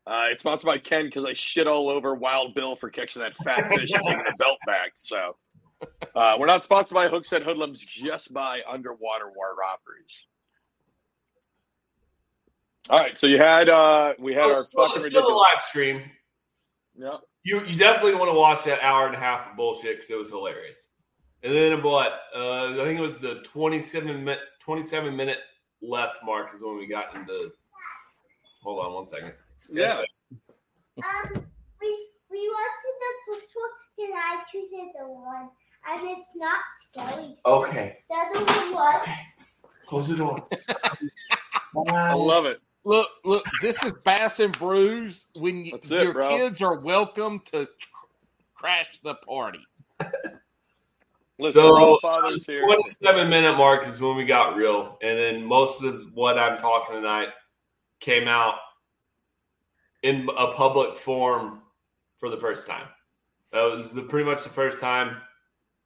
Uh, 0.05 0.25
it's 0.31 0.41
sponsored 0.41 0.67
by 0.67 0.77
Ken 0.77 1.05
because 1.05 1.25
I 1.25 1.33
shit 1.33 1.67
all 1.67 1.89
over 1.89 2.13
Wild 2.13 2.53
Bill 2.53 2.75
for 2.75 2.89
catching 2.89 3.21
that 3.21 3.35
fat 3.37 3.67
fish 3.69 3.91
and 3.91 4.03
taking 4.03 4.23
the 4.23 4.35
belt 4.37 4.57
back. 4.67 4.91
So 4.95 5.35
uh, 6.15 6.35
we're 6.39 6.45
not 6.45 6.63
sponsored 6.63 6.95
by 6.95 7.07
Hookset 7.07 7.43
Hoodlums, 7.43 7.79
just 7.79 8.33
by 8.33 8.61
Underwater 8.69 9.27
War 9.35 9.55
Robberies. 9.59 10.27
All 12.89 12.97
right, 12.99 13.17
so 13.17 13.27
you 13.27 13.37
had 13.37 13.69
uh, 13.69 14.13
we 14.19 14.33
had 14.33 14.45
Oh, 14.45 14.55
our 14.55 14.61
still, 14.61 14.87
fucking 14.87 15.01
still 15.01 15.21
ridiculous. 15.21 15.45
live 15.53 15.61
stream. 15.63 16.01
Yeah. 16.97 17.17
You 17.43 17.63
you 17.65 17.77
definitely 17.77 18.15
want 18.15 18.29
to 18.29 18.33
watch 18.33 18.63
that 18.65 18.81
hour 18.81 19.05
and 19.07 19.15
a 19.15 19.19
half 19.19 19.49
of 19.51 19.55
bullshit 19.57 19.97
because 19.97 20.09
it 20.09 20.17
was 20.17 20.29
hilarious. 20.29 20.87
And 21.43 21.53
then 21.55 21.73
about 21.73 22.11
uh, 22.35 22.73
I 22.81 22.85
think 22.85 22.99
it 22.99 23.01
was 23.01 23.19
the 23.19 23.41
twenty 23.45 23.81
seven 23.81 24.23
minute 24.23 24.39
twenty 24.59 24.83
seven 24.83 25.15
minute 25.15 25.37
left 25.81 26.17
mark 26.25 26.53
is 26.53 26.61
when 26.61 26.77
we 26.77 26.87
got 26.87 27.15
into. 27.15 27.51
Hold 28.63 28.85
on 28.85 28.93
one 28.93 29.07
second. 29.07 29.33
Yeah. 29.71 30.01
Um, 30.97 31.45
we 31.81 32.07
we 32.29 32.49
wanted 32.49 32.95
the 32.99 33.33
first 33.33 33.47
one 33.53 33.69
because 33.95 34.13
I 34.15 34.43
choose 34.51 34.69
the 34.99 35.07
one, 35.07 35.49
and 35.89 36.09
it's 36.09 36.27
not 36.35 36.59
scary. 36.91 37.37
Okay, 37.45 37.97
The 38.09 38.15
other 38.15 38.45
one 38.45 38.73
was. 38.73 39.07
close 39.85 40.07
the 40.09 40.17
door. 40.17 40.45
I 41.87 42.13
love 42.15 42.45
it. 42.45 42.59
Look, 42.85 43.09
look, 43.25 43.43
this 43.61 43.83
is 43.83 43.93
Bass 44.05 44.39
and 44.39 44.57
Brews. 44.57 45.25
When 45.35 45.65
you, 45.65 45.75
it, 45.75 45.89
your 45.89 46.13
bro. 46.13 46.29
kids 46.29 46.61
are 46.61 46.79
welcome 46.79 47.39
to 47.51 47.65
tr- 47.65 47.87
crash 48.55 48.99
the 48.99 49.15
party. 49.15 49.65
Listen, 51.39 51.61
So, 51.61 51.91
we're 51.91 51.99
fathers 51.99 52.45
here. 52.45 52.63
Twenty 52.63 52.89
seven 53.03 53.29
minute 53.29 53.57
mark 53.57 53.87
is 53.87 54.01
when 54.01 54.15
we 54.15 54.25
got 54.25 54.55
real, 54.55 54.97
and 55.01 55.17
then 55.17 55.43
most 55.43 55.83
of 55.83 56.13
what 56.13 56.37
I'm 56.37 56.57
talking 56.57 56.95
tonight 56.95 57.29
came 57.99 58.27
out 58.27 58.55
in 60.03 60.27
a 60.37 60.53
public 60.53 60.97
forum 60.97 61.61
for 62.19 62.29
the 62.29 62.37
first 62.37 62.67
time. 62.67 62.87
That 63.51 63.63
was 63.63 63.93
the, 63.93 64.01
pretty 64.03 64.29
much 64.29 64.43
the 64.43 64.49
first 64.49 64.79
time 64.79 65.17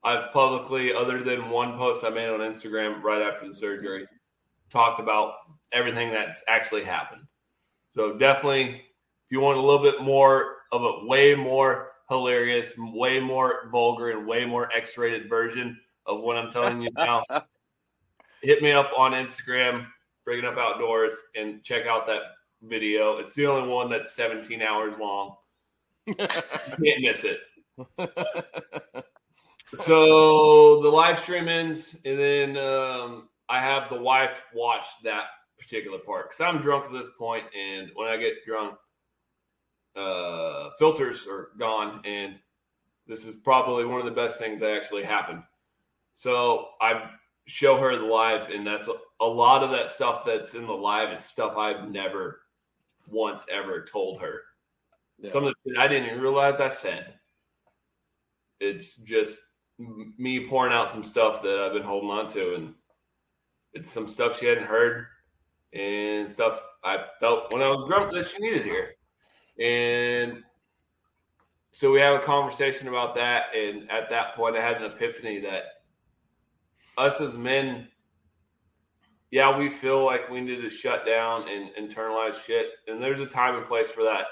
I've 0.04 0.32
publicly, 0.34 0.94
other 0.94 1.24
than 1.24 1.50
one 1.50 1.78
post 1.78 2.04
I 2.04 2.10
made 2.10 2.30
on 2.30 2.40
Instagram 2.40 3.02
right 3.02 3.22
after 3.22 3.48
the 3.48 3.54
surgery, 3.54 4.08
talked 4.74 5.00
about 5.00 5.36
everything 5.72 6.12
that's 6.12 6.44
actually 6.50 6.84
happened. 6.84 7.22
So 7.96 8.18
definitely, 8.18 8.70
if 8.72 9.32
you 9.32 9.40
want 9.40 9.58
a 9.58 9.62
little 9.62 9.82
bit 9.82 10.02
more 10.02 10.56
of 10.72 10.84
a 10.84 11.06
way 11.06 11.36
more 11.36 11.92
hilarious, 12.10 12.74
way 12.78 13.20
more 13.20 13.70
vulgar, 13.72 14.12
and 14.12 14.28
way 14.28 14.44
more 14.46 14.70
X-rated 14.76 15.30
version 15.30 15.80
of 16.06 16.20
what 16.20 16.36
I'm 16.36 16.50
telling 16.50 16.82
you 16.82 16.90
now, 16.98 17.24
hit 18.42 18.62
me 18.62 18.72
up 18.72 18.92
on 18.98 19.14
Instagram, 19.14 19.86
Bring 20.26 20.40
It 20.40 20.46
Up 20.46 20.58
Outdoors, 20.58 21.14
and 21.36 21.64
check 21.64 21.86
out 21.86 22.08
that 22.08 22.22
video. 22.64 23.20
It's 23.20 23.36
the 23.36 23.46
only 23.46 23.70
one 23.70 23.90
that's 23.90 24.14
17 24.16 24.62
hours 24.62 24.98
long. 24.98 25.36
You 26.08 26.16
can't 26.16 27.02
miss 27.02 27.24
it. 27.24 27.40
So 29.76 30.84
the 30.84 30.90
live 30.90 31.18
stream 31.20 31.48
ends, 31.48 31.96
and 32.06 32.20
then 32.20 32.58
um, 32.58 33.30
I 33.54 33.62
have 33.62 33.88
the 33.88 34.02
wife 34.02 34.42
watch 34.52 34.88
that 35.04 35.26
particular 35.60 36.00
part 36.00 36.32
because 36.32 36.42
I'm 36.42 36.60
drunk 36.60 36.86
at 36.86 36.92
this 36.92 37.10
point, 37.20 37.44
and 37.56 37.92
when 37.94 38.08
I 38.08 38.18
get 38.18 38.44
drunk, 38.44 38.78
uh, 39.96 40.72
filters 40.80 41.28
are 41.28 41.50
gone, 41.60 42.02
and 42.04 42.40
this 43.06 43.26
is 43.28 43.36
probably 43.36 43.86
one 43.86 44.00
of 44.00 44.06
the 44.06 44.12
best 44.12 44.40
things 44.40 44.62
that 44.62 44.76
actually 44.76 45.04
happened. 45.04 45.44
So 46.16 46.70
I 46.82 47.12
show 47.46 47.78
her 47.78 47.96
the 47.96 48.06
live, 48.06 48.50
and 48.50 48.66
that's 48.66 48.88
a, 48.88 48.94
a 49.20 49.26
lot 49.26 49.62
of 49.62 49.70
that 49.70 49.92
stuff 49.92 50.26
that's 50.26 50.56
in 50.56 50.66
the 50.66 50.74
live 50.74 51.16
is 51.16 51.24
stuff 51.24 51.56
I've 51.56 51.92
never 51.92 52.40
once 53.08 53.46
ever 53.52 53.86
told 53.86 54.20
her. 54.20 54.42
Yeah. 55.20 55.30
Some 55.30 55.44
of 55.44 55.54
the 55.64 55.70
shit 55.70 55.80
I 55.80 55.88
didn't 55.88 56.08
even 56.08 56.22
realize 56.22 56.60
I 56.60 56.70
said. 56.70 57.14
It's 58.60 58.96
just 58.96 59.38
m- 59.80 60.16
me 60.18 60.48
pouring 60.48 60.74
out 60.74 60.90
some 60.90 61.04
stuff 61.04 61.44
that 61.44 61.60
I've 61.60 61.74
been 61.74 61.84
holding 61.84 62.10
on 62.10 62.28
to, 62.30 62.56
and 62.56 62.74
it's 63.74 63.92
some 63.92 64.08
stuff 64.08 64.40
she 64.40 64.46
hadn't 64.46 64.68
heard, 64.68 65.08
and 65.74 66.30
stuff 66.30 66.62
I 66.84 67.06
felt 67.20 67.52
when 67.54 67.62
I 67.62 67.70
was 67.70 67.88
drunk 67.88 68.14
that 68.14 68.28
she 68.28 68.40
needed 68.40 68.66
here. 68.66 68.96
And 69.60 70.44
so 71.72 71.92
we 71.92 72.00
have 72.00 72.22
a 72.22 72.26
conversation 72.26 72.88
about 72.88 73.16
that, 73.16 73.56
and 73.56 73.90
at 73.90 74.10
that 74.10 74.36
point, 74.36 74.56
I 74.56 74.62
had 74.62 74.82
an 74.82 74.92
epiphany 74.92 75.40
that 75.42 75.64
us 76.98 77.20
as 77.20 77.36
men, 77.36 77.88
yeah, 79.32 79.58
we 79.58 79.70
feel 79.70 80.06
like 80.06 80.30
we 80.30 80.42
need 80.42 80.62
to 80.62 80.70
shut 80.70 81.06
down 81.06 81.48
and 81.50 81.72
internalize 81.76 82.44
shit, 82.44 82.68
and 82.88 83.02
there's 83.02 83.22
a 83.22 83.26
time 83.26 83.56
and 83.56 83.66
place 83.66 83.90
for 83.90 84.04
that. 84.04 84.26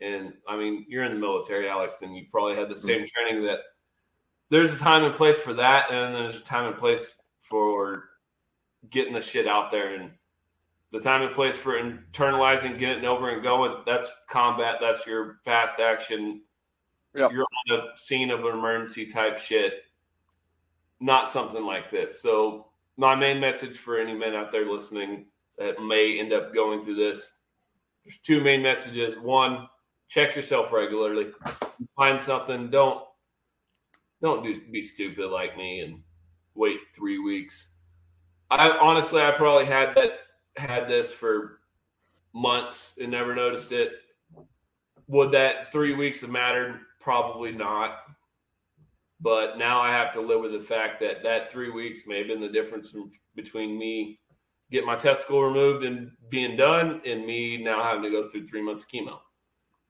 And 0.00 0.32
I 0.48 0.56
mean, 0.56 0.86
you're 0.88 1.04
in 1.04 1.12
the 1.12 1.20
military, 1.20 1.68
Alex, 1.68 2.02
and 2.02 2.16
you've 2.16 2.30
probably 2.30 2.56
had 2.56 2.68
the 2.68 2.76
same 2.76 3.02
mm-hmm. 3.02 3.28
training 3.28 3.46
that 3.46 3.60
there's 4.50 4.72
a 4.72 4.78
time 4.78 5.04
and 5.04 5.14
place 5.14 5.38
for 5.38 5.52
that, 5.54 5.90
and 5.90 6.14
there's 6.14 6.36
a 6.36 6.40
time 6.40 6.66
and 6.66 6.76
place 6.76 7.14
for 7.40 8.04
getting 8.90 9.14
the 9.14 9.20
shit 9.20 9.46
out 9.46 9.70
there. 9.70 9.94
And 9.94 10.10
the 10.92 11.00
time 11.00 11.22
and 11.22 11.34
place 11.34 11.56
for 11.56 11.80
internalizing, 11.80 12.78
getting 12.78 13.04
it 13.04 13.06
over 13.06 13.30
and 13.30 13.42
going, 13.42 13.82
that's 13.86 14.10
combat. 14.28 14.76
That's 14.80 15.06
your 15.06 15.38
fast 15.44 15.80
action. 15.80 16.42
Yep. 17.14 17.32
You're 17.32 17.44
on 17.70 17.78
a 17.78 17.98
scene 17.98 18.30
of 18.30 18.40
an 18.40 18.52
emergency 18.58 19.06
type 19.06 19.38
shit, 19.38 19.74
not 21.00 21.30
something 21.30 21.64
like 21.64 21.90
this. 21.90 22.20
So, 22.20 22.68
my 22.96 23.14
main 23.14 23.40
message 23.40 23.76
for 23.76 23.98
any 23.98 24.14
men 24.14 24.34
out 24.34 24.52
there 24.52 24.70
listening 24.70 25.26
that 25.58 25.80
may 25.82 26.18
end 26.20 26.32
up 26.32 26.54
going 26.54 26.82
through 26.82 26.94
this 26.94 27.32
there's 28.04 28.18
two 28.18 28.40
main 28.40 28.62
messages. 28.62 29.16
One, 29.16 29.68
check 30.08 30.36
yourself 30.36 30.72
regularly. 30.72 31.28
Find 31.96 32.20
something. 32.20 32.70
Don't 32.70 33.02
don't 34.20 34.44
do 34.44 34.60
be 34.70 34.82
stupid 34.82 35.30
like 35.30 35.56
me 35.56 35.80
and 35.80 36.02
wait 36.54 36.78
three 36.94 37.18
weeks. 37.18 37.73
I 38.50 38.70
honestly, 38.70 39.22
I 39.22 39.32
probably 39.32 39.66
had 39.66 39.94
that 39.94 40.20
had 40.56 40.88
this 40.88 41.12
for 41.12 41.60
months 42.32 42.94
and 43.00 43.10
never 43.10 43.34
noticed 43.34 43.72
it. 43.72 43.92
Would 45.08 45.32
that 45.32 45.72
three 45.72 45.94
weeks 45.94 46.20
have 46.20 46.30
mattered? 46.30 46.80
Probably 47.00 47.52
not. 47.52 47.98
But 49.20 49.58
now 49.58 49.80
I 49.80 49.90
have 49.90 50.12
to 50.14 50.20
live 50.20 50.40
with 50.40 50.52
the 50.52 50.60
fact 50.60 51.00
that 51.00 51.22
that 51.22 51.50
three 51.50 51.70
weeks 51.70 52.06
may 52.06 52.18
have 52.18 52.28
been 52.28 52.40
the 52.40 52.48
difference 52.48 52.94
between 53.34 53.78
me 53.78 54.20
getting 54.70 54.86
my 54.86 54.96
testicle 54.96 55.42
removed 55.42 55.84
and 55.84 56.10
being 56.30 56.56
done, 56.56 57.00
and 57.06 57.24
me 57.24 57.56
now 57.56 57.82
having 57.82 58.02
to 58.02 58.10
go 58.10 58.28
through 58.28 58.48
three 58.48 58.62
months 58.62 58.82
of 58.82 58.88
chemo, 58.88 59.18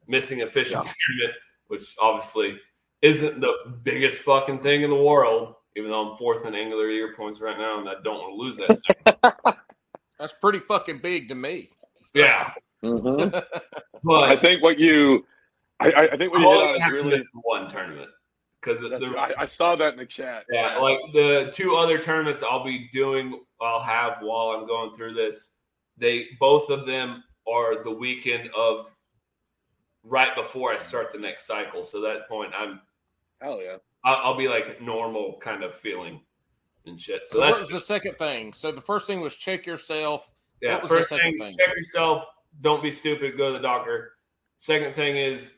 missing 0.07 0.43
a 0.43 0.47
fishing 0.47 0.75
tournament, 0.75 1.39
which 1.69 1.95
obviously 2.01 2.59
isn't 3.01 3.41
the 3.41 3.53
biggest 3.83 4.19
fucking 4.19 4.63
thing 4.63 4.83
in 4.83 4.91
the 4.91 4.97
world. 4.97 5.55
Even 5.77 5.91
though 5.91 6.11
I'm 6.13 6.17
fourth 6.17 6.47
in 6.47 6.55
angler 6.55 6.89
year 6.89 7.15
points 7.17 7.41
right 7.41 7.59
now, 7.59 7.81
and 7.81 7.89
I 7.89 7.95
don't 8.03 8.19
want 8.19 8.33
to 8.33 8.37
lose 8.37 8.57
that. 8.57 9.57
That's 10.19 10.33
pretty 10.33 10.61
fucking 10.61 11.01
big 11.01 11.29
to 11.29 11.35
me. 11.35 11.71
yeah, 12.15 12.53
Mhm. 12.85 13.43
I 14.11 14.37
think 14.37 14.63
what 14.63 14.79
you, 14.79 15.27
I, 15.81 15.91
I 15.91 16.03
I 16.13 16.17
think 16.17 16.33
what 16.33 16.43
I 16.43 16.45
you 16.45 16.51
hit 16.51 16.63
on 16.63 16.77
is 16.77 16.93
really. 16.93 17.17
miss 17.17 17.31
one 17.43 17.69
tournament 17.71 18.11
because 18.61 18.83
I, 18.83 19.33
I 19.39 19.47
saw 19.47 19.75
that 19.77 19.93
in 19.95 19.99
the 19.99 20.07
chat. 20.07 20.45
Yeah, 20.51 20.79
like 20.79 20.99
the 21.13 21.51
two 21.53 21.77
other 21.77 21.99
tournaments 21.99 22.43
I'll 22.43 22.65
be 22.65 22.89
doing, 22.93 23.41
I'll 23.61 23.81
have 23.81 24.19
while 24.21 24.49
I'm 24.51 24.67
going 24.67 24.95
through 24.95 25.15
this. 25.15 25.51
They 25.97 26.27
both 26.41 26.71
of 26.71 26.87
them 26.87 27.25
are 27.49 27.83
the 27.83 27.91
weekend 27.91 28.51
of 28.57 28.91
right 30.03 30.35
before 30.37 30.73
I 30.73 30.79
start 30.79 31.13
the 31.13 31.19
next 31.19 31.47
cycle. 31.47 31.85
So 31.85 32.01
that 32.03 32.29
point, 32.29 32.53
I'm 32.57 32.81
Hell 33.41 33.61
yeah. 33.63 33.77
I'll, 34.05 34.17
I'll 34.33 34.37
be 34.37 34.49
like 34.49 34.81
normal 34.83 35.39
kind 35.41 35.63
of 35.65 35.75
feeling 35.75 36.21
and 36.87 37.01
shit. 37.01 37.27
So 37.27 37.37
So 37.37 37.41
that's 37.41 37.61
was 37.63 37.71
the 37.71 37.81
second 37.81 38.17
thing? 38.19 38.53
So 38.53 38.71
the 38.73 38.81
first 38.81 39.07
thing 39.07 39.21
was 39.21 39.35
check 39.35 39.67
yourself. 39.67 40.31
yeah. 40.61 40.75
what 40.75 40.83
was 40.83 40.91
the 40.91 40.97
First 40.99 41.09
second 41.11 41.39
thing, 41.39 41.49
thing? 41.49 41.57
check 41.59 41.75
yourself. 41.77 42.25
Don't 42.61 42.83
be 42.83 42.93
stupid. 42.93 43.37
Go 43.37 43.49
to 43.53 43.55
the 43.59 43.63
doctor. 43.63 44.13
Second 44.59 44.95
thing 44.95 45.17
is, 45.17 45.53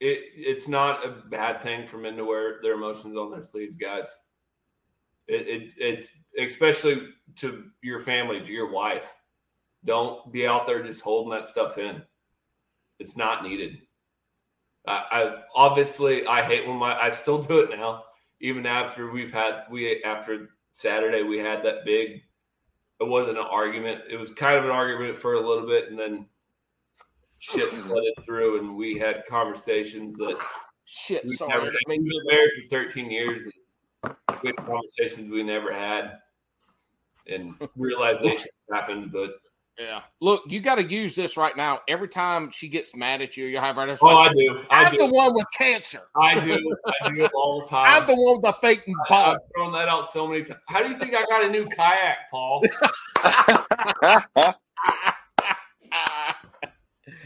it 0.00 0.24
it's 0.34 0.68
not 0.68 1.06
a 1.06 1.08
bad 1.30 1.62
thing 1.62 1.86
for 1.86 1.96
men 1.96 2.16
to 2.16 2.24
wear 2.24 2.60
their 2.62 2.74
emotions 2.74 3.16
on 3.16 3.30
their 3.30 3.42
sleeves, 3.42 3.76
guys. 3.76 4.14
It, 5.28 5.46
it 5.48 5.74
it's 5.78 6.08
especially 6.38 7.08
to 7.36 7.64
your 7.82 8.00
family, 8.00 8.40
to 8.40 8.46
your 8.46 8.70
wife. 8.70 9.06
Don't 9.84 10.30
be 10.32 10.46
out 10.46 10.66
there 10.66 10.82
just 10.84 11.00
holding 11.00 11.30
that 11.30 11.46
stuff 11.46 11.78
in. 11.78 12.02
It's 12.98 13.16
not 13.16 13.42
needed. 13.42 13.78
I, 14.86 15.02
I 15.10 15.34
obviously 15.54 16.26
I 16.26 16.42
hate 16.42 16.66
when 16.66 16.76
my 16.76 16.98
I 16.98 17.10
still 17.10 17.42
do 17.42 17.58
it 17.60 17.70
now, 17.70 18.04
even 18.40 18.66
after 18.66 19.10
we've 19.10 19.32
had 19.32 19.64
we 19.70 20.02
after 20.04 20.50
Saturday 20.72 21.22
we 21.22 21.38
had 21.38 21.62
that 21.64 21.84
big. 21.84 22.22
It 22.98 23.06
wasn't 23.08 23.38
an 23.38 23.44
argument. 23.44 24.02
It 24.10 24.16
was 24.16 24.32
kind 24.32 24.56
of 24.56 24.64
an 24.64 24.70
argument 24.70 25.18
for 25.18 25.34
a 25.34 25.46
little 25.46 25.66
bit, 25.66 25.90
and 25.90 25.98
then 25.98 26.26
shit 27.38 27.68
flooded 27.68 28.14
through, 28.24 28.58
and 28.60 28.74
we 28.74 28.98
had 28.98 29.24
conversations 29.28 30.16
that 30.16 30.38
Shit, 30.86 31.28
sorry. 31.30 31.52
never. 31.52 31.66
I 31.66 31.80
We've 31.88 31.98
been 31.98 32.26
married 32.26 32.50
for 32.62 32.68
13 32.70 33.10
years. 33.10 33.42
Had 34.04 34.56
conversations 34.56 35.30
we 35.30 35.42
never 35.42 35.72
had, 35.72 36.18
and 37.26 37.54
realizations 37.76 38.46
happened. 38.72 39.10
But 39.12 39.32
yeah. 39.78 40.02
Look, 40.20 40.42
you 40.48 40.60
got 40.60 40.76
to 40.76 40.84
use 40.84 41.14
this 41.14 41.36
right 41.36 41.56
now. 41.56 41.80
Every 41.88 42.08
time 42.08 42.50
she 42.50 42.68
gets 42.68 42.94
mad 42.96 43.20
at 43.22 43.36
you, 43.36 43.46
you'll 43.46 43.60
have 43.60 43.76
her. 43.76 43.96
oh, 44.00 44.06
I 44.08 44.32
do. 44.32 44.60
I 44.70 44.84
I'm 44.84 44.96
the 44.96 45.06
one 45.06 45.34
with 45.34 45.46
cancer. 45.56 46.00
I 46.16 46.40
do. 46.40 46.76
I 47.02 47.08
do 47.10 47.24
it 47.24 47.32
all 47.34 47.60
the 47.60 47.66
time. 47.70 47.86
I'm 48.02 48.06
the 48.06 48.14
one 48.14 48.36
with 48.36 48.42
the 48.42 48.56
fake 48.60 48.82
ball. 49.08 49.34
I've 49.34 49.38
thrown 49.54 49.72
that 49.74 49.88
out 49.88 50.06
so 50.06 50.26
many 50.26 50.44
times. 50.44 50.60
How 50.66 50.82
do 50.82 50.88
you 50.88 50.96
think 50.98 51.14
I 51.14 51.24
got 51.26 51.44
a 51.44 51.48
new 51.48 51.66
kayak, 51.66 52.30
Paul? 52.30 52.64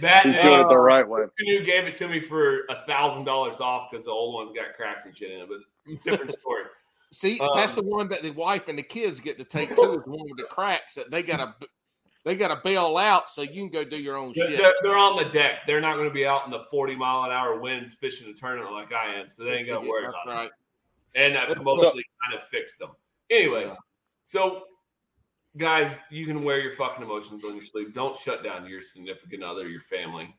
That 0.01 0.25
He's 0.25 0.37
doing 0.39 0.61
it 0.61 0.69
the 0.69 0.75
uh, 0.75 0.77
right 0.77 1.07
way. 1.07 1.23
Canoe 1.39 1.65
gave 1.65 1.85
it 1.85 1.97
to 1.97 2.09
me 2.09 2.21
for 2.21 2.61
a 2.71 2.85
thousand 2.87 3.25
dollars 3.25 3.61
off 3.61 3.91
because 3.91 4.05
the 4.05 4.11
old 4.11 4.35
one's 4.35 4.57
got 4.57 4.75
cracks 4.77 5.05
and 5.05 5.17
shit 5.17 5.31
in 5.31 5.41
it. 5.41 5.49
But 5.49 6.05
different 6.05 6.33
story. 6.33 6.65
See, 7.13 7.39
Um, 7.41 7.51
that's 7.55 7.75
the 7.75 7.83
one 7.83 8.09
that 8.09 8.23
the 8.23 8.31
wife 8.31 8.69
and 8.69 8.79
the 8.79 8.83
kids 8.83 9.21
get 9.21 9.39
to 9.39 9.45
take 9.45 9.69
too. 9.77 9.95
Is 9.95 10.05
the 10.05 10.11
one 10.11 10.23
with 10.29 10.37
the 10.39 10.45
cracks 10.51 10.95
that 10.95 11.11
they 11.11 11.23
gotta 11.23 11.55
they 12.25 12.37
gotta 12.37 12.61
bail 12.63 12.97
out 12.99 13.31
so 13.31 13.43
you 13.43 13.63
can 13.63 13.71
go 13.71 13.83
do 13.85 13.97
your 13.97 14.17
own 14.17 14.33
They're, 14.37 14.49
shit. 14.49 14.59
they're- 14.59 14.75
they're 14.83 14.97
on 14.99 15.17
the 15.23 15.29
deck. 15.31 15.67
They're 15.67 15.81
not 15.81 15.97
going 15.97 16.09
to 16.09 16.15
be 16.15 16.27
out 16.27 16.45
in 16.45 16.51
the 16.51 16.65
forty 16.71 16.95
mile 16.95 17.25
an 17.25 17.31
hour 17.31 17.59
winds 17.59 17.95
fishing 17.95 18.29
a 18.29 18.35
tournament 18.35 18.73
like 18.73 18.93
I 18.93 19.15
am, 19.15 19.29
so 19.29 19.45
they 19.45 19.53
ain't 19.53 19.69
got 19.69 19.83
to 19.83 19.89
worry 19.89 20.03
That's 20.05 20.17
about 20.25 20.35
right. 20.35 20.47
it. 20.47 20.53
And 21.15 21.37
I've 21.39 21.63
mostly 21.63 22.05
kind 22.25 22.41
of 22.41 22.47
fixed 22.49 22.79
them. 22.79 22.91
Anyways, 23.31 23.75
so 24.25 24.65
guys, 25.57 25.97
you 26.11 26.27
can 26.27 26.45
wear 26.45 26.61
your 26.61 26.77
fucking 26.77 27.03
emotions 27.03 27.45
on 27.45 27.55
your 27.57 27.65
sleeve. 27.65 27.95
Don't 27.95 28.17
shut 28.17 28.45
down 28.45 28.67
your 28.69 28.83
significant 28.83 29.43
other, 29.43 29.69
your 29.69 29.81
family. 29.81 30.35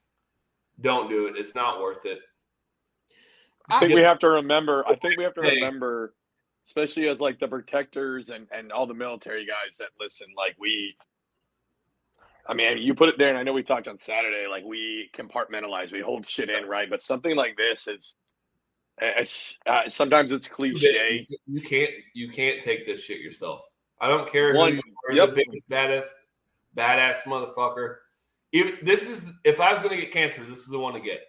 Don't 0.80 1.10
do 1.10 1.28
it. 1.28 1.36
It's 1.36 1.53
not 1.56 1.82
worth 1.82 2.06
it. 2.06 2.20
I 3.70 3.80
think 3.80 3.90
Yeah. 3.91 3.95
we 3.95 4.02
have 4.02 4.20
to 4.20 4.30
remember. 4.30 4.86
I 4.88 4.95
think 4.95 5.18
we 5.18 5.24
have 5.24 5.34
to 5.36 5.41
remember, 5.41 6.14
especially 6.66 7.08
as 7.10 7.20
like 7.20 7.40
the 7.40 7.48
protectors 7.48 8.30
and 8.30 8.48
and 8.52 8.72
all 8.72 8.86
the 8.88 8.94
military 8.94 9.45
guys 9.45 9.78
that 9.78 9.90
listen. 9.99 10.28
Like 10.38 10.56
we, 10.60 10.95
I 12.48 12.54
mean, 12.54 12.80
you 12.80 12.94
put 12.94 13.10
it 13.10 13.18
there, 13.18 13.30
and 13.30 13.38
I 13.38 13.44
know 13.44 13.54
we 13.54 13.64
talked 13.64 13.88
on 13.88 13.98
Saturday. 13.98 14.48
Like 14.50 14.64
we 14.64 15.10
compartmentalize, 15.16 15.92
we 15.92 16.02
hold 16.02 16.28
shit 16.28 16.50
in, 16.50 16.68
right? 16.68 16.90
But 16.90 17.02
something 17.02 17.36
like 17.36 17.56
this 17.56 17.88
is, 17.88 18.16
it's, 19.00 19.58
uh, 19.66 19.88
sometimes 19.88 20.32
it's 20.32 20.48
cliche. 20.48 21.26
You 21.48 21.62
can't 21.62 21.92
you 22.14 22.30
can't 22.30 22.62
take 22.62 22.86
this 22.86 23.04
shit 23.04 23.22
yourself. 23.22 23.62
I 24.00 24.08
don't 24.08 24.32
care 24.32 24.54
One- 24.54 24.72
who 24.72 24.76
you 24.76 24.82
are, 25.10 25.14
yep. 25.14 25.30
the 25.30 25.36
biggest 25.36 25.70
badass 25.70 26.06
badass 26.76 27.24
motherfucker. 27.24 27.98
Even 28.54 28.78
this 28.84 29.10
is 29.10 29.32
if 29.44 29.60
I 29.60 29.72
was 29.72 29.82
going 29.82 29.96
to 29.96 30.02
get 30.02 30.12
cancer, 30.12 30.44
this 30.44 30.60
is 30.60 30.68
the 30.68 30.80
one 30.80 30.94
to 30.94 31.00
get. 31.00 31.20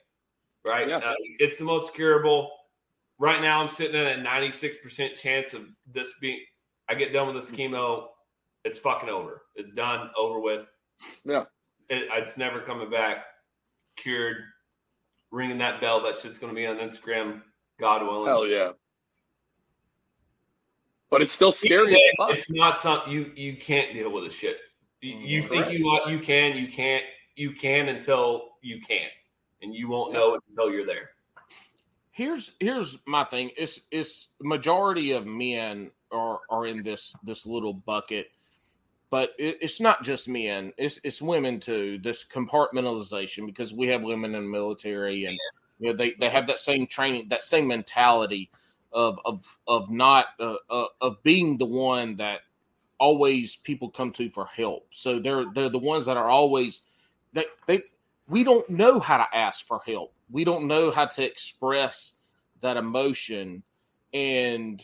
Right? 0.65 0.89
Yeah. 0.89 0.99
Uh, 0.99 1.15
it's 1.39 1.59
the 1.59 1.65
most 1.65 1.95
curable. 1.95 2.51
Right 3.19 3.41
now, 3.41 3.61
I'm 3.61 3.69
sitting 3.69 3.95
at 3.95 4.19
a 4.19 4.23
96 4.23 4.79
percent 4.79 5.17
chance 5.17 5.55
of 5.55 5.67
this 5.93 6.13
being. 6.21 6.41
I 6.89 6.95
get 6.95 7.13
done 7.13 7.33
with 7.33 7.43
this 7.43 7.57
chemo, 7.57 8.07
it's 8.65 8.79
fucking 8.79 9.09
over. 9.09 9.43
It's 9.55 9.73
done, 9.73 10.11
over 10.17 10.41
with. 10.41 10.67
Yeah. 11.25 11.45
It, 11.89 12.09
it's 12.13 12.37
never 12.37 12.61
coming 12.61 12.91
back. 12.91 13.25
Cured. 13.97 14.37
Ringing 15.31 15.59
that 15.59 15.81
bell. 15.81 16.03
That 16.03 16.19
shit's 16.19 16.39
going 16.39 16.55
to 16.55 16.57
be 16.57 16.67
on 16.67 16.77
Instagram. 16.77 17.43
God 17.81 18.03
willing. 18.03 18.27
Hell 18.27 18.47
yeah. 18.47 18.73
But 21.11 21.21
it's 21.21 21.33
still 21.33 21.53
scary 21.53 21.95
as 21.95 22.01
fuck. 22.17 22.31
It's 22.31 22.51
not 22.51 22.79
something 22.79 23.13
you 23.13 23.33
you 23.35 23.57
can't 23.57 23.93
deal 23.93 24.11
with 24.11 24.25
the 24.25 24.31
shit. 24.31 24.57
You, 25.03 25.15
mm, 25.15 25.29
you 25.29 25.43
think 25.43 25.71
you 25.71 25.85
want 25.85 26.11
you 26.11 26.19
can 26.21 26.57
you 26.57 26.69
can't 26.69 27.05
you 27.37 27.53
can 27.53 27.89
until 27.89 28.53
you 28.63 28.81
can't, 28.81 29.13
and 29.61 29.75
you 29.75 29.89
won't 29.89 30.13
know 30.13 30.39
until 30.49 30.73
you're 30.73 30.87
there. 30.87 31.11
here's 32.13 32.53
here's 32.61 32.99
my 33.07 33.25
thing. 33.25 33.51
It's 33.57 33.81
it's 33.91 34.29
majority 34.41 35.13
of 35.13 35.27
men 35.27 35.91
are 36.11 36.41
are 36.49 36.67
in 36.67 36.83
this 36.83 37.15
this 37.25 37.45
little 37.47 37.75
bucket, 37.75 38.29
but 39.13 39.35
it, 39.39 39.59
it's 39.61 39.79
not 39.79 40.03
just 40.03 40.27
men. 40.27 40.73
It's 40.79 40.99
it's 41.05 41.21
women 41.21 41.61
too. 41.61 41.99
This 42.03 42.25
compartmentalization 42.25 43.45
because 43.45 43.75
we 43.75 43.89
have 43.89 44.03
women 44.03 44.35
in 44.35 44.45
the 44.45 44.49
military 44.49 45.27
and 45.27 45.39
you 45.79 45.91
know 45.91 45.93
they 45.95 46.13
they 46.13 46.31
have 46.31 46.47
that 46.47 46.59
same 46.59 46.87
training, 46.87 47.29
that 47.29 47.43
same 47.43 47.67
mentality 47.67 48.51
of 48.91 49.21
of 49.27 49.59
of 49.69 49.91
not 49.91 50.29
uh, 50.41 50.57
uh, 50.71 50.87
of 51.03 51.23
being 51.23 51.59
the 51.59 51.67
one 51.67 52.17
that 52.17 52.41
always 52.99 53.55
people 53.55 53.91
come 53.91 54.13
to 54.13 54.31
for 54.31 54.47
help. 54.47 54.87
So 54.89 55.19
they're 55.19 55.45
they're 55.53 55.69
the 55.69 55.79
ones 55.79 56.07
that 56.07 56.17
are 56.17 56.31
always 56.31 56.81
they 57.35 57.45
they 57.67 57.83
we 58.29 58.45
don't 58.45 58.71
know 58.71 58.99
how 58.99 59.19
to 59.19 59.37
ask 59.37 59.67
for 59.67 59.83
help. 59.85 60.15
We 60.31 60.45
don't 60.45 60.67
know 60.67 60.91
how 60.91 61.05
to 61.05 61.23
express 61.23 62.15
that 62.63 62.79
emotion 62.79 63.63
and 64.15 64.83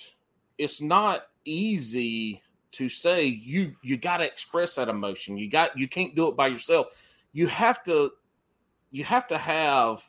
it's 0.58 0.82
not 0.82 1.28
easy 1.46 2.42
to 2.72 2.88
say 2.88 3.24
you 3.24 3.74
you 3.82 3.96
got 3.96 4.18
to 4.18 4.24
express 4.24 4.76
that 4.76 4.88
emotion. 4.88 5.38
You 5.38 5.48
got 5.50 5.76
you 5.76 5.88
can't 5.88 6.14
do 6.14 6.28
it 6.28 6.36
by 6.36 6.48
yourself. 6.48 6.88
You 7.32 7.46
have 7.46 7.82
to 7.84 8.12
you 8.90 9.04
have 9.04 9.26
to 9.28 9.38
have 9.38 10.08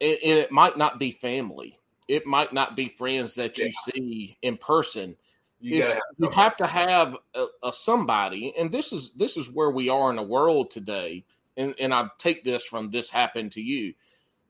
and 0.00 0.18
it 0.22 0.50
might 0.50 0.76
not 0.76 0.98
be 0.98 1.12
family. 1.12 1.78
It 2.08 2.26
might 2.26 2.52
not 2.52 2.76
be 2.76 2.88
friends 2.88 3.36
that 3.36 3.56
you 3.58 3.70
see 3.72 4.36
in 4.42 4.58
person 4.58 5.16
You 5.60 5.80
gotta 5.80 6.00
you 6.18 6.26
have 6.26 6.34
have 6.34 6.56
to 6.58 6.66
have 6.66 7.16
a, 7.34 7.46
a 7.62 7.72
somebody, 7.72 8.52
and 8.58 8.70
this 8.70 8.92
is 8.92 9.12
this 9.12 9.38
is 9.38 9.50
where 9.50 9.70
we 9.70 9.88
are 9.88 10.10
in 10.10 10.16
the 10.16 10.22
world 10.22 10.70
today. 10.70 11.24
And 11.56 11.74
and 11.78 11.94
I 11.94 12.08
take 12.18 12.44
this 12.44 12.64
from 12.66 12.90
this 12.90 13.08
happened 13.08 13.52
to 13.52 13.62
you. 13.62 13.94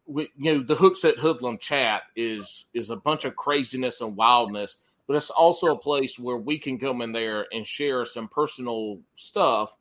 We, 0.07 0.29
you 0.37 0.55
know, 0.55 0.59
the 0.65 0.75
Hookset 0.75 1.19
Hoodlum 1.19 1.59
chat 1.59 2.03
is 2.17 2.67
is 2.75 2.91
a 2.91 2.97
bunch 2.97 3.25
of 3.25 3.37
craziness 3.37 4.01
and 4.01 4.17
wildness, 4.17 4.79
but 5.07 5.17
it's 5.17 5.31
also 5.31 5.69
a 5.69 5.79
place 5.79 6.19
where 6.19 6.37
we 6.37 6.59
can 6.59 6.79
come 6.79 7.03
in 7.03 7.13
there 7.13 7.47
and 7.53 7.67
share 7.67 8.05
some 8.05 8.29
personal 8.29 9.01
stuff 9.15 9.77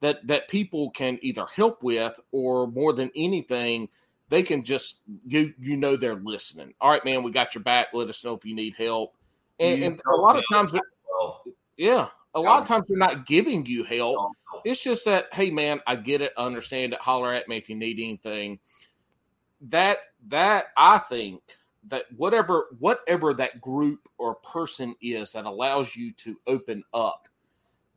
that 0.00 0.26
that 0.26 0.48
people 0.48 0.90
can 0.90 1.18
either 1.22 1.46
help 1.46 1.82
with 1.82 2.18
or 2.30 2.66
more 2.68 2.92
than 2.92 3.10
anything 3.16 3.88
they 4.28 4.42
can 4.42 4.62
just 4.62 5.02
you 5.26 5.52
you 5.58 5.76
know 5.76 5.96
they're 5.96 6.14
listening. 6.16 6.74
All 6.80 6.90
right 6.90 7.04
man 7.04 7.22
we 7.22 7.30
got 7.30 7.54
your 7.54 7.64
back. 7.64 7.88
Let 7.92 8.08
us 8.08 8.24
know 8.24 8.34
if 8.34 8.44
you 8.44 8.54
need 8.54 8.74
help. 8.76 9.14
And, 9.58 9.82
and 9.82 10.02
a 10.06 10.16
lot 10.16 10.36
of 10.36 10.44
times 10.52 10.72
yeah. 11.76 12.08
A 12.34 12.40
lot 12.40 12.60
of 12.60 12.68
times 12.68 12.86
they're 12.86 12.98
not 12.98 13.26
giving 13.26 13.64
you 13.66 13.82
help. 13.84 14.32
It's 14.64 14.82
just 14.82 15.06
that, 15.06 15.32
hey 15.32 15.50
man, 15.50 15.80
I 15.86 15.96
get 15.96 16.20
it, 16.20 16.32
I 16.36 16.44
understand 16.44 16.92
it, 16.92 17.00
holler 17.00 17.32
at 17.32 17.48
me 17.48 17.56
if 17.56 17.68
you 17.68 17.74
need 17.74 17.98
anything. 17.98 18.58
That 19.62 19.98
that 20.28 20.66
I 20.76 20.98
think 20.98 21.40
that 21.86 22.04
whatever 22.16 22.66
whatever 22.78 23.32
that 23.34 23.60
group 23.60 24.08
or 24.18 24.34
person 24.36 24.94
is 25.00 25.32
that 25.32 25.46
allows 25.46 25.94
you 25.96 26.12
to 26.12 26.38
open 26.46 26.82
up, 26.92 27.28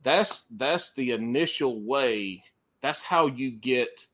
that's 0.02 0.44
that's 0.52 0.92
the 0.92 1.10
initial 1.10 1.80
way. 1.82 2.42
That's 2.80 3.02
how 3.02 3.26
you 3.26 3.50
get 3.50 4.06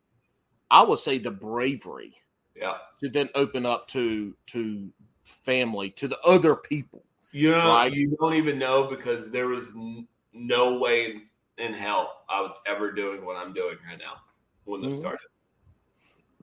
I 0.71 0.83
would 0.83 0.99
say 0.99 1.19
the 1.19 1.31
bravery 1.31 2.15
Yeah. 2.57 2.79
to 3.01 3.09
then 3.09 3.29
open 3.35 3.65
up 3.67 3.89
to 3.89 4.35
to 4.49 4.91
family, 5.25 5.91
to 5.91 6.09
the 6.09 6.21
other 6.23 6.57
people. 6.57 7.05
You 7.33 7.51
know, 7.51 7.69
Right. 7.69 7.93
you 7.93 8.17
don't 8.19 8.35
even 8.35 8.59
know 8.59 8.85
because 8.85 9.31
there 9.31 9.49
was 9.49 9.69
n- 9.75 10.09
no 10.33 10.79
way 10.79 11.05
in, 11.07 11.23
in 11.59 11.75
hell 11.75 12.25
I 12.29 12.41
was 12.41 12.53
ever 12.67 12.91
doing 12.93 13.25
what 13.25 13.37
I'm 13.37 13.53
doing 13.53 13.77
right 13.87 13.99
now 13.99 14.23
when 14.65 14.81
this 14.83 14.97
Mhm. 14.97 15.01
started. 15.01 15.29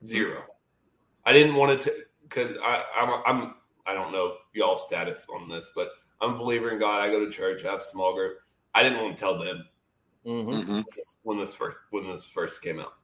Zero. 0.06 0.44
I 1.24 1.32
didn't 1.32 1.56
want 1.56 1.72
it 1.72 1.80
to 1.82 2.05
because 2.28 2.56
I 2.62 2.82
I'm, 3.00 3.22
I'm 3.26 3.54
I 3.86 3.94
don't 3.94 4.12
know 4.12 4.36
y'all 4.54 4.76
status 4.76 5.26
on 5.32 5.48
this, 5.48 5.70
but 5.74 5.88
I'm 6.20 6.34
a 6.34 6.38
believer 6.38 6.70
in 6.70 6.78
God. 6.80 7.00
I 7.02 7.08
go 7.10 7.24
to 7.24 7.30
church. 7.30 7.64
I 7.64 7.70
have 7.70 7.80
a 7.80 7.84
small 7.84 8.14
group. 8.14 8.38
I 8.74 8.82
didn't 8.82 9.02
want 9.02 9.16
to 9.16 9.20
tell 9.20 9.38
them 9.38 9.64
Mhm. 10.26 10.46
Mm-hmm. 10.46 10.80
when 11.22 11.38
this 11.38 11.54
first 11.54 11.76
when 11.90 12.08
this 12.08 12.24
first 12.26 12.62
came 12.62 12.80
out. 12.80 12.94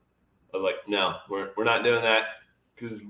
I 0.53 0.57
was 0.57 0.63
like, 0.63 0.87
no, 0.87 1.15
we're 1.29 1.51
we're 1.57 1.63
not 1.63 1.83
doing 1.83 2.03
that 2.03 2.23
because 2.75 3.01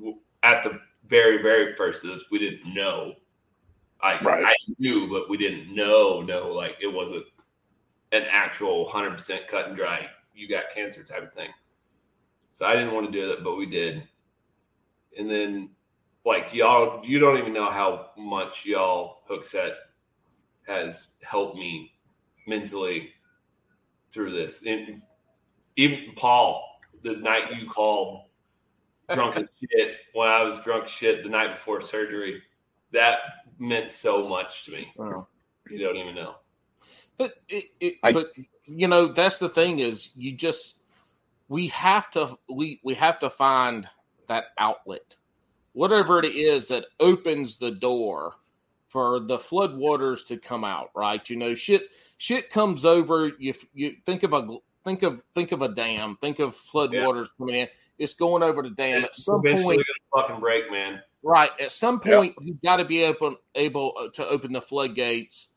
at 0.43 0.63
the 0.63 0.79
very, 1.07 1.41
very 1.41 1.75
first 1.75 2.03
of 2.03 2.11
this, 2.11 2.25
we 2.31 2.39
didn't 2.39 2.73
know. 2.73 3.13
I, 4.01 4.19
Right. 4.19 4.45
I 4.45 4.53
knew, 4.79 5.09
but 5.09 5.29
we 5.29 5.37
didn't 5.37 5.73
know. 5.73 6.21
No, 6.21 6.51
like 6.53 6.75
it 6.81 6.87
wasn't 6.87 7.25
an 8.11 8.23
actual 8.29 8.85
100% 8.87 9.47
cut 9.47 9.67
and 9.67 9.75
dry, 9.75 10.07
you 10.35 10.47
got 10.47 10.65
cancer 10.73 11.03
type 11.03 11.23
of 11.23 11.33
thing. 11.33 11.49
So 12.51 12.65
I 12.65 12.73
didn't 12.73 12.93
want 12.93 13.07
to 13.07 13.11
do 13.11 13.27
that, 13.29 13.43
but 13.43 13.55
we 13.55 13.65
did. 13.65 14.07
And 15.17 15.29
then, 15.29 15.69
like, 16.25 16.53
y'all, 16.53 17.03
you 17.03 17.19
don't 17.19 17.37
even 17.37 17.53
know 17.53 17.69
how 17.69 18.11
much 18.17 18.65
y'all 18.65 19.19
Hookset 19.29 19.73
has 20.67 21.07
helped 21.21 21.57
me 21.57 21.93
mentally 22.47 23.09
through 24.11 24.31
this. 24.31 24.63
And 24.65 25.01
even 25.75 26.13
Paul, 26.15 26.63
the 27.03 27.13
night 27.13 27.53
you 27.53 27.69
called 27.69 28.25
drunk 29.13 29.37
as 29.37 29.49
shit 29.59 29.95
when 30.13 30.29
I 30.29 30.43
was 30.43 30.59
drunk 30.61 30.87
shit 30.87 31.23
the 31.23 31.29
night 31.29 31.55
before 31.55 31.81
surgery, 31.81 32.41
that 32.91 33.17
meant 33.59 33.91
so 33.91 34.27
much 34.27 34.65
to 34.65 34.71
me. 34.71 34.93
Wow. 34.95 35.27
You 35.69 35.79
don't 35.79 35.97
even 35.97 36.15
know. 36.15 36.35
But 37.17 37.35
it, 37.49 37.65
it 37.79 37.95
I- 38.03 38.11
but 38.11 38.31
you 38.65 38.87
know 38.87 39.07
that's 39.07 39.39
the 39.39 39.49
thing 39.49 39.79
is 39.79 40.11
you 40.15 40.31
just 40.31 40.79
we 41.49 41.67
have 41.67 42.09
to 42.11 42.37
we 42.49 42.79
we 42.83 42.93
have 42.95 43.19
to 43.19 43.29
find 43.29 43.87
that 44.27 44.45
outlet, 44.57 45.17
whatever 45.73 46.19
it 46.19 46.25
is 46.25 46.67
that 46.69 46.85
opens 46.99 47.57
the 47.57 47.71
door 47.71 48.35
for 48.87 49.19
the 49.19 49.37
floodwaters 49.37 50.25
to 50.27 50.37
come 50.37 50.63
out. 50.63 50.91
Right? 50.95 51.27
You 51.29 51.35
know, 51.35 51.55
shit 51.55 51.83
shit 52.17 52.49
comes 52.49 52.85
over. 52.85 53.31
You 53.39 53.53
you 53.73 53.95
think 54.05 54.23
of 54.23 54.33
a 54.33 54.57
think 54.83 55.03
of 55.03 55.23
think 55.35 55.51
of 55.51 55.61
a 55.61 55.69
dam. 55.69 56.17
Think 56.21 56.39
of 56.39 56.55
floodwaters 56.55 57.25
Yeah. 57.25 57.37
coming 57.37 57.55
in. 57.55 57.67
It's 57.99 58.13
going 58.15 58.43
over 58.43 58.63
the 58.63 58.71
dam. 58.71 59.03
At 59.03 59.15
some 59.15 59.41
point, 59.41 59.81
fucking 60.13 60.39
break, 60.39 60.71
man. 60.71 61.01
Right. 61.21 61.51
At 61.59 61.71
some 61.71 62.01
Yeah. 62.03 62.17
point, 62.17 62.35
you've 62.41 62.61
got 62.61 62.77
to 62.77 62.85
be 62.85 63.05
open, 63.05 63.37
able 63.55 63.93
uh, 63.97 64.09
to 64.13 64.27
open 64.27 64.51
the 64.51 64.61
floodgates 64.61 65.49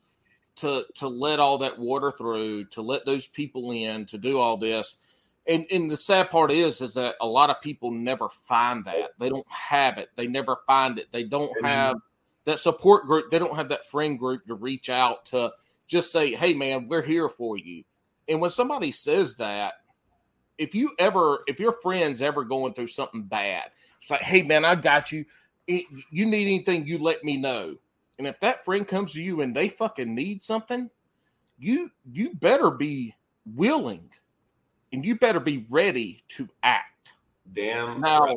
to 0.57 0.85
to 0.95 1.07
let 1.07 1.39
all 1.39 1.57
that 1.59 1.77
water 1.77 2.11
through, 2.11 2.65
to 2.65 2.81
let 2.81 3.05
those 3.05 3.27
people 3.27 3.71
in, 3.71 4.05
to 4.07 4.17
do 4.17 4.39
all 4.39 4.57
this. 4.57 4.97
And 5.47 5.65
and 5.71 5.89
the 5.89 5.97
sad 5.97 6.29
part 6.29 6.51
is, 6.51 6.81
is 6.81 6.95
that 6.95 7.15
a 7.21 7.27
lot 7.27 7.49
of 7.49 7.61
people 7.61 7.91
never 7.91 8.29
find 8.29 8.83
that. 8.85 9.11
They 9.19 9.29
don't 9.29 9.49
have 9.49 9.97
it. 9.97 10.09
They 10.15 10.27
never 10.27 10.57
find 10.67 10.99
it. 10.99 11.07
They 11.11 11.23
don't 11.23 11.49
mm-hmm. 11.49 11.65
have 11.65 11.97
that 12.45 12.59
support 12.59 13.05
group. 13.05 13.29
They 13.29 13.39
don't 13.39 13.55
have 13.55 13.69
that 13.69 13.85
friend 13.85 14.19
group 14.19 14.45
to 14.47 14.55
reach 14.55 14.89
out 14.89 15.25
to 15.25 15.51
just 15.87 16.11
say, 16.11 16.35
"Hey, 16.35 16.53
man, 16.53 16.87
we're 16.89 17.01
here 17.01 17.29
for 17.29 17.57
you." 17.57 17.83
And 18.27 18.41
when 18.41 18.49
somebody 18.49 18.91
says 18.91 19.37
that, 19.37 19.75
if 20.57 20.75
you 20.75 20.91
ever, 20.99 21.43
if 21.47 21.59
your 21.59 21.71
friend's 21.71 22.21
ever 22.21 22.43
going 22.43 22.73
through 22.73 22.87
something 22.87 23.23
bad, 23.23 23.63
it's 24.01 24.11
like, 24.11 24.21
"Hey, 24.21 24.41
man, 24.41 24.65
I 24.65 24.75
got 24.75 25.11
you." 25.11 25.25
you 25.67 26.25
need 26.25 26.43
anything, 26.43 26.85
you 26.87 26.97
let 26.97 27.23
me 27.23 27.37
know. 27.37 27.75
And 28.17 28.25
if 28.25 28.39
that 28.39 28.65
friend 28.65 28.87
comes 28.87 29.13
to 29.13 29.21
you 29.21 29.41
and 29.41 29.55
they 29.55 29.69
fucking 29.69 30.13
need 30.13 30.41
something, 30.41 30.89
you 31.57 31.91
you 32.11 32.33
better 32.33 32.71
be 32.71 33.15
willing 33.45 34.09
and 34.91 35.05
you 35.05 35.15
better 35.15 35.39
be 35.39 35.65
ready 35.69 36.23
to 36.29 36.47
act. 36.63 37.13
Damn. 37.53 38.01
Now, 38.01 38.25
right. 38.25 38.35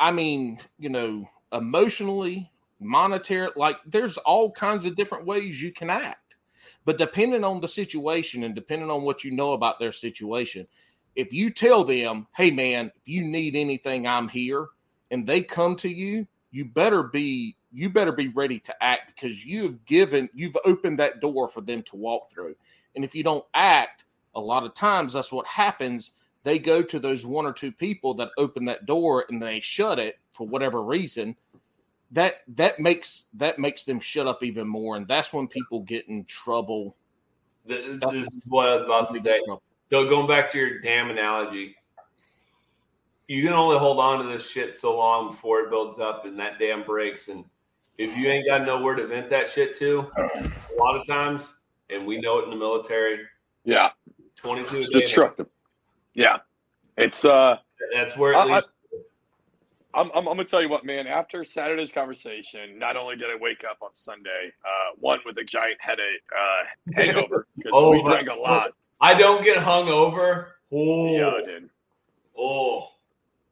I 0.00 0.12
mean, 0.12 0.58
you 0.78 0.88
know, 0.88 1.28
emotionally, 1.52 2.50
monetary, 2.80 3.50
like 3.56 3.76
there's 3.86 4.18
all 4.18 4.50
kinds 4.50 4.86
of 4.86 4.96
different 4.96 5.26
ways 5.26 5.62
you 5.62 5.72
can 5.72 5.90
act. 5.90 6.36
But 6.84 6.98
depending 6.98 7.44
on 7.44 7.60
the 7.60 7.68
situation 7.68 8.44
and 8.44 8.54
depending 8.54 8.90
on 8.90 9.02
what 9.02 9.24
you 9.24 9.30
know 9.30 9.52
about 9.52 9.78
their 9.78 9.92
situation, 9.92 10.66
if 11.16 11.32
you 11.32 11.50
tell 11.50 11.84
them, 11.84 12.26
hey 12.34 12.50
man, 12.50 12.92
if 12.96 13.08
you 13.08 13.24
need 13.24 13.56
anything, 13.56 14.06
I'm 14.06 14.28
here, 14.28 14.68
and 15.10 15.26
they 15.26 15.42
come 15.42 15.76
to 15.76 15.88
you, 15.88 16.26
you 16.50 16.64
better 16.64 17.02
be 17.02 17.56
you 17.72 17.90
better 17.90 18.12
be 18.12 18.28
ready 18.28 18.58
to 18.60 18.82
act 18.82 19.12
because 19.14 19.44
you've 19.44 19.84
given 19.84 20.28
you've 20.32 20.56
opened 20.64 20.98
that 20.98 21.20
door 21.20 21.48
for 21.48 21.60
them 21.60 21.82
to 21.84 21.96
walk 21.96 22.30
through. 22.30 22.54
And 22.94 23.04
if 23.04 23.14
you 23.14 23.22
don't 23.22 23.44
act, 23.52 24.04
a 24.34 24.40
lot 24.40 24.64
of 24.64 24.74
times 24.74 25.12
that's 25.12 25.32
what 25.32 25.46
happens. 25.46 26.12
They 26.44 26.58
go 26.58 26.82
to 26.82 26.98
those 26.98 27.26
one 27.26 27.46
or 27.46 27.52
two 27.52 27.72
people 27.72 28.14
that 28.14 28.30
open 28.38 28.64
that 28.66 28.86
door 28.86 29.24
and 29.28 29.40
they 29.42 29.60
shut 29.60 29.98
it 29.98 30.18
for 30.32 30.46
whatever 30.46 30.82
reason. 30.82 31.36
That 32.12 32.42
that 32.56 32.78
makes 32.80 33.26
that 33.34 33.58
makes 33.58 33.84
them 33.84 34.00
shut 34.00 34.26
up 34.26 34.42
even 34.42 34.66
more, 34.66 34.96
and 34.96 35.06
that's 35.06 35.32
when 35.32 35.46
people 35.46 35.80
get 35.80 36.08
in 36.08 36.24
trouble. 36.24 36.96
Th- 37.66 38.00
That's- 38.00 38.12
this 38.24 38.34
is 38.34 38.46
what 38.48 38.68
I 38.68 38.76
was 38.76 38.86
about 38.86 39.08
to 39.08 39.14
say. 39.16 39.20
get 39.22 39.36
in 39.36 39.44
trouble. 39.44 39.62
So 39.90 40.08
going 40.08 40.26
back 40.26 40.50
to 40.52 40.58
your 40.58 40.78
dam 40.80 41.10
analogy, 41.10 41.74
you 43.26 43.42
can 43.42 43.52
only 43.52 43.78
hold 43.78 43.98
on 43.98 44.24
to 44.24 44.30
this 44.32 44.48
shit 44.50 44.72
so 44.74 44.96
long 44.96 45.32
before 45.32 45.60
it 45.60 45.70
builds 45.70 45.98
up 45.98 46.24
and 46.24 46.38
that 46.38 46.58
dam 46.58 46.82
breaks. 46.82 47.28
And 47.28 47.44
if 47.98 48.16
you 48.16 48.28
ain't 48.28 48.46
got 48.46 48.64
nowhere 48.64 48.94
to 48.94 49.06
vent 49.06 49.28
that 49.30 49.48
shit 49.48 49.76
to, 49.78 50.10
a 50.16 50.50
lot 50.78 50.96
of 50.98 51.06
times, 51.06 51.56
and 51.90 52.06
we 52.06 52.20
know 52.20 52.38
it 52.38 52.44
in 52.44 52.50
the 52.50 52.56
military, 52.56 53.18
Yeah, 53.64 53.90
twenty-two 54.38 54.78
it's 54.78 54.88
day. 54.88 55.00
destructive. 55.00 55.46
Yeah, 56.14 56.38
it's 56.96 57.24
uh. 57.24 57.58
That's 57.94 58.16
where 58.16 58.32
it 58.32 58.36
I- 58.36 58.40
I- 58.42 58.54
leads. 58.56 58.72
I'm, 59.94 60.10
I'm, 60.14 60.18
I'm 60.28 60.36
gonna 60.36 60.44
tell 60.44 60.60
you 60.62 60.68
what, 60.68 60.84
man. 60.84 61.06
After 61.06 61.44
Saturday's 61.44 61.90
conversation, 61.90 62.78
not 62.78 62.96
only 62.96 63.16
did 63.16 63.28
I 63.30 63.36
wake 63.40 63.64
up 63.68 63.78
on 63.82 63.88
Sunday, 63.94 64.52
uh, 64.64 64.94
one 64.98 65.18
with 65.24 65.38
a 65.38 65.44
giant 65.44 65.78
headache, 65.80 66.04
uh, 66.30 66.92
hangover 66.94 67.46
because 67.56 67.72
Oh, 67.74 67.90
we 67.90 68.02
drank 68.02 68.28
a 68.28 68.34
lot. 68.34 68.70
I 69.00 69.14
don't 69.14 69.42
get 69.42 69.56
hung 69.56 69.88
over. 69.88 70.56
Oh, 70.70 71.16
Yeah, 71.16 71.30
I 71.30 71.40
did. 71.42 71.70
oh, 72.38 72.88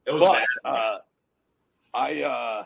it 0.05 0.11
was 0.11 0.21
But 0.21 0.33
bad. 0.33 0.45
uh, 0.63 0.97
I 1.93 2.21
uh, 2.21 2.63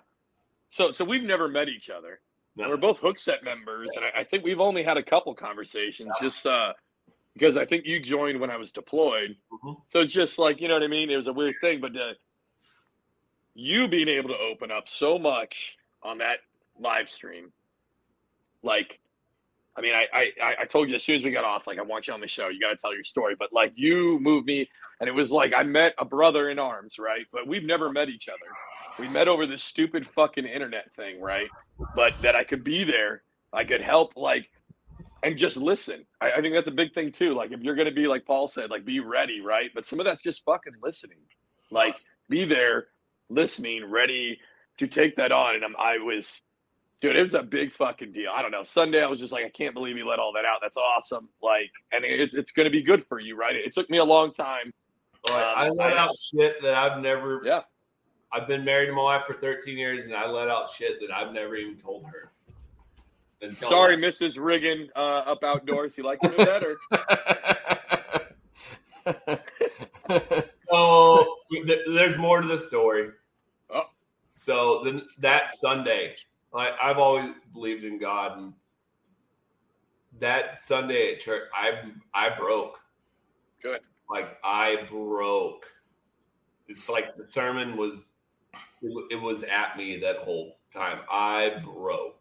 so 0.69 0.91
so 0.91 1.06
we've 1.06 1.23
never 1.23 1.48
met 1.48 1.69
each 1.69 1.89
other. 1.89 2.19
No. 2.57 2.68
We're 2.68 2.77
both 2.77 2.99
Hookset 2.99 3.41
members, 3.43 3.88
and 3.95 4.03
I, 4.03 4.19
I 4.19 4.23
think 4.26 4.43
we've 4.43 4.60
only 4.60 4.84
had 4.84 4.98
a 4.98 5.03
couple 5.03 5.34
conversations 5.34 6.11
just 6.22 6.45
uh, 6.45 6.73
because 7.33 7.57
I 7.57 7.65
think 7.65 7.85
you 7.85 7.99
joined 7.99 8.39
when 8.39 8.49
I 8.49 8.57
was 8.57 8.71
deployed. 8.71 9.37
Mhm. 9.51 9.81
So 9.87 9.99
it's 9.99 10.13
just 10.13 10.37
like 10.37 10.61
you 10.61 10.67
know 10.67 10.75
what 10.75 10.83
I 10.83 10.87
mean. 10.87 11.09
It 11.09 11.15
was 11.15 11.27
a 11.27 11.33
weird 11.33 11.55
thing, 11.61 11.79
but 11.81 11.93
you 13.53 13.87
being 13.87 14.07
able 14.07 14.29
to 14.29 14.37
open 14.37 14.71
up 14.71 14.87
so 14.87 15.19
much 15.19 15.77
on 16.03 16.19
that 16.19 16.39
live 16.79 17.09
stream, 17.09 17.51
like, 18.63 18.99
I 19.75 19.81
mean, 19.81 19.93
I 19.93 20.07
I, 20.13 20.55
I 20.61 20.65
told 20.65 20.89
you 20.89 20.95
as 20.95 21.03
soon 21.03 21.15
as 21.15 21.23
we 21.23 21.31
got 21.31 21.43
off, 21.45 21.67
like, 21.67 21.79
I 21.79 21.83
want 21.83 22.07
you 22.07 22.13
on 22.13 22.21
the 22.21 22.27
show. 22.27 22.49
You 22.49 22.59
got 22.59 22.69
to 22.69 22.77
tell 22.77 22.93
your 22.93 23.03
story, 23.03 23.35
but 23.37 23.53
like, 23.53 23.73
you 23.75 24.19
moved 24.19 24.47
me, 24.47 24.69
and 24.99 25.07
it 25.07 25.13
was 25.13 25.31
like 25.31 25.53
I 25.53 25.63
met 25.63 25.93
a 25.97 26.05
brother 26.05 26.49
in 26.49 26.59
arms, 26.59 26.97
right? 26.99 27.25
But 27.31 27.47
we've 27.47 27.63
never 27.63 27.91
met 27.91 28.09
each 28.09 28.27
other. 28.27 28.51
We 28.99 29.07
met 29.09 29.27
over 29.27 29.45
this 29.45 29.63
stupid 29.63 30.07
fucking 30.07 30.45
internet 30.45 30.93
thing, 30.95 31.21
right? 31.21 31.47
But 31.95 32.13
that 32.21 32.35
I 32.35 32.43
could 32.43 32.63
be 32.63 32.83
there, 32.83 33.23
I 33.53 33.63
could 33.63 33.81
help, 33.81 34.15
like, 34.15 34.49
and 35.23 35.38
just 35.38 35.57
listen. 35.57 36.06
I, 36.19 36.31
I 36.34 36.41
think 36.41 36.53
that's 36.53 36.68
a 36.68 36.72
big 36.72 36.93
thing 36.93 37.11
too. 37.11 37.34
Like, 37.34 37.52
if 37.52 37.61
you're 37.61 37.76
gonna 37.76 37.91
be 37.91 38.07
like 38.07 38.26
Paul 38.26 38.48
said, 38.48 38.69
like, 38.69 38.85
be 38.85 38.99
ready, 38.99 39.41
right? 39.41 39.69
But 39.73 39.85
some 39.85 39.99
of 39.99 40.06
that's 40.06 40.22
just 40.22 40.43
fucking 40.45 40.73
listening. 40.81 41.19
Like, 41.69 41.99
be 42.30 42.43
there, 42.45 42.88
listening, 43.30 43.85
ready 43.85 44.39
to 44.77 44.88
take 44.88 45.15
that 45.18 45.31
on. 45.31 45.56
And 45.56 45.64
I'm, 45.64 45.76
I 45.77 45.98
was, 45.99 46.41
dude, 47.02 47.15
it 47.15 47.22
was 47.22 47.34
a 47.34 47.43
big 47.43 47.72
fucking 47.72 48.11
deal. 48.11 48.31
I 48.34 48.41
don't 48.41 48.52
know. 48.52 48.64
Sunday, 48.64 49.02
I 49.03 49.07
was 49.07 49.19
just 49.19 49.31
like, 49.31 49.45
I 49.45 49.49
can't 49.49 49.73
believe 49.73 49.98
you 49.98 50.07
let 50.07 50.19
all 50.19 50.34
that 50.34 50.45
out. 50.45 50.60
That's 50.61 50.77
awesome. 50.77 51.30
Like, 51.41 51.72
and 51.91 52.03
it's 52.03 52.34
it's 52.34 52.52
gonna 52.52 52.69
be 52.69 52.81
good 52.81 53.06
for 53.07 53.19
you, 53.19 53.35
right? 53.35 53.56
It 53.56 53.73
took 53.73 53.89
me 53.89 53.99
a 53.99 54.06
long 54.06 54.34
time. 54.34 54.73
Like, 55.30 55.43
I 55.43 55.69
um, 55.69 55.76
let 55.76 55.93
I- 55.93 55.98
out 55.98 56.15
shit 56.18 56.61
that 56.64 56.73
I've 56.73 57.02
never. 57.02 57.41
Yeah. 57.43 57.61
I've 58.34 58.48
been 58.48 58.64
married 58.64 58.85
to 58.85 58.93
my 58.93 59.03
wife 59.03 59.23
for 59.27 59.34
13 59.34 59.77
years, 59.77 60.06
and 60.06 60.15
I 60.15 60.26
let 60.26 60.48
out 60.48 60.69
shit 60.69 61.02
that 61.02 61.14
I've 61.14 61.34
never 61.34 61.57
even 61.57 61.76
told 61.76 62.06
her. 62.06 62.30
Until 63.41 63.69
Sorry, 63.69 63.97
Mrs. 63.97 64.38
Riggin, 64.39 64.89
uh, 64.95 65.23
up 65.26 65.43
outdoors. 65.43 65.97
You 65.97 66.03
like 66.03 66.19
to 66.19 66.30
do 66.30 66.38
that, 66.38 66.63
or 66.63 66.77
So 70.69 71.35
th- 71.51 71.80
there's 71.88 72.18
more 72.18 72.41
to 72.41 72.47
the 72.47 72.57
story. 72.57 73.09
Oh. 73.69 73.84
So 74.35 74.81
then 74.85 75.01
that 75.19 75.55
Sunday, 75.55 76.13
like 76.53 76.73
I've 76.81 76.97
always 76.97 77.34
believed 77.53 77.84
in 77.84 77.99
God, 77.99 78.38
and 78.38 78.53
that 80.19 80.61
Sunday 80.61 81.13
at 81.13 81.19
church, 81.19 81.43
I 81.53 81.81
I 82.13 82.38
broke. 82.38 82.80
Good. 83.61 83.81
Like 84.09 84.38
I 84.43 84.88
broke. 84.89 85.65
It's 86.68 86.88
like 86.88 87.18
the 87.18 87.26
sermon 87.26 87.76
was, 87.76 88.07
it, 88.81 89.05
it 89.11 89.22
was 89.22 89.43
at 89.43 89.76
me 89.77 89.99
that 89.99 90.18
whole 90.18 90.57
time. 90.73 90.99
I 91.11 91.61
broke. 91.65 92.20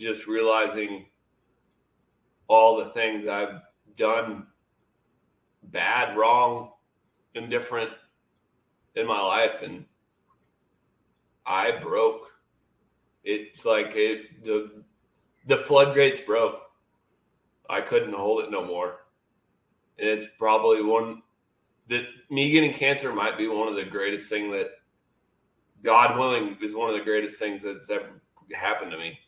Just 0.00 0.26
realizing 0.26 1.04
all 2.48 2.78
the 2.78 2.90
things 2.92 3.26
I've 3.26 3.60
done 3.98 4.46
bad, 5.64 6.16
wrong, 6.16 6.70
indifferent 7.34 7.90
in 8.94 9.06
my 9.06 9.20
life, 9.20 9.60
and 9.62 9.84
I 11.46 11.72
broke. 11.82 12.22
It's 13.24 13.66
like 13.66 13.92
it 13.94 14.42
the 14.42 14.82
the 15.46 15.58
floodgates 15.58 16.20
broke. 16.20 16.62
I 17.68 17.82
couldn't 17.82 18.14
hold 18.14 18.44
it 18.44 18.50
no 18.50 18.64
more, 18.64 19.00
and 19.98 20.08
it's 20.08 20.26
probably 20.38 20.82
one 20.82 21.20
that 21.90 22.04
me 22.30 22.50
getting 22.50 22.72
cancer 22.72 23.12
might 23.12 23.36
be 23.36 23.48
one 23.48 23.68
of 23.68 23.76
the 23.76 23.84
greatest 23.84 24.30
thing 24.30 24.50
that 24.52 24.70
God 25.84 26.18
willing, 26.18 26.56
is 26.62 26.74
one 26.74 26.88
of 26.88 26.96
the 26.96 27.04
greatest 27.04 27.38
things 27.38 27.62
that's 27.62 27.90
ever 27.90 28.22
happened 28.54 28.92
to 28.92 28.98
me. 28.98 29.18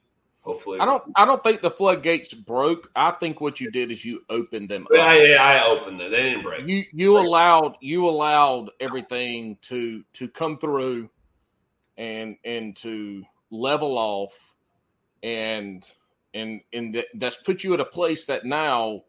Hopefully, 0.42 0.80
I 0.80 0.84
don't. 0.84 1.02
I 1.14 1.24
don't 1.24 1.42
think 1.44 1.60
the 1.60 1.70
floodgates 1.70 2.34
broke. 2.34 2.90
I 2.96 3.12
think 3.12 3.40
what 3.40 3.60
you 3.60 3.70
did 3.70 3.92
is 3.92 4.04
you 4.04 4.24
opened 4.28 4.68
them. 4.68 4.88
Yeah, 4.90 5.06
up. 5.06 5.20
yeah, 5.22 5.42
I 5.42 5.64
opened 5.64 6.00
them. 6.00 6.10
They 6.10 6.22
didn't 6.22 6.42
break. 6.42 6.66
You 6.66 6.84
you 6.92 7.16
allowed 7.16 7.76
you 7.80 8.08
allowed 8.08 8.70
everything 8.80 9.56
to 9.62 10.02
to 10.14 10.26
come 10.26 10.58
through, 10.58 11.08
and 11.96 12.36
and 12.44 12.74
to 12.78 13.22
level 13.50 13.96
off, 13.96 14.36
and 15.22 15.88
and 16.34 16.60
and 16.72 16.96
that, 16.96 17.06
that's 17.14 17.36
put 17.36 17.62
you 17.62 17.74
at 17.74 17.80
a 17.80 17.84
place 17.84 18.24
that 18.24 18.44
now 18.44 19.04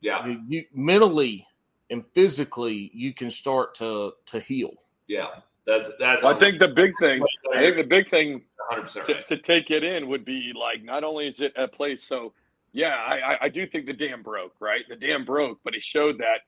Yeah, 0.00 0.24
you, 0.26 0.42
you 0.48 0.64
mentally 0.72 1.44
and 1.90 2.04
physically 2.14 2.92
you 2.94 3.12
can 3.14 3.32
start 3.32 3.74
to 3.76 4.12
to 4.26 4.38
heal. 4.38 4.74
yeah. 5.08 5.26
That's 5.66 5.90
that's. 6.00 6.24
I 6.24 6.32
think 6.32 6.60
the 6.60 6.68
big 6.68 6.94
thing, 6.98 7.22
I 7.54 7.60
think 7.60 7.76
the 7.76 7.86
big 7.86 8.08
thing 8.08 8.40
100 8.68 8.82
percent 8.82 9.06
to, 9.06 9.14
right. 9.14 9.26
to 9.26 9.36
take 9.38 9.70
it 9.70 9.82
in 9.82 10.08
would 10.08 10.24
be 10.24 10.52
like 10.58 10.82
not 10.82 11.04
only 11.04 11.28
is 11.28 11.40
it 11.40 11.52
a 11.56 11.66
place 11.66 12.02
so 12.02 12.32
yeah 12.72 12.96
I, 12.96 13.34
I 13.34 13.38
i 13.42 13.48
do 13.48 13.66
think 13.66 13.86
the 13.86 13.92
dam 13.92 14.22
broke 14.22 14.54
right? 14.60 14.84
The 14.88 14.96
dam 14.96 15.24
broke 15.24 15.58
but 15.64 15.74
it 15.74 15.82
showed 15.82 16.18
that 16.18 16.40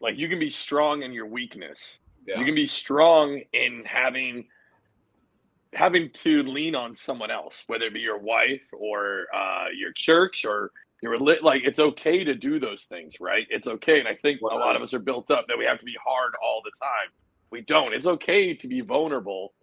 like 0.00 0.16
you 0.16 0.28
can 0.28 0.38
be 0.38 0.50
strong 0.50 1.02
in 1.02 1.12
your 1.12 1.26
weakness. 1.26 1.98
Yeah. 2.26 2.38
you 2.38 2.44
can 2.44 2.54
be 2.54 2.66
strong 2.66 3.40
in 3.52 3.84
having 3.84 4.46
having 5.72 6.10
to 6.10 6.42
lean 6.42 6.74
on 6.74 6.94
someone 6.94 7.30
else 7.30 7.64
whether 7.66 7.86
it 7.86 7.94
be 7.94 8.00
your 8.00 8.18
wife 8.18 8.66
or 8.72 9.26
uh 9.34 9.66
your 9.74 9.92
church 9.92 10.44
or 10.44 10.70
your 11.02 11.18
like 11.18 11.62
it's 11.64 11.78
okay 11.78 12.24
to 12.24 12.34
do 12.34 12.58
those 12.58 12.82
things 12.84 13.14
right? 13.20 13.46
It's 13.50 13.66
okay 13.66 13.98
and 13.98 14.08
i 14.08 14.14
think 14.14 14.40
a 14.42 14.44
lot 14.44 14.76
of 14.76 14.82
us 14.82 14.92
are 14.92 14.98
built 14.98 15.30
up 15.30 15.46
that 15.48 15.56
we 15.56 15.64
have 15.64 15.78
to 15.78 15.84
be 15.84 15.96
hard 16.04 16.34
all 16.42 16.60
the 16.64 16.72
time. 16.80 17.10
We 17.50 17.62
don't. 17.62 17.94
It's 17.94 18.06
okay 18.06 18.54
to 18.54 18.68
be 18.68 18.82
vulnerable 18.82 19.54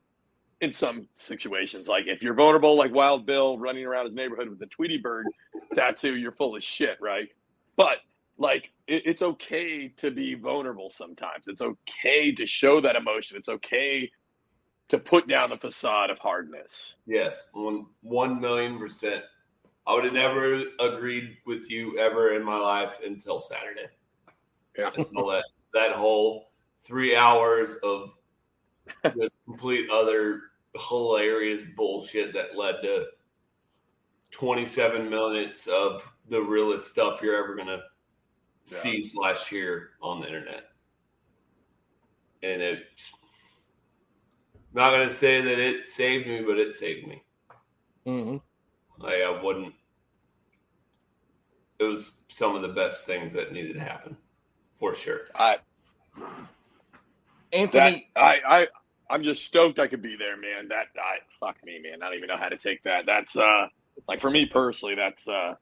in 0.65 0.73
some 0.73 1.07
situations. 1.13 1.87
Like 1.87 2.07
if 2.07 2.21
you're 2.21 2.33
vulnerable, 2.33 2.75
like 2.75 2.93
Wild 2.93 3.25
Bill 3.25 3.57
running 3.57 3.85
around 3.85 4.07
his 4.07 4.15
neighborhood 4.15 4.49
with 4.49 4.61
a 4.61 4.65
Tweety 4.65 4.97
Bird 4.97 5.27
tattoo, 5.75 6.15
you're 6.15 6.31
full 6.33 6.55
of 6.55 6.63
shit, 6.63 6.97
right? 6.99 7.29
But 7.77 7.99
like 8.37 8.71
it, 8.87 9.03
it's 9.05 9.21
okay 9.21 9.87
to 9.97 10.11
be 10.11 10.33
vulnerable 10.35 10.89
sometimes. 10.89 11.47
It's 11.47 11.61
okay 11.61 12.33
to 12.33 12.45
show 12.45 12.81
that 12.81 12.95
emotion. 12.95 13.37
It's 13.37 13.49
okay 13.49 14.11
to 14.89 14.97
put 14.97 15.27
down 15.27 15.49
the 15.49 15.57
facade 15.57 16.09
of 16.09 16.17
hardness. 16.17 16.95
Yes, 17.05 17.47
one 17.53 17.85
one 18.01 18.41
million 18.41 18.77
percent. 18.79 19.23
I 19.87 19.93
would 19.93 20.03
have 20.03 20.13
never 20.13 20.63
agreed 20.79 21.37
with 21.45 21.69
you 21.69 21.99
ever 21.99 22.33
in 22.33 22.43
my 22.43 22.57
life 22.57 22.93
until 23.05 23.39
Saturday. 23.39 23.87
Yeah. 24.77 24.89
Until 24.95 25.27
that 25.27 25.45
that 25.75 25.91
whole 25.91 26.49
three 26.83 27.15
hours 27.15 27.75
of 27.83 28.09
this 29.15 29.37
complete 29.45 29.89
other 29.91 30.41
hilarious 30.77 31.65
bullshit 31.76 32.34
that 32.34 32.57
led 32.57 32.81
to 32.81 33.06
twenty 34.31 34.65
seven 34.65 35.10
minutes 35.10 35.68
of 35.68 36.03
the 36.30 36.41
realest 36.41 36.89
stuff 36.89 37.22
you're 37.22 37.41
ever 37.41 37.56
gonna 37.56 37.81
see 38.65 39.02
slash 39.02 39.47
hear 39.47 39.91
on 40.02 40.22
the 40.22 40.27
internet. 40.27 40.65
And 42.43 42.61
it's 42.61 43.11
not 44.73 44.91
gonna 44.91 45.10
say 45.10 45.41
that 45.41 45.60
it 45.60 45.88
saved 45.88 46.27
me, 46.27 46.41
but 46.41 46.57
it 46.57 46.73
saved 46.73 47.07
me. 47.07 47.23
Mm-hmm. 48.06 48.38
Like 49.03 49.22
I 49.22 49.41
wouldn't. 49.41 49.73
It 51.80 51.84
was 51.84 52.11
some 52.30 52.56
of 52.56 52.61
the 52.61 52.69
best 52.69 53.06
things 53.06 53.34
that 53.34 53.52
needed 53.52 53.73
to 53.73 53.80
happen, 53.80 54.15
for 54.80 54.95
sure. 54.95 55.22
I 55.35 55.57
that 56.18 56.38
Anthony, 57.53 58.10
I 58.15 58.39
I 58.47 58.68
I'm 59.10 59.23
just 59.23 59.45
stoked 59.45 59.80
I 59.80 59.88
could 59.88 60.02
be 60.02 60.15
there, 60.15 60.38
man. 60.38 60.68
That 60.69 60.88
I 60.98 61.19
fuck 61.40 61.57
me, 61.64 61.80
man. 61.80 62.02
I 62.02 62.07
don't 62.07 62.18
even 62.18 62.27
know 62.27 62.38
how 62.38 62.49
to 62.49 62.57
take 62.57 62.84
that. 62.84 63.06
That's 63.06 63.36
uh 63.36 63.68
like 64.07 64.19
for 64.19 64.30
me 64.30 64.45
personally, 64.45 64.95
that's 64.95 65.27
uh 65.27 65.56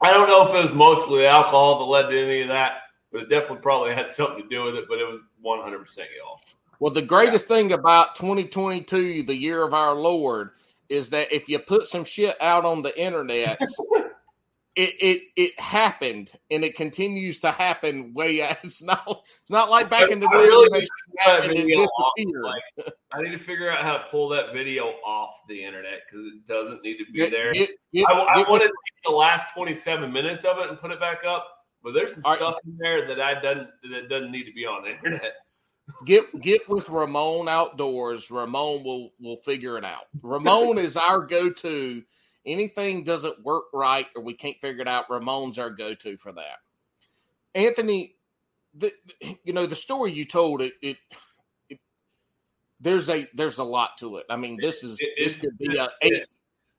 I 0.00 0.12
don't 0.12 0.28
know 0.28 0.46
if 0.48 0.54
it 0.54 0.62
was 0.62 0.72
mostly 0.74 1.20
the 1.20 1.28
alcohol 1.28 1.78
that 1.78 1.84
led 1.84 2.10
to 2.10 2.20
any 2.20 2.42
of 2.42 2.48
that, 2.48 2.82
but 3.12 3.22
it 3.22 3.28
definitely 3.28 3.58
probably 3.58 3.94
had 3.94 4.10
something 4.10 4.42
to 4.42 4.48
do 4.48 4.64
with 4.64 4.74
it. 4.76 4.84
But 4.88 4.98
it 4.98 5.04
was 5.04 5.20
one 5.40 5.60
hundred 5.60 5.80
percent 5.80 6.08
y'all. 6.18 6.40
well, 6.80 6.92
the 6.92 7.02
greatest 7.02 7.46
thing 7.46 7.72
about 7.72 8.16
2022, 8.16 9.24
the 9.24 9.34
year 9.34 9.62
of 9.62 9.74
our 9.74 9.94
Lord, 9.94 10.50
is 10.88 11.10
that 11.10 11.32
if 11.32 11.48
you 11.48 11.58
put 11.58 11.86
some 11.86 12.04
shit 12.04 12.36
out 12.40 12.64
on 12.64 12.82
the 12.82 12.98
internet, 13.00 13.60
it 14.74 14.94
it 15.00 15.22
it 15.36 15.60
happened 15.60 16.32
and 16.50 16.64
it 16.64 16.74
continues 16.76 17.40
to 17.40 17.50
happen. 17.50 18.12
Way 18.14 18.36
it's 18.62 18.82
not 18.82 19.04
it's 19.06 19.50
not 19.50 19.70
like 19.70 19.90
back 19.90 20.10
in 20.10 20.20
the 20.20 20.28
day 20.28 20.36
really 20.36 20.68
when 20.70 20.80
wish 20.80 20.84
it 20.84 20.90
that 21.16 21.24
happened 21.42 21.52
and 21.58 21.66
video 21.66 21.84
off, 21.84 22.12
disappeared. 22.16 22.42
like, 22.42 22.86
I 23.12 23.22
need 23.22 23.32
to 23.32 23.38
figure 23.38 23.70
out 23.70 23.82
how 23.84 23.98
to 23.98 24.04
pull 24.10 24.28
that 24.30 24.52
video 24.54 24.84
off 25.06 25.34
the 25.48 25.62
internet 25.64 26.00
because 26.10 26.26
it 26.26 26.46
doesn't 26.48 26.82
need 26.82 26.96
to 26.98 27.04
be 27.12 27.18
Get- 27.18 27.30
there. 27.30 27.52
get- 27.52 27.70
get- 27.92 28.08
I, 28.08 28.12
I 28.14 28.50
want 28.50 28.62
to 28.62 28.68
take 28.68 29.02
the 29.04 29.12
last 29.12 29.46
27 29.54 30.10
minutes 30.12 30.44
of 30.44 30.58
it 30.58 30.68
and 30.70 30.78
put 30.78 30.90
it 30.90 31.00
back 31.00 31.24
up, 31.26 31.46
but 31.82 31.92
there's 31.92 32.14
some 32.14 32.22
All 32.24 32.32
right. 32.32 32.38
stuff 32.40 32.56
in 32.66 32.78
there 32.80 33.06
that 33.08 33.20
I 33.20 33.40
doesn't 33.40 33.68
that 33.90 34.08
doesn't 34.08 34.30
need 34.30 34.44
to 34.44 34.52
be 34.52 34.64
on 34.64 34.84
the 34.84 34.90
internet. 34.90 35.34
get 36.06 36.40
get 36.40 36.66
with 36.68 36.88
Ramon 36.88 37.48
outdoors. 37.48 38.30
Ramon 38.30 38.84
will 38.84 39.10
will 39.20 39.36
figure 39.44 39.76
it 39.76 39.84
out. 39.84 40.04
Ramon 40.22 40.78
is 40.78 40.96
our 40.96 41.20
go 41.20 41.50
to. 41.50 42.02
Anything 42.44 43.04
doesn't 43.04 43.42
work 43.44 43.66
right 43.72 44.06
or 44.16 44.22
we 44.22 44.34
can't 44.34 44.56
figure 44.60 44.82
it 44.82 44.88
out. 44.88 45.08
Ramon's 45.08 45.58
our 45.58 45.70
go 45.70 45.94
to 45.94 46.16
for 46.16 46.32
that. 46.32 46.58
Anthony, 47.54 48.16
the, 48.74 48.92
you 49.44 49.52
know 49.52 49.66
the 49.66 49.76
story 49.76 50.12
you 50.12 50.24
told 50.24 50.62
it, 50.62 50.72
it 50.82 50.96
it 51.68 51.78
there's 52.80 53.08
a 53.10 53.26
there's 53.34 53.58
a 53.58 53.64
lot 53.64 53.96
to 53.98 54.16
it. 54.16 54.26
I 54.30 54.36
mean, 54.36 54.58
this 54.60 54.82
is 54.82 54.98
It- 55.00 55.24
this 55.24 55.40
could 55.40 55.58
be 55.58 55.76
a 55.76 55.88
eight. 56.02 56.24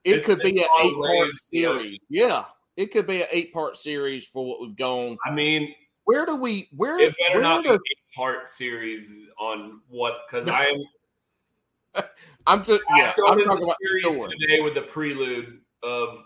It 0.03 0.23
could 0.26 0.40
be 0.40 0.61
an 0.61 0.68
eight 0.81 0.95
part 0.95 1.30
series. 1.49 1.98
Yeah, 2.10 2.45
it 2.76 2.88
could 2.91 3.07
be 3.07 3.22
an 3.22 3.27
eight 3.31 3.53
part 3.53 3.77
series 3.77 4.27
for 4.27 4.45
what 4.45 4.60
we've 4.60 4.76
gone. 4.76 5.18
I 5.26 5.31
mean, 5.31 5.73
Where 6.03 6.26
do 6.26 6.35
we? 6.35 6.68
Where? 6.76 6.99
it 6.99 7.15
better 7.18 7.35
where 7.35 7.41
not 7.41 7.64
be 7.64 7.69
a 7.69 7.77
part 8.15 8.49
series 8.49 9.27
on 9.40 9.80
what 9.88 10.23
because 10.27 10.48
I 10.48 10.65
am 10.65 12.03
I'm 12.48 12.64
just 12.64 12.82
I 12.90 12.98
yeah. 12.99 13.06
I'm 13.06 13.11
started 13.11 13.45
talking 13.45 13.60
the 13.60 13.65
about 13.65 13.78
series 13.82 14.14
story. 14.15 14.38
today 14.38 14.61
with 14.61 14.76
the 14.76 14.82
prelude 14.82 15.60
of. 15.84 16.20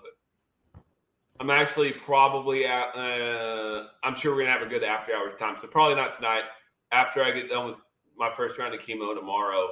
I'm 1.40 1.50
actually 1.52 1.92
probably 1.92 2.66
at. 2.66 2.96
Uh, 2.96 3.88
I'm 4.04 4.16
sure 4.16 4.34
we're 4.36 4.42
gonna 4.42 4.58
have 4.58 4.64
a 4.66 4.70
good 4.70 4.84
after 4.84 5.14
hours 5.16 5.34
time. 5.40 5.56
So 5.58 5.68
probably 5.68 5.96
not 5.96 6.14
tonight. 6.16 6.44
After 6.92 7.24
I 7.24 7.32
get 7.32 7.50
done 7.50 7.68
with 7.68 7.78
my 8.18 8.32
first 8.36 8.58
round 8.58 8.74
of 8.74 8.80
chemo 8.82 9.14
tomorrow, 9.14 9.68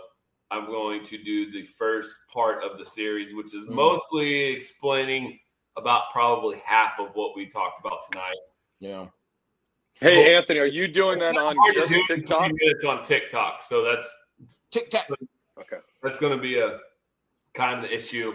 I'm 0.51 0.67
going 0.67 1.03
to 1.05 1.17
do 1.23 1.51
the 1.51 1.63
first 1.63 2.15
part 2.31 2.63
of 2.63 2.77
the 2.77 2.85
series, 2.85 3.34
which 3.34 3.55
is 3.55 3.65
Mm. 3.65 3.69
mostly 3.72 4.43
explaining 4.43 5.39
about 5.77 6.11
probably 6.11 6.61
half 6.63 6.99
of 6.99 7.09
what 7.15 7.35
we 7.35 7.47
talked 7.47 7.80
about 7.84 7.99
tonight. 8.11 8.35
Yeah. 8.80 9.07
Hey 9.99 10.35
Anthony, 10.35 10.59
are 10.59 10.65
you 10.65 10.88
doing 10.88 11.17
that 11.19 11.35
on 11.38 11.55
just 11.73 11.89
do 11.89 12.03
TikTok? 12.07 12.41
15 12.41 12.57
minutes 12.61 12.85
on 12.85 13.03
TikTok, 13.03 13.63
so 13.63 13.84
that's 13.84 14.13
TikTok. 14.69 15.07
tac. 15.07 15.81
That's 16.06 16.19
going 16.19 16.36
to 16.36 16.41
be 16.41 16.60
a 16.60 16.80
kind 17.53 17.84
of 17.84 17.91
issue. 17.91 18.34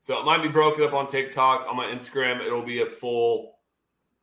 So 0.00 0.18
it 0.18 0.26
might 0.26 0.42
be 0.42 0.48
broken 0.48 0.84
up 0.84 0.92
on 0.92 1.06
TikTok. 1.06 1.66
On 1.68 1.76
my 1.76 1.86
Instagram, 1.86 2.44
it'll 2.44 2.64
be 2.64 2.82
a 2.82 2.86
full 2.86 3.54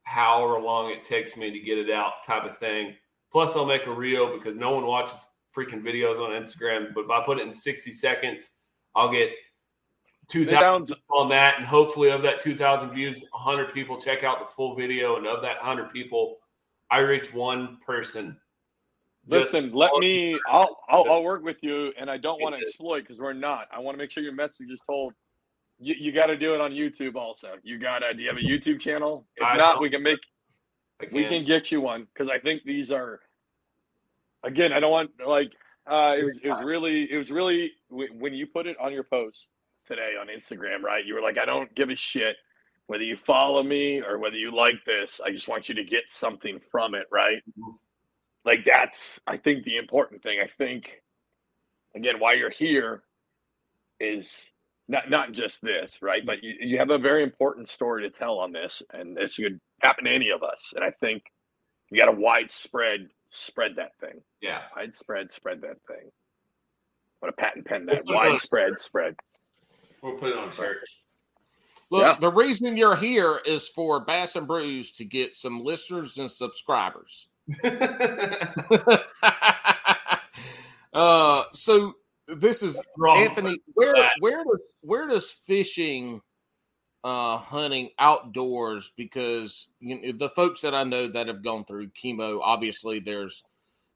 however 0.03 0.59
long 0.59 0.91
it 0.91 1.03
takes 1.03 1.37
me 1.37 1.51
to 1.51 1.59
get 1.59 1.77
it 1.77 1.89
out 1.89 2.23
type 2.25 2.43
of 2.43 2.57
thing. 2.57 2.95
Plus, 3.31 3.55
I'll 3.55 3.65
make 3.65 3.85
a 3.87 3.91
reel 3.91 4.37
because 4.37 4.57
no 4.57 4.71
one 4.71 4.85
watches 4.85 5.17
freaking 5.55 5.81
videos 5.81 6.19
on 6.19 6.31
Instagram. 6.31 6.93
But 6.93 7.05
if 7.05 7.09
I 7.09 7.23
put 7.25 7.39
it 7.39 7.47
in 7.47 7.55
60 7.55 7.93
seconds, 7.93 8.51
I'll 8.93 9.11
get 9.11 9.31
2,000 10.27 10.97
on 11.11 11.29
that. 11.29 11.57
And 11.57 11.65
hopefully, 11.65 12.09
of 12.09 12.21
that 12.23 12.41
2,000 12.41 12.91
views, 12.91 13.23
100 13.31 13.73
people 13.73 13.99
check 13.99 14.23
out 14.23 14.39
the 14.39 14.53
full 14.53 14.75
video. 14.75 15.15
And 15.15 15.25
of 15.25 15.41
that 15.43 15.57
100 15.57 15.91
people, 15.93 16.39
I 16.89 16.99
reach 16.99 17.33
one 17.33 17.77
person. 17.85 18.37
Just- 19.29 19.53
Listen, 19.53 19.71
let 19.73 19.91
me. 19.99 20.39
I'll, 20.47 20.77
I'll 20.89 21.05
I'll 21.09 21.23
work 21.23 21.43
with 21.43 21.57
you, 21.61 21.93
and 21.97 22.09
I 22.09 22.17
don't 22.17 22.41
want 22.41 22.55
to 22.55 22.61
exploit 22.61 23.01
because 23.01 23.19
we're 23.19 23.33
not. 23.33 23.67
I 23.71 23.79
want 23.79 23.95
to 23.95 23.97
make 23.97 24.11
sure 24.11 24.23
your 24.23 24.33
message 24.33 24.69
is 24.71 24.81
told. 24.89 25.13
You, 25.79 25.95
you 25.97 26.11
got 26.11 26.27
to 26.27 26.37
do 26.37 26.53
it 26.55 26.61
on 26.61 26.71
YouTube 26.71 27.15
also. 27.15 27.49
You 27.63 27.77
got 27.79 27.99
to. 27.99 28.13
Do 28.13 28.21
you 28.21 28.29
have 28.29 28.37
a 28.37 28.41
YouTube 28.41 28.79
channel? 28.79 29.25
If 29.35 29.43
I 29.43 29.57
not, 29.57 29.79
we 29.81 29.89
can 29.89 30.01
make 30.03 30.19
we 31.11 31.23
can't- 31.25 31.45
get 31.45 31.71
you 31.71 31.81
one 31.81 32.07
because 32.13 32.29
I 32.31 32.39
think 32.39 32.63
these 32.65 32.91
are. 32.91 33.19
Again, 34.43 34.73
I 34.73 34.79
don't 34.79 34.91
want 34.91 35.11
like 35.25 35.51
uh, 35.85 36.15
it 36.17 36.23
was. 36.23 36.39
It 36.43 36.49
was 36.49 36.63
really. 36.63 37.11
It 37.11 37.17
was 37.17 37.29
really 37.29 37.71
when 37.89 38.33
you 38.33 38.47
put 38.47 38.65
it 38.65 38.75
on 38.79 38.91
your 38.91 39.03
post 39.03 39.49
today 39.87 40.13
on 40.19 40.27
Instagram, 40.27 40.81
right? 40.81 41.05
You 41.05 41.13
were 41.13 41.21
like, 41.21 41.37
I 41.37 41.45
don't 41.45 41.73
give 41.75 41.89
a 41.89 41.95
shit 41.95 42.35
whether 42.87 43.03
you 43.03 43.15
follow 43.15 43.63
me 43.63 44.01
or 44.01 44.17
whether 44.17 44.35
you 44.35 44.53
like 44.53 44.83
this. 44.85 45.21
I 45.23 45.31
just 45.31 45.47
want 45.47 45.69
you 45.69 45.75
to 45.75 45.83
get 45.83 46.03
something 46.09 46.59
from 46.71 46.93
it, 46.95 47.05
right? 47.11 47.41
Like 48.45 48.65
that's. 48.65 49.19
I 49.27 49.37
think 49.37 49.63
the 49.63 49.77
important 49.77 50.23
thing. 50.23 50.39
I 50.43 50.47
think 50.57 51.01
again 51.95 52.19
why 52.19 52.33
you're 52.33 52.49
here 52.49 53.03
is 53.99 54.41
not 54.87 55.09
not 55.09 55.31
just 55.31 55.61
this, 55.61 56.01
right? 56.01 56.25
But 56.25 56.43
you, 56.43 56.55
you 56.59 56.77
have 56.79 56.89
a 56.89 56.97
very 56.97 57.23
important 57.23 57.69
story 57.69 58.03
to 58.03 58.09
tell 58.09 58.39
on 58.39 58.51
this, 58.51 58.81
and 58.93 59.15
this 59.15 59.35
could 59.37 59.59
happen 59.81 60.05
to 60.05 60.11
any 60.11 60.29
of 60.31 60.43
us. 60.43 60.73
And 60.75 60.83
I 60.83 60.91
think 60.99 61.23
you 61.89 61.99
got 61.99 62.11
to 62.11 62.19
widespread 62.19 63.09
spread 63.29 63.75
that 63.77 63.91
thing, 63.99 64.21
Yeah. 64.41 64.61
widespread 64.75 65.31
spread 65.31 65.61
that 65.61 65.77
thing. 65.87 66.11
What 67.19 67.29
a 67.29 67.33
patent 67.33 67.65
pen 67.65 67.85
that 67.85 68.03
We'll 68.05 68.17
put 68.17 68.25
it 68.25 68.29
widespread 68.29 68.79
spread. 68.79 69.15
We'll 70.01 70.17
put 70.17 70.29
it 70.31 70.37
on 70.37 70.49
a 70.49 70.51
shirt. 70.51 70.79
Look, 71.91 72.01
Yeah. 72.03 72.17
the 72.19 72.31
reason 72.31 72.75
you're 72.75 72.95
here 72.95 73.39
is 73.45 73.69
for 73.69 74.03
Bass 74.03 74.35
and 74.35 74.47
Brews 74.47 74.91
to 74.93 75.05
get 75.05 75.35
some 75.35 75.63
listeners 75.63 76.17
and 76.17 76.29
subscribers. 76.31 77.27
uh, 80.93 81.43
so 81.53 81.93
this 82.27 82.63
is 82.63 82.81
Wrong. 82.97 83.17
Anthony. 83.17 83.57
Where 83.73 83.93
where 84.19 84.43
does 84.43 84.59
where 84.81 85.07
does 85.07 85.31
fishing, 85.31 86.21
uh, 87.03 87.37
hunting 87.37 87.89
outdoors? 87.99 88.91
Because 88.95 89.67
you 89.79 90.01
know, 90.01 90.17
the 90.17 90.29
folks 90.29 90.61
that 90.61 90.73
I 90.73 90.83
know 90.83 91.07
that 91.07 91.27
have 91.27 91.43
gone 91.43 91.65
through 91.65 91.89
chemo, 91.89 92.39
obviously 92.41 92.99
there's 92.99 93.43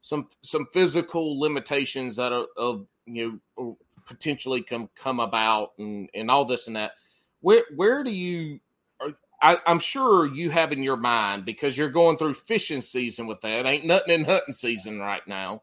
some 0.00 0.28
some 0.42 0.66
physical 0.72 1.40
limitations 1.40 2.16
that 2.16 2.32
are 2.32 2.46
of 2.56 2.86
you 3.06 3.40
know 3.56 3.78
potentially 4.06 4.62
come 4.62 4.88
come 4.94 5.20
about 5.20 5.72
and 5.78 6.08
and 6.14 6.30
all 6.30 6.44
this 6.44 6.66
and 6.66 6.76
that. 6.76 6.92
Where 7.40 7.64
where 7.74 8.02
do 8.02 8.10
you? 8.10 8.60
Are- 9.42 9.56
I, 9.56 9.58
I'm 9.70 9.78
sure 9.78 10.26
you 10.26 10.50
have 10.50 10.72
in 10.72 10.82
your 10.82 10.96
mind 10.96 11.44
because 11.44 11.76
you're 11.76 11.88
going 11.90 12.16
through 12.18 12.34
fishing 12.34 12.80
season 12.80 13.26
with 13.26 13.40
that. 13.42 13.66
Ain't 13.66 13.84
nothing 13.84 14.14
in 14.14 14.24
hunting 14.24 14.54
season 14.54 14.98
right 14.98 15.26
now. 15.26 15.62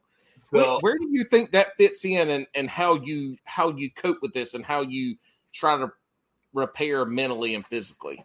Where, 0.52 0.64
So 0.64 0.80
where 0.82 0.98
do 0.98 1.08
you 1.12 1.24
think 1.24 1.52
that 1.52 1.76
fits 1.78 2.06
in, 2.06 2.30
and, 2.30 2.48
and 2.56 2.70
how 2.70 2.96
you 2.96 3.38
how 3.46 3.70
you 3.70 3.90
cope 3.92 4.18
with 4.22 4.34
this, 4.34 4.54
and 4.54 4.66
how 4.66 4.82
you 4.82 5.16
try 5.54 5.78
to 5.78 5.92
repair 6.54 7.06
mentally 7.06 7.56
and 7.56 7.66
physically? 7.66 8.24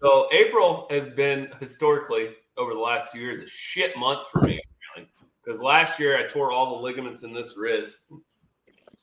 So 0.00 0.28
April 0.32 0.86
has 0.90 1.06
been 1.06 1.48
historically 1.60 2.30
over 2.56 2.74
the 2.74 2.80
last 2.80 3.12
few 3.12 3.20
years 3.22 3.42
a 3.42 3.48
shit 3.48 3.96
month 3.96 4.26
for 4.30 4.40
me, 4.42 4.60
really. 4.96 5.08
Because 5.44 5.62
last 5.62 5.98
year 5.98 6.18
I 6.18 6.26
tore 6.26 6.52
all 6.52 6.76
the 6.76 6.82
ligaments 6.82 7.22
in 7.22 7.32
this 7.32 7.56
wrist. 7.56 7.98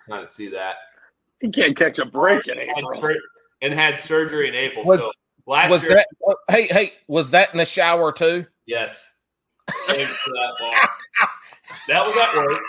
Kind 0.08 0.24
of 0.24 0.30
see 0.30 0.48
that. 0.50 0.76
You 1.42 1.50
can't 1.50 1.76
catch 1.76 2.00
a 2.00 2.06
break 2.06 2.48
in 2.48 2.58
April. 2.60 3.16
and 3.62 3.74
had 3.74 4.00
surgery 4.00 4.48
in 4.48 4.56
April. 4.56 4.86
Was- 4.86 5.00
so 5.00 5.12
last 5.48 5.70
Was 5.70 5.84
year, 5.84 5.96
that 5.96 6.08
uh, 6.28 6.34
hey 6.50 6.68
hey? 6.68 6.94
Was 7.08 7.32
that 7.32 7.52
in 7.52 7.58
the 7.58 7.66
shower 7.66 8.12
too? 8.12 8.46
yes. 8.66 9.10
Thanks 9.88 10.12
for 10.18 10.32
that, 10.32 10.54
Paul. 10.60 10.74
that 11.88 12.06
was 12.08 12.18
at 12.18 12.36
work. 12.36 12.62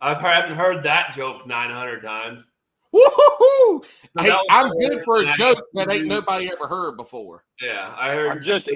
I 0.00 0.14
haven't 0.14 0.56
heard 0.56 0.82
that 0.84 1.12
joke 1.14 1.46
nine 1.46 1.70
hundred 1.70 2.02
times. 2.02 2.48
Woo-hoo-hoo! 2.92 3.82
So 4.18 4.24
Hey, 4.24 4.36
I'm 4.50 4.70
good 4.70 5.04
for 5.04 5.20
a 5.20 5.32
joke 5.32 5.64
that 5.74 5.90
ain't 5.92 6.06
nobody 6.06 6.50
ever 6.50 6.66
heard 6.66 6.96
before. 6.96 7.44
Yeah, 7.60 7.94
I 7.96 8.10
heard. 8.10 8.30
I'm 8.30 8.42
just 8.42 8.68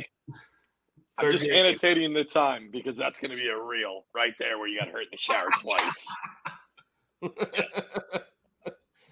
I'm 1.18 1.32
just 1.32 1.46
annotating 1.46 2.12
the 2.12 2.24
time 2.24 2.68
because 2.70 2.96
that's 2.96 3.18
going 3.18 3.30
to 3.30 3.36
be 3.36 3.48
a 3.48 3.60
reel 3.60 4.04
right 4.14 4.34
there 4.38 4.58
where 4.58 4.68
you 4.68 4.78
got 4.78 4.88
hurt 4.88 5.02
in 5.02 5.08
the 5.12 5.16
shower 5.16 5.48
twice. 5.60 6.06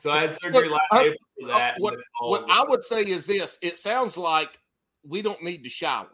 So 0.02 0.10
I 0.10 0.22
had 0.22 0.34
surgery 0.34 0.68
Look, 0.68 0.72
last 0.72 0.82
I- 0.90 1.00
April 1.04 1.18
for 1.40 1.46
that. 1.46 1.74
and 1.76 1.82
what 1.84 1.94
what 2.22 2.44
I 2.50 2.64
would 2.66 2.82
say 2.82 3.02
is 3.02 3.24
this: 3.24 3.56
it 3.62 3.76
sounds 3.76 4.16
like 4.16 4.58
we 5.06 5.22
don't 5.22 5.40
need 5.44 5.62
to 5.62 5.70
shower. 5.70 6.08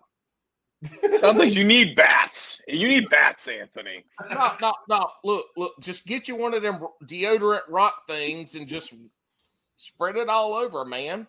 Sounds 1.20 1.38
like 1.38 1.54
you 1.54 1.64
need 1.64 1.96
bats. 1.96 2.60
You 2.68 2.86
need 2.86 3.08
bats, 3.08 3.48
Anthony. 3.48 4.04
No, 4.28 4.52
no, 4.60 4.74
no. 4.90 5.10
Look, 5.24 5.46
look. 5.56 5.72
Just 5.80 6.04
get 6.06 6.28
you 6.28 6.36
one 6.36 6.52
of 6.52 6.60
them 6.60 6.80
deodorant 7.04 7.62
rock 7.70 8.06
things 8.06 8.56
and 8.56 8.68
just 8.68 8.92
spread 9.76 10.16
it 10.16 10.28
all 10.28 10.52
over, 10.52 10.84
man. 10.84 11.26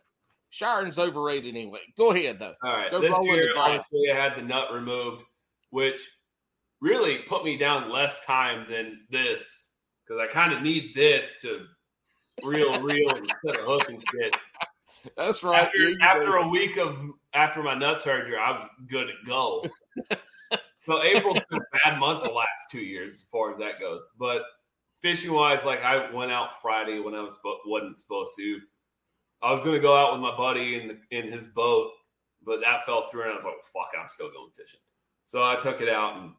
Showering's 0.50 1.00
overrated 1.00 1.56
anyway. 1.56 1.80
Go 1.98 2.12
ahead 2.12 2.40
though. 2.40 2.56
All 2.62 2.74
right. 2.74 2.92
Go 2.92 3.00
this 3.00 3.16
year, 3.24 3.48
the 3.48 3.54
dice. 3.54 3.56
obviously, 3.56 4.12
I 4.12 4.16
had 4.18 4.36
the 4.38 4.42
nut 4.42 4.74
removed, 4.74 5.24
which 5.70 6.02
really 6.82 7.20
put 7.20 7.46
me 7.46 7.58
down 7.58 7.90
less 7.90 8.26
time 8.26 8.66
than 8.70 9.00
this 9.10 9.70
because 10.06 10.20
I 10.20 10.28
kind 10.34 10.52
of 10.52 10.62
need 10.62 10.92
this 10.94 11.38
to 11.44 11.66
real 12.44 12.74
and 12.74 13.32
set 13.44 13.60
a 13.60 13.64
hook 13.64 13.90
and 13.90 14.02
shit. 14.12 14.36
That's 15.18 15.44
right. 15.44 15.68
After, 15.68 15.78
Yeah, 15.78 15.96
after 16.02 16.36
a 16.36 16.48
week 16.48 16.78
of 16.78 16.98
after 17.34 17.64
my 17.64 17.76
nut 17.76 18.02
surgery, 18.02 18.38
I 18.38 18.52
was 18.52 18.70
good 18.90 19.08
to 19.08 19.14
go. 19.28 19.66
so 20.86 21.04
April's 21.04 21.40
been 21.50 21.60
a 21.60 21.78
bad 21.86 22.00
month 22.00 22.24
the 22.24 22.32
last 22.32 22.66
two 22.72 22.80
years 22.80 23.14
as 23.14 23.26
far 23.32 23.52
as 23.52 23.58
that 23.60 23.80
goes. 23.80 24.12
But 24.20 24.44
fishing 25.02 25.34
wise, 25.34 25.66
like 25.66 25.84
I 25.84 26.12
went 26.12 26.32
out 26.32 26.62
Friday 26.62 27.00
when 27.00 27.16
I 27.16 27.22
was 27.22 27.38
wasn't 27.66 27.98
supposed 27.98 28.32
to. 28.38 28.60
I 29.42 29.52
was 29.52 29.62
going 29.62 29.76
to 29.76 29.82
go 29.82 29.96
out 29.96 30.12
with 30.12 30.22
my 30.22 30.36
buddy 30.36 30.76
in 30.76 30.88
the, 30.90 31.18
in 31.18 31.32
his 31.32 31.48
boat, 31.48 31.92
but 32.46 32.60
that 32.60 32.86
fell 32.86 33.08
through, 33.10 33.24
and 33.24 33.32
I 33.32 33.36
was 33.36 33.44
like, 33.46 33.56
"Fuck, 33.74 33.92
I'm 34.00 34.10
still 34.10 34.30
going 34.32 34.52
fishing." 34.58 34.82
So 35.24 35.44
I 35.44 35.56
took 35.56 35.80
it 35.80 35.88
out, 35.88 36.18
and 36.18 36.34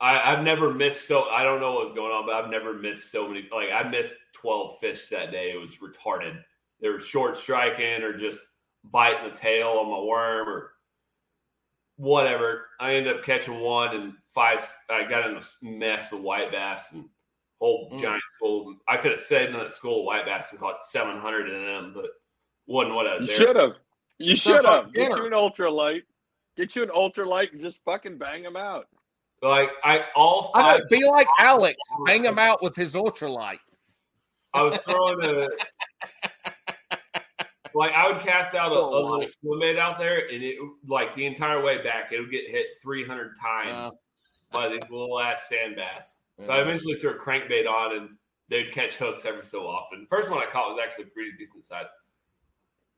I, 0.00 0.32
I've 0.32 0.42
never 0.44 0.72
missed 0.74 1.08
so. 1.08 1.24
I 1.30 1.42
don't 1.42 1.60
know 1.60 1.72
what 1.74 1.84
was 1.84 1.92
going 1.94 2.12
on, 2.12 2.26
but 2.26 2.34
I've 2.34 2.50
never 2.50 2.74
missed 2.74 3.10
so 3.10 3.26
many. 3.28 3.48
Like 3.52 3.68
I 3.72 3.88
missed 3.88 4.14
twelve 4.34 4.78
fish 4.80 5.08
that 5.08 5.30
day. 5.30 5.52
It 5.52 5.60
was 5.60 5.76
retarded. 5.76 6.38
They 6.80 6.88
were 6.90 7.00
short 7.00 7.36
striking 7.38 8.02
or 8.02 8.16
just 8.18 8.46
biting 8.84 9.30
the 9.30 9.36
tail 9.36 9.68
on 9.68 9.90
my 9.90 9.98
worm 10.00 10.48
or 10.48 10.72
whatever. 11.96 12.66
I 12.80 12.94
ended 12.94 13.16
up 13.16 13.24
catching 13.24 13.60
one 13.60 13.94
and 13.96 14.12
five. 14.34 14.70
I 14.90 15.04
got 15.04 15.30
in 15.30 15.36
a 15.36 15.42
mess 15.62 16.12
of 16.12 16.20
white 16.20 16.52
bass 16.52 16.92
and 16.92 17.08
whole 17.58 17.90
Mm. 17.92 18.00
giant 18.00 18.22
school. 18.26 18.76
I 18.86 18.98
could 18.98 19.12
have 19.12 19.20
said 19.20 19.46
in 19.48 19.54
that 19.54 19.72
school 19.72 20.00
of 20.00 20.04
white 20.04 20.26
bass 20.26 20.52
and 20.52 20.60
caught 20.60 20.84
700 20.84 21.48
in 21.48 21.64
them, 21.64 21.92
but 21.94 22.10
wasn't 22.66 22.94
what 22.96 23.06
I 23.06 23.16
was 23.16 23.22
You 23.22 23.28
there. 23.28 23.46
should 23.46 23.56
have. 23.56 23.72
You 24.18 24.36
should 24.36 24.64
have. 24.66 24.92
Get 24.92 25.16
you 25.16 25.24
an 25.26 25.32
ultralight. 25.32 26.02
Get 26.56 26.76
you 26.76 26.82
an 26.82 26.90
ultralight 26.90 27.52
and 27.52 27.60
just 27.60 27.78
fucking 27.84 28.18
bang 28.18 28.42
them 28.42 28.56
out. 28.56 28.88
Like 29.42 29.70
I 29.84 30.04
all 30.14 30.50
I 30.54 30.78
know. 30.78 30.84
Be 30.90 31.04
like 31.06 31.28
Alex. 31.38 31.76
Hang 32.06 32.24
him 32.24 32.38
out 32.38 32.62
with 32.62 32.74
his 32.74 32.94
ultralight. 32.94 33.58
I 34.54 34.62
was 34.62 34.76
throwing 34.78 35.24
a. 35.24 35.48
Like 37.74 37.92
I 37.92 38.10
would 38.10 38.22
cast 38.22 38.54
out 38.54 38.72
a, 38.72 38.74
a 38.74 38.78
Oh, 38.78 39.02
little 39.02 39.26
swim 39.26 39.60
bait 39.60 39.78
out 39.78 39.98
there, 39.98 40.26
and 40.32 40.42
it 40.42 40.56
like 40.88 41.14
the 41.14 41.26
entire 41.26 41.62
way 41.62 41.82
back, 41.82 42.10
it 42.10 42.18
would 42.18 42.30
get 42.30 42.48
hit 42.48 42.68
300 42.82 43.32
times 43.38 44.08
by 44.50 44.70
these 44.70 44.90
little 44.90 45.20
ass 45.20 45.46
sand 45.50 45.76
bass. 45.76 46.16
So 46.40 46.52
I 46.54 46.62
eventually 46.62 46.94
threw 46.94 47.10
a 47.10 47.18
crankbait 47.18 47.68
on, 47.68 47.94
and 47.98 48.08
they'd 48.48 48.72
catch 48.72 48.96
hooks 48.96 49.26
every 49.26 49.42
so 49.44 49.66
often. 49.66 50.06
First 50.08 50.30
one 50.30 50.38
I 50.42 50.50
caught 50.50 50.70
was 50.74 50.80
actually 50.82 51.04
pretty 51.06 51.32
decent 51.38 51.66
size. 51.66 51.84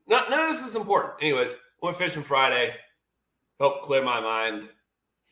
Not, 0.07 0.29
none 0.29 0.47
of 0.49 0.55
this 0.55 0.65
is 0.65 0.75
important. 0.77 1.15
Anyways, 1.21 1.57
went 1.81 1.97
fishing 1.97 2.23
Friday, 2.23 2.73
helped 3.59 3.83
clear 3.83 4.01
my 4.01 4.21
mind. 4.21 4.69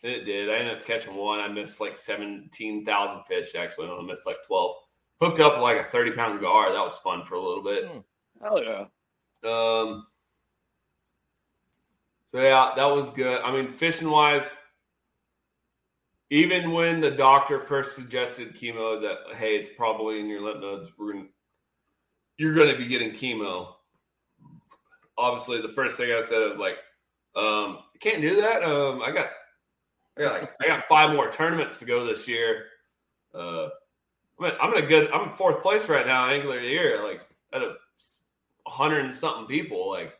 It 0.03 0.25
did. 0.25 0.49
I 0.49 0.57
ended 0.57 0.77
up 0.77 0.85
catching 0.85 1.15
one. 1.15 1.39
I 1.39 1.47
missed 1.47 1.81
like 1.81 1.97
17,000 1.97 3.23
fish, 3.23 3.55
actually. 3.55 3.87
I 3.87 3.91
only 3.91 4.05
missed 4.05 4.25
like 4.25 4.37
12. 4.45 4.75
Hooked 5.21 5.39
up 5.39 5.59
like 5.61 5.79
a 5.79 5.89
30 5.89 6.11
pound 6.11 6.39
gar. 6.39 6.71
That 6.71 6.83
was 6.83 6.97
fun 6.97 7.23
for 7.25 7.35
a 7.35 7.41
little 7.41 7.63
bit. 7.63 7.89
Hell 8.41 8.63
yeah. 8.63 8.85
Um, 9.43 10.05
so 12.31 12.41
yeah, 12.41 12.71
that 12.75 12.85
was 12.85 13.09
good. 13.11 13.41
I 13.41 13.51
mean, 13.51 13.69
fishing 13.69 14.09
wise, 14.09 14.55
even 16.29 16.71
when 16.71 16.99
the 16.99 17.11
doctor 17.11 17.59
first 17.59 17.95
suggested 17.95 18.55
chemo, 18.55 19.01
that 19.01 19.35
hey, 19.37 19.55
it's 19.55 19.69
probably 19.75 20.19
in 20.19 20.27
your 20.27 20.41
lymph 20.41 20.61
nodes. 20.61 20.89
We're 20.97 21.13
gonna, 21.13 21.25
you're 22.37 22.53
going 22.53 22.69
to 22.69 22.77
be 22.77 22.87
getting 22.87 23.11
chemo. 23.11 23.73
Obviously, 25.17 25.61
the 25.61 25.69
first 25.69 25.97
thing 25.97 26.11
I 26.11 26.21
said 26.21 26.47
was 26.47 26.59
like, 26.59 26.77
um, 27.35 27.79
I 27.95 27.97
can't 27.99 28.21
do 28.21 28.41
that. 28.41 28.63
Um, 28.63 29.01
I 29.01 29.11
got, 29.11 29.27
I 30.17 30.21
got 30.21 30.41
like, 30.41 30.51
I 30.61 30.67
got 30.67 30.87
five 30.87 31.15
more 31.15 31.31
tournaments 31.31 31.79
to 31.79 31.85
go 31.85 32.05
this 32.05 32.27
year. 32.27 32.65
Uh, 33.33 33.69
I'm 34.39 34.45
in, 34.45 34.51
I'm 34.61 34.73
in 34.73 34.83
a 34.83 34.87
good, 34.87 35.09
I'm 35.11 35.29
in 35.29 35.35
fourth 35.35 35.61
place 35.61 35.87
right 35.89 36.05
now, 36.05 36.27
angler 36.27 36.57
of 36.57 36.63
the 36.63 36.69
year. 36.69 37.03
Like 37.03 37.21
out 37.53 37.63
of 37.63 37.77
hundred 38.67 39.05
and 39.05 39.15
something 39.15 39.45
people. 39.45 39.89
Like, 39.89 40.13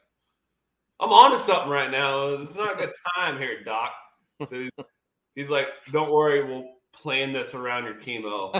I'm 0.99 1.11
on 1.11 1.31
to 1.31 1.37
something 1.37 1.69
right 1.69 1.91
now. 1.91 2.29
It's 2.29 2.55
not 2.55 2.73
a 2.73 2.77
good 2.77 2.93
time 3.17 3.37
here, 3.37 3.63
Doc. 3.63 3.91
So 4.45 4.59
he's, 4.59 4.71
he's 5.35 5.49
like, 5.49 5.67
"Don't 5.91 6.11
worry, 6.11 6.43
we'll 6.43 6.69
plan 6.93 7.33
this 7.33 7.53
around 7.53 7.85
your 7.85 7.95
chemo." 7.95 8.53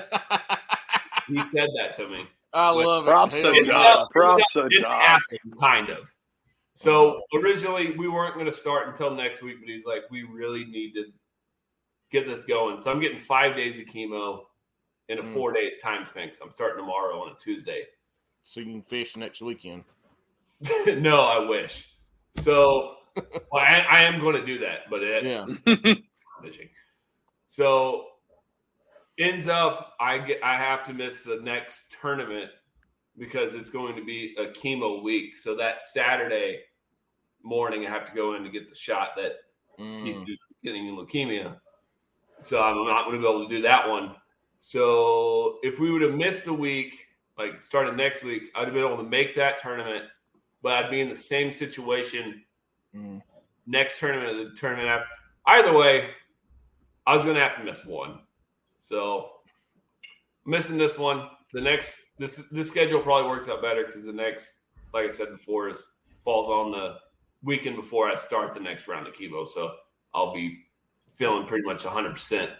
he 1.28 1.40
said 1.42 1.70
that 1.78 1.96
to 1.98 2.08
me. 2.08 2.26
I 2.54 2.72
With 2.72 2.86
love 2.86 3.06
props 3.06 3.36
it. 3.36 3.44
to 3.44 3.72
Hell 3.72 3.84
Doc. 3.84 4.12
Props 4.12 4.54
to 4.54 4.66
It 4.72 4.82
Doc. 4.82 5.22
kind 5.60 5.90
of. 5.90 6.12
So 6.76 7.22
originally 7.36 7.96
we 7.98 8.08
weren't 8.08 8.36
going 8.36 8.46
to 8.46 8.54
start 8.54 8.88
until 8.88 9.12
next 9.14 9.42
week, 9.42 9.58
but 9.60 9.68
he's 9.70 9.86
like, 9.86 10.04
"We 10.12 10.24
really 10.24 10.66
need 10.66 10.94
to 10.94 11.06
get 12.12 12.26
this 12.28 12.46
going." 12.46 12.80
So 12.80 12.92
I'm 12.92 13.00
getting 13.00 13.18
five 13.20 13.56
days 13.56 13.78
of 13.80 13.86
chemo 13.86 14.46
in 15.10 15.20
a 15.20 15.24
Mm. 15.24 15.34
four 15.34 15.54
days 15.54 15.78
time 15.80 16.06
span. 16.06 16.28
'cause 16.28 16.42
I'm 16.42 16.52
starting 16.52 16.78
tomorrow 16.78 17.22
on 17.22 17.32
a 17.32 17.36
Tuesday. 17.36 17.88
So 18.42 18.60
you 18.60 18.66
can 18.68 18.82
fish 18.84 19.16
next 19.18 19.42
weekend. 19.42 19.84
no, 20.88 21.22
I 21.22 21.40
wish. 21.40 21.90
So 22.34 22.98
well, 23.16 23.64
I, 23.64 23.86
I 23.90 24.02
am 24.04 24.20
going 24.20 24.36
to 24.36 24.46
do 24.46 24.60
that, 24.60 24.90
but 24.90 25.02
it, 25.04 25.24
Yeah. 25.24 25.46
fishing. 26.44 26.70
So 27.46 28.08
ends 29.20 29.48
up 29.48 29.96
I 30.00 30.20
get 30.20 30.44
I 30.44 30.56
have 30.58 30.84
to 30.86 30.94
miss 30.94 31.24
the 31.24 31.38
next 31.42 31.96
tournament 32.02 32.52
because 33.18 33.56
it's 33.56 33.70
going 33.70 33.96
to 33.96 34.04
be 34.06 34.36
a 34.38 34.48
chemo 34.48 35.02
week. 35.02 35.36
So 35.36 35.56
that 35.56 35.88
Saturday 35.88 36.62
morning 37.44 37.86
I 37.86 37.90
have 37.90 38.08
to 38.10 38.16
go 38.16 38.36
in 38.36 38.44
to 38.44 38.50
get 38.50 38.70
the 38.70 38.76
shot 38.76 39.10
that 39.16 39.34
keeps 39.78 40.22
Mm. 40.22 40.26
from 40.26 40.38
getting 40.64 40.86
leukemia. 40.96 41.60
So 42.40 42.62
I'm 42.62 42.86
not 42.86 43.06
going 43.06 43.16
to 43.18 43.22
be 43.22 43.30
able 43.30 43.48
to 43.48 43.56
do 43.56 43.62
that 43.64 43.88
one. 43.88 44.16
So 44.60 45.58
if 45.64 45.80
we 45.80 45.92
would 45.92 46.02
have 46.02 46.14
missed 46.14 46.48
a 46.48 46.54
week, 46.54 46.96
like 47.38 47.62
starting 47.62 47.96
next 47.96 48.24
week, 48.24 48.44
I'd 48.56 48.66
have 48.66 48.74
been 48.74 48.84
able 48.84 48.98
to 48.98 49.04
make 49.04 49.36
that 49.36 49.62
tournament, 49.62 50.06
but 50.62 50.74
I'd 50.74 50.92
be 50.92 51.02
in 51.02 51.10
the 51.10 51.16
same 51.16 51.52
situation 51.52 52.44
Mm. 52.96 53.22
next 53.66 54.00
tournament 54.00 54.30
or 54.40 54.50
the 54.50 54.56
tournament 54.56 54.88
after. 54.88 55.08
Either 55.46 55.74
way, 55.74 56.10
I 57.06 57.14
was 57.14 57.24
going 57.24 57.36
to 57.36 57.42
have 57.42 57.58
to 57.58 57.64
miss 57.64 57.86
one. 57.86 58.20
So 58.80 59.30
missing 60.46 60.78
this 60.78 60.98
one, 60.98 61.30
the 61.54 61.62
next 61.62 62.00
this 62.18 62.44
this 62.52 62.70
schedule 62.70 63.02
probably 63.02 63.30
works 63.30 63.50
out 63.50 63.62
better 63.62 63.86
because 63.86 64.06
the 64.06 64.14
next, 64.14 64.54
like 64.94 65.10
I 65.10 65.14
said 65.14 65.30
before, 65.30 65.70
is 65.70 65.90
falls 66.24 66.50
on 66.50 66.72
the 66.72 66.96
weekend 67.44 67.76
before 67.76 68.10
I 68.10 68.16
start 68.16 68.54
the 68.54 68.60
next 68.60 68.88
round 68.88 69.06
of 69.06 69.14
chemo. 69.14 69.48
So 69.48 69.74
I'll 70.14 70.34
be 70.34 70.66
feeling 71.18 71.46
pretty 71.46 71.64
much 71.66 71.84
100 71.86 72.12
percent 72.12 72.52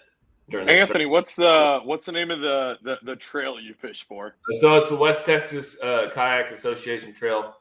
during. 0.50 0.70
Anthony, 0.70 1.06
what's 1.06 1.36
the 1.36 1.80
what's 1.84 2.06
the 2.06 2.12
name 2.12 2.32
of 2.32 2.42
the 2.42 2.78
the, 2.84 3.00
the 3.04 3.16
trail 3.16 3.60
you 3.60 3.74
fish 3.74 4.04
for? 4.04 4.36
So 4.60 4.76
it's 4.76 4.90
the 4.90 4.96
West 4.98 5.26
Texas 5.26 5.78
uh, 5.82 6.10
Kayak 6.14 6.52
Association 6.52 7.14
Trail. 7.14 7.56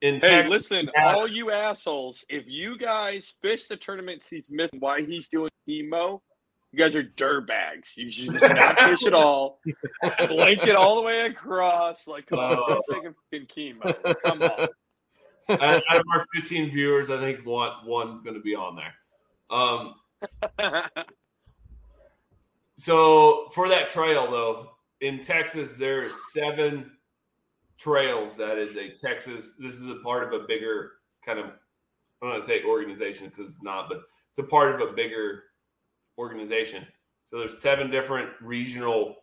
In 0.00 0.14
Hey, 0.20 0.20
Texas, 0.20 0.70
listen, 0.70 0.90
all 0.96 1.26
you 1.26 1.50
assholes, 1.50 2.24
if 2.28 2.44
you 2.46 2.78
guys 2.78 3.34
fish 3.42 3.66
the 3.66 3.76
tournaments 3.76 4.28
he's 4.28 4.48
missing 4.48 4.78
why 4.78 5.02
he's 5.02 5.26
doing 5.28 5.50
chemo? 5.68 6.20
you 6.72 6.78
guys 6.78 6.94
are 6.94 7.02
dirtbags. 7.02 7.96
You 7.96 8.10
should 8.10 8.32
just 8.32 8.48
not 8.54 8.78
fish 8.78 9.06
at 9.06 9.14
all. 9.14 9.60
Blanket 10.28 10.76
all 10.76 10.96
the 10.96 11.02
way 11.02 11.26
across. 11.26 12.06
Like, 12.06 12.26
come 12.26 12.38
on, 12.38 12.58
Oh. 12.58 12.80
quit 12.86 13.14
taking 13.30 13.46
fucking 13.48 13.80
chemo. 13.80 14.22
Come 14.24 14.42
on. 14.42 14.68
out 15.60 15.82
out 15.88 15.96
of 15.96 16.04
our 16.12 16.24
15 16.34 16.70
viewers, 16.70 17.10
I 17.10 17.18
think 17.18 17.46
one 17.46 17.72
one's 17.86 18.20
going 18.20 18.34
to 18.34 18.42
be 18.42 18.54
on 18.54 18.76
there. 18.76 18.94
Um, 19.50 19.94
so 22.76 23.48
for 23.52 23.68
that 23.68 23.88
trail, 23.88 24.30
though, 24.30 24.70
in 25.00 25.20
Texas, 25.20 25.76
there 25.76 26.04
are 26.04 26.10
seven 26.32 26.90
trails. 27.78 28.36
That 28.36 28.58
is 28.58 28.76
a 28.76 28.90
Texas. 28.90 29.54
This 29.58 29.78
is 29.78 29.86
a 29.86 29.96
part 29.96 30.24
of 30.24 30.40
a 30.40 30.44
bigger 30.46 30.92
kind 31.24 31.38
of. 31.38 31.46
I 31.46 32.26
don't 32.26 32.30
want 32.30 32.42
to 32.42 32.48
say 32.48 32.64
organization 32.64 33.28
because 33.28 33.48
it's 33.48 33.62
not, 33.62 33.88
but 33.88 34.02
it's 34.30 34.40
a 34.40 34.42
part 34.42 34.74
of 34.74 34.88
a 34.88 34.92
bigger 34.92 35.44
organization. 36.18 36.84
So 37.30 37.38
there's 37.38 37.58
seven 37.58 37.90
different 37.90 38.30
regional 38.40 39.16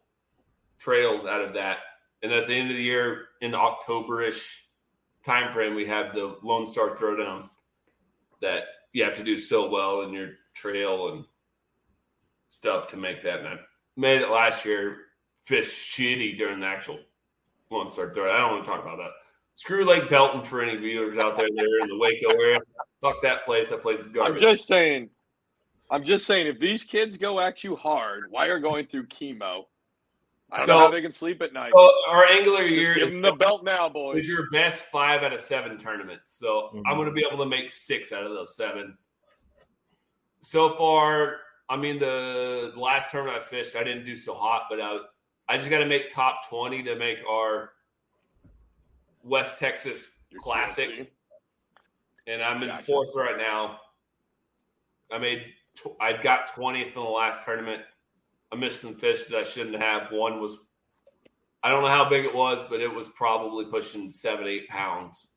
trails 0.80 1.26
out 1.26 1.42
of 1.42 1.54
that, 1.56 1.80
and 2.24 2.32
at 2.32 2.48
the 2.48 2.54
end 2.54 2.72
of 2.72 2.78
the 2.78 2.84
year, 2.84 3.26
in 3.42 3.54
October-ish 3.54 4.66
time 5.26 5.52
frame, 5.52 5.76
we 5.76 5.86
have 5.88 6.14
the 6.14 6.38
Lone 6.44 6.68
Star 6.68 6.96
Throwdown 6.96 7.50
that 8.42 8.64
you 8.94 9.04
have 9.04 9.16
to 9.16 9.24
do 9.24 9.38
so 9.38 9.70
well 9.70 10.02
in 10.02 10.14
your 10.14 10.30
trail 10.66 11.10
and 11.10 11.26
stuff 12.50 12.88
to 12.90 12.98
make 12.98 13.22
that. 13.24 13.40
And 13.40 13.48
I 13.48 13.56
made 13.96 14.22
it 14.22 14.30
last 14.30 14.66
year. 14.66 14.98
Fished 15.44 15.92
shitty 15.96 16.40
during 16.40 16.60
the 16.60 16.66
actual 16.66 16.98
Lone 17.70 17.92
Star 17.92 18.10
Throwdown. 18.10 18.32
I 18.32 18.38
don't 18.40 18.52
want 18.54 18.66
to 18.66 18.72
talk 18.72 18.82
about 18.82 18.98
that. 18.98 19.12
Screw 19.58 19.86
Lake 19.86 20.10
Belton 20.10 20.44
for 20.44 20.64
any 20.64 20.76
viewers 20.76 21.20
out 21.20 21.38
there 21.38 21.48
that 21.48 21.62
are 21.64 21.80
in 21.82 21.88
the 21.88 21.98
Waco 22.00 22.30
area. 22.42 22.60
Fuck 23.00 23.22
that 23.22 23.46
place. 23.46 23.70
That 23.70 23.84
place 23.84 24.00
is 24.00 24.10
going. 24.10 24.34
I'm 24.34 24.40
just 24.40 24.66
saying. 24.66 25.10
I'm 25.92 26.04
just 26.04 26.26
saying, 26.26 26.48
if 26.48 26.60
these 26.60 26.84
kids 26.84 27.16
go 27.16 27.40
at 27.40 27.64
you 27.64 27.76
hard, 27.76 28.24
why 28.32 28.48
are 28.48 28.58
going 28.60 28.88
through 28.88 29.06
chemo? 29.06 29.66
I 30.52 30.58
don't 30.58 30.66
So- 30.66 30.74
know 30.74 30.80
how 30.80 30.90
they 30.90 31.02
can 31.02 31.12
sleep 31.12 31.44
at 31.44 31.54
night. 31.54 31.74
So 31.76 31.92
our 32.08 32.26
angler 32.26 32.64
Just 32.68 32.72
year 32.74 32.94
give 32.96 33.08
is 33.10 33.14
them 33.14 33.22
the 33.22 33.34
belt 33.34 33.64
now, 33.64 33.88
boys. 33.88 34.24
is 34.24 34.28
your 34.28 34.50
best 34.50 34.86
five 34.86 35.22
out 35.22 35.32
of 35.32 35.40
seven 35.42 35.78
tournaments. 35.78 36.34
So 36.34 36.72
Mhm. 36.74 36.82
I'm 36.88 36.96
going 36.96 37.08
to 37.08 37.14
be 37.14 37.24
able 37.24 37.38
to 37.44 37.46
make 37.50 37.70
six 37.70 38.12
out 38.12 38.24
of 38.24 38.32
those 38.32 38.56
seven. 38.56 38.98
So 40.46 40.76
far, 40.76 41.38
I 41.70 41.76
mean, 41.76 41.98
the 41.98 42.72
last 42.78 43.10
tournament 43.10 43.42
I 43.42 43.50
fished, 43.50 43.76
I 43.76 43.84
didn't 43.84 44.06
do 44.06 44.16
so 44.16 44.36
hot, 44.36 44.68
but 44.70 44.80
I, 44.80 45.00
I 45.50 45.58
just 45.58 45.72
got 45.72 45.80
to 45.80 45.88
make 45.88 46.14
top 46.14 46.48
20 46.48 46.84
to 46.84 46.96
make 46.96 47.18
our 47.28 47.72
West 49.24 49.58
Texas 49.58 50.18
Your 50.30 50.42
Classic. 50.42 50.88
QLC. 50.90 51.08
And 52.28 52.44
I'm 52.44 52.62
in 52.62 52.70
Gotcha. 52.70 52.84
fourth 52.84 53.10
right 53.16 53.38
now. 53.40 53.80
I 55.12 55.18
made, 55.18 55.46
tw- 55.76 55.98
I 56.00 56.14
got 56.14 56.56
20th 56.56 56.90
in 56.90 56.94
the 56.94 57.02
last 57.02 57.44
tournament. 57.44 57.82
I 58.52 58.56
missed 58.56 58.82
some 58.82 58.94
fish 58.94 59.26
that 59.26 59.40
I 59.40 59.44
shouldn't 59.44 59.82
have. 59.82 60.12
One 60.12 60.40
was, 60.40 60.60
I 61.64 61.72
don't 61.72 61.82
know 61.82 61.90
how 61.90 62.08
big 62.08 62.24
it 62.24 62.34
was, 62.36 62.66
but 62.70 62.82
it 62.82 62.94
was 62.94 63.10
probably 63.10 63.66
pushing 63.66 64.12
seven, 64.12 64.46
eight 64.46 64.68
pounds. 64.68 65.30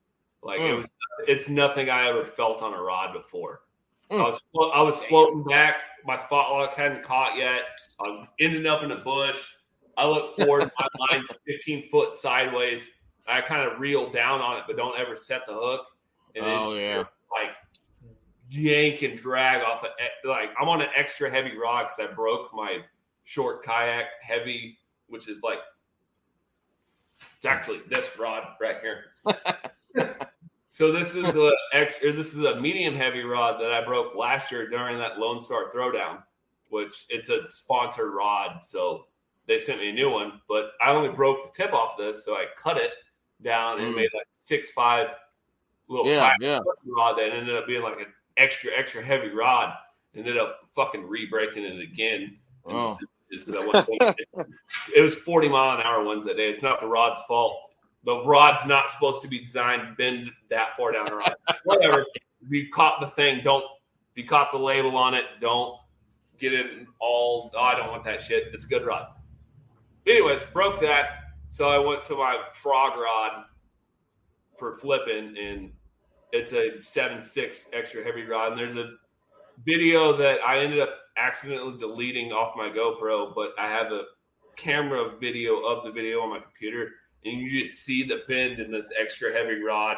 Like 0.42 0.60
it 0.60 0.64
Mm. 0.74 0.78
was, 0.78 0.94
it's 1.26 1.48
nothing 1.48 1.88
I 1.88 2.08
ever 2.08 2.26
felt 2.26 2.62
on 2.62 2.74
a 2.74 2.80
rod 2.82 3.14
before. 3.14 3.62
Mm. 4.10 4.20
I 4.20 4.24
was, 4.24 4.38
flo- 4.38 4.70
I 4.70 4.80
was 4.82 4.98
floating 5.00 5.44
back. 5.44 5.76
My 6.04 6.16
spot 6.16 6.50
lock 6.50 6.74
hadn't 6.74 7.02
caught 7.02 7.36
yet. 7.36 7.62
I 8.04 8.08
was 8.08 8.26
ending 8.40 8.66
up 8.66 8.82
in 8.82 8.92
a 8.92 8.96
bush. 8.96 9.52
I 9.96 10.06
look 10.06 10.36
forward. 10.36 10.70
My 10.78 10.86
line's 11.10 11.28
15 11.46 11.90
foot 11.90 12.12
sideways. 12.14 12.88
I 13.26 13.40
kind 13.42 13.68
of 13.70 13.78
reel 13.78 14.10
down 14.10 14.40
on 14.40 14.56
it, 14.56 14.64
but 14.66 14.76
don't 14.76 14.98
ever 14.98 15.14
set 15.16 15.46
the 15.46 15.52
hook. 15.52 15.84
And 16.34 16.44
Oh, 16.46 16.72
it's 16.72 16.84
yeah. 16.86 16.94
just 16.94 17.14
like 17.30 17.50
yank 18.50 19.02
and 19.02 19.18
drag 19.18 19.62
off 19.62 19.84
of 19.84 19.90
like 20.24 20.50
I'm 20.58 20.68
on 20.68 20.80
an 20.80 20.88
extra 20.96 21.30
heavy 21.30 21.56
rod 21.58 21.88
because 21.88 22.10
I 22.10 22.14
broke 22.14 22.54
my 22.54 22.78
short 23.24 23.62
kayak 23.64 24.06
heavy, 24.22 24.78
which 25.08 25.28
is 25.28 25.42
like 25.42 25.58
it's 27.36 27.44
actually 27.44 27.80
this 27.90 28.08
rod 28.18 28.44
right 28.60 28.76
here. 28.80 29.04
so 30.78 30.92
this 30.92 31.16
is 31.16 31.34
a 31.34 31.52
extra. 31.72 32.12
This 32.12 32.34
is 32.34 32.42
a 32.42 32.60
medium 32.60 32.94
heavy 32.94 33.24
rod 33.24 33.60
that 33.60 33.72
I 33.72 33.84
broke 33.84 34.14
last 34.14 34.52
year 34.52 34.68
during 34.70 34.96
that 34.98 35.18
Lone 35.18 35.40
Star 35.40 35.72
Throwdown, 35.74 36.22
which 36.68 37.04
it's 37.08 37.30
a 37.30 37.48
sponsored 37.50 38.14
rod. 38.14 38.62
So 38.62 39.06
they 39.48 39.58
sent 39.58 39.80
me 39.80 39.88
a 39.88 39.92
new 39.92 40.08
one, 40.08 40.40
but 40.48 40.70
I 40.80 40.90
only 40.92 41.08
broke 41.08 41.42
the 41.42 41.50
tip 41.64 41.72
off 41.74 41.96
this, 41.98 42.24
so 42.24 42.34
I 42.34 42.46
cut 42.56 42.76
it 42.76 42.92
down 43.42 43.80
and 43.80 43.92
Mm. 43.92 43.96
made 43.96 44.10
like 44.14 44.28
six 44.36 44.70
five 44.70 45.10
little 45.88 46.06
Yeah, 46.06 46.20
kayak 46.38 46.40
yeah. 46.42 46.58
rod 46.86 47.18
that 47.18 47.32
ended 47.32 47.56
up 47.56 47.66
being 47.66 47.82
like 47.82 47.98
an 47.98 48.12
extra 48.36 48.70
extra 48.76 49.02
heavy 49.02 49.30
rod. 49.30 49.74
Ended 50.14 50.38
up 50.38 50.60
fucking 50.76 51.04
re-breaking 51.08 51.64
it 51.64 51.80
again. 51.80 52.38
And 52.66 52.76
Oh. 52.76 52.96
this 53.00 53.02
is 53.02 53.44
just 53.44 53.46
'cause 53.52 53.64
I 53.64 53.66
wasn't- 53.66 54.48
it 54.94 55.00
was 55.00 55.16
40 55.16 55.48
mile 55.48 55.76
an 55.76 55.82
hour 55.84 56.04
ones 56.04 56.24
that 56.26 56.36
day. 56.36 56.48
It's 56.50 56.62
not 56.62 56.78
the 56.80 56.86
rod's 56.86 57.20
fault. 57.22 57.67
The 58.08 58.24
rod's 58.24 58.64
not 58.64 58.90
supposed 58.90 59.20
to 59.20 59.28
be 59.28 59.38
designed 59.38 59.82
to 59.82 59.92
bend 59.92 60.30
that 60.48 60.74
far 60.78 60.92
down 60.92 61.04
the 61.04 61.16
rod. 61.16 61.34
Whatever. 61.64 62.06
If 62.40 62.50
you 62.50 62.70
caught 62.72 63.00
the 63.02 63.08
thing, 63.08 63.42
don't. 63.44 63.62
If 64.12 64.22
you 64.22 64.24
caught 64.24 64.50
the 64.50 64.56
label 64.56 64.96
on 64.96 65.12
it, 65.12 65.24
don't 65.42 65.78
get 66.40 66.54
it 66.54 66.86
all. 67.02 67.50
Oh, 67.54 67.60
I 67.60 67.74
don't 67.74 67.90
want 67.90 68.04
that 68.04 68.22
shit. 68.22 68.44
It's 68.54 68.64
a 68.64 68.66
good 68.66 68.86
rod. 68.86 69.08
Anyways, 70.06 70.46
broke 70.46 70.80
that. 70.80 71.18
So 71.48 71.68
I 71.68 71.76
went 71.76 72.02
to 72.04 72.14
my 72.14 72.38
frog 72.54 72.98
rod 72.98 73.44
for 74.58 74.78
flipping, 74.78 75.36
and 75.36 75.70
it's 76.32 76.54
a 76.54 76.82
seven 76.82 77.22
six 77.22 77.66
extra 77.74 78.02
heavy 78.02 78.22
rod. 78.22 78.52
And 78.52 78.58
there's 78.58 78.76
a 78.76 78.92
video 79.66 80.16
that 80.16 80.38
I 80.40 80.60
ended 80.60 80.80
up 80.80 80.94
accidentally 81.18 81.76
deleting 81.78 82.32
off 82.32 82.56
my 82.56 82.70
GoPro, 82.70 83.34
but 83.34 83.50
I 83.58 83.68
have 83.68 83.92
a 83.92 84.04
camera 84.56 85.10
video 85.20 85.58
of 85.58 85.84
the 85.84 85.92
video 85.92 86.22
on 86.22 86.30
my 86.30 86.40
computer, 86.40 86.88
and 87.24 87.40
you 87.40 87.50
just 87.64 87.84
see 87.84 88.02
the 88.04 88.22
bend 88.28 88.58
in 88.60 88.70
this 88.70 88.90
extra 88.98 89.32
heavy 89.32 89.60
rod. 89.62 89.96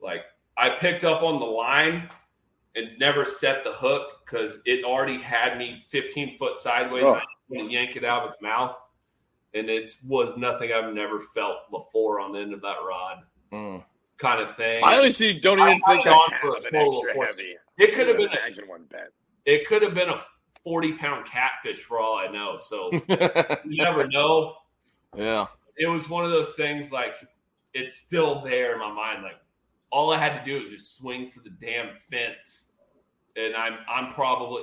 Like 0.00 0.22
I 0.56 0.70
picked 0.70 1.04
up 1.04 1.22
on 1.22 1.38
the 1.40 1.46
line 1.46 2.08
and 2.74 2.88
never 2.98 3.24
set 3.24 3.64
the 3.64 3.72
hook 3.72 4.08
because 4.24 4.60
it 4.64 4.84
already 4.84 5.20
had 5.20 5.58
me 5.58 5.84
15 5.90 6.38
foot 6.38 6.58
sideways. 6.58 7.04
Oh. 7.04 7.14
I 7.14 7.22
didn't 7.50 7.70
yank 7.70 7.96
it 7.96 8.04
out 8.04 8.22
of 8.22 8.32
its 8.32 8.40
mouth, 8.40 8.76
and 9.54 9.68
it 9.68 9.94
was 10.06 10.36
nothing 10.38 10.72
I've 10.72 10.94
never 10.94 11.20
felt 11.34 11.70
before 11.70 12.18
on 12.20 12.32
the 12.32 12.38
end 12.40 12.54
of 12.54 12.62
that 12.62 12.76
rod, 12.88 13.18
Mm. 13.52 13.84
kind 14.18 14.40
of 14.40 14.56
thing. 14.56 14.82
I 14.82 14.96
honestly 14.98 15.34
don't 15.38 15.58
even 15.60 15.80
I 15.86 15.92
think 15.92 16.06
held 16.06 16.18
that's 16.30 16.44
on 16.44 16.52
for 16.62 16.68
a 16.68 16.70
total 16.70 16.96
extra 16.98 17.14
force. 17.14 17.36
heavy. 17.36 17.56
it 17.78 17.94
could 17.94 18.08
have 18.08 18.16
been 18.16 18.30
a, 18.30 18.66
one 18.66 18.84
bet. 18.84 19.08
it 19.44 19.66
could 19.66 19.82
have 19.82 19.92
been 19.94 20.08
a 20.08 20.22
40 20.64 20.94
pound 20.94 21.26
catfish 21.26 21.80
for 21.80 21.98
all 21.98 22.16
I 22.16 22.28
know. 22.28 22.56
So 22.58 22.88
you 23.66 23.76
never 23.82 24.06
know. 24.06 24.54
yeah. 25.14 25.46
It 25.76 25.86
was 25.86 26.08
one 26.08 26.24
of 26.24 26.30
those 26.30 26.54
things 26.54 26.90
like 26.92 27.14
it's 27.74 27.94
still 27.94 28.42
there 28.42 28.74
in 28.74 28.78
my 28.78 28.92
mind. 28.92 29.22
Like 29.22 29.36
all 29.90 30.12
I 30.12 30.18
had 30.18 30.38
to 30.38 30.44
do 30.44 30.60
was 30.62 30.70
just 30.70 30.96
swing 30.96 31.30
for 31.30 31.40
the 31.40 31.50
damn 31.50 31.90
fence, 32.10 32.72
and 33.36 33.54
I'm 33.56 33.78
I'm 33.88 34.12
probably 34.12 34.62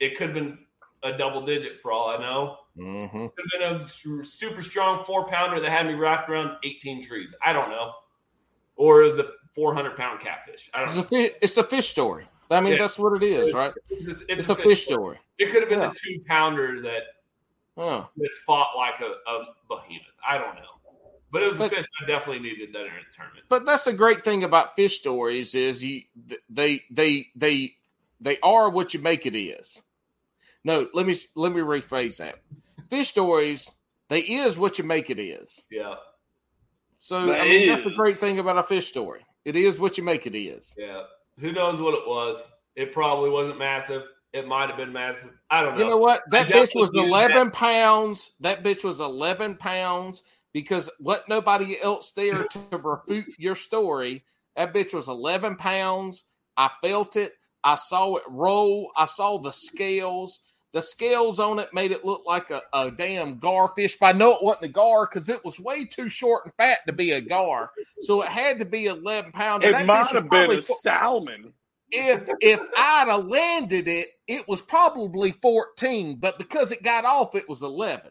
it 0.00 0.16
could 0.16 0.28
have 0.28 0.34
been 0.34 0.58
a 1.04 1.16
double 1.16 1.44
digit 1.46 1.80
for 1.80 1.92
all 1.92 2.10
I 2.10 2.18
know. 2.18 2.56
hmm 2.76 3.06
Could 3.26 3.60
have 3.60 3.72
been 3.78 3.82
a 3.82 4.24
super 4.24 4.62
strong 4.62 5.04
four 5.04 5.28
pounder 5.28 5.60
that 5.60 5.70
had 5.70 5.86
me 5.86 5.94
wrapped 5.94 6.28
around 6.28 6.56
18 6.64 7.04
trees. 7.06 7.34
I 7.44 7.52
don't 7.52 7.70
know, 7.70 7.92
or 8.76 9.02
is 9.04 9.18
a 9.18 9.26
400 9.54 9.96
pound 9.96 10.20
catfish. 10.20 10.70
I 10.74 10.82
It's 10.82 10.94
don't 10.94 11.00
a 11.00 11.02
know. 11.02 11.08
fish, 11.08 11.32
it's 11.40 11.56
a 11.56 11.64
fish 11.64 11.88
story. 11.88 12.28
I 12.50 12.60
mean, 12.60 12.72
Yeah. 12.72 12.78
that's 12.78 12.98
what 12.98 13.14
it 13.20 13.26
is, 13.26 13.52
right? 13.54 13.72
It's, 13.90 14.24
It's, 14.28 14.48
a 14.48 14.54
fish 14.56 14.84
story. 14.86 15.18
It 15.38 15.50
could 15.50 15.60
have 15.62 15.68
been 15.68 15.80
Yeah. 15.80 15.90
a 15.90 15.94
two 15.94 16.20
pounder 16.26 16.80
that 16.82 17.02
Huh. 17.78 18.06
just 18.20 18.38
fought 18.38 18.76
like 18.76 19.00
a, 19.00 19.04
a 19.30 19.44
behemoth. 19.68 20.02
I 20.28 20.36
don't 20.36 20.56
know. 20.56 20.62
But 21.30 21.42
it 21.42 21.48
was 21.48 21.60
a 21.60 21.68
fish 21.68 21.86
I 22.02 22.06
definitely 22.06 22.40
needed 22.42 22.72
that 22.72 22.80
in 22.80 22.86
a 22.86 23.14
tournament. 23.14 23.44
But 23.48 23.66
that's 23.66 23.84
the 23.84 23.92
great 23.92 24.24
thing 24.24 24.44
about 24.44 24.76
fish 24.76 24.98
stories 24.98 25.54
is 25.54 25.84
you 25.84 26.02
they 26.48 26.82
they 26.90 27.26
they 27.36 27.74
they 28.20 28.38
are 28.42 28.70
what 28.70 28.94
you 28.94 29.00
make 29.00 29.26
it 29.26 29.36
is. 29.38 29.82
No, 30.64 30.88
let 30.94 31.06
me 31.06 31.14
let 31.36 31.52
me 31.52 31.60
rephrase 31.60 32.16
that. 32.16 32.36
fish 32.90 33.08
stories, 33.08 33.70
they 34.08 34.20
is 34.20 34.58
what 34.58 34.78
you 34.78 34.84
make 34.84 35.10
it 35.10 35.20
is. 35.20 35.62
Yeah, 35.70 35.94
So 36.98 37.26
That 37.26 37.42
I 37.42 37.44
mean, 37.44 37.68
that's 37.68 37.84
the 37.84 37.94
great 37.94 38.18
thing 38.18 38.38
about 38.38 38.58
a 38.58 38.62
fish 38.64 38.86
story. 38.88 39.24
It 39.44 39.54
is 39.54 39.78
what 39.78 39.98
you 39.98 40.04
make 40.04 40.26
it 40.26 40.34
is. 40.36 40.74
yeah. 40.78 41.02
Who 41.40 41.52
knows 41.52 41.80
what 41.80 41.94
it 41.94 42.06
was? 42.08 42.42
It 42.74 42.92
probably 42.92 43.30
wasn't 43.30 43.58
massive. 43.58 44.02
It 44.32 44.46
might 44.46 44.68
have 44.68 44.76
been 44.76 44.92
massive. 44.92 45.30
I 45.50 45.62
don't 45.62 45.74
know. 45.74 45.84
You 45.84 45.88
know 45.88 45.96
what? 45.96 46.22
That 46.30 46.48
bitch 46.48 46.74
was 46.74 46.90
definitely 46.90 47.08
knew 47.08 47.08
11 47.14 47.50
pounds. 47.50 48.34
That 48.40 48.62
bitch 48.62 48.84
was 48.84 49.00
11 49.00 49.56
pounds 49.56 50.22
because 50.52 50.90
what 51.00 51.28
nobody 51.28 51.80
else 51.80 52.10
there 52.12 52.44
to 52.44 52.78
refute 52.82 53.34
your 53.38 53.54
story. 53.54 54.24
That 54.56 54.74
bitch 54.74 54.92
was 54.92 55.08
11 55.08 55.56
pounds. 55.56 56.24
I 56.56 56.70
felt 56.82 57.16
it. 57.16 57.34
I 57.64 57.76
saw 57.76 58.16
it 58.16 58.24
roll. 58.28 58.90
I 58.96 59.06
saw 59.06 59.38
the 59.38 59.52
scales. 59.52 60.40
The 60.74 60.82
scales 60.82 61.40
on 61.40 61.58
it 61.58 61.72
made 61.72 61.92
it 61.92 62.04
look 62.04 62.22
like 62.26 62.50
a, 62.50 62.60
a 62.74 62.90
damn 62.90 63.40
garfish, 63.40 63.96
but 63.98 64.14
I 64.14 64.18
know 64.18 64.32
it 64.32 64.42
wasn't 64.42 64.66
a 64.66 64.68
gar 64.68 65.06
because 65.06 65.30
it 65.30 65.42
was 65.42 65.58
way 65.58 65.86
too 65.86 66.10
short 66.10 66.44
and 66.44 66.54
fat 66.58 66.80
to 66.86 66.92
be 66.92 67.12
a 67.12 67.22
gar. 67.22 67.70
So 68.00 68.20
it 68.22 68.28
had 68.28 68.58
to 68.58 68.66
be 68.66 68.86
11 68.86 69.32
pounds. 69.32 69.64
It 69.64 69.72
that 69.72 69.86
might 69.86 70.06
have 70.08 70.12
been 70.12 70.28
probably 70.28 70.58
a 70.58 70.62
fo- 70.62 70.74
salmon. 70.74 71.54
If 71.90 72.28
if 72.40 72.60
I'd 72.76 73.08
have 73.08 73.24
landed 73.24 73.88
it, 73.88 74.08
it 74.26 74.46
was 74.48 74.62
probably 74.62 75.32
14, 75.32 76.16
but 76.16 76.38
because 76.38 76.72
it 76.72 76.82
got 76.82 77.04
off, 77.04 77.34
it 77.34 77.48
was 77.48 77.62
11. 77.62 78.10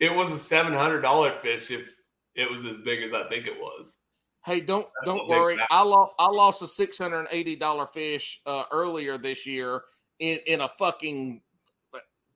It 0.00 0.14
was 0.14 0.32
a 0.32 0.38
seven 0.38 0.72
hundred 0.72 1.02
dollar 1.02 1.32
fish 1.42 1.70
if 1.70 1.86
it 2.34 2.50
was 2.50 2.64
as 2.64 2.78
big 2.78 3.02
as 3.02 3.12
I 3.12 3.28
think 3.28 3.46
it 3.46 3.60
was. 3.60 3.98
Hey, 4.46 4.60
don't 4.60 4.86
That's 4.94 5.06
don't 5.06 5.28
worry. 5.28 5.58
I 5.70 5.82
lost 5.82 6.14
I 6.18 6.26
lost 6.30 6.62
a 6.62 6.66
six 6.66 6.96
hundred 6.96 7.20
and 7.20 7.28
eighty 7.30 7.54
dollar 7.54 7.86
fish 7.86 8.40
uh, 8.46 8.64
earlier 8.72 9.18
this 9.18 9.46
year 9.46 9.82
in 10.18 10.38
in 10.46 10.62
a 10.62 10.68
fucking 10.68 11.42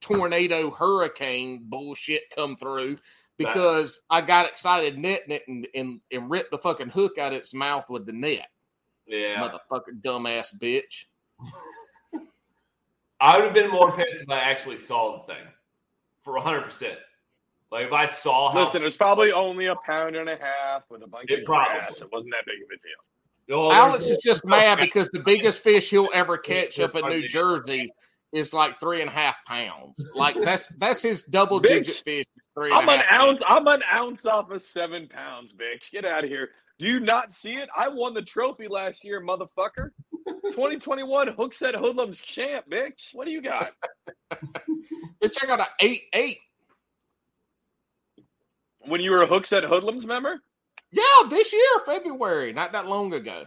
tornado 0.00 0.70
hurricane 0.70 1.64
bullshit 1.64 2.24
come 2.36 2.54
through 2.56 2.96
because 3.38 4.02
I 4.10 4.20
got 4.20 4.46
excited 4.46 4.98
netting 4.98 5.30
it 5.30 5.44
and, 5.48 5.66
and 5.74 6.00
and 6.12 6.30
ripped 6.30 6.50
the 6.50 6.58
fucking 6.58 6.90
hook 6.90 7.16
out 7.16 7.32
of 7.32 7.38
its 7.38 7.54
mouth 7.54 7.88
with 7.88 8.04
the 8.04 8.12
net. 8.12 8.48
Yeah, 9.06 9.36
Motherfucking 9.70 10.00
dumbass 10.02 10.56
bitch. 10.58 11.04
I 13.20 13.36
would 13.36 13.44
have 13.46 13.54
been 13.54 13.70
more 13.70 13.92
pissed 13.96 14.22
if 14.22 14.28
I 14.30 14.38
actually 14.38 14.76
saw 14.76 15.18
the 15.26 15.32
thing 15.34 15.42
for 16.22 16.36
hundred 16.38 16.62
percent. 16.62 16.98
Like 17.70 17.86
if 17.86 17.92
I 17.92 18.06
saw 18.06 18.50
how. 18.52 18.64
Listen, 18.64 18.84
it's 18.84 18.96
probably 18.96 19.32
only 19.32 19.66
a 19.66 19.76
pound 19.76 20.16
and 20.16 20.28
a 20.28 20.36
half 20.36 20.82
with 20.90 21.02
a 21.02 21.06
bunch 21.06 21.30
It 21.30 21.40
of 21.40 21.44
probably- 21.46 21.78
grass. 21.80 22.00
It 22.00 22.08
wasn't 22.12 22.32
that 22.32 22.44
big 22.46 22.56
of 22.62 22.68
a 22.68 22.76
deal. 22.76 22.92
No, 23.46 23.70
Alex 23.72 24.06
is 24.06 24.18
just 24.22 24.44
mad 24.46 24.78
because 24.80 25.08
the 25.12 25.20
biggest 25.20 25.60
fish 25.62 25.90
he'll 25.90 26.08
ever 26.14 26.38
catch 26.38 26.80
up 26.80 26.94
in 26.94 27.06
New. 27.08 27.28
Jersey 27.28 27.92
is 28.32 28.52
like 28.54 28.80
three 28.80 29.00
and 29.00 29.10
a 29.10 29.12
half 29.12 29.44
pounds. 29.44 30.04
Like 30.14 30.34
that's 30.40 30.68
that's 30.76 31.02
his 31.02 31.24
double 31.24 31.60
Bitch, 31.60 31.68
digit 31.84 31.94
fish. 31.96 32.24
three 32.54 32.72
I'm 32.72 32.88
an 32.88 33.00
half 33.00 33.08
pounds. 33.10 33.42
ounce. 33.42 33.50
I'm 33.58 33.66
an 33.68 33.82
ounce 33.92 34.26
off 34.26 34.50
of 34.50 34.62
seven 34.62 35.08
pounds, 35.08 35.52
bitch. 35.52 35.90
Get 35.92 36.04
out 36.04 36.24
of 36.24 36.30
here. 36.30 36.50
Do 36.78 36.86
you 36.86 37.00
not 37.00 37.30
see 37.30 37.54
it? 37.54 37.68
I 37.76 37.88
won 37.88 38.14
the 38.14 38.22
trophy 38.22 38.66
last 38.68 39.04
year, 39.04 39.20
motherfucker. 39.20 39.90
2021 40.26 41.28
Hookset 41.28 41.74
Hoodlums 41.74 42.20
champ, 42.20 42.66
bitch. 42.70 43.14
What 43.14 43.26
do 43.26 43.30
you 43.30 43.42
got? 43.42 43.72
Bitch, 45.22 45.36
I 45.42 45.46
got 45.46 45.60
an 45.60 45.66
eight 45.80 46.02
eight. 46.12 46.38
When 48.80 49.00
you 49.00 49.12
were 49.12 49.22
a 49.22 49.28
Hookset 49.28 49.66
Hoodlums 49.66 50.04
member? 50.04 50.40
Yeah, 50.90 51.28
this 51.30 51.52
year, 51.52 51.80
February, 51.86 52.52
not 52.52 52.72
that 52.72 52.86
long 52.86 53.14
ago. 53.14 53.44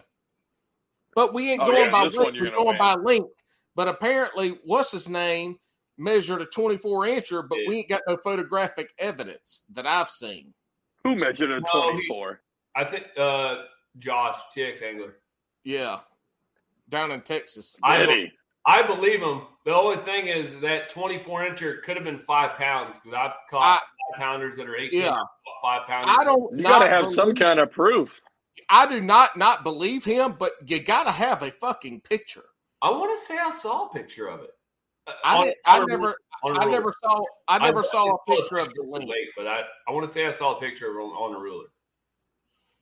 But 1.14 1.32
we 1.34 1.52
ain't 1.52 1.62
Oh, 1.62 1.66
going 1.66 1.86
yeah, 1.86 1.90
by 1.90 2.04
this 2.04 2.14
one 2.14 2.26
length, 2.26 2.36
you're 2.36 2.44
we're 2.46 2.56
gonna 2.56 2.64
going 2.64 2.78
by 2.78 2.94
length. 2.94 3.30
But 3.74 3.88
apparently, 3.88 4.58
what's 4.64 4.90
his 4.92 5.08
name 5.08 5.56
measured 5.96 6.42
a 6.42 6.46
24 6.46 7.06
incher, 7.06 7.48
but 7.48 7.58
we 7.66 7.78
ain't 7.78 7.88
got 7.88 8.02
no 8.08 8.16
photographic 8.22 8.90
evidence 8.98 9.64
that 9.72 9.86
I've 9.86 10.10
seen. 10.10 10.54
Who 11.04 11.16
measured 11.16 11.50
a 11.50 11.60
No, 11.60 11.82
24? 11.82 12.40
I 12.78 12.84
think 12.84 13.06
uh 13.18 13.62
Josh 13.98 14.36
TX 14.56 14.82
Angler. 14.82 15.16
Yeah, 15.64 15.98
down 16.88 17.10
in 17.10 17.20
Texas. 17.22 17.76
I 17.82 17.98
Did? 18.06 18.32
I 18.66 18.82
believe 18.82 19.20
him. 19.20 19.42
The 19.64 19.74
only 19.74 19.96
thing 20.04 20.26
is 20.28 20.54
that 20.60 20.90
24 20.90 21.40
incher 21.48 21.82
could 21.82 21.96
have 21.96 22.04
been 22.04 22.18
five 22.18 22.56
pounds 22.56 22.98
because 22.98 23.14
I've 23.16 23.32
caught 23.50 23.80
I- 23.82 24.14
five 24.14 24.20
pounders 24.20 24.56
that 24.58 24.68
are 24.68 24.76
18, 24.76 25.00
Yeah. 25.02 25.18
five 25.62 25.86
pounders. 25.86 26.14
I 26.18 26.22
don't. 26.24 26.56
You 26.56 26.62
got 26.62 26.80
to 26.80 26.88
have 26.88 27.08
some 27.08 27.34
kind 27.34 27.58
of 27.58 27.70
proof. 27.72 28.20
I 28.68 28.86
do 28.86 29.00
not 29.00 29.36
not 29.36 29.64
believe 29.64 30.04
him, 30.04 30.36
but 30.38 30.52
you 30.66 30.80
got 30.80 31.04
to 31.04 31.10
have 31.12 31.42
a 31.42 31.50
fucking 31.50 32.02
picture. 32.02 32.44
I 32.82 32.90
want 32.90 33.18
to 33.18 33.26
say 33.26 33.38
I 33.38 33.50
saw 33.50 33.86
a 33.86 33.92
picture 33.92 34.28
of 34.28 34.42
it. 34.42 34.50
I 35.24 35.36
on- 35.38 35.44
did, 35.46 35.54
I 35.64 35.84
never 35.84 36.14
on 36.44 36.56
a 36.56 36.60
I 36.60 36.64
ruler. 36.66 36.70
never 36.78 36.94
saw 37.02 37.20
I 37.48 37.58
never 37.58 37.82
saw 37.82 38.02
a 38.02 38.18
definitely 38.28 38.36
picture 38.42 38.58
of 38.58 38.68
the 38.68 38.82
too 38.84 38.90
link. 38.90 39.10
late, 39.10 39.28
but 39.36 39.46
I, 39.48 39.62
I 39.88 39.90
want 39.92 40.06
to 40.06 40.12
say 40.12 40.26
I 40.26 40.30
saw 40.30 40.56
a 40.56 40.60
picture 40.60 40.90
of 40.90 40.96
on, 40.96 41.10
on 41.10 41.34
a 41.34 41.38
ruler. 41.40 41.66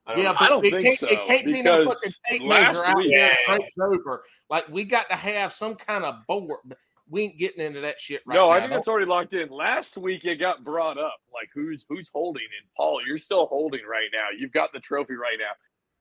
I 0.07 0.15
don't 0.15 0.23
Yeah, 0.23 0.33
know. 0.33 0.37
but 0.39 0.43
I 0.43 0.49
don't 0.49 0.65
it 0.65 0.71
think 0.71 0.85
can't, 0.87 0.99
so, 0.99 1.07
it 1.09 1.27
can't 1.27 1.47
be 1.47 1.63
no 1.63 1.81
because 1.85 1.99
fucking 2.01 2.13
tape 2.29 2.43
last 2.49 2.67
measure 2.75 2.85
out 2.87 2.97
week- 2.97 3.13
there 3.13 3.37
Yeah. 3.49 3.85
over. 3.85 4.25
Like 4.49 4.69
we 4.69 4.85
got 4.85 5.09
to 5.11 5.17
have 5.17 5.53
some 5.53 5.75
kind 5.75 6.05
of 6.05 6.25
board. 6.27 6.61
We 7.09 7.23
ain't 7.23 7.39
getting 7.39 7.65
into 7.65 7.81
that 7.83 8.01
shit 8.01 8.23
right 8.27 8.35
no, 8.35 8.47
now. 8.49 8.51
I 8.51 8.61
think 8.61 8.73
it's 8.73 8.89
already 8.89 9.07
locked 9.07 9.33
in. 9.35 9.49
Last 9.49 9.97
week 9.97 10.25
it 10.25 10.37
got 10.37 10.65
brought 10.65 10.99
up, 10.99 11.17
like 11.33 11.49
who's 11.55 11.85
who's 11.89 12.09
holding 12.13 12.43
it. 12.45 12.69
Paul, 12.77 13.01
you're 13.07 13.19
still 13.19 13.47
holding 13.47 13.85
right 13.85 14.09
now. 14.13 14.27
You've 14.37 14.53
got 14.53 14.73
the 14.73 14.81
trophy 14.81 15.15
right 15.15 15.37
now, 15.39 15.53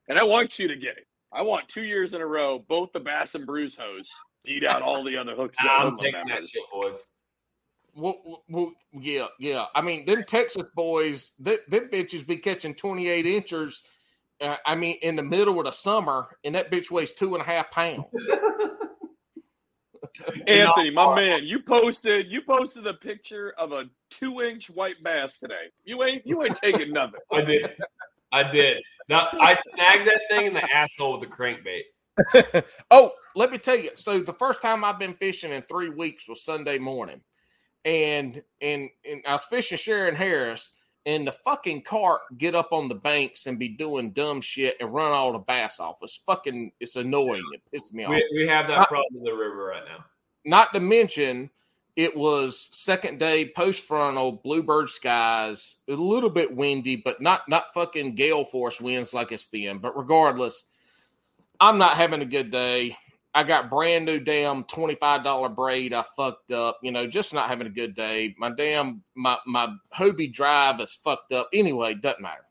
and 0.07 0.18
I 0.19 0.23
want 0.23 0.57
you 0.60 0.68
to 0.68 0.76
get 0.76 0.98
it. 0.98 1.06
I 1.32 1.41
want 1.41 1.68
two 1.68 1.84
years 1.84 2.14
in 2.14 2.22
a 2.22 2.26
row, 2.26 2.60
both 2.60 2.91
the 2.91 2.99
Bass 2.99 3.36
and 3.36 3.45
Brews 3.45 3.76
hosts 3.76 4.14
eat 4.45 4.64
out 4.65 4.82
all 4.82 5.03
the 5.03 5.18
other 5.18 5.36
hooks. 5.36 5.57
Nah, 5.64 5.88
I'm 5.88 5.95
taking 5.95 6.14
that 6.14 6.27
members. 6.27 6.49
shit, 6.49 6.64
boys. 6.72 7.11
Well, 7.95 8.22
well, 8.26 8.44
well, 8.49 8.72
yeah, 8.94 9.26
yeah. 9.40 9.65
I 9.73 9.82
mean, 9.82 10.06
them 10.06 10.23
Texas 10.23 10.64
boys, 10.76 11.32
them, 11.40 11.57
them 11.69 11.90
bitches 11.91 12.26
be 12.27 12.38
catching 12.38 12.73
28 12.76 13.26
inchers. 13.26 13.84
Uh, 14.41 14.57
I 14.66 14.76
mean, 14.76 14.98
in 15.02 15.16
the 15.16 15.24
middle 15.24 15.60
of 15.60 15.66
the 15.66 15.72
summer, 15.72 16.28
and 16.44 16.56
that 16.56 16.72
bitch 16.72 16.91
weighs 16.91 17.14
two 17.14 17.36
and 17.36 17.41
a 17.41 17.45
half 17.45 17.72
pounds. 17.72 18.06
Anthony, 20.48 20.90
my 20.90 21.16
man, 21.16 21.44
you 21.44 21.62
posted 21.62 22.32
you 22.32 22.41
posted 22.41 22.88
a 22.88 22.94
picture 22.94 23.53
of 23.57 23.72
a 23.72 23.86
two 24.10 24.41
inch 24.41 24.70
white 24.70 25.02
bass 25.03 25.40
today. 25.40 25.72
You 25.84 26.03
ain't 26.03 26.26
you 26.26 26.44
ain't 26.44 26.56
taking 26.56 26.91
nothing. 26.91 27.20
I 27.32 27.41
did. 27.41 27.76
I 28.32 28.52
did. 28.52 28.84
Now 29.10 29.28
I 29.34 29.56
snagged 29.56 30.07
that 30.07 30.22
thing 30.30 30.48
in 30.48 30.53
the 30.53 30.64
asshole 30.74 31.20
with 31.20 31.30
the 31.30 31.36
crankbait. 31.36 32.64
oh, 32.91 33.12
let 33.36 33.52
me 33.52 33.57
tell 33.57 33.78
you. 33.78 33.91
So 33.95 34.20
the 34.20 34.34
first 34.34 34.62
time 34.62 34.84
I've 34.84 34.99
been 34.99 35.14
fishing 35.14 35.52
in 35.52 35.62
three 35.64 35.90
weeks 35.90 36.28
was 36.28 36.44
Sunday 36.44 36.78
morning, 36.78 37.22
and 37.84 38.41
and 38.62 38.90
and 39.10 39.22
I 39.28 39.34
was 39.34 39.45
fishing 39.45 39.78
Shearon 39.78 40.16
Harris, 40.16 40.72
and 41.06 41.27
the 41.27 41.32
fucking 41.32 41.84
cart 41.84 42.22
get 42.38 42.56
up 42.56 42.72
on 42.72 42.88
the 42.88 42.95
banks 42.95 43.45
and 43.45 43.60
be 43.60 43.69
doing 43.69 44.11
dumb 44.11 44.41
shit 44.41 44.76
and 44.80 44.94
run 44.94 45.11
all 45.11 45.32
the 45.32 45.40
bass 45.40 45.80
off. 45.80 45.98
It's 46.02 46.18
fucking 46.26 46.72
it's 46.80 46.95
annoying. 46.95 47.44
It 47.53 47.61
pisses 47.73 47.94
me 47.94 48.06
off. 48.06 48.10
We, 48.10 48.27
we 48.36 48.48
have 48.48 48.68
that 48.68 48.88
problem 48.88 49.18
in 49.18 49.23
the 49.23 49.34
river 49.34 49.65
right 49.65 49.84
now. 49.86 50.06
Not 50.45 50.73
to 50.73 50.80
mention, 50.80 51.49
it 51.95 52.15
was 52.15 52.69
second 52.72 53.19
day 53.19 53.49
post 53.56 53.84
frontal, 53.84 54.41
bluebird 54.44 54.90
skies, 54.90 55.76
a 55.88 55.94
little 55.94 56.30
bit 56.30 56.56
windy, 56.56 56.95
but 56.95 57.22
not 57.22 57.48
not 57.48 57.73
fucking 57.73 58.15
gale 58.15 58.44
force 58.44 58.82
winds 58.82 59.14
like 59.14 59.32
it's 59.32 59.45
been. 59.45 59.77
But 59.77 59.98
regardless, 59.98 60.65
I'm 61.60 61.77
not 61.77 61.98
having 61.98 62.22
a 62.22 62.26
good 62.26 62.52
day. 62.52 62.98
I 63.36 63.44
got 63.44 63.70
brand 63.70 64.06
new 64.06 64.20
damn 64.20 64.64
twenty 64.64 64.95
five 64.95 65.26
dollar 65.26 65.49
braid. 65.49 65.94
I 65.94 66.06
fucked 66.16 66.52
up, 66.52 66.80
you 66.82 66.91
know, 66.91 67.06
just 67.06 67.34
not 67.34 67.49
having 67.49 67.68
a 67.68 67.70
good 67.72 67.94
day. 67.94 68.34
My 68.40 68.49
damn 68.49 69.03
my 69.14 69.38
my 69.45 69.76
Hobie 69.94 70.32
drive 70.32 70.80
is 70.80 70.94
fucked 71.03 71.34
up. 71.34 71.49
Anyway, 71.53 71.95
doesn't 71.95 72.22
matter. 72.22 72.45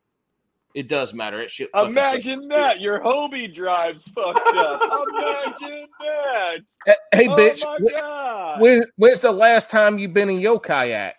It 0.74 0.89
does 0.89 1.15
matter. 1.15 1.40
It 1.40 1.51
should. 1.51 1.69
Imagine 1.74 2.48
that. 2.48 2.81
Your 2.81 3.01
Hobie 3.01 3.55
drive's 3.55 4.05
fucked 4.09 4.56
up. 4.56 4.81
Imagine 5.09 5.86
that. 6.01 6.59
sucks. 6.86 6.98
Hey, 7.12 7.28
bitch. 7.28 7.62
Oh 7.65 7.77
wh- 7.78 7.82
my 7.82 7.90
god. 7.90 8.61
when, 8.61 8.85
when's 8.97 9.20
the 9.20 9.32
last 9.32 9.70
time 9.70 9.98
you've 9.98 10.12
been 10.12 10.28
in 10.28 10.40
your 10.40 10.61
kayak? 10.61 11.15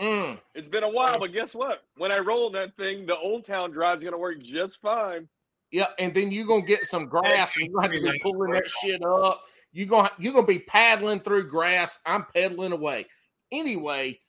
Mm. 0.00 0.40
It's 0.54 0.68
been 0.68 0.82
a 0.82 0.88
while, 0.88 1.18
but 1.20 1.32
guess 1.32 1.54
what? 1.54 1.84
When 1.96 2.10
I 2.10 2.18
roll 2.18 2.50
that 2.50 2.76
thing, 2.76 3.06
the 3.06 3.16
Old 3.16 3.46
Town 3.46 3.70
drive's 3.70 4.04
gonna 4.04 4.18
work 4.18 4.42
just 4.42 4.80
fine. 4.82 5.28
Yeah, 5.74 5.88
and 5.98 6.14
then 6.14 6.30
you're 6.30 6.46
gonna 6.46 6.62
get 6.62 6.86
some 6.86 7.06
grass, 7.06 7.56
and 7.56 7.66
you 7.66 7.76
have 7.80 7.90
to 7.90 8.00
be 8.00 8.16
pulling 8.20 8.52
that 8.52 8.70
shit 8.70 9.04
up. 9.04 9.42
You 9.72 9.86
gonna 9.86 10.12
you're 10.20 10.32
gonna 10.32 10.46
be 10.46 10.60
paddling 10.60 11.18
through 11.18 11.48
grass. 11.48 11.98
I'm 12.06 12.26
pedaling 12.32 12.70
away. 12.70 13.06
Anyway, 13.50 14.20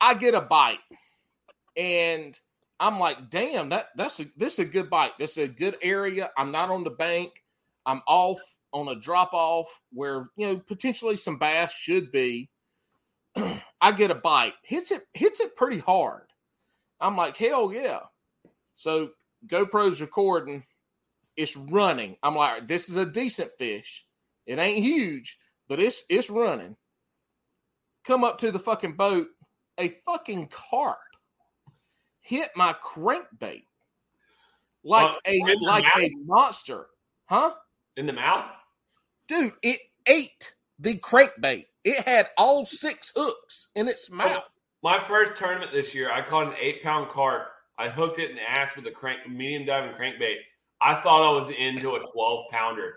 I 0.00 0.14
get 0.14 0.32
a 0.32 0.40
bite, 0.40 0.78
and 1.76 2.34
I'm 2.80 2.98
like, 2.98 3.28
damn, 3.28 3.68
that 3.68 3.88
that's 3.94 4.20
a 4.20 4.26
this 4.38 4.54
is 4.54 4.60
a 4.60 4.64
good 4.64 4.88
bite. 4.88 5.18
This 5.18 5.36
is 5.36 5.50
a 5.50 5.52
good 5.52 5.76
area. 5.82 6.30
I'm 6.34 6.50
not 6.50 6.70
on 6.70 6.82
the 6.82 6.88
bank. 6.88 7.44
I'm 7.84 8.00
off 8.08 8.40
on 8.72 8.88
a 8.88 8.98
drop 8.98 9.34
off 9.34 9.68
where 9.92 10.30
you 10.38 10.46
know 10.46 10.62
potentially 10.66 11.16
some 11.16 11.38
bass 11.38 11.74
should 11.74 12.10
be. 12.10 12.48
I 13.36 13.92
get 13.92 14.10
a 14.10 14.14
bite, 14.14 14.54
hits 14.62 14.92
it 14.92 15.06
hits 15.12 15.40
it 15.40 15.56
pretty 15.56 15.80
hard. 15.80 16.28
I'm 17.02 17.18
like, 17.18 17.36
hell 17.36 17.70
yeah. 17.70 18.00
So 18.76 19.10
GoPro's 19.46 20.00
recording, 20.00 20.64
it's 21.40 21.56
running. 21.56 22.16
I'm 22.22 22.36
like, 22.36 22.68
this 22.68 22.88
is 22.88 22.96
a 22.96 23.06
decent 23.06 23.50
fish. 23.58 24.04
It 24.46 24.58
ain't 24.58 24.84
huge, 24.84 25.38
but 25.68 25.80
it's 25.80 26.04
it's 26.10 26.28
running. 26.30 26.76
come 28.06 28.24
up 28.24 28.38
to 28.38 28.52
the 28.52 28.58
fucking 28.58 28.94
boat. 28.94 29.28
A 29.78 29.88
fucking 30.04 30.48
carp 30.48 30.98
hit 32.20 32.50
my 32.54 32.74
crankbait 32.84 33.62
like 34.84 35.10
Uh, 35.10 35.18
a 35.26 35.40
like 35.62 35.84
a 35.96 36.10
monster, 36.24 36.88
huh? 37.26 37.54
In 37.96 38.06
the 38.06 38.12
mouth? 38.12 38.50
Dude, 39.28 39.52
it 39.62 39.80
ate 40.06 40.54
the 40.78 40.94
crankbait. 40.98 41.66
It 41.84 42.04
had 42.06 42.28
all 42.36 42.66
six 42.66 43.12
hooks 43.16 43.68
in 43.74 43.88
its 43.88 44.10
mouth. 44.10 44.44
My 44.82 45.02
first 45.02 45.36
tournament 45.36 45.72
this 45.72 45.94
year, 45.94 46.10
I 46.10 46.22
caught 46.22 46.48
an 46.48 46.54
eight 46.60 46.82
pound 46.82 47.10
carp. 47.10 47.48
I 47.78 47.88
hooked 47.88 48.18
it 48.18 48.30
in 48.30 48.36
the 48.36 48.42
ass 48.42 48.76
with 48.76 48.86
a 48.86 48.90
crank, 48.90 49.20
medium 49.28 49.64
diving 49.64 49.94
crankbait. 49.94 50.36
I 50.80 50.94
thought 50.94 51.22
I 51.22 51.30
was 51.38 51.50
into 51.50 51.94
a 51.96 52.00
12 52.12 52.44
pounder. 52.50 52.94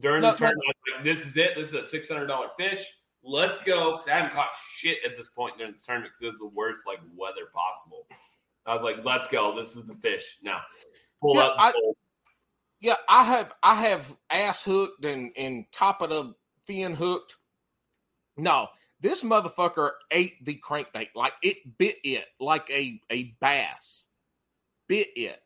During 0.00 0.22
No, 0.22 0.32
the 0.32 0.36
tournament, 0.38 0.64
I 0.66 0.72
was 0.72 0.96
like, 0.96 1.04
this 1.04 1.26
is 1.26 1.36
it. 1.36 1.52
This 1.56 1.72
is 1.72 1.74
a 1.92 1.96
$600 1.98 2.48
fish. 2.58 2.84
Let's 3.22 3.62
go. 3.64 3.92
Because 3.92 4.08
I 4.08 4.12
haven't 4.12 4.32
caught 4.32 4.50
shit 4.74 4.98
at 5.04 5.16
this 5.16 5.28
point 5.28 5.56
during 5.58 5.72
this 5.72 5.82
tournament 5.82 6.12
because 6.12 6.22
it 6.22 6.28
was 6.28 6.38
the 6.38 6.54
worst 6.56 6.86
like 6.86 7.00
weather 7.16 7.46
possible. 7.54 8.06
I 8.66 8.74
was 8.74 8.82
like, 8.82 8.96
let's 9.04 9.28
go. 9.28 9.54
This 9.56 9.76
is 9.76 9.84
the 9.84 9.94
fish. 9.96 10.38
Now, 10.42 10.60
pull 11.20 11.34
Yeah, 11.36 11.42
up. 11.42 11.56
I- 11.58 11.72
pull. 11.72 11.96
Yeah, 12.80 12.96
I 13.08 13.24
have 13.24 13.54
I 13.62 13.74
have 13.74 14.14
ass 14.28 14.62
hooked 14.62 15.04
and 15.06 15.32
and 15.36 15.64
top 15.72 16.02
of 16.02 16.10
the 16.10 16.34
fin 16.66 16.92
hooked. 16.94 17.36
No, 18.36 18.68
this 19.00 19.24
motherfucker 19.24 19.92
ate 20.10 20.44
the 20.44 20.60
crankbait 20.62 21.08
like 21.14 21.32
it 21.42 21.56
bit 21.78 21.96
it 22.04 22.26
like 22.38 22.68
a 22.70 23.00
a 23.10 23.34
bass. 23.40 24.08
Bit 24.88 25.08
it. 25.16 25.40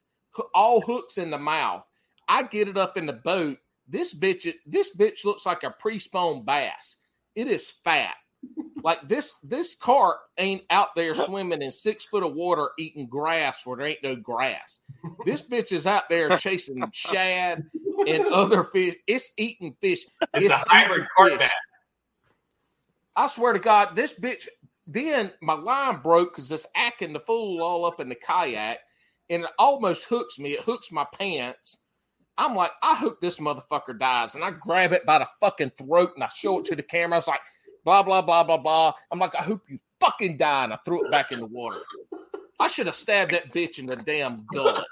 All 0.54 0.80
hooks 0.80 1.18
in 1.18 1.30
the 1.30 1.38
mouth. 1.38 1.86
I 2.28 2.44
get 2.44 2.68
it 2.68 2.76
up 2.76 2.96
in 2.96 3.06
the 3.06 3.12
boat. 3.12 3.58
This 3.88 4.14
bitch 4.14 4.52
this 4.66 4.96
bitch 4.96 5.24
looks 5.24 5.44
like 5.44 5.64
a 5.64 5.70
pre-spawn 5.70 6.44
bass. 6.44 6.96
It 7.34 7.48
is 7.48 7.70
fat. 7.84 8.14
Like 8.82 9.08
this 9.08 9.36
this 9.42 9.74
carp 9.74 10.18
ain't 10.38 10.62
out 10.70 10.94
there 10.94 11.14
swimming 11.14 11.62
in 11.62 11.70
six 11.70 12.04
foot 12.06 12.22
of 12.22 12.34
water 12.34 12.70
eating 12.78 13.08
grass 13.08 13.66
where 13.66 13.76
there 13.76 13.86
ain't 13.86 14.02
no 14.02 14.16
grass. 14.16 14.80
This 15.24 15.46
bitch 15.46 15.72
is 15.72 15.86
out 15.86 16.08
there 16.08 16.30
chasing 16.30 16.90
shad 16.92 17.64
and 18.06 18.24
other 18.30 18.64
fish. 18.64 18.96
It's 19.06 19.32
eating 19.36 19.76
fish. 19.80 20.06
It's, 20.34 20.46
It's 20.46 20.54
a 20.54 20.64
hybrid 20.70 21.06
carp 21.16 21.38
bass. 21.38 21.52
I 23.16 23.26
swear 23.26 23.52
to 23.52 23.58
God, 23.58 23.96
this 23.96 24.18
bitch. 24.18 24.46
Then 24.86 25.30
my 25.40 25.54
line 25.54 26.00
broke 26.00 26.32
because 26.32 26.50
it's 26.50 26.66
acting 26.74 27.12
the 27.12 27.20
fool 27.20 27.62
all 27.62 27.84
up 27.84 28.00
in 28.00 28.08
the 28.08 28.14
kayak, 28.16 28.78
and 29.30 29.44
it 29.44 29.50
almost 29.58 30.04
hooks 30.04 30.38
me. 30.38 30.52
It 30.52 30.60
hooks 30.60 30.92
my 30.92 31.06
pants. 31.18 31.78
I'm 32.36 32.54
like, 32.54 32.72
I 32.82 32.94
hope 32.94 33.20
this 33.20 33.38
motherfucker 33.38 33.98
dies, 33.98 34.34
and 34.34 34.44
I 34.44 34.50
grab 34.50 34.92
it 34.92 35.06
by 35.06 35.18
the 35.18 35.28
fucking 35.40 35.72
throat 35.78 36.10
and 36.14 36.24
I 36.24 36.28
show 36.34 36.58
it 36.58 36.64
to 36.66 36.76
the 36.76 36.82
camera. 36.82 37.16
I 37.16 37.18
was 37.18 37.28
like, 37.28 37.40
blah 37.84 38.02
blah 38.02 38.22
blah 38.22 38.44
blah 38.44 38.58
blah. 38.58 38.92
I'm 39.10 39.18
like, 39.18 39.34
I 39.34 39.42
hope 39.42 39.62
you 39.68 39.78
fucking 40.00 40.36
die, 40.36 40.64
and 40.64 40.72
I 40.72 40.78
threw 40.84 41.04
it 41.04 41.10
back 41.10 41.32
in 41.32 41.38
the 41.38 41.46
water. 41.46 41.80
I 42.58 42.68
should 42.68 42.86
have 42.86 42.96
stabbed 42.96 43.32
that 43.32 43.52
bitch 43.52 43.78
in 43.78 43.86
the 43.86 43.96
damn 43.96 44.46
gut. 44.52 44.84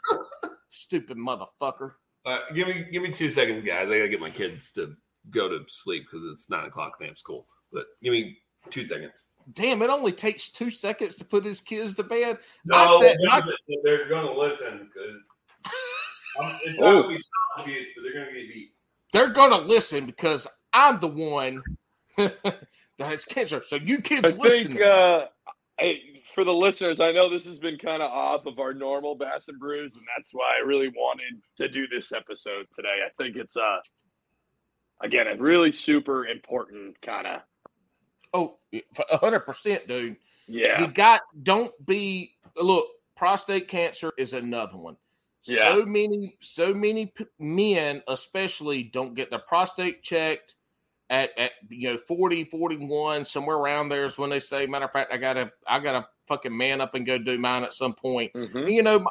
Stupid 0.71 1.19
motherfucker. 1.19 1.93
Uh, 2.25 2.39
give 2.55 2.69
me 2.69 2.87
give 2.93 3.03
me 3.03 3.11
two 3.11 3.31
seconds, 3.31 3.63
guys. 3.63 3.89
I 3.91 3.99
gotta 3.99 4.09
get 4.09 4.21
my 4.21 4.31
kids 4.31 4.73
to 4.73 4.95
go 5.31 5.49
to 5.49 5.65
sleep 5.69 6.05
because 6.11 6.27
it's 6.27 6.49
nine 6.49 6.67
o'clock 6.67 6.95
and 6.99 7.05
they 7.05 7.09
have 7.09 7.19
school. 7.19 7.47
But 7.73 7.85
give 8.03 8.13
me 8.13 8.39
two 8.71 8.85
seconds. 8.85 9.25
Damn, 9.55 9.81
it 9.83 9.91
only 9.91 10.13
takes 10.13 10.49
two 10.49 10.71
seconds 10.71 11.15
to 11.17 11.25
put 11.25 11.45
his 11.45 11.61
kids 11.61 11.95
to 11.95 12.03
bed. 12.03 12.39
No, 12.65 12.77
I 12.77 12.99
said- 13.01 13.17
I- 13.31 13.43
they're 13.85 14.09
going 14.09 14.27
to 14.27 14.39
listen 14.41 14.91
because 14.93 15.21
it's 16.65 16.79
not 16.79 16.91
going 16.91 17.03
to 17.05 17.09
be 17.09 17.15
child 17.15 17.65
abuse, 17.67 17.89
but 17.97 18.03
they're 18.03 18.13
going 18.25 18.35
to 18.35 18.41
get 18.43 18.55
beat. 18.55 18.73
they're 19.13 19.31
gonna 19.31 19.59
listen 19.59 20.07
because 20.07 20.47
I'm 20.73 21.01
the 21.01 21.09
one 21.09 21.63
that 22.17 22.69
has 22.99 23.25
cancer. 23.25 23.63
So 23.67 23.77
you 23.77 24.01
kids 24.01 24.35
I 24.35 24.37
listen. 24.37 24.69
think 24.69 24.83
uh, 24.83 25.27
I, 25.81 25.99
for 26.35 26.45
the 26.45 26.53
listeners, 26.53 27.01
I 27.01 27.13
know 27.13 27.29
this 27.31 27.47
has 27.47 27.59
been 27.59 27.79
kind 27.79 28.03
of 28.03 28.11
off 28.11 28.45
of 28.47 28.59
our 28.59 28.75
normal 28.75 29.15
Bass 29.15 29.49
and 29.49 29.59
Brews, 29.59 29.95
and 29.95 30.05
that's 30.17 30.31
why 30.33 30.57
I 30.61 30.67
really 30.67 30.89
wanted 30.89 31.41
to 31.57 31.69
do 31.69 31.87
this 31.89 32.13
episode 32.13 32.67
today. 32.75 32.99
I 33.05 33.09
think 33.23 33.37
it's 33.37 33.57
uh, 33.57 33.79
again 35.01 35.27
a 35.27 35.37
really 35.37 35.73
super 35.73 36.27
important 36.27 37.01
kind 37.01 37.27
of 37.27 37.41
oh, 38.39 38.59
hundred 39.19 39.41
percent, 39.41 39.87
dude. 39.89 40.17
yeah. 40.47 40.81
You 40.81 40.89
got 40.89 41.23
don't 41.43 41.73
be 41.85 42.33
look. 42.57 42.87
Prostate 43.17 43.67
cancer 43.67 44.13
is 44.17 44.33
another 44.33 44.77
one. 44.77 44.97
Yeah. 45.43 45.75
So 45.75 45.85
many, 45.87 46.37
so 46.41 46.73
many 46.73 47.07
p- 47.07 47.27
men, 47.41 48.01
especially, 48.07 48.85
don't 48.85 49.15
get 49.15 49.31
their 49.31 49.41
prostate 49.41 50.03
checked 50.03 50.55
at, 51.11 51.31
at 51.37 51.51
you 51.69 51.93
know 51.93 51.99
40, 51.99 52.45
41, 52.45 53.25
somewhere 53.25 53.57
around 53.57 53.89
there 53.89 54.05
is 54.05 54.19
when 54.19 54.31
they 54.31 54.39
say. 54.39 54.67
Matter 54.67 54.85
of 54.85 54.93
fact, 54.93 55.13
I 55.13 55.17
gotta, 55.17 55.51
I 55.67 55.81
gotta 55.81 56.07
fucking 56.29 56.57
man 56.57 56.81
up 56.81 56.95
and 56.95 57.05
go 57.07 57.19
do 57.19 57.39
mine 57.39 57.65
at 57.65 57.73
some 57.73 57.95
point. 57.95 58.33
Mhm. 58.35 58.71
you 58.73 58.83
know, 58.83 59.01
my- 59.01 59.11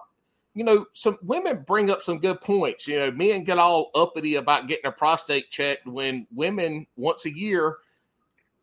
you 0.53 0.63
know, 0.63 0.85
some 0.93 1.17
women 1.21 1.63
bring 1.67 1.91
up 1.91 2.01
some 2.01 2.17
good 2.17 2.39
points. 2.41 2.87
You 2.87 2.99
know, 2.99 3.11
men 3.11 3.43
get 3.43 3.59
all 3.59 3.91
uppity 3.93 4.35
about 4.35 4.67
getting 4.67 4.81
their 4.83 4.91
prostate 4.91 5.51
checked 5.51 5.85
when 5.85 6.25
women 6.33 6.87
once 6.95 7.25
a 7.25 7.35
year 7.37 7.77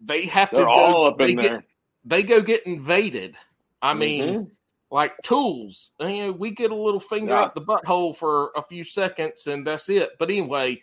they 0.05 0.27
have 0.27 0.51
to 0.51 0.57
They're 0.57 0.65
go. 0.67 0.71
all 0.71 1.07
up 1.07 1.19
they 1.19 1.31
in 1.31 1.37
get- 1.37 1.51
there. 1.51 1.65
they 2.05 2.23
go 2.23 2.41
get 2.41 2.67
invaded. 2.67 3.37
I 3.83 3.95
mean, 3.95 4.25
Mhm. 4.25 4.51
like 4.91 5.15
tools. 5.23 5.91
You 6.01 6.09
know, 6.09 6.33
we 6.33 6.51
get 6.51 6.71
a 6.71 6.75
little 6.75 7.01
finger 7.01 7.33
Yeah. 7.33 7.43
out 7.43 7.55
the 7.55 7.61
butthole 7.61 8.17
for 8.17 8.51
a 8.57 8.63
few 8.63 8.85
seconds, 8.85 9.47
and 9.47 9.67
that's 9.67 9.89
it. 9.89 10.17
But 10.19 10.31
anyway, 10.31 10.83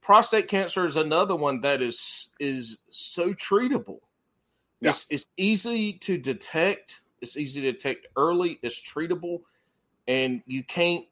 prostate 0.00 0.48
cancer 0.48 0.84
is 0.84 0.96
another 0.96 1.36
one 1.36 1.60
that 1.62 1.82
is 1.82 2.28
is 2.40 2.78
so 2.90 3.32
treatable. 3.34 4.00
Yeah. 4.80 4.90
It's 4.90 5.06
it's 5.10 5.26
easy 5.36 5.92
to 5.94 6.16
detect. 6.18 7.00
It's 7.20 7.36
easy 7.36 7.60
to 7.62 7.72
detect 7.72 8.06
early. 8.16 8.58
It's 8.62 8.80
treatable, 8.80 9.42
and 10.06 10.42
you 10.46 10.62
can't. 10.62 11.04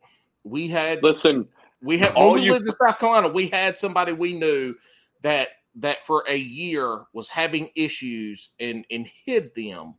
We 0.45 0.69
had 0.69 1.03
listen, 1.03 1.49
we 1.83 1.99
had 1.99 2.13
all 2.15 2.33
when 2.33 2.41
we 2.41 2.47
you- 2.47 2.53
lived 2.53 2.67
in 2.67 2.73
South 2.77 2.99
Carolina. 2.99 3.29
We 3.29 3.49
had 3.49 3.77
somebody 3.77 4.13
we 4.13 4.35
knew 4.35 4.77
that 5.23 5.49
that 5.77 6.03
for 6.07 6.25
a 6.29 6.37
year 6.37 7.05
was 7.13 7.29
having 7.31 7.71
issues 7.75 8.51
and 8.59 8.85
and 8.91 9.07
hid 9.07 9.55
them 9.55 9.95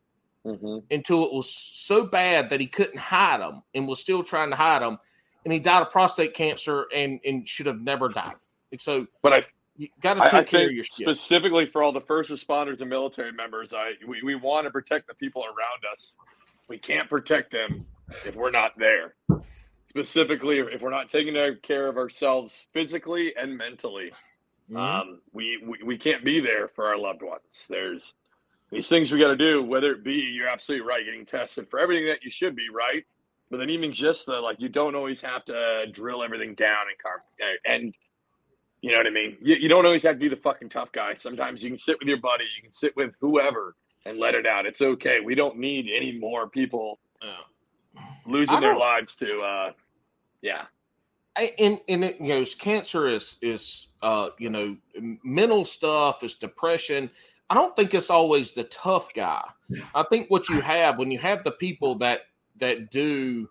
Mhm. 0.45 0.83
until 0.91 1.25
it 1.25 1.33
was 1.33 1.53
so 1.53 2.05
bad 2.05 2.49
that 2.49 2.59
he 2.61 2.67
couldn't 2.67 2.97
hide 2.99 3.41
them 3.41 3.63
and 3.75 3.87
was 3.87 3.99
still 3.99 4.23
trying 4.23 4.49
to 4.49 4.55
hide 4.55 4.81
them, 4.81 4.97
and 5.43 5.51
he 5.53 5.59
died 5.59 5.81
of 5.81 5.91
prostate 5.91 6.33
cancer 6.33 6.87
and 6.93 7.19
and 7.25 7.47
should 7.47 7.65
have 7.65 7.81
never 7.81 8.09
died. 8.09 8.35
And 8.71 8.81
so 8.81 9.07
but 9.21 9.33
I 9.33 9.45
you 9.75 9.89
got 10.01 10.15
to 10.15 10.21
take 10.21 10.33
I 10.33 10.43
care 10.43 10.65
of 10.67 10.71
your 10.71 10.83
shit. 10.83 11.07
specifically 11.07 11.65
for 11.67 11.83
all 11.83 11.91
the 11.91 12.01
first 12.01 12.31
responders 12.31 12.81
and 12.81 12.89
military 12.89 13.31
members, 13.31 13.73
I 13.73 13.93
we, 14.07 14.21
we 14.23 14.35
want 14.35 14.65
to 14.65 14.71
protect 14.71 15.07
the 15.07 15.13
people 15.15 15.43
around 15.43 15.85
us. 15.91 16.15
We 16.67 16.77
can't 16.77 17.09
protect 17.09 17.51
them 17.51 17.85
if 18.25 18.35
we're 18.35 18.51
not 18.51 18.77
there. 18.77 19.15
Specifically, 19.89 20.59
if 20.59 20.81
we're 20.81 20.89
not 20.89 21.09
taking 21.09 21.35
care 21.61 21.87
of 21.87 21.97
ourselves 21.97 22.67
physically 22.73 23.35
and 23.35 23.57
mentally, 23.57 24.11
Mhm. 24.69 24.77
um, 24.77 25.21
we, 25.31 25.57
we 25.63 25.77
we 25.83 25.97
can't 25.97 26.23
be 26.23 26.39
there 26.39 26.67
for 26.67 26.87
our 26.87 26.97
loved 26.97 27.21
ones. 27.21 27.65
There's 27.69 28.13
these 28.71 28.87
things 28.87 29.11
we 29.11 29.19
got 29.19 29.29
to 29.29 29.37
do. 29.37 29.63
Whether 29.63 29.91
it 29.93 30.03
be 30.03 30.13
you're 30.13 30.47
absolutely 30.47 30.85
right, 30.87 31.05
getting 31.05 31.25
tested 31.25 31.69
for 31.69 31.79
everything 31.79 32.05
that 32.07 32.23
you 32.23 32.29
should 32.29 32.55
be 32.55 32.67
right, 32.69 33.05
but 33.49 33.57
then 33.57 33.69
even 33.69 33.93
just 33.93 34.25
the 34.25 34.33
like, 34.41 34.59
you 34.59 34.67
don't 34.69 34.95
always 34.95 35.21
have 35.21 35.45
to 35.45 35.87
drill 35.91 36.21
everything 36.23 36.53
down 36.55 36.85
and 36.89 36.97
carve 37.01 37.21
and 37.65 37.95
you 38.81 38.91
know 38.91 38.97
what 38.97 39.07
I 39.07 39.11
mean? 39.11 39.37
You, 39.41 39.55
you 39.55 39.69
don't 39.69 39.85
always 39.85 40.03
have 40.03 40.15
to 40.15 40.19
be 40.19 40.27
the 40.27 40.35
fucking 40.35 40.69
tough 40.69 40.91
guy. 40.91 41.15
Sometimes 41.15 41.63
you 41.63 41.69
can 41.69 41.79
sit 41.79 41.97
with 41.99 42.07
your 42.07 42.19
buddy, 42.19 42.43
you 42.55 42.61
can 42.61 42.71
sit 42.71 42.95
with 42.95 43.13
whoever 43.19 43.75
and 44.05 44.19
let 44.19 44.35
it 44.35 44.45
out. 44.45 44.65
It's 44.65 44.81
okay. 44.81 45.19
We 45.19 45.33
don't 45.33 45.57
need 45.57 45.89
any 45.95 46.17
more 46.17 46.47
people 46.47 46.99
losing 48.27 48.59
their 48.61 48.75
lives 48.77 49.15
to, 49.15 49.41
uh, 49.41 49.71
yeah. 50.41 50.65
And 51.59 51.79
and 51.87 52.03
it, 52.03 52.19
you 52.19 52.33
know, 52.33 52.43
cancer 52.59 53.07
is 53.07 53.35
is 53.41 53.87
uh 54.01 54.29
you 54.39 54.49
know 54.49 54.77
mental 55.23 55.65
stuff 55.65 56.23
is 56.23 56.35
depression. 56.35 57.09
I 57.49 57.53
don't 57.53 57.75
think 57.75 57.93
it's 57.93 58.09
always 58.09 58.51
the 58.51 58.65
tough 58.65 59.13
guy. 59.13 59.43
I 59.95 60.03
think 60.03 60.29
what 60.29 60.49
you 60.49 60.59
have 60.61 60.97
when 60.97 61.11
you 61.11 61.19
have 61.19 61.43
the 61.43 61.51
people 61.51 61.95
that 61.99 62.21
that 62.57 62.89
do 62.91 63.49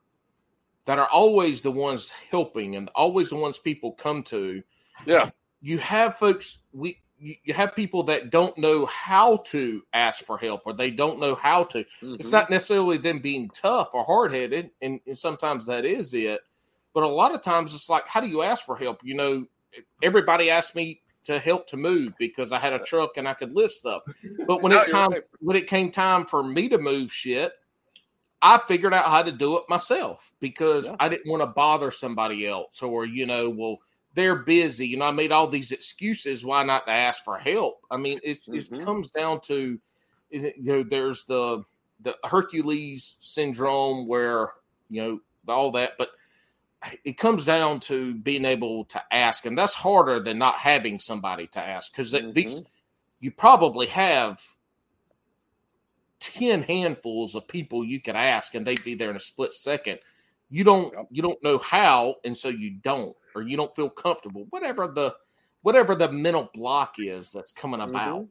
that 0.87 0.99
are 0.99 1.09
always 1.09 1.63
the 1.63 1.71
ones 1.71 2.11
helping 2.11 2.77
and 2.77 2.89
always 2.95 3.31
the 3.31 3.37
ones 3.37 3.59
people 3.59 3.93
come 3.93 4.23
to. 4.25 4.63
Yeah. 5.07 5.31
You 5.63 5.79
have 5.79 6.17
folks 6.17 6.59
we 6.73 7.01
you 7.19 7.55
have 7.55 7.75
people 7.75 8.03
that 8.05 8.31
don't 8.31 8.57
know 8.59 8.85
how 8.87 9.39
to 9.39 9.83
ask 9.95 10.25
for 10.25 10.37
help 10.37 10.63
or 10.67 10.75
they 10.75 10.91
don't 10.91 11.19
know 11.19 11.35
how 11.35 11.65
to 11.65 11.79
it's 12.03 12.29
Mhm. 12.29 12.33
not 12.33 12.51
necessarily 12.51 12.99
them 12.99 13.21
being 13.21 13.49
tough 13.51 13.91
or 13.95 14.05
hard 14.05 14.33
headed, 14.33 14.71
and, 14.83 15.01
and 15.07 15.17
sometimes 15.17 15.65
that 15.67 15.85
is 15.87 16.13
it. 16.13 16.41
But 16.97 17.05
a 17.05 17.09
lot 17.09 17.35
of 17.35 17.43
times 17.43 17.75
it's 17.75 17.91
like, 17.91 18.09
how 18.09 18.23
do 18.23 18.27
you 18.27 18.41
ask 18.41 18.65
for 18.65 18.75
help? 18.75 19.01
You 19.05 19.17
know, 19.17 19.47
everybody 20.03 20.49
asked 20.49 20.75
me 20.75 21.03
to 21.25 21.39
help 21.39 21.67
to 21.67 21.77
move 21.77 22.15
because 22.19 22.53
I 22.53 22.59
had 22.59 22.73
a 22.73 22.79
truck 22.79 23.19
and 23.19 23.29
I 23.29 23.35
could 23.35 23.53
lift 23.55 23.75
stuff. 23.75 24.01
But 24.47 24.63
when 24.63 24.73
No, 24.73 24.81
it 24.81 24.89
time 24.89 25.11
right. 25.11 25.23
when 25.41 25.59
it 25.59 25.67
came 25.67 25.91
time 25.91 26.25
for 26.25 26.43
me 26.43 26.71
to 26.71 26.79
move 26.79 27.13
shit, 27.13 27.53
I 28.41 28.57
figured 28.67 28.95
out 28.95 29.11
how 29.11 29.21
to 29.21 29.31
do 29.31 29.59
it 29.59 29.65
myself 29.69 30.33
because 30.41 30.87
Yeah. 30.87 30.97
I 30.99 31.11
didn't 31.11 31.31
want 31.31 31.43
to 31.43 31.49
bother 31.49 31.91
somebody 31.91 32.47
else 32.47 32.81
or 32.81 33.05
you 33.05 33.27
know, 33.27 33.51
well, 33.51 33.77
they're 34.15 34.37
busy. 34.37 34.87
You 34.87 34.97
know, 34.97 35.05
I 35.05 35.11
made 35.11 35.33
all 35.33 35.49
these 35.49 35.73
excuses 35.73 36.47
why 36.47 36.63
not 36.63 36.87
to 36.87 36.93
ask 36.93 37.23
for 37.25 37.37
help. 37.37 37.85
I 37.91 37.99
mean, 37.99 38.21
it, 38.23 38.43
Mhm. 38.47 38.73
it 38.73 38.85
comes 38.87 39.11
down 39.11 39.43
to 39.43 39.79
you 40.31 40.53
know, 40.57 40.83
there's 40.83 41.27
the 41.27 41.63
the 42.01 42.17
Hercules 42.25 43.19
syndrome 43.21 44.09
where 44.09 44.55
you 44.89 45.03
know 45.03 45.21
all 45.47 45.73
that, 45.73 45.93
but 45.99 46.13
it 47.05 47.19
comes 47.19 47.45
down 47.45 47.81
to 47.81 48.15
being 48.15 48.45
able 48.45 48.85
to 48.87 49.03
ask, 49.11 49.47
and 49.47 49.57
that's 49.59 49.75
harder 49.75 50.21
than 50.21 50.39
not 50.39 50.57
having 50.57 50.99
somebody 50.99 51.47
to 51.49 51.61
ask 51.61 51.91
because 51.93 52.13
Mhm. 52.13 52.35
these 52.35 52.63
you 53.19 53.31
probably 53.31 53.87
have 53.87 54.43
10 56.21 56.63
handfuls 56.63 57.35
of 57.35 57.49
people 57.49 57.85
you 57.85 58.01
could 58.01 58.17
ask 58.17 58.55
and 58.55 58.67
they'd 58.67 58.83
be 58.85 58.95
there 58.95 59.11
in 59.11 59.17
a 59.17 59.21
split 59.21 59.53
second 59.55 59.99
you 60.49 60.65
don't 60.65 60.93
Yep. 60.93 61.07
you 61.11 61.23
don't 61.23 61.43
know 61.43 61.59
how 61.59 62.17
and 62.25 62.37
so 62.37 62.49
you 62.49 62.71
don't 62.71 63.17
or 63.35 63.43
you 63.43 63.57
don't 63.57 63.75
feel 63.77 63.91
comfortable 63.91 64.47
whatever 64.51 64.87
the 64.89 65.15
whatever 65.63 65.95
the 65.95 66.11
mental 66.11 66.51
block 66.55 66.97
is 66.99 67.33
that's 67.33 67.53
coming 67.53 67.81
about 67.81 68.27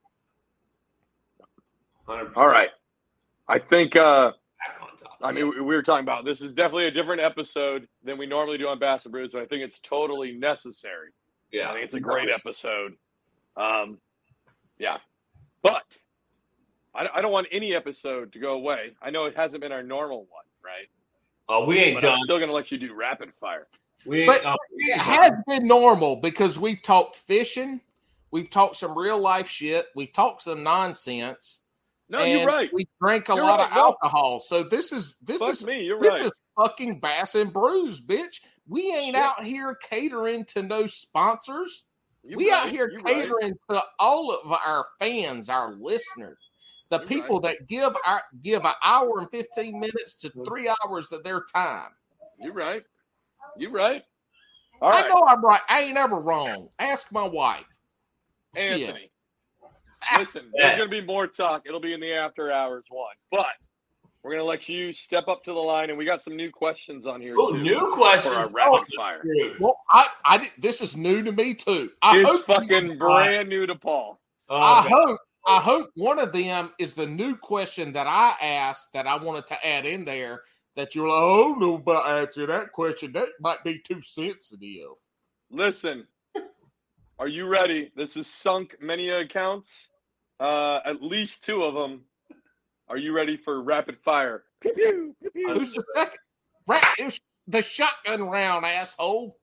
100%. 2.07 2.37
All 2.37 2.47
right. 2.47 2.69
I 3.47 3.59
think 3.59 3.95
uh 3.95 4.31
Back 4.31 4.33
on 4.33 4.33
top. 4.33 4.44
I 5.25 5.31
mean 5.31 5.49
we 5.49 5.61
we 5.61 5.75
were 5.75 5.81
talking 5.83 6.03
about 6.03 6.25
this 6.25 6.41
is 6.41 6.53
definitely 6.53 6.87
a 6.87 6.91
different 6.91 7.21
episode 7.21 7.87
than 8.03 8.17
we 8.17 8.25
normally 8.25 8.57
do 8.57 8.67
on 8.67 8.79
Bass 8.79 9.05
and 9.05 9.11
Brews, 9.11 9.31
but 9.33 9.41
I 9.41 9.45
think 9.45 9.63
it's 9.63 9.79
totally 9.79 10.33
necessary. 10.33 11.09
yeah, 11.51 11.69
I 11.69 11.73
think 11.73 11.85
it's 11.85 11.93
a 11.93 11.99
great 11.99 12.29
episode. 12.29 12.93
Um, 13.57 13.99
yeah, 14.77 14.97
but 15.61 15.83
I, 16.93 17.07
I 17.15 17.21
don't 17.21 17.31
want 17.31 17.47
any 17.51 17.73
episode 17.75 18.33
to 18.33 18.39
go 18.39 18.53
away. 18.53 18.91
I 19.01 19.09
know 19.09 19.25
it 19.25 19.35
hasn't 19.35 19.61
been 19.61 19.71
our 19.71 19.83
normal 19.83 20.19
one, 20.29 20.45
right? 20.63 20.87
Oh, 21.47 21.65
we 21.65 21.79
ain't 21.79 22.01
But 22.01 22.07
I'm 22.07 22.15
done. 22.17 22.23
still 22.23 22.37
going 22.37 22.49
to 22.49 22.55
let 22.55 22.71
you 22.71 22.77
do 22.77 22.93
rapid 22.93 23.33
fire. 23.33 23.67
We 24.05 24.25
But 24.25 24.43
we 24.43 24.83
it 24.93 24.99
has 24.99 25.31
been 25.47 25.67
normal 25.67 26.17
because 26.17 26.59
we've 26.59 26.81
talked 26.81 27.17
fishing 27.17 27.81
we've 28.31 28.49
talked 28.49 28.75
some 28.75 28.97
real 28.97 29.17
life 29.19 29.47
shit 29.47 29.87
we've 29.95 30.11
talked 30.11 30.41
some 30.43 30.61
nonsense 30.61 31.63
No, 32.09 32.23
you're 32.23 32.45
right. 32.45 32.69
we 32.71 32.87
drank 33.01 33.29
a 33.29 33.35
You're 33.35 33.43
lot 33.43 33.59
right, 33.59 33.71
of 33.71 33.77
alcohol 33.77 34.39
so 34.39 34.63
this 34.63 34.91
is 34.91 35.15
this 35.23 35.39
Fuck 35.39 35.51
is 35.51 35.65
me, 35.65 35.83
you're 35.85 35.99
this 35.99 36.09
right. 36.09 36.25
is 36.25 36.31
fucking 36.55 36.99
bass 36.99 37.35
and 37.35 37.51
brews 37.51 37.99
bitch 37.99 38.41
we 38.67 38.91
ain't 38.93 39.15
Shit. 39.15 39.23
out 39.23 39.43
here 39.43 39.75
catering 39.89 40.45
to 40.53 40.63
no 40.63 40.85
sponsors 40.85 41.85
You're 42.23 42.37
we 42.37 42.51
out 42.51 42.69
here 42.69 42.89
you're 42.91 43.01
right. 43.01 43.15
catering 43.15 43.53
to 43.69 43.83
all 43.99 44.31
of 44.31 44.51
our 44.51 44.85
fans, 44.99 45.49
our 45.49 45.73
listeners, 45.73 46.37
the 46.89 46.99
people 46.99 47.39
that 47.41 47.67
give 47.67 47.95
our 48.05 48.21
give 48.41 48.65
an 48.65 48.73
hour 48.83 49.19
and 49.19 49.29
fifteen 49.29 49.79
minutes 49.79 50.15
to 50.17 50.29
mm-hmm. 50.29 50.43
three 50.43 50.69
hours 50.83 51.11
of 51.11 51.23
their 51.23 51.43
time. 51.53 51.89
You're 52.39 52.53
right. 52.53 52.83
You're 53.57 53.71
right. 53.71 54.03
All 54.81 54.89
right, 54.89 55.05
I 55.05 55.07
know 55.07 55.21
I'm 55.27 55.43
right. 55.43 55.61
I 55.69 55.81
ain't 55.81 55.97
ever 55.97 56.17
wrong. 56.17 56.69
Ask 56.79 57.11
my 57.11 57.25
wife. 57.25 57.65
Anthony. 58.55 59.11
Listen, 60.17 60.51
there's 60.57 60.77
going 60.77 60.89
to 60.89 61.01
be 61.01 61.05
more 61.05 61.27
talk. 61.27 61.63
It'll 61.65 61.79
be 61.79 61.93
in 61.93 61.99
the 61.99 62.13
after 62.13 62.51
hours 62.51 62.83
one, 62.89 63.15
but 63.31 63.45
we're 64.23 64.31
going 64.31 64.41
to 64.41 64.45
let 64.47 64.67
you 64.67 64.91
step 64.91 65.27
up 65.27 65.43
to 65.43 65.51
the 65.53 65.59
line, 65.59 65.89
and 65.89 65.97
we 65.97 66.05
got 66.05 66.21
some 66.21 66.35
new 66.35 66.49
questions 66.51 67.05
on 67.05 67.21
here 67.21 67.35
Oh, 67.37 67.51
too 67.51 67.59
new 67.61 67.79
for 67.91 67.95
questions. 67.95 68.33
our 68.35 68.45
Oh, 68.45 68.49
rapid 68.79 68.93
fire. 68.95 69.21
Well, 69.59 69.77
I, 69.91 70.07
I 70.25 70.49
this 70.57 70.81
is 70.81 70.97
new 70.97 71.21
to 71.23 71.31
me 71.31 71.53
too. 71.53 71.91
I 72.01 72.17
It's 72.19 72.29
hope 72.29 72.45
fucking 72.45 72.97
brand 72.97 73.49
new 73.49 73.65
to 73.67 73.75
Paul. 73.75 74.19
Oh, 74.49 74.55
I 74.57 74.87
God. 74.89 74.91
hope 74.91 75.19
I 75.47 75.59
hope 75.59 75.91
one 75.95 76.17
of 76.17 76.31
them 76.31 76.71
is 76.79 76.93
the 76.93 77.05
new 77.05 77.35
question 77.35 77.93
that 77.93 78.07
I 78.07 78.33
asked 78.41 78.93
that 78.93 79.05
I 79.05 79.15
wanted 79.15 79.45
to 79.47 79.65
add 79.65 79.85
in 79.85 80.03
there. 80.05 80.41
That 80.75 80.95
you're 80.95 81.07
like, 81.07 81.21
oh 81.21 81.55
no, 81.59 81.77
but 81.77 82.01
answer 82.07 82.47
that 82.47 82.71
question. 82.71 83.11
That 83.13 83.27
might 83.39 83.63
be 83.63 83.77
too 83.79 84.01
sensitive. 84.01 84.89
Listen, 85.51 86.07
are 87.19 87.27
you 87.27 87.47
ready? 87.47 87.91
This 87.95 88.15
has 88.15 88.25
sunk 88.27 88.75
many 88.81 89.09
accounts, 89.09 89.87
uh, 90.39 90.79
at 90.85 91.01
least 91.01 91.43
two 91.43 91.63
of 91.63 91.73
them. 91.73 92.01
Are 92.87 92.97
you 92.97 93.13
ready 93.13 93.37
for 93.37 93.61
rapid 93.61 93.97
fire? 94.03 94.43
Pew, 94.61 94.73
pew, 94.73 95.15
pew, 95.21 95.31
pew. 95.31 95.53
Who's 95.53 95.73
the 95.73 95.83
second? 95.95 96.19
Right, 96.67 96.83
it's 96.97 97.19
the 97.47 97.61
shotgun 97.61 98.23
round, 98.23 98.65
asshole. 98.65 99.37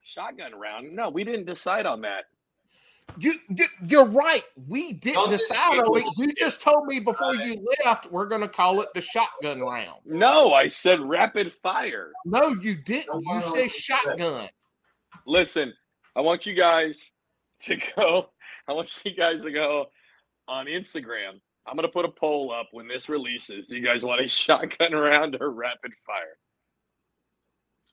Shotgun 0.00 0.54
round? 0.54 0.94
No, 0.94 1.10
we 1.10 1.24
didn't 1.24 1.46
decide 1.46 1.86
on 1.86 2.02
that. 2.02 2.24
You, 3.18 3.34
you 3.48 3.66
you're 3.86 4.04
right. 4.04 4.44
We 4.66 4.92
didn't 4.92 5.14
Don't 5.14 5.30
decide 5.30 5.78
on 5.78 5.98
it. 5.98 6.04
You 6.18 6.32
just 6.34 6.60
told 6.60 6.86
me 6.86 7.00
before 7.00 7.34
you 7.34 7.66
left 7.84 8.10
we're 8.12 8.26
gonna 8.26 8.48
call 8.48 8.82
it 8.82 8.88
the 8.94 9.00
shotgun 9.00 9.60
round. 9.60 10.00
No, 10.04 10.52
I 10.52 10.68
said 10.68 11.00
rapid 11.00 11.52
fire. 11.62 12.12
No, 12.26 12.50
you 12.60 12.74
didn't. 12.74 13.22
You 13.26 13.40
said 13.40 13.70
shotgun. 13.70 14.50
Listen, 15.26 15.72
I 16.14 16.20
want 16.20 16.44
you 16.44 16.54
guys 16.54 17.00
to 17.60 17.78
go. 17.96 18.28
I 18.68 18.72
want 18.72 19.02
you 19.04 19.12
guys 19.12 19.42
to 19.42 19.50
go 19.50 19.86
on 20.48 20.66
Instagram. 20.66 21.40
I'm 21.66 21.76
gonna 21.76 21.88
put 21.88 22.04
a 22.04 22.10
poll 22.10 22.50
up 22.52 22.68
when 22.72 22.88
this 22.88 23.08
releases. 23.08 23.66
Do 23.68 23.76
you 23.76 23.84
guys 23.84 24.02
want 24.02 24.20
a 24.22 24.28
shotgun 24.28 24.92
round 24.92 25.36
or 25.40 25.50
rapid 25.50 25.92
fire? 26.06 26.38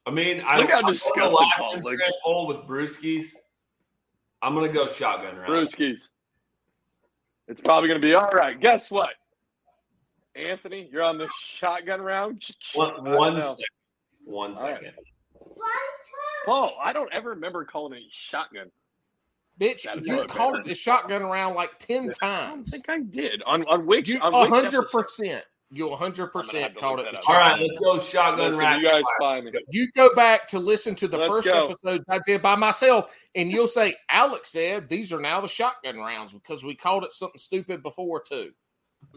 I 0.07 0.11
mean, 0.11 0.41
I 0.45 0.57
Look 0.59 0.69
how 0.71 0.79
I'm 0.79 0.85
on 0.85 0.91
disgusted 0.93 1.23
the 1.23 1.27
last 1.29 1.57
Paul 1.57 1.75
Instagram 1.75 1.83
looks. 1.97 2.13
poll 2.23 2.47
with 2.47 2.57
Brewskis. 2.67 3.27
I'm 4.41 4.53
gonna 4.53 4.71
go 4.71 4.87
shotgun 4.87 5.35
round. 5.37 5.51
Brewskis. 5.51 6.09
It's 7.47 7.61
probably 7.61 7.87
gonna 7.89 7.99
be 7.99 8.13
all 8.13 8.29
right. 8.29 8.59
Guess 8.59 8.89
what? 8.91 9.09
Anthony, 10.35 10.89
you're 10.91 11.03
on 11.03 11.17
the 11.17 11.29
shotgun 11.39 12.01
round. 12.01 12.43
One, 12.75 12.91
I 12.91 12.95
don't 12.95 13.15
one 13.17 13.33
know. 13.39 13.41
second. 13.51 13.65
One 14.25 14.55
All 14.57 14.63
right. 14.63 14.75
second. 14.75 14.93
One, 15.39 15.69
Oh, 16.47 16.71
I 16.83 16.93
don't 16.93 17.11
ever 17.11 17.31
remember 17.31 17.65
calling 17.65 17.93
it 17.97 18.03
shotgun. 18.09 18.69
Bitch, 19.59 19.83
That's 19.83 20.05
you 20.07 20.25
called 20.27 20.53
man. 20.53 20.61
it 20.61 20.65
the 20.67 20.75
shotgun 20.75 21.23
round 21.23 21.55
like 21.55 21.77
ten 21.79 22.03
I 22.03 22.03
don't 22.03 22.13
times. 22.19 22.71
think 22.71 22.89
I 22.89 22.99
did 22.99 23.41
on 23.43 23.63
on 23.67 23.85
which 23.85 24.09
You 24.09 24.19
on 24.19 24.33
a 24.33 24.37
hundred 24.49 24.79
episode? 24.79 24.91
percent. 24.91 25.45
You 25.71 25.89
a 25.89 25.95
hundred 25.95 26.25
I'm 26.35 26.41
gonna 26.41 26.45
have 26.61 26.73
percent 26.73 26.77
called 26.77 26.99
it 26.99 27.05
the 27.05 27.11
that 27.13 27.17
up. 27.23 27.29
All 27.29 27.35
right, 27.35 27.59
let's 27.59 27.77
go 27.79 27.97
shotgun 27.99 28.45
Listen, 28.51 28.59
rapid 28.59 28.81
you 28.81 28.87
guys 28.89 29.03
find 29.19 29.45
me. 29.45 29.51
You 29.69 29.87
go 29.95 30.13
back 30.13 30.47
to 30.49 30.59
listen 30.59 30.93
to 30.95 31.07
the 31.07 31.17
Let's 31.17 31.29
first 31.29 31.47
go. 31.47 31.69
episodes 31.69 32.03
I 32.09 32.19
did 32.25 32.41
by 32.41 32.55
myself, 32.55 33.11
and 33.33 33.51
you'll 33.51 33.67
say 33.67 33.95
Alex 34.09 34.51
said 34.51 34.87
these 34.89 35.11
are 35.11 35.19
now 35.19 35.41
the 35.41 35.47
shotgun 35.47 35.97
rounds 35.97 36.33
because 36.33 36.63
we 36.63 36.75
called 36.75 37.03
it 37.03 37.13
something 37.13 37.39
stupid 37.39 37.81
before 37.81 38.21
too. 38.21 38.51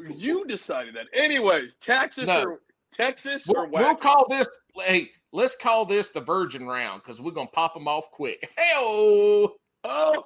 You 0.08 0.46
decided 0.46 0.94
that. 0.94 1.06
Anyways, 1.14 1.76
Texas 1.80 2.26
No. 2.28 2.44
or 2.44 2.60
Texas 2.92 3.44
We'll, 3.46 3.62
or 3.62 3.66
we'll 3.68 3.94
call 3.96 4.26
this. 4.28 4.48
Hey, 4.76 5.10
let's 5.32 5.54
call 5.56 5.84
this 5.84 6.08
the 6.08 6.20
virgin 6.20 6.66
round 6.66 7.02
because 7.02 7.20
we're 7.20 7.32
gonna 7.32 7.48
pop 7.48 7.74
them 7.74 7.88
off 7.88 8.10
quick. 8.10 8.50
Hell, 8.56 9.54
Oh, 9.84 10.24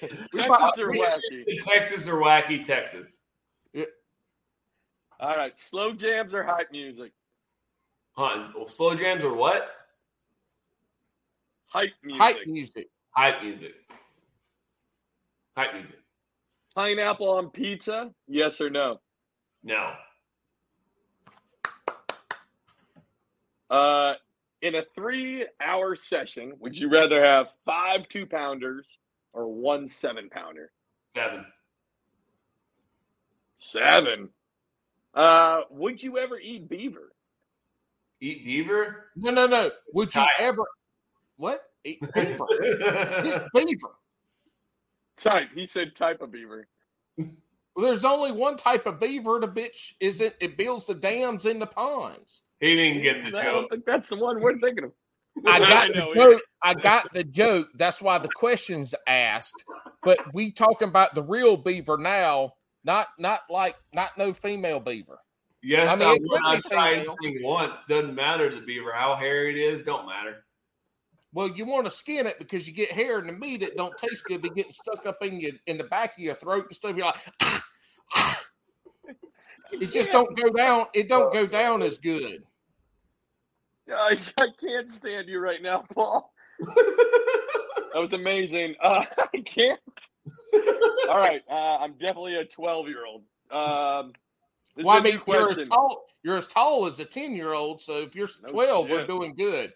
We 0.00 0.08
Texas 0.40 0.46
pop- 0.46 0.78
or 0.78 0.90
we- 0.90 1.00
wacky? 1.00 1.58
Texas 1.60 2.08
or 2.08 2.16
wacky 2.16 2.64
Texas? 2.64 3.06
All 5.20 5.36
right, 5.36 5.56
slow 5.58 5.92
jams 5.92 6.34
or 6.34 6.42
hype 6.42 6.70
music? 6.72 7.12
Huh? 8.16 8.48
well, 8.54 8.68
Slow 8.68 8.94
jams 8.94 9.24
or 9.24 9.34
what? 9.34 9.68
Hype 11.66 11.92
music. 12.02 12.20
hype 12.20 12.46
music. 12.46 12.88
Hype 13.10 13.42
music. 13.42 13.74
Hype 15.56 15.74
music. 15.74 15.98
Pineapple 16.74 17.30
on 17.30 17.48
pizza? 17.50 18.10
Yes 18.28 18.60
or 18.60 18.68
no? 18.70 19.00
No. 19.62 19.92
Uh, 23.70 24.14
in 24.64 24.76
a 24.76 24.82
three-hour 24.94 25.94
session, 25.94 26.54
would 26.58 26.74
you 26.74 26.88
rather 26.90 27.22
have 27.22 27.54
five 27.66 28.08
two-pounders 28.08 28.98
or 29.34 29.46
one 29.46 29.86
seven-pounder? 29.86 30.72
Seven. 31.14 31.44
Seven. 33.56 34.30
Uh, 35.14 35.60
would 35.70 36.02
you 36.02 36.16
ever 36.16 36.40
eat 36.40 36.66
beaver? 36.68 37.12
Eat 38.22 38.42
beaver? 38.46 39.10
No, 39.16 39.30
no, 39.30 39.46
no. 39.46 39.70
Would 39.92 40.14
you 40.14 40.22
Type. 40.22 40.28
ever? 40.38 40.64
What? 41.36 41.60
Eat 41.84 42.00
beaver. 42.14 42.46
Beaver. 43.54 43.88
Type. 45.20 45.48
He 45.54 45.66
said 45.66 45.94
type 45.94 46.22
of 46.22 46.32
beaver. 46.32 46.66
Well, 47.74 47.86
there's 47.86 48.04
only 48.04 48.32
one 48.32 48.56
type 48.56 48.86
of 48.86 49.00
beaver. 49.00 49.40
The 49.40 49.48
bitch 49.48 49.92
isn't. 50.00 50.34
It 50.40 50.56
builds 50.56 50.86
the 50.86 50.94
dams 50.94 51.44
in 51.46 51.58
the 51.58 51.66
ponds. 51.66 52.42
he 52.60 52.76
didn't 52.76 53.02
get 53.02 53.30
the 53.32 53.38
I 53.38 53.44
don't 53.44 53.68
think 53.68 53.84
that's 53.84 54.08
the 54.08 54.16
one 54.16 54.40
we're 54.40 54.58
thinking 54.58 54.84
of. 54.84 54.92
I 55.44 55.58
got 55.58 55.90
know 55.94 56.14
the 56.14 56.20
joke. 56.20 56.42
I 56.62 56.74
got 56.74 57.12
the 57.12 57.24
joke. 57.24 57.68
That's 57.74 58.00
why 58.00 58.18
the 58.18 58.28
questions 58.28 58.94
asked. 59.08 59.64
But 60.04 60.18
we 60.32 60.52
talking 60.52 60.88
about 60.88 61.14
the 61.14 61.22
real 61.22 61.56
beaver 61.56 61.98
now, 61.98 62.52
not 62.84 63.08
not 63.18 63.40
like 63.50 63.76
not 63.92 64.16
no 64.16 64.32
female 64.32 64.78
beaver. 64.78 65.18
Yes, 65.62 65.90
I 65.90 65.94
I, 65.94 65.98
mean, 65.98 66.16
it 66.16 66.22
would 66.22 66.30
could 66.30 66.42
not 66.42 66.62
be 66.62 66.68
try 66.68 66.94
female. 67.00 67.16
anything 67.24 67.42
once. 67.42 67.72
Doesn't 67.88 68.14
matter 68.14 68.54
the 68.54 68.60
beaver 68.60 68.92
how 68.92 69.16
hairy 69.16 69.50
it 69.50 69.74
is. 69.74 69.82
Don't 69.84 70.06
matter. 70.06 70.44
Well, 71.34 71.48
you 71.48 71.66
want 71.66 71.84
to 71.84 71.90
skin 71.90 72.26
it 72.26 72.38
because 72.38 72.66
you 72.66 72.72
get 72.72 72.92
hair 72.92 73.18
in 73.18 73.26
the 73.26 73.32
meat. 73.32 73.62
It 73.62 73.76
don't 73.76 73.96
taste 73.98 74.24
good. 74.24 74.40
Be 74.40 74.50
getting 74.50 74.70
stuck 74.70 75.04
up 75.04 75.18
in 75.20 75.40
your 75.40 75.52
in 75.66 75.76
the 75.76 75.84
back 75.84 76.12
of 76.12 76.20
your 76.20 76.36
throat 76.36 76.66
and 76.66 76.74
stuff. 76.74 76.96
You're 76.96 77.06
like, 77.06 77.16
it 79.72 79.90
just 79.90 80.12
don't 80.12 80.36
go 80.36 80.52
down. 80.52 80.86
It 80.94 81.08
don't 81.08 81.32
go 81.32 81.46
down 81.46 81.82
as 81.82 81.98
good. 81.98 82.44
I, 83.92 84.16
I 84.38 84.46
can't 84.60 84.90
stand 84.90 85.28
you 85.28 85.40
right 85.40 85.60
now, 85.60 85.84
Paul. 85.92 86.32
That 87.94 88.00
was 88.00 88.12
amazing. 88.12 88.74
Uh, 88.80 89.04
I 89.34 89.38
can't. 89.38 89.80
All 91.08 91.16
right, 91.16 91.40
uh, 91.48 91.78
I'm 91.80 91.92
definitely 91.92 92.34
a 92.34 92.44
12 92.44 92.88
year 92.88 93.06
old. 93.06 93.22
Um, 93.52 94.12
this 94.74 94.84
well, 94.84 94.96
I 94.96 94.98
is 94.98 95.00
a 95.00 95.04
mean, 95.04 95.20
you're 95.28 95.60
as 95.60 95.68
tall. 95.68 96.06
You're 96.24 96.36
as 96.36 96.46
tall 96.48 96.86
as 96.86 96.98
a 96.98 97.04
ten 97.04 97.36
year 97.36 97.52
old. 97.52 97.80
So 97.80 97.98
if 97.98 98.16
you're 98.16 98.28
No 98.42 98.52
twelve, 98.52 98.90
we're 98.90 99.06
doing 99.06 99.36
good. 99.36 99.72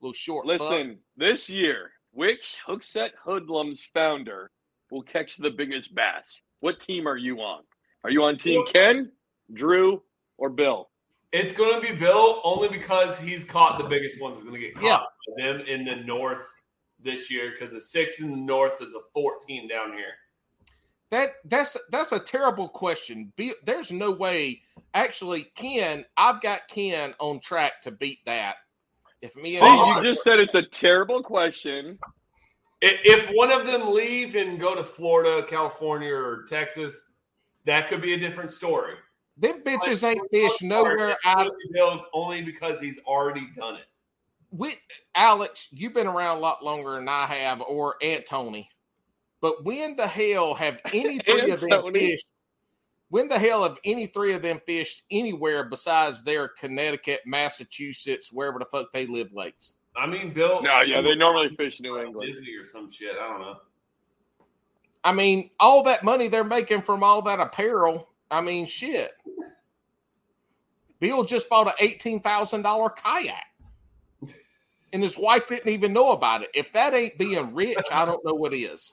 Little 0.00 0.12
short. 0.12 0.46
fuck. 0.46 0.60
Listen, 0.60 0.98
this 1.16 1.48
year, 1.48 1.92
which 2.12 2.58
Hookset 2.66 3.10
Hoodlums 3.24 3.88
founder 3.92 4.50
will 4.90 5.02
catch 5.02 5.36
the 5.36 5.50
biggest 5.50 5.94
bass? 5.94 6.40
What 6.60 6.80
team 6.80 7.06
are 7.06 7.16
you 7.16 7.40
on? 7.40 7.62
Are 8.04 8.10
you 8.10 8.24
on 8.24 8.36
Team 8.36 8.64
Ken, 8.66 9.12
Drew, 9.52 10.02
or 10.36 10.50
Bill? 10.50 10.88
It's 11.32 11.52
going 11.52 11.74
to 11.74 11.80
be 11.80 11.94
Bill 11.94 12.40
only 12.42 12.68
because 12.68 13.18
he's 13.18 13.44
caught 13.44 13.78
the 13.78 13.84
biggest 13.84 14.20
one 14.20 14.32
that's 14.32 14.42
going 14.42 14.54
to 14.54 14.60
get 14.60 14.74
caught. 14.74 14.84
Yeah. 14.84 14.98
by 15.36 15.42
Them 15.42 15.60
in 15.66 15.84
the 15.84 15.96
north 15.96 16.50
this 16.98 17.30
year 17.30 17.52
because 17.52 17.72
the 17.72 17.80
six 17.80 18.18
in 18.18 18.30
the 18.30 18.36
north 18.36 18.80
is 18.80 18.92
a 18.94 19.00
14 19.12 19.68
down 19.68 19.92
here. 19.92 20.14
That 21.10 21.34
that's 21.44 21.76
that's 21.90 22.12
a 22.12 22.18
terrible 22.18 22.68
question. 22.68 23.32
Be, 23.36 23.54
there's 23.64 23.90
no 23.90 24.10
way. 24.10 24.62
Actually, 24.92 25.44
Ken, 25.54 26.04
I've 26.16 26.42
got 26.42 26.68
Ken 26.68 27.14
on 27.18 27.40
track 27.40 27.82
to 27.82 27.90
beat 27.90 28.18
that. 28.26 28.56
If 29.20 29.34
me 29.36 29.56
See, 29.58 29.66
and 29.66 29.96
you 29.96 30.02
just 30.02 30.22
said 30.22 30.38
it's 30.38 30.54
a 30.54 30.62
terrible 30.62 31.22
question. 31.22 31.98
If 32.80 33.28
one 33.34 33.50
of 33.50 33.66
them 33.66 33.92
leave 33.92 34.36
and 34.36 34.60
go 34.60 34.74
to 34.74 34.84
Florida, 34.84 35.44
California, 35.46 36.14
or 36.14 36.44
Texas, 36.48 37.00
that 37.66 37.88
could 37.88 38.00
be 38.00 38.14
a 38.14 38.18
different 38.18 38.52
story. 38.52 38.94
them 39.36 39.62
bitches 39.64 40.04
ain't 40.04 40.20
fish 40.30 40.62
nowhere 40.62 41.16
out. 41.24 41.46
It's 41.46 41.56
Bill 41.72 42.04
only 42.12 42.42
because 42.42 42.78
he's 42.80 42.98
already 43.06 43.48
done 43.56 43.74
it. 43.74 43.86
with 44.50 44.76
Alex, 45.16 45.68
you've 45.72 45.94
been 45.94 46.06
around 46.06 46.36
a 46.36 46.40
lot 46.40 46.64
longer 46.64 46.92
than 46.92 47.08
I 47.08 47.26
have, 47.26 47.60
or 47.60 47.96
Anthony. 48.00 48.70
But 49.40 49.64
when 49.64 49.96
the 49.96 50.06
hell 50.06 50.54
have 50.54 50.78
any 50.92 51.18
three 51.28 51.50
of 51.50 51.60
them 51.60 51.70
Tony. 51.70 52.16
Fished? 53.08 53.12
When 53.12 53.28
the 53.28 53.38
hell 53.38 53.62
have 53.62 53.78
any 53.84 54.06
three 54.06 54.32
of 54.34 54.42
them 54.42 54.60
fished 54.66 55.02
anywhere 55.10 55.64
besides 55.64 56.22
their 56.22 56.48
Connecticut, 56.48 57.20
Massachusetts, 57.26 58.32
wherever 58.32 58.58
the 58.58 58.66
fuck 58.66 58.92
they 58.92 59.06
live 59.06 59.32
lakes? 59.32 59.74
I 59.96 60.06
mean, 60.06 60.32
Bill. 60.32 60.62
No, 60.62 60.80
yeah, 60.82 61.00
they 61.00 61.16
normally 61.16 61.54
fish 61.56 61.80
New 61.80 61.98
England. 61.98 62.32
Disney 62.32 62.54
or 62.54 62.66
some 62.66 62.90
shit. 62.90 63.16
I 63.20 63.28
don't 63.28 63.40
know. 63.40 63.56
I 65.04 65.12
mean, 65.12 65.50
all 65.58 65.82
that 65.84 66.04
money 66.04 66.28
they're 66.28 66.44
making 66.44 66.82
from 66.82 67.02
all 67.02 67.22
that 67.22 67.40
apparel. 67.40 68.10
I 68.30 68.40
mean, 68.40 68.66
shit. 68.66 69.12
Bill 71.00 71.24
just 71.24 71.48
bought 71.48 71.68
an 71.68 71.74
eighteen 71.80 72.20
thousand 72.20 72.62
dollar 72.62 72.90
kayak, 72.90 73.44
and 74.92 75.02
his 75.02 75.16
wife 75.16 75.48
didn't 75.48 75.68
even 75.68 75.92
know 75.92 76.10
about 76.12 76.42
it. 76.42 76.50
If 76.54 76.72
that 76.72 76.94
ain't 76.94 77.16
being 77.16 77.54
rich, 77.54 77.78
I 77.92 78.04
don't 78.04 78.24
know 78.24 78.34
what 78.34 78.52
is. 78.52 78.92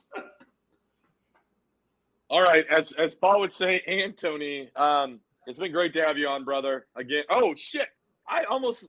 All 2.30 2.42
right, 2.42 2.66
as 2.68 2.92
as 2.94 3.14
Paul 3.14 3.40
would 3.42 3.54
say, 3.54 3.82
Anthony, 3.88 4.70
um, 4.76 5.20
it's 5.46 5.60
been 5.60 5.72
great 5.72 5.94
to 5.94 6.02
have 6.04 6.18
you 6.18 6.28
on, 6.28 6.44
brother. 6.44 6.88
Again. 6.96 7.24
Oh 7.30 7.54
shit, 7.56 7.88
I 8.28 8.44
almost 8.46 8.88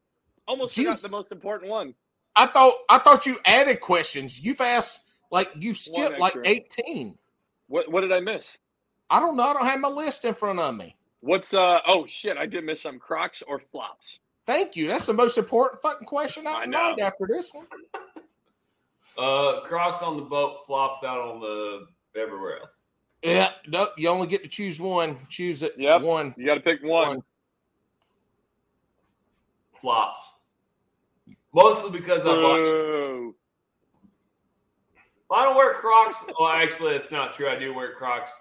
almost 0.49 0.75
forgot 0.75 1.01
the 1.03 1.09
most 1.09 1.33
important 1.33 1.71
one. 1.71 1.95
I 2.35 2.47
thought 2.47 2.75
I 2.89 2.99
thought 2.99 3.27
you 3.27 3.39
added 3.45 3.81
questions. 3.81 4.41
You've 4.41 4.61
asked 4.61 5.03
like 5.31 5.51
you 5.55 5.75
skipped 5.75 6.19
like 6.19 6.37
eighteen. 6.45 7.19
What 7.69 7.91
what 7.91 8.01
did 8.03 8.13
I 8.13 8.21
miss? 8.21 8.57
I 9.11 9.21
don't 9.21 9.37
know. 9.37 9.45
I 9.45 9.53
don't 9.53 9.67
have 9.67 9.81
my 9.81 9.89
list 9.89 10.25
in 10.25 10.35
front 10.35 10.59
of 10.59 10.75
me. 10.75 10.97
What's 11.21 11.53
uh? 11.53 11.81
Oh 11.87 12.07
shit, 12.07 12.37
I 12.39 12.47
did 12.47 12.65
miss 12.65 12.83
some 12.83 12.99
Crocs 12.99 13.43
or 13.47 13.59
flops. 13.59 14.21
Thank 14.47 14.77
you. 14.77 14.87
That's 14.87 15.07
the 15.07 15.13
most 15.13 15.37
important 15.39 15.83
fucking 15.83 16.07
question 16.07 16.47
I 16.47 16.63
I 16.63 16.67
know. 16.67 16.79
mind 16.79 17.01
after 17.01 17.27
this 17.29 17.53
one. 17.53 17.67
Uh, 19.19 19.61
Crocs 19.63 20.03
on 20.03 20.17
the 20.17 20.23
boat, 20.23 20.65
flops 20.67 21.03
out 21.03 21.19
on 21.19 21.41
the 21.41 21.87
everywhere 22.21 22.61
else. 22.61 22.86
Yeah, 23.27 23.51
no, 23.66 23.89
you 23.97 24.09
only 24.09 24.28
get 24.28 24.44
to 24.44 24.48
choose 24.48 24.81
one. 24.81 25.19
Choose 25.28 25.65
it. 25.65 25.74
Yep. 25.77 26.03
One. 26.03 26.32
You 26.39 26.47
got 26.47 26.55
to 26.55 26.61
pick 26.61 26.81
one. 26.85 27.09
One. 27.09 27.23
Flops. 29.81 30.31
Mostly 31.53 31.90
because 31.90 32.20
I 32.20 32.24
bought. 32.27 32.57
Boo. 32.57 33.35
I 35.35 35.43
don't 35.43 35.57
wear 35.57 35.74
Crocs. 35.74 36.19
Well, 36.39 36.51
actually, 36.51 36.94
it's 36.94 37.11
not 37.11 37.35
true. 37.35 37.48
I 37.48 37.59
do 37.59 37.74
wear 37.74 37.94
Crocs 37.94 38.32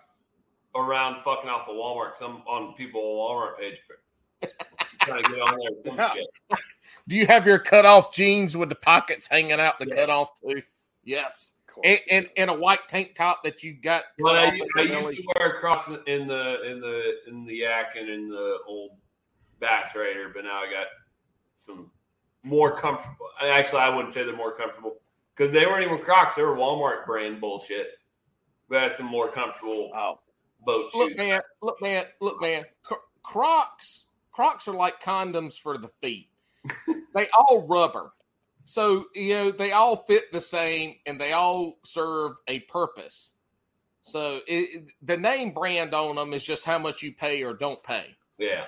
around 0.76 1.24
fucking 1.24 1.50
off 1.50 1.68
of 1.68 1.76
Walmart 1.76 2.14
because 2.14 2.22
I'm 2.22 2.44
on 2.48 2.76
people 2.76 3.02
Walmart 3.02 3.58
page. 3.58 3.78
Trying 5.02 5.24
to 5.24 5.30
get 5.32 5.40
on 5.42 5.58
there. 5.84 5.96
Yeah. 5.96 6.14
shit. 6.14 6.28
Do 7.08 7.16
you 7.16 7.26
have 7.26 7.48
your 7.48 7.58
cut 7.58 7.86
off 7.86 8.14
jeans 8.14 8.56
with 8.56 8.70
the 8.70 8.76
pockets 8.76 9.28
hanging 9.28 9.54
out 9.54 9.80
the 9.80 9.88
Yes. 9.88 9.96
cut 9.96 10.10
off 10.12 10.30
too? 10.40 10.62
Yes. 11.04 11.54
And, 11.84 12.00
and 12.10 12.30
and 12.38 12.50
a 12.50 12.54
white 12.54 12.88
tank 12.88 13.16
top 13.16 13.44
that 13.44 13.64
you 13.64 13.74
got 13.74 14.04
cut 14.04 14.24
But 14.24 14.38
I, 14.38 14.60
I 14.78 14.82
used 14.82 15.10
to 15.10 15.24
wear 15.36 15.60
Crocs 15.60 15.88
in 15.88 16.28
the 16.28 16.72
in 16.72 16.80
the 16.80 17.14
in 17.28 17.46
the 17.46 17.56
Yak 17.56 17.96
and 18.00 18.10
in 18.10 18.30
the 18.30 18.58
old 18.68 18.92
Bass 19.60 19.96
Raider, 19.96 20.32
but 20.34 20.44
now 20.44 20.62
I 20.62 20.66
got 20.66 20.88
some 21.56 21.92
more 22.44 22.76
comfortable. 22.78 23.28
Actually, 23.42 23.82
I 23.82 23.90
wouldn't 23.90 24.14
say 24.14 24.24
they're 24.24 24.36
more 24.36 24.56
comfortable 24.56 25.02
because 25.36 25.52
they 25.52 25.66
weren't 25.66 25.86
even 25.86 26.00
Crocs; 26.00 26.36
they 26.36 26.44
were 26.44 26.56
Walmart 26.56 27.06
brand 27.06 27.42
bullshit. 27.42 27.88
But 28.70 28.80
I 28.80 28.84
have 28.84 28.94
some 28.94 29.06
more 29.06 29.32
comfortable 29.32 29.92
Oh, 29.96 30.20
boat 30.66 30.92
Look, 30.96 31.18
man. 31.18 31.40
Look, 31.62 31.82
man. 31.82 32.06
Look, 32.20 32.42
man. 32.42 32.64
Crocs. 33.24 34.06
Crocs 34.32 34.68
are 34.68 34.76
like 34.76 35.02
condoms 35.02 35.58
for 35.58 35.78
the 35.78 35.90
feet. 36.02 36.30
they 37.16 37.28
all 37.38 37.66
rubber, 37.68 38.12
so 38.66 39.06
you 39.14 39.34
know 39.34 39.52
they 39.52 39.72
all 39.72 39.96
fit 39.96 40.32
the 40.32 40.42
same 40.42 40.96
and 41.06 41.22
they 41.22 41.32
all 41.32 41.78
serve 41.86 42.34
a 42.48 42.60
purpose. 42.62 43.34
So 44.02 44.42
it, 44.48 44.86
the 45.02 45.18
name 45.18 45.52
brand 45.52 45.94
on 45.94 46.16
them 46.16 46.34
is 46.34 46.44
just 46.44 46.66
how 46.66 46.78
much 46.78 47.02
you 47.02 47.12
pay 47.12 47.44
or 47.44 47.54
don't 47.54 47.82
pay. 47.82 48.16
Yeah. 48.38 48.64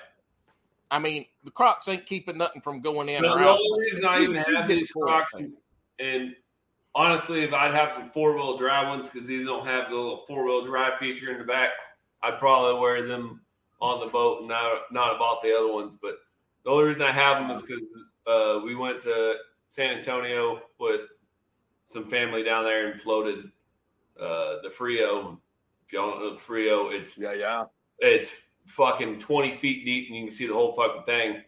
I 0.89 0.99
mean, 0.99 1.25
the 1.43 1.51
Crocs 1.51 1.87
ain't 1.89 2.05
keeping 2.05 2.37
nothing 2.37 2.61
from 2.61 2.81
going 2.81 3.09
in 3.09 3.25
or 3.25 3.37
the 3.37 3.49
only 3.49 3.81
reason 3.81 4.05
I 4.05 4.21
even 4.21 4.35
have 4.37 4.69
these 4.69 4.89
Crocs, 4.89 5.33
and, 5.33 5.53
and 5.99 6.33
honestly, 6.95 7.43
if 7.43 7.53
I'd 7.53 7.73
have 7.73 7.91
some 7.91 8.09
four 8.11 8.35
wheel 8.35 8.57
drive 8.57 8.87
ones 8.87 9.09
because 9.09 9.27
these 9.27 9.45
don't 9.45 9.65
have 9.65 9.89
the 9.89 9.95
little 9.95 10.23
four 10.27 10.45
wheel 10.45 10.65
drive 10.65 10.93
feature 10.99 11.31
in 11.31 11.39
the 11.39 11.43
back, 11.43 11.69
I'd 12.23 12.39
probably 12.39 12.79
wear 12.79 13.05
them 13.07 13.41
on 13.81 13.99
the 13.99 14.11
boat 14.11 14.39
and 14.39 14.47
not 14.47 14.81
not 14.91 15.15
about 15.15 15.43
the 15.43 15.53
other 15.53 15.71
ones. 15.71 15.97
But 16.01 16.15
the 16.63 16.71
only 16.71 16.85
reason 16.85 17.01
I 17.01 17.11
have 17.11 17.41
them 17.41 17.51
is 17.51 17.61
because 17.61 17.83
uh, 18.25 18.59
we 18.65 18.75
went 18.75 19.01
to 19.01 19.35
San 19.69 19.97
Antonio 19.97 20.61
with 20.79 21.03
some 21.85 22.09
family 22.09 22.43
down 22.43 22.63
there 22.65 22.91
and 22.91 22.99
floated 23.01 23.45
uh, 24.19 24.55
the 24.63 24.69
Frio. 24.75 25.39
If 25.85 25.93
y'all 25.93 26.11
don't 26.11 26.19
know 26.19 26.33
the 26.33 26.39
Frio, 26.39 26.89
it's 26.89 27.17
yeah, 27.17 27.33
yeah. 27.33 27.63
it's 27.99 28.31
fucking 28.65 29.19
20 29.19 29.57
feet 29.57 29.85
deep 29.85 30.07
and 30.07 30.17
you 30.17 30.25
can 30.25 30.33
see 30.35 30.47
the 30.47 30.53
whole 30.53 30.73
fucking 30.73 31.03
thing. 31.03 31.41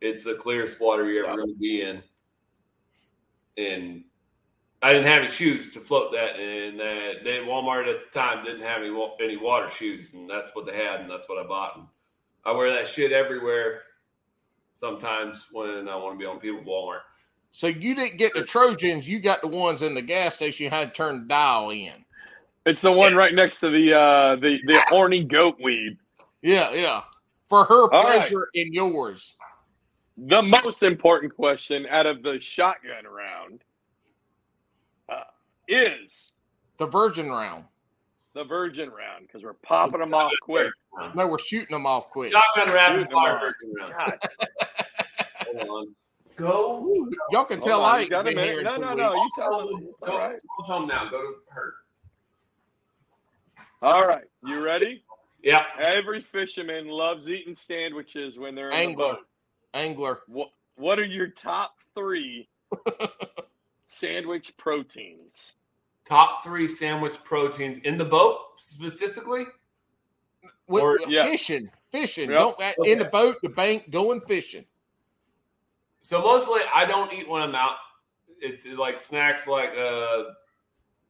It's 0.00 0.24
the 0.24 0.34
clearest 0.34 0.80
water 0.80 1.08
you're 1.10 1.24
ever 1.24 1.32
Yeah. 1.32 1.36
going 1.36 1.52
to 1.52 1.58
be 1.58 1.82
in. 1.82 2.02
And 3.58 4.04
I 4.82 4.92
didn't 4.92 5.06
have 5.06 5.22
any 5.22 5.30
shoes 5.30 5.70
to 5.74 5.80
float 5.80 6.12
that. 6.12 6.40
And 6.40 6.80
uh, 6.80 7.22
they, 7.22 7.38
Walmart 7.46 7.88
at 7.88 8.10
the 8.12 8.18
time 8.18 8.44
didn't 8.44 8.62
have 8.62 8.82
any, 8.82 9.12
any 9.20 9.36
water 9.36 9.70
shoes. 9.70 10.12
And 10.14 10.28
that's 10.28 10.48
what 10.54 10.66
they 10.66 10.74
had. 10.76 11.00
And 11.00 11.10
that's 11.10 11.28
what 11.28 11.38
I 11.38 11.46
bought. 11.46 11.76
And 11.76 11.86
I 12.44 12.52
wear 12.52 12.72
that 12.72 12.88
shit 12.88 13.12
everywhere 13.12 13.82
sometimes 14.76 15.46
when 15.52 15.88
I 15.88 15.94
want 15.94 16.14
to 16.14 16.18
be 16.18 16.26
on 16.26 16.40
people 16.40 16.62
Walmart. 16.62 17.02
So 17.52 17.66
you 17.66 17.94
didn't 17.94 18.16
get 18.16 18.34
the 18.34 18.42
Trojans, 18.42 19.08
you 19.08 19.20
got 19.20 19.42
the 19.42 19.48
ones 19.48 19.82
in 19.82 19.94
the 19.94 20.02
gas 20.02 20.36
station 20.36 20.64
you 20.64 20.70
had 20.70 20.88
to 20.88 20.94
turn 20.94 21.20
the 21.20 21.26
dial 21.26 21.70
in. 21.70 21.92
It's 22.64 22.80
the 22.80 22.92
one 22.92 23.14
right 23.14 23.34
next 23.34 23.60
to 23.60 23.70
the 23.70 23.92
uh 23.92 24.36
the 24.36 24.58
the 24.66 24.80
horny 24.88 25.22
goat 25.22 25.58
weed. 25.62 25.98
Yeah, 26.40 26.72
yeah. 26.72 27.02
For 27.48 27.64
her 27.64 27.82
All 27.82 28.04
right. 28.04 28.20
pleasure 28.20 28.48
and 28.54 28.72
yours. 28.72 29.36
The 30.16 30.42
most 30.42 30.82
important 30.82 31.34
question 31.34 31.86
out 31.90 32.06
of 32.06 32.22
the 32.22 32.40
shotgun 32.40 33.04
round 33.06 33.62
uh, 35.08 35.24
is 35.68 36.32
The 36.78 36.86
virgin 36.86 37.30
round. 37.30 37.64
the 38.34 38.44
virgin 38.44 38.88
round 38.90 39.26
because 39.26 39.42
we're 39.42 39.54
popping 39.54 40.00
them 40.00 40.14
off 40.14 40.32
quick. 40.40 40.70
No, 41.14 41.26
we're 41.26 41.38
shooting 41.38 41.70
them 41.74 41.86
off 41.86 42.08
quick. 42.10 42.32
Shotgun 42.32 42.72
rapid 42.74 43.10
fire. 43.10 43.10
them 43.10 43.16
off. 43.18 43.42
version 43.42 43.74
round. 43.78 43.94
Hold 45.58 45.68
on. 45.68 45.94
Go. 46.36 47.08
Y'all 47.30 47.44
can 47.44 47.60
tell 47.60 47.82
on, 47.82 47.94
I 47.94 48.00
ain't 48.02 48.10
got 48.10 48.26
a 48.28 48.34
been 48.34 48.38
here 48.44 48.62
No, 48.62 48.76
no, 48.76 48.94
no. 48.94 49.14
You 49.14 49.30
tell 49.36 49.66
them. 49.68 49.88
Go, 50.04 50.12
All 50.12 50.18
right. 50.18 50.38
go 50.58 50.64
tell 50.66 50.78
them 50.80 50.88
now. 50.88 51.08
Go 51.10 51.20
to 51.20 51.34
her. 51.50 51.74
All 53.82 54.06
right. 54.06 54.24
You 54.44 54.62
ready? 54.64 55.04
Yeah. 55.42 55.64
Every 55.78 56.20
fisherman 56.20 56.88
loves 56.88 57.28
eating 57.28 57.56
sandwiches 57.56 58.38
when 58.38 58.54
they're 58.54 58.70
in 58.70 58.76
the 58.76 58.76
Angler. 58.76 59.06
boat. 59.14 59.26
Angler. 59.74 60.18
What 60.28 60.50
What 60.76 60.98
are 60.98 61.04
your 61.04 61.28
top 61.28 61.76
three 61.94 62.48
sandwich 63.84 64.56
proteins? 64.56 65.52
Top 66.08 66.44
three 66.44 66.68
sandwich 66.68 67.16
proteins 67.24 67.78
in 67.84 67.98
the 67.98 68.04
boat 68.04 68.38
specifically. 68.58 69.44
With, 70.68 70.82
Or- 70.82 70.98
yeah. 71.08 71.24
Fishing. 71.24 71.68
Fishing. 71.90 72.30
Yep. 72.30 72.38
Don't 72.38 72.60
uh, 72.60 72.72
in 72.84 72.98
the 72.98 73.04
boat, 73.06 73.36
the 73.42 73.48
bank, 73.48 73.90
going 73.90 74.20
fishing. 74.22 74.64
So 76.02 76.20
mostly 76.20 76.60
I 76.74 76.84
don't 76.84 77.12
eat 77.12 77.28
when 77.28 77.42
I'm 77.42 77.54
out. 77.54 77.76
It's 78.40 78.66
like 78.66 78.98
snacks 79.00 79.46
like 79.46 79.70
uh 79.76 80.24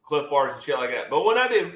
Clif 0.02 0.28
bars 0.28 0.52
and 0.54 0.62
shit 0.62 0.76
like 0.76 0.90
that. 0.90 1.08
But 1.08 1.24
when 1.24 1.38
I 1.38 1.48
do, 1.48 1.72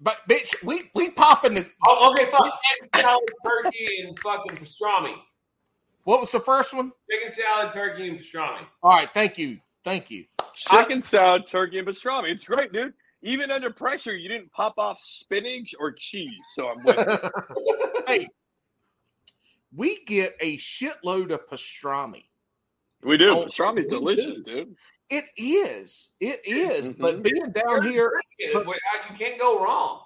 But 0.00 0.18
bitch, 0.28 0.62
we 0.62 0.90
we 0.94 1.10
popping 1.10 1.54
the. 1.54 1.66
Oh, 1.86 2.10
okay, 2.10 2.30
fuck. 2.30 2.44
Chicken 2.44 3.00
salad, 3.00 3.22
turkey, 3.44 4.04
and 4.06 4.18
fucking 4.18 4.56
pastrami. 4.58 5.14
What 6.04 6.20
was 6.20 6.32
the 6.32 6.40
first 6.40 6.74
one? 6.74 6.92
Chicken 7.10 7.32
salad, 7.32 7.72
turkey, 7.72 8.08
and 8.08 8.18
pastrami. 8.18 8.66
All 8.82 8.90
right, 8.90 9.08
thank 9.14 9.38
you, 9.38 9.58
thank 9.82 10.10
you. 10.10 10.26
Chicken 10.54 11.00
salad, 11.00 11.46
turkey, 11.46 11.78
and 11.78 11.88
pastrami. 11.88 12.30
It's 12.30 12.44
great, 12.44 12.72
dude. 12.72 12.92
Even 13.22 13.50
under 13.50 13.70
pressure, 13.70 14.14
you 14.14 14.28
didn't 14.28 14.52
pop 14.52 14.74
off 14.76 15.00
spinach 15.00 15.74
or 15.80 15.92
cheese. 15.92 16.30
So 16.54 16.68
I'm 16.68 16.84
with 16.84 17.30
hey, 18.06 18.28
we 19.74 20.04
get 20.04 20.34
a 20.40 20.58
shitload 20.58 21.32
of 21.32 21.48
pastrami. 21.48 22.24
We 23.04 23.16
do. 23.18 23.28
Oh, 23.30 23.44
Pastrami's 23.46 23.88
delicious, 23.88 24.40
do. 24.40 24.64
dude. 24.64 24.76
It 25.10 25.26
is, 25.36 26.10
it 26.20 26.40
is. 26.46 26.88
Mhm. 26.88 26.98
But 26.98 27.22
being 27.22 27.44
down 27.52 27.82
here, 27.86 28.10
Brisket, 28.10 28.56
uh, 28.56 28.60
you 29.10 29.16
can't 29.18 29.38
go 29.38 29.62
wrong. 29.62 30.00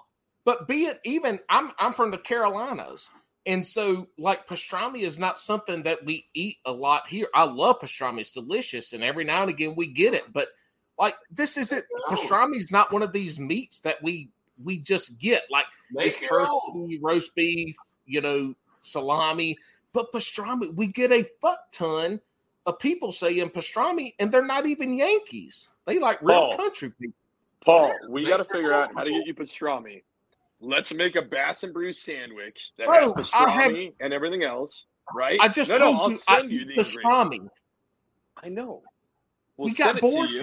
but 0.45 0.67
be 0.67 0.87
it 0.87 1.01
even 1.05 1.39
I'm 1.49 1.73
I'm 1.79 1.93
from 1.93 2.11
the 2.11 2.19
Carolinas. 2.19 3.09
And 3.47 3.67
so 3.67 4.09
like 4.19 4.47
pastrami 4.47 5.01
is 5.03 5.19
not 5.19 5.39
something 5.39 5.85
that 5.85 6.05
we 6.05 6.27
eat 6.35 6.57
a 6.67 6.73
lot 6.73 7.07
here. 7.07 7.29
I 7.35 7.45
love 7.45 7.79
pastrami. 7.81 8.21
It's 8.21 8.33
delicious. 8.33 8.93
And 8.93 9.03
every 9.05 9.25
now 9.25 9.43
and 9.43 9.51
again 9.51 9.75
we 9.77 9.87
get 9.87 10.13
it. 10.15 10.31
But 10.33 10.49
like 10.99 11.15
this 11.31 11.57
isn't 11.57 11.85
pastrami 12.11 12.57
is 12.57 12.73
not 12.73 12.93
one 12.93 13.03
of 13.03 13.13
these 13.13 13.39
meats 13.39 13.81
that 13.81 14.03
we 14.03 14.31
we 14.63 14.79
just 14.79 15.21
get. 15.21 15.45
Like 15.51 15.67
it's 15.95 16.21
Make 16.21 16.33
own. 16.33 16.49
turkey, 16.89 16.99
roast 17.01 17.35
beef, 17.37 17.77
you 18.05 18.21
know, 18.21 18.55
salami. 18.83 19.57
But 19.93 20.13
pastrami, 20.13 20.75
we 20.75 20.89
get 20.89 21.13
a 21.13 21.25
fuck 21.41 21.61
ton 21.73 22.21
of 22.69 22.79
people 22.79 23.13
saying 23.13 23.49
pastrami, 23.51 24.15
and 24.19 24.31
they're 24.31 24.45
not 24.45 24.67
even 24.67 24.95
Yankees. 24.95 25.69
They 25.87 25.99
like 25.99 26.21
real 26.23 26.51
Oh. 26.53 26.57
country 26.57 26.91
people. 26.91 27.15
Paul, 27.65 27.93
we 28.11 28.27
got 28.27 28.37
to 28.39 28.45
figure 28.45 28.73
out 28.73 28.95
how 28.95 29.05
to 29.05 29.11
get 29.11 29.27
you 29.27 29.35
pastrami. 29.35 30.03
Let's 30.61 30.93
make 30.93 31.17
a 31.17 31.23
Bass 31.23 31.63
and 31.63 31.73
Brew 31.73 31.93
sandwich 31.93 32.73
that 32.77 32.87
Bro, 32.87 33.15
has 33.15 33.31
I 33.33 33.51
have- 33.51 33.73
pastrami 33.73 33.95
and 34.01 34.13
everything 34.13 34.43
else, 34.43 34.87
right? 35.15 35.39
I 35.41 35.49
just 35.49 35.71
no, 35.71 35.79
told 35.79 35.97
no, 35.97 36.01
I'll 36.03 36.11
you 36.11 36.19
I 36.29 36.39
you 36.41 36.45
eat 36.45 36.51
the 36.51 36.57
ingredients. 36.81 36.97
pastrami. 36.97 37.49
I 38.43 38.49
know. 38.49 38.83
we 39.57 39.65
We'll 39.67 39.75
got 39.75 39.87
send 39.87 39.99
it 39.99 40.01
to 40.03 40.07
boar's 40.07 40.33
you. 40.35 40.41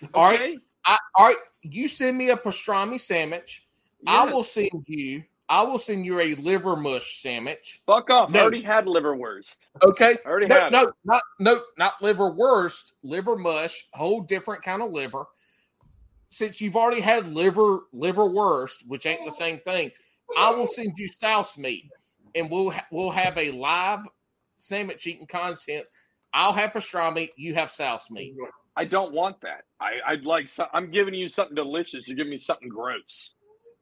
head. 0.00 0.10
All 0.14 0.24
right, 0.24 0.58
I, 0.84 0.98
all 1.14 1.26
right. 1.28 1.36
You 1.62 1.88
send 1.88 2.16
me 2.18 2.30
a 2.30 2.36
pastrami 2.36 2.98
sandwich. 3.00 3.66
I 4.06 4.24
will 4.32 4.42
send 4.44 4.70
you. 4.86 5.24
I 5.48 5.62
will 5.62 5.78
send 5.78 6.04
you 6.04 6.18
a 6.20 6.34
liver 6.36 6.74
mush 6.76 7.20
sandwich. 7.20 7.80
Fuck 7.86 8.10
off. 8.10 8.34
I 8.34 8.40
already 8.40 8.62
had 8.62 8.86
liverwurst. 8.86 9.56
Okay. 9.82 10.16
I 10.24 10.28
already 10.28 10.46
No, 10.46 10.60
had. 10.60 10.72
no, 10.72 10.82
it. 10.88 10.94
not 11.04 11.22
no, 11.38 11.60
not 11.78 11.94
liverwurst. 12.02 12.92
Liver 13.04 13.36
mush, 13.36 13.86
whole 13.92 14.22
different 14.22 14.62
kind 14.62 14.82
of 14.82 14.90
liver. 14.90 15.24
Since 16.30 16.60
you've 16.60 16.74
already 16.76 17.00
had 17.00 17.32
liver 17.32 17.80
liverwurst, 17.94 18.86
which 18.88 19.06
ain't 19.06 19.24
the 19.24 19.30
same 19.30 19.58
thing, 19.60 19.92
I 20.36 20.50
will 20.50 20.66
send 20.66 20.98
you 20.98 21.06
souse 21.06 21.56
meat, 21.56 21.84
and 22.34 22.50
we'll 22.50 22.70
ha- 22.70 22.86
we'll 22.90 23.12
have 23.12 23.38
a 23.38 23.52
live 23.52 24.00
sandwich 24.58 25.06
eating 25.06 25.26
contest. 25.28 25.92
I'll 26.34 26.52
have 26.52 26.72
pastrami. 26.72 27.30
You 27.36 27.54
have 27.54 27.70
souse 27.70 28.10
meat. 28.10 28.34
I 28.76 28.84
don't 28.84 29.12
want 29.12 29.40
that. 29.42 29.62
I, 29.80 30.00
I'd 30.06 30.24
like. 30.24 30.48
So, 30.48 30.66
I'm 30.72 30.90
giving 30.90 31.14
you 31.14 31.28
something 31.28 31.54
delicious. 31.54 32.08
You're 32.08 32.16
giving 32.16 32.32
me 32.32 32.36
something 32.38 32.68
gross. 32.68 33.34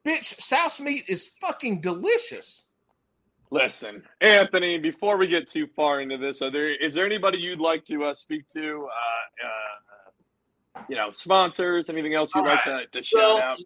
Bitch, 0.05 0.39
souse 0.39 0.79
meat 0.79 1.05
is 1.07 1.31
fucking 1.41 1.81
delicious. 1.81 2.65
Listen, 3.51 4.03
Anthony. 4.21 4.77
Before 4.77 5.17
we 5.17 5.27
get 5.27 5.49
too 5.49 5.67
far 5.75 6.01
into 6.01 6.17
this, 6.17 6.41
are 6.41 6.51
there 6.51 6.73
is 6.75 6.93
there 6.93 7.05
anybody 7.05 7.39
you'd 7.39 7.59
like 7.59 7.85
to 7.85 8.03
uh, 8.05 8.13
speak 8.13 8.47
to? 8.49 8.87
Uh, 8.87 9.47
uh, 9.47 10.81
you 10.89 10.95
know, 10.95 11.11
sponsors. 11.13 11.89
Anything 11.89 12.13
else 12.15 12.31
you'd 12.35 12.41
All 12.41 12.53
like 12.53 12.63
to, 12.65 12.85
to 12.91 13.03
shout 13.03 13.19
So, 13.19 13.37
out? 13.39 13.57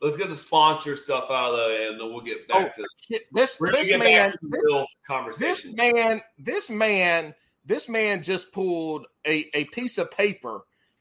let's 0.00 0.16
get 0.16 0.30
the 0.30 0.36
sponsor 0.36 0.96
stuff 0.96 1.30
out 1.30 1.52
of 1.52 1.58
the 1.58 1.66
way, 1.66 1.86
and 1.88 2.00
then 2.00 2.10
we'll 2.12 2.22
get 2.22 2.48
back 2.48 2.74
to 2.76 2.84
Shit, 3.06 3.22
this 3.32 3.56
this 3.70 3.90
man 3.90 4.30
back 4.30 4.32
to 4.32 4.38
the 4.48 4.60
real 4.64 4.86
conversation. 5.06 5.74
this 5.76 5.92
man 5.92 6.20
this 6.38 6.70
man 6.70 7.34
this 7.64 7.88
man 7.88 8.22
just 8.22 8.52
pulled 8.52 9.06
a, 9.26 9.46
a 9.54 9.64
piece 9.66 9.98
of 9.98 10.10
paper 10.10 10.60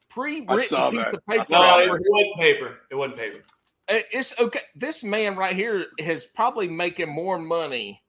pre-written 0.09 0.57
piece 0.91 1.05
that. 1.05 1.13
of 1.15 1.25
paper 1.25 1.45
no, 1.49 1.79
it 1.79 1.89
wasn't 1.89 2.35
paper. 2.37 2.77
It 2.91 2.95
wasn't 2.95 3.17
paper. 3.17 3.39
It's 3.93 4.39
okay 4.39 4.61
this 4.75 5.03
man 5.03 5.35
right 5.35 5.55
here 5.55 5.87
is 5.97 6.25
probably 6.25 6.67
making 6.67 7.09
more 7.09 7.37
money 7.37 8.01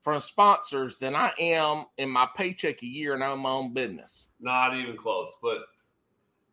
from 0.00 0.20
sponsors 0.20 0.98
than 0.98 1.14
i 1.14 1.32
am 1.38 1.84
in 1.98 2.08
my 2.08 2.26
paycheck 2.36 2.82
a 2.82 2.86
year 2.86 3.14
and 3.14 3.22
i'm 3.22 3.40
my 3.40 3.50
own 3.50 3.72
business 3.72 4.30
Not 4.40 4.76
even 4.76 4.96
close. 4.96 5.36
But 5.42 5.58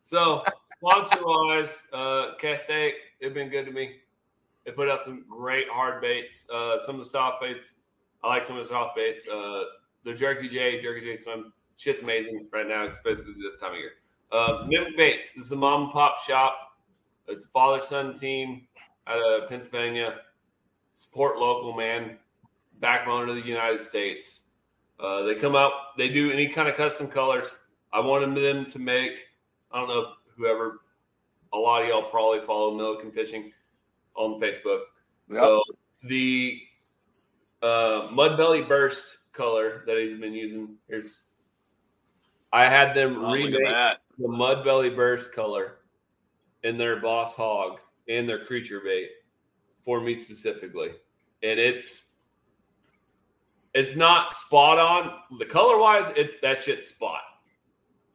so 0.02 0.44
sponsor 0.76 1.18
wise, 1.20 1.82
uh 1.92 2.34
Castaic, 2.40 2.92
they've 3.20 3.34
been 3.34 3.48
good 3.48 3.64
to 3.64 3.72
me. 3.72 3.96
They 4.64 4.72
put 4.72 4.88
out 4.88 5.00
some 5.00 5.24
great 5.28 5.68
hard 5.68 6.00
baits. 6.00 6.46
Uh 6.52 6.78
some 6.78 7.00
of 7.00 7.04
the 7.04 7.10
soft 7.10 7.40
baits. 7.42 7.74
I 8.22 8.28
like 8.28 8.44
some 8.44 8.56
of 8.56 8.64
the 8.64 8.70
soft 8.70 8.94
baits. 8.94 9.26
Uh 9.28 9.64
the 10.04 10.14
Jerky 10.14 10.48
J, 10.48 10.80
Jerky 10.80 11.00
J 11.00 11.18
Swim. 11.18 11.52
Shit's 11.76 12.02
amazing 12.02 12.46
right 12.52 12.68
now, 12.68 12.86
especially 12.86 13.34
this 13.42 13.56
time 13.60 13.72
of 13.72 13.78
year. 13.78 13.92
Uh 14.30 14.66
Baits. 14.96 15.32
This 15.34 15.46
is 15.46 15.52
a 15.52 15.56
mom 15.56 15.84
and 15.84 15.92
pop 15.92 16.20
shop. 16.20 16.56
It's 17.28 17.44
a 17.44 17.48
father 17.48 17.84
son 17.84 18.14
team 18.14 18.68
out 19.06 19.18
of 19.18 19.48
Pennsylvania. 19.48 20.20
Support 20.92 21.38
local, 21.38 21.74
man. 21.74 22.16
Backbone 22.80 23.28
of 23.28 23.36
the 23.36 23.42
United 23.42 23.80
States. 23.80 24.42
Uh, 24.98 25.22
they 25.22 25.34
come 25.34 25.54
out, 25.54 25.72
they 25.98 26.08
do 26.08 26.30
any 26.30 26.48
kind 26.48 26.68
of 26.68 26.76
custom 26.76 27.06
colors. 27.06 27.54
I 27.92 28.00
wanted 28.00 28.34
them 28.42 28.66
to 28.66 28.78
make, 28.78 29.12
I 29.70 29.78
don't 29.78 29.88
know 29.88 30.00
if 30.00 30.08
whoever, 30.36 30.80
a 31.52 31.56
lot 31.58 31.82
of 31.82 31.88
y'all 31.88 32.10
probably 32.10 32.40
follow 32.40 32.74
Milliken 32.74 33.12
Fishing 33.12 33.52
on 34.14 34.40
Facebook. 34.40 34.80
So 35.30 35.62
the 36.04 36.60
uh, 37.62 38.08
Mud 38.12 38.36
Belly 38.36 38.62
Burst 38.62 39.18
color 39.32 39.82
that 39.86 39.98
he's 39.98 40.18
been 40.18 40.32
using, 40.32 40.76
here's, 40.88 41.20
I 42.52 42.68
had 42.68 42.94
them 42.94 43.22
Oh, 43.24 43.32
remake 43.32 43.64
that. 43.64 43.98
the 44.18 44.28
Mud 44.28 44.64
Belly 44.64 44.90
Burst 44.90 45.32
color 45.34 45.78
in 46.62 46.78
their 46.78 47.00
Boss 47.00 47.34
Hog 47.34 47.80
and 48.08 48.28
their 48.28 48.44
Creature 48.44 48.80
Bait 48.84 49.10
for 49.84 50.00
me 50.00 50.18
specifically. 50.18 50.90
And 51.42 51.58
it's, 51.60 52.04
it's 53.74 53.96
not 53.96 54.36
spot 54.36 54.78
on. 54.78 55.38
The 55.38 55.44
color 55.44 55.78
wise, 55.78 56.12
it's 56.16 56.38
that 56.40 56.62
shit 56.62 56.86
spot. 56.86 57.22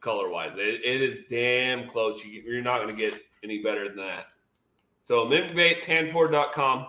Color 0.00 0.28
wise, 0.28 0.52
it, 0.56 0.80
it 0.84 1.00
is 1.00 1.22
damn 1.30 1.88
close. 1.88 2.24
You, 2.24 2.42
you're 2.42 2.62
not 2.62 2.82
going 2.82 2.94
to 2.94 3.00
get 3.00 3.20
any 3.44 3.62
better 3.62 3.88
than 3.88 3.96
that. 3.98 4.26
So 5.04 5.26
mimicbaitshandpour.com. 5.26 6.86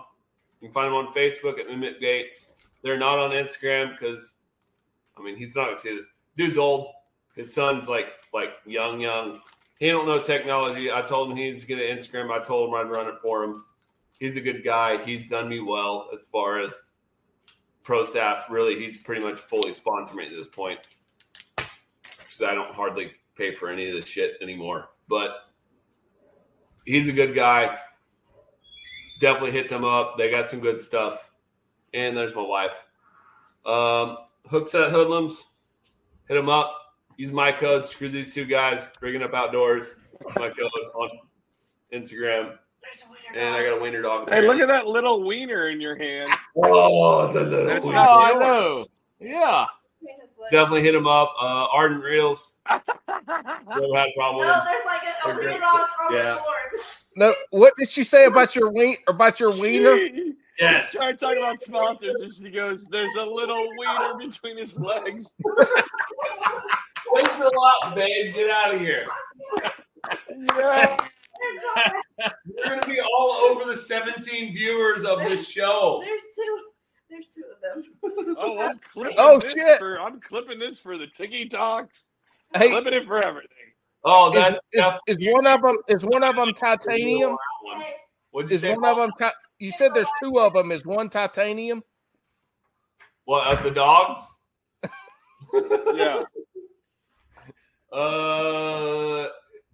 You 0.60 0.68
can 0.68 0.72
find 0.72 0.86
them 0.86 0.94
on 0.94 1.12
Facebook 1.12 1.58
at 1.58 1.68
Mimic 1.68 2.00
Baits. 2.00 2.48
They're 2.82 2.98
not 2.98 3.18
on 3.18 3.32
Instagram 3.32 3.98
because, 3.98 4.34
I 5.18 5.22
mean, 5.22 5.36
he's 5.36 5.54
not 5.54 5.64
going 5.64 5.74
to 5.76 5.80
see 5.80 5.96
this. 5.96 6.08
Dude's 6.36 6.58
old. 6.58 6.88
His 7.36 7.52
son's 7.52 7.88
like 7.88 8.06
like 8.32 8.50
young, 8.64 9.00
young. 9.00 9.40
He 9.78 9.88
don't 9.88 10.06
know 10.06 10.22
technology. 10.22 10.92
I 10.92 11.02
told 11.02 11.30
him 11.30 11.36
he 11.36 11.50
needs 11.50 11.62
to 11.62 11.66
get 11.66 11.78
an 11.78 11.96
Instagram. 11.96 12.30
I 12.30 12.42
told 12.42 12.68
him 12.68 12.74
I'd 12.74 12.94
run 12.94 13.08
it 13.08 13.16
for 13.20 13.42
him. 13.42 13.58
He's 14.18 14.36
a 14.36 14.40
good 14.40 14.64
guy. 14.64 15.04
He's 15.04 15.28
done 15.28 15.48
me 15.48 15.60
well 15.60 16.08
as 16.14 16.22
far 16.32 16.60
as 16.60 16.88
pro 17.82 18.04
staff. 18.04 18.44
Really, 18.48 18.82
he's 18.82 18.98
pretty 18.98 19.22
much 19.22 19.40
fully 19.40 19.72
sponsored 19.72 20.16
me 20.16 20.26
at 20.26 20.32
this 20.32 20.46
point 20.46 20.80
because 21.56 22.42
I 22.42 22.54
don't 22.54 22.74
hardly 22.74 23.12
pay 23.36 23.54
for 23.54 23.68
any 23.68 23.88
of 23.88 23.96
this 23.96 24.06
shit 24.06 24.34
anymore. 24.40 24.90
But 25.08 25.32
he's 26.84 27.08
a 27.08 27.12
good 27.12 27.34
guy. 27.34 27.76
Definitely 29.20 29.52
hit 29.52 29.68
them 29.68 29.84
up. 29.84 30.16
They 30.16 30.30
got 30.30 30.48
some 30.48 30.60
good 30.60 30.80
stuff. 30.80 31.30
And 31.92 32.16
there's 32.16 32.34
my 32.34 32.42
wife. 32.42 32.74
Um, 33.66 34.18
Hookset 34.50 34.90
Hoodlums, 34.90 35.46
hit 36.28 36.34
them 36.34 36.48
up. 36.48 36.83
Use 37.16 37.32
my 37.32 37.52
code. 37.52 37.86
Screw 37.86 38.08
these 38.08 38.34
two 38.34 38.44
guys. 38.44 38.88
Rigging 39.00 39.22
up 39.22 39.34
outdoors. 39.34 39.96
My 40.36 40.48
code 40.50 40.70
on 40.94 41.10
Instagram. 41.92 42.56
And 43.34 43.54
I 43.54 43.64
got 43.64 43.78
a 43.78 43.80
wiener 43.80 44.02
dog. 44.02 44.28
Hey, 44.30 44.46
look 44.46 44.60
at 44.60 44.68
that 44.68 44.86
little 44.86 45.22
wiener 45.24 45.68
in 45.68 45.80
your 45.80 45.96
hand. 45.96 46.32
Oh, 46.56 47.32
the 47.32 47.40
little 47.44 47.66
That's 47.66 47.84
wiener. 47.84 47.96
not 47.96 48.08
oh 48.08 48.20
i 48.22 48.38
know 48.38 48.86
yeah 49.20 49.66
Definitely 50.52 50.82
hit 50.82 50.94
him 50.94 51.06
up. 51.06 51.32
Uh, 51.40 51.66
Ardent 51.72 52.02
Reels. 52.04 52.56
Never 52.70 52.82
had 52.86 54.08
a 54.08 54.12
problem 54.14 54.46
No, 54.46 54.62
there's 54.64 54.84
like 54.84 55.02
a, 55.24 55.30
a 55.30 55.34
wiener 55.36 55.58
dog 55.58 55.60
stuff. 55.60 55.88
from 55.96 56.14
Yeah. 56.14 56.22
the 56.22 56.40
board. 56.40 56.86
no 57.16 57.34
what 57.50 57.72
did 57.78 57.90
she 57.90 58.04
say 58.04 58.26
about 58.26 58.54
your 58.54 58.70
wing 58.70 58.96
about 59.08 59.40
your 59.40 59.50
wiener 59.52 59.96
She- 59.96 60.32
Yes. 60.56 60.92
Try 60.92 61.10
to 61.10 61.16
talk 61.18 61.36
about 61.36 61.60
sponsors, 61.60 62.20
and 62.20 62.32
she 62.32 62.48
goes, 62.48 62.84
"There's 62.86 63.12
a 63.16 63.24
little 63.24 63.68
wiener 63.76 64.14
between 64.18 64.56
his 64.56 64.78
legs." 64.78 65.32
Thanks 67.14 67.40
a 67.40 67.50
lot, 67.56 67.94
babe. 67.94 68.34
Get 68.34 68.50
out 68.50 68.74
of 68.74 68.80
here. 68.80 69.04
Yeah. 70.58 70.96
You're 72.46 72.68
going 72.68 72.80
to 72.80 72.88
be 72.88 73.00
all 73.00 73.32
over 73.50 73.70
the 73.70 73.76
17 73.76 74.52
viewers 74.54 75.04
of 75.04 75.18
this 75.20 75.46
show. 75.48 76.02
There's 76.04 76.22
two. 76.34 76.58
There's 77.10 77.26
two 77.34 77.42
of 77.52 77.60
them. 77.60 78.36
Oh, 78.38 78.58
I'm 78.60 78.78
clipping 78.92 79.16
Oh, 79.18 79.38
this 79.38 79.52
shit. 79.52 79.78
For, 79.78 80.00
I'm 80.00 80.20
clipping 80.20 80.58
this 80.58 80.78
for 80.78 80.96
the 80.98 81.06
Tiki 81.06 81.48
Talks. 81.48 82.04
hey 82.56 82.70
Clipping 82.70 82.94
it 82.94 83.06
for 83.06 83.22
everything. 83.22 83.48
Oh, 84.04 84.28
is, 84.30 84.58
that's 84.72 85.00
is, 85.06 85.16
is 85.18 85.28
one 85.32 85.46
of 85.46 85.62
them 85.62 85.76
is 85.88 86.04
one 86.04 86.22
of 86.22 86.36
them 86.36 86.52
titanium 86.52 87.36
Hey, 88.34 88.54
Is 88.54 88.60
say? 88.62 88.74
one 88.74 88.84
of 88.84 88.96
them? 88.98 89.10
Ti- 89.18 89.36
you 89.58 89.70
said 89.70 89.92
there's 89.94 90.10
two 90.22 90.38
of 90.40 90.52
them. 90.54 90.72
Is 90.72 90.84
one 90.84 91.08
titanium? 91.08 91.82
What 93.24 93.46
of 93.46 93.62
the 93.62 93.70
dogs? 93.70 94.22
Yeah. 95.94 96.22
Uh, 97.94 99.28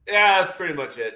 yeah, 0.06 0.40
that's 0.42 0.52
pretty 0.56 0.74
much 0.74 0.98
it. 0.98 1.14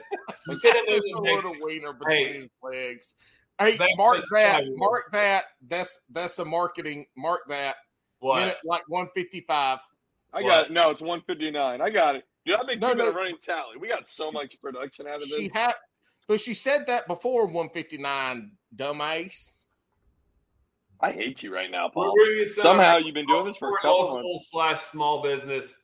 You 0.48 0.55
said 0.56 0.74
it 0.76 0.89
Just 0.89 1.02
a 1.18 1.22
makes- 1.22 1.44
little 1.44 1.64
wiener 1.64 1.93
between 1.93 2.43
Hey. 2.43 2.51
legs. 2.62 3.14
Hey, 3.59 3.76
That's 3.76 3.93
mark 3.97 4.16
just 4.16 4.28
that. 4.32 4.64
fine. 4.64 4.76
Mark 4.76 5.12
that. 5.12 5.44
That's 5.66 6.01
that's 6.10 6.39
a 6.40 6.44
marketing. 6.44 7.06
Mark 7.16 7.43
that. 7.48 7.76
What? 8.18 8.40
Minute 8.40 8.56
like 8.64 8.82
155. 8.89 9.78
I 10.32 10.43
What? 10.43 10.48
got 10.48 10.66
it. 10.66 10.72
No, 10.72 10.90
it's 10.90 11.01
159. 11.01 11.81
I 11.81 11.90
got 11.90 12.16
it. 12.16 12.24
Dude, 12.44 12.56
I've 12.56 12.66
been 12.66 12.81
No, 12.81 12.89
keeping 12.89 13.05
no. 13.05 13.10
a 13.10 13.14
running 13.14 13.36
tally. 13.44 13.76
We 13.78 13.89
got 13.89 14.06
so 14.09 14.32
much 14.32 14.60
production 14.60 15.06
out 15.06 15.22
of 15.22 15.28
She 15.28 15.44
this. 15.44 15.52
had, 15.55 15.74
but 16.26 16.40
she 16.40 16.52
said 16.52 16.86
that 16.89 17.06
before 17.06 17.47
159. 17.47 18.52
Dumb 18.74 18.98
Dumbass. 18.98 19.52
I 21.01 21.12
hate 21.12 21.43
you 21.43 21.55
right 21.55 21.70
now, 21.70 21.89
Paul. 21.89 22.12
Somehow 22.47 22.97
you've 22.97 23.14
been 23.14 23.26
doing 23.26 23.44
this 23.44 23.56
for 23.56 23.68
a 23.68 23.81
Support 23.81 23.82
couple 23.82 24.22
months. 24.32 24.51
slash 24.51 24.81
small 24.82 25.22
business. 25.22 25.78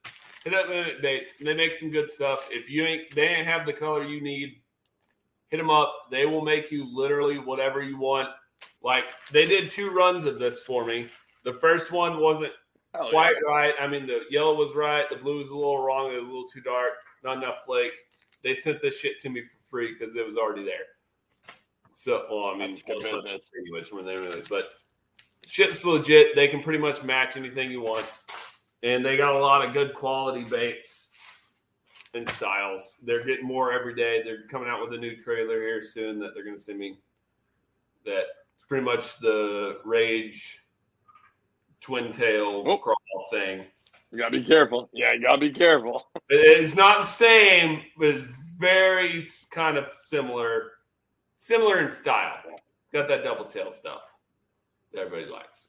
Hit 0.45 0.55
up 0.55 0.69
Minute 0.69 1.03
Dates. 1.03 1.33
They 1.41 1.55
make 1.55 1.75
some 1.75 1.91
good 1.91 2.09
stuff. 2.09 2.49
If 2.51 2.71
you 2.71 2.85
ain't, 2.85 3.15
they 3.15 3.29
ain't 3.29 3.47
have 3.47 3.67
the 3.67 3.73
color 3.73 4.05
you 4.05 4.21
need. 4.21 4.61
Hit 5.49 5.59
them 5.59 5.71
up. 5.71 6.07
They 6.11 6.27
will 6.27 6.43
make 6.43 6.71
you 6.71 6.87
literally 6.95 7.39
whatever 7.39 7.83
you 7.83 7.99
want. 7.99 8.29
Like 8.83 9.05
they 9.33 9.47
did 9.47 9.71
two 9.71 9.91
runs 9.91 10.25
of 10.25 10.39
this 10.39 10.61
for 10.61 10.85
me. 10.85 11.09
The 11.45 11.55
first 11.55 11.93
one 11.93 12.21
wasn't 12.21 12.53
Hell 12.95 13.07
yeah. 13.07 13.11
quite 13.11 13.35
right. 13.47 13.75
I 13.81 13.87
mean, 13.87 14.07
the 14.07 14.21
yellow 14.31 14.55
was 14.55 14.75
right. 14.75 15.05
The 15.11 15.17
blue 15.17 15.39
was 15.39 15.51
a 15.51 15.55
little 15.55 15.83
wrong. 15.83 16.13
It 16.13 16.17
was 16.17 16.25
a 16.25 16.27
little 16.27 16.49
too 16.49 16.61
dark. 16.61 16.93
Not 17.23 17.39
enough 17.39 17.65
flake. 17.65 17.93
They 18.43 18.55
sent 18.55 18.81
this 18.81 18.99
shit 18.99 19.19
to 19.21 19.29
me 19.29 19.43
for 19.43 19.57
free 19.69 19.95
because 19.99 20.17
it 20.17 20.25
was 20.25 20.37
already 20.37 20.65
there. 20.65 21.55
So, 21.93 22.25
well, 22.31 22.47
I 22.47 22.57
mean, 22.57 22.71
That's 22.71 22.83
good 22.83 22.99
business. 22.99 23.27
it's 23.27 23.51
anyways 23.61 23.89
from 23.89 24.07
there 24.07 24.21
anyways. 24.21 24.49
But 24.49 24.71
shit's 25.47 25.85
legit. 25.85 26.35
They 26.35 26.49
can 26.49 26.63
pretty 26.63 26.79
much 26.79 27.03
match 27.03 27.37
anything 27.37 27.71
you 27.71 27.83
want, 27.83 28.07
and 28.83 29.05
they 29.05 29.17
got 29.17 29.35
a 29.35 29.39
lot 29.39 29.65
of 29.65 29.73
good 29.73 29.95
quality 29.95 30.45
baits 30.45 31.11
and 32.15 32.29
styles. 32.29 32.99
They're 33.05 33.25
getting 33.25 33.47
more 33.47 33.73
every 33.73 33.95
day. 33.95 34.23
They're 34.25 34.43
coming 34.45 34.69
out 34.69 34.81
with 34.83 34.93
a 34.95 35.01
new 35.01 35.17
trailer 35.17 35.61
here 35.61 35.83
soon 35.83 36.19
that 36.21 36.35
they're 36.35 36.45
going 36.45 36.57
to 36.57 36.63
send 36.63 36.79
me. 36.79 36.99
That 38.05 38.25
it's 38.55 38.65
pretty 38.65 38.85
much 38.85 39.19
the 39.19 39.79
Rage 39.85 40.61
twin 41.81 42.13
tail 42.13 42.65
Oh. 42.67 42.79
crawl 42.79 42.97
thing. 43.31 43.67
You 44.13 44.19
gotta 44.19 44.33
be 44.39 44.45
careful. 44.45 44.89
Yeah, 44.93 45.13
you 45.13 45.23
gotta 45.23 45.39
be 45.41 45.51
careful. 45.53 46.09
It's 46.33 46.75
not 46.77 47.01
the 47.01 47.07
same, 47.07 47.83
but 47.99 48.09
it's 48.09 48.27
very 48.59 49.25
kind 49.51 49.77
of 49.77 49.87
similar, 50.05 50.73
similar 51.39 51.81
in 51.81 51.91
style. 51.91 52.37
Got 52.93 53.09
that 53.09 53.25
double 53.25 53.45
tail 53.47 53.73
stuff 53.73 54.03
that 54.93 55.01
everybody 55.01 55.31
likes. 55.31 55.69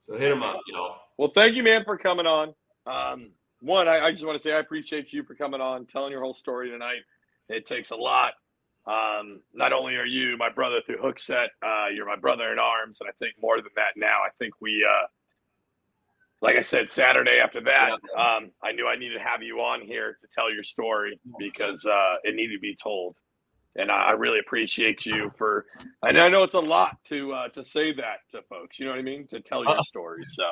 So 0.00 0.16
hit 0.16 0.30
them 0.30 0.42
up, 0.42 0.58
you 0.66 0.72
know. 0.74 0.94
Well, 1.20 1.32
thank 1.34 1.54
you, 1.54 1.62
man, 1.62 1.84
for 1.84 1.98
coming 1.98 2.24
on. 2.24 2.54
Um, 2.86 3.32
one, 3.60 3.88
I, 3.88 4.06
I 4.06 4.10
just 4.10 4.24
want 4.24 4.38
to 4.38 4.42
say 4.42 4.54
I 4.54 4.58
appreciate 4.58 5.12
you 5.12 5.22
for 5.22 5.34
coming 5.34 5.60
on, 5.60 5.84
telling 5.84 6.12
your 6.12 6.22
whole 6.22 6.32
story 6.32 6.70
tonight. 6.70 7.02
It 7.50 7.66
takes 7.66 7.90
a 7.90 7.96
lot. 7.96 8.32
Um, 8.86 9.42
not 9.52 9.74
only 9.74 9.96
are 9.96 10.06
you 10.06 10.38
my 10.38 10.48
brother 10.48 10.80
through 10.86 10.96
Hookset, 10.96 11.48
uh, 11.62 11.88
you're 11.94 12.06
my 12.06 12.16
brother 12.16 12.50
in 12.50 12.58
arms, 12.58 13.02
and 13.02 13.10
I 13.10 13.12
think 13.18 13.34
more 13.38 13.58
than 13.58 13.70
that 13.76 13.98
now. 13.98 14.20
I 14.26 14.30
think 14.38 14.54
we, 14.62 14.82
uh, 14.82 15.08
like 16.40 16.56
I 16.56 16.62
said, 16.62 16.88
Saturday 16.88 17.38
after 17.44 17.60
that, 17.64 17.90
um, 18.18 18.50
I 18.64 18.72
knew 18.72 18.88
I 18.88 18.96
needed 18.96 19.18
to 19.18 19.22
have 19.22 19.42
you 19.42 19.58
on 19.58 19.82
here 19.82 20.16
to 20.22 20.28
tell 20.32 20.50
your 20.50 20.64
story 20.64 21.20
because 21.38 21.84
uh, 21.84 22.14
it 22.24 22.34
needed 22.34 22.54
to 22.54 22.60
be 22.60 22.78
told. 22.82 23.14
And 23.76 23.90
I 23.90 24.08
I 24.08 24.10
really 24.12 24.38
appreciate 24.38 25.04
you 25.04 25.30
for. 25.36 25.66
And 26.02 26.18
I 26.18 26.30
know 26.30 26.44
it's 26.44 26.54
a 26.54 26.60
lot 26.60 26.96
to 27.08 27.34
uh, 27.34 27.48
to 27.50 27.62
say 27.62 27.92
that 27.92 28.20
to 28.30 28.40
folks. 28.48 28.78
You 28.78 28.86
know 28.86 28.92
what 28.92 29.00
I 29.00 29.02
mean? 29.02 29.26
To 29.28 29.40
tell 29.40 29.64
your 29.64 29.76
Uh, 29.78 29.82
story. 29.82 30.24
So 30.30 30.44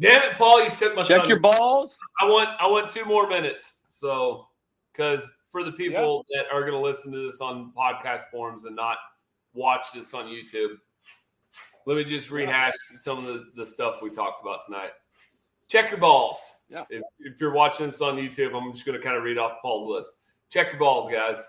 Damn 0.00 0.22
it, 0.22 0.38
Paul! 0.38 0.62
You 0.62 0.70
took 0.70 0.94
my 0.94 1.02
check 1.02 1.18
thunder. 1.18 1.28
your 1.28 1.40
balls. 1.40 1.98
I 2.20 2.26
want 2.26 2.50
I 2.60 2.66
want 2.66 2.90
two 2.90 3.04
more 3.04 3.28
minutes. 3.28 3.74
So 3.84 4.46
because 4.92 5.28
for 5.50 5.64
the 5.64 5.72
people 5.72 6.24
that 6.30 6.44
are 6.52 6.60
going 6.60 6.72
to 6.72 6.78
listen 6.78 7.10
to 7.12 7.24
this 7.24 7.40
on 7.40 7.72
podcast 7.76 8.22
forums 8.30 8.64
and 8.64 8.76
not 8.76 8.98
watch 9.54 9.88
this 9.92 10.14
on 10.14 10.26
YouTube, 10.26 10.76
let 11.86 11.96
me 11.96 12.04
just 12.04 12.30
rehash 12.30 12.74
some 12.96 13.24
of 13.24 13.34
the, 13.34 13.44
the 13.56 13.66
stuff 13.66 14.02
we 14.02 14.10
talked 14.10 14.42
about 14.42 14.64
tonight. 14.64 14.90
Check 15.68 15.90
your 15.90 16.00
balls. 16.00 16.38
Yeah. 16.68 16.84
If, 16.90 17.02
if 17.20 17.40
you're 17.40 17.52
watching 17.52 17.86
this 17.86 18.00
on 18.00 18.16
YouTube, 18.16 18.54
I'm 18.54 18.72
just 18.72 18.84
going 18.84 18.98
to 18.98 19.02
kind 19.02 19.16
of 19.16 19.22
read 19.22 19.38
off 19.38 19.62
Paul's 19.62 19.88
list. 19.88 20.12
Check 20.50 20.72
your 20.72 20.78
balls, 20.78 21.10
guys. 21.10 21.42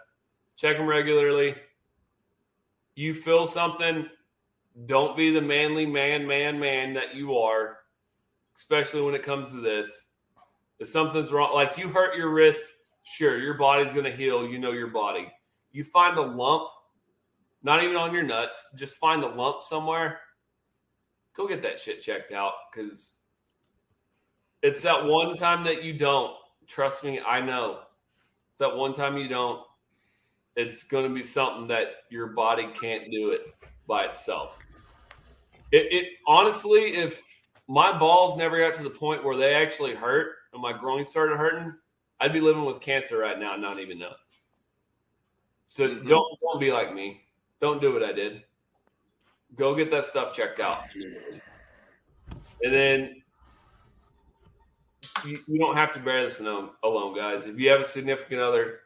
Check 0.55 0.77
them 0.77 0.87
regularly. 0.87 1.55
You 2.95 3.13
feel 3.13 3.47
something, 3.47 4.07
don't 4.85 5.15
be 5.15 5.31
the 5.31 5.41
manly 5.41 5.85
man, 5.85 6.27
man, 6.27 6.59
man 6.59 6.93
that 6.93 7.15
you 7.15 7.37
are, 7.37 7.78
especially 8.59 9.01
when 9.01 9.15
it 9.15 9.23
comes 9.23 9.49
to 9.49 9.61
this. 9.61 10.07
If 10.79 10.89
something's 10.89 11.31
wrong, 11.31 11.53
like 11.53 11.77
you 11.77 11.87
hurt 11.87 12.17
your 12.17 12.29
wrist, 12.29 12.61
sure, 13.03 13.39
your 13.39 13.53
body's 13.53 13.93
going 13.93 14.03
to 14.03 14.11
heal. 14.15 14.45
You 14.45 14.59
know 14.59 14.73
your 14.73 14.89
body. 14.89 15.31
You 15.71 15.85
find 15.85 16.17
a 16.17 16.21
lump, 16.21 16.63
not 17.63 17.83
even 17.83 17.95
on 17.95 18.13
your 18.13 18.23
nuts, 18.23 18.67
just 18.75 18.95
find 18.95 19.23
a 19.23 19.27
lump 19.27 19.61
somewhere. 19.61 20.19
Go 21.35 21.47
get 21.47 21.61
that 21.61 21.79
shit 21.79 22.01
checked 22.01 22.33
out 22.33 22.51
because 22.71 23.15
it's 24.61 24.81
that 24.81 25.05
one 25.05 25.35
time 25.37 25.63
that 25.63 25.83
you 25.83 25.97
don't. 25.97 26.33
Trust 26.67 27.03
me, 27.03 27.21
I 27.25 27.39
know. 27.39 27.79
It's 28.49 28.59
that 28.59 28.75
one 28.75 28.93
time 28.93 29.17
you 29.17 29.29
don't. 29.29 29.61
It's 30.57 30.83
going 30.83 31.07
to 31.07 31.13
be 31.13 31.23
something 31.23 31.67
that 31.67 31.87
your 32.09 32.27
body 32.27 32.67
can't 32.79 33.09
do 33.09 33.29
it 33.29 33.41
by 33.87 34.03
itself. 34.03 34.57
It, 35.71 35.87
it 35.91 36.05
honestly, 36.27 36.95
if 36.95 37.21
my 37.69 37.95
balls 37.97 38.35
never 38.35 38.59
got 38.59 38.73
to 38.75 38.83
the 38.83 38.89
point 38.89 39.23
where 39.23 39.37
they 39.37 39.53
actually 39.53 39.93
hurt 39.93 40.37
and 40.53 40.61
my 40.61 40.73
groin 40.73 41.05
started 41.05 41.37
hurting, 41.37 41.71
I'd 42.19 42.33
be 42.33 42.41
living 42.41 42.65
with 42.65 42.81
cancer 42.81 43.19
right 43.19 43.39
now 43.39 43.55
not 43.55 43.79
even 43.79 43.99
know. 43.99 44.15
So 45.67 45.87
Mhm. 45.87 46.07
don't 46.07 46.39
don't 46.41 46.59
be 46.59 46.71
like 46.71 46.93
me. 46.93 47.23
Don't 47.61 47.79
do 47.79 47.93
what 47.93 48.03
I 48.03 48.11
did. 48.11 48.43
Go 49.55 49.75
get 49.75 49.91
that 49.91 50.05
stuff 50.05 50.33
checked 50.33 50.59
out. 50.59 50.85
And 52.63 52.73
then 52.73 53.21
you, 55.25 55.37
you 55.47 55.59
don't 55.59 55.75
have 55.75 55.93
to 55.93 55.99
bear 55.99 56.23
this 56.23 56.39
alone, 56.39 56.71
alone, 56.83 57.15
guys. 57.15 57.45
If 57.45 57.59
you 57.59 57.69
have 57.69 57.81
a 57.81 57.85
significant 57.85 58.41
other, 58.41 58.81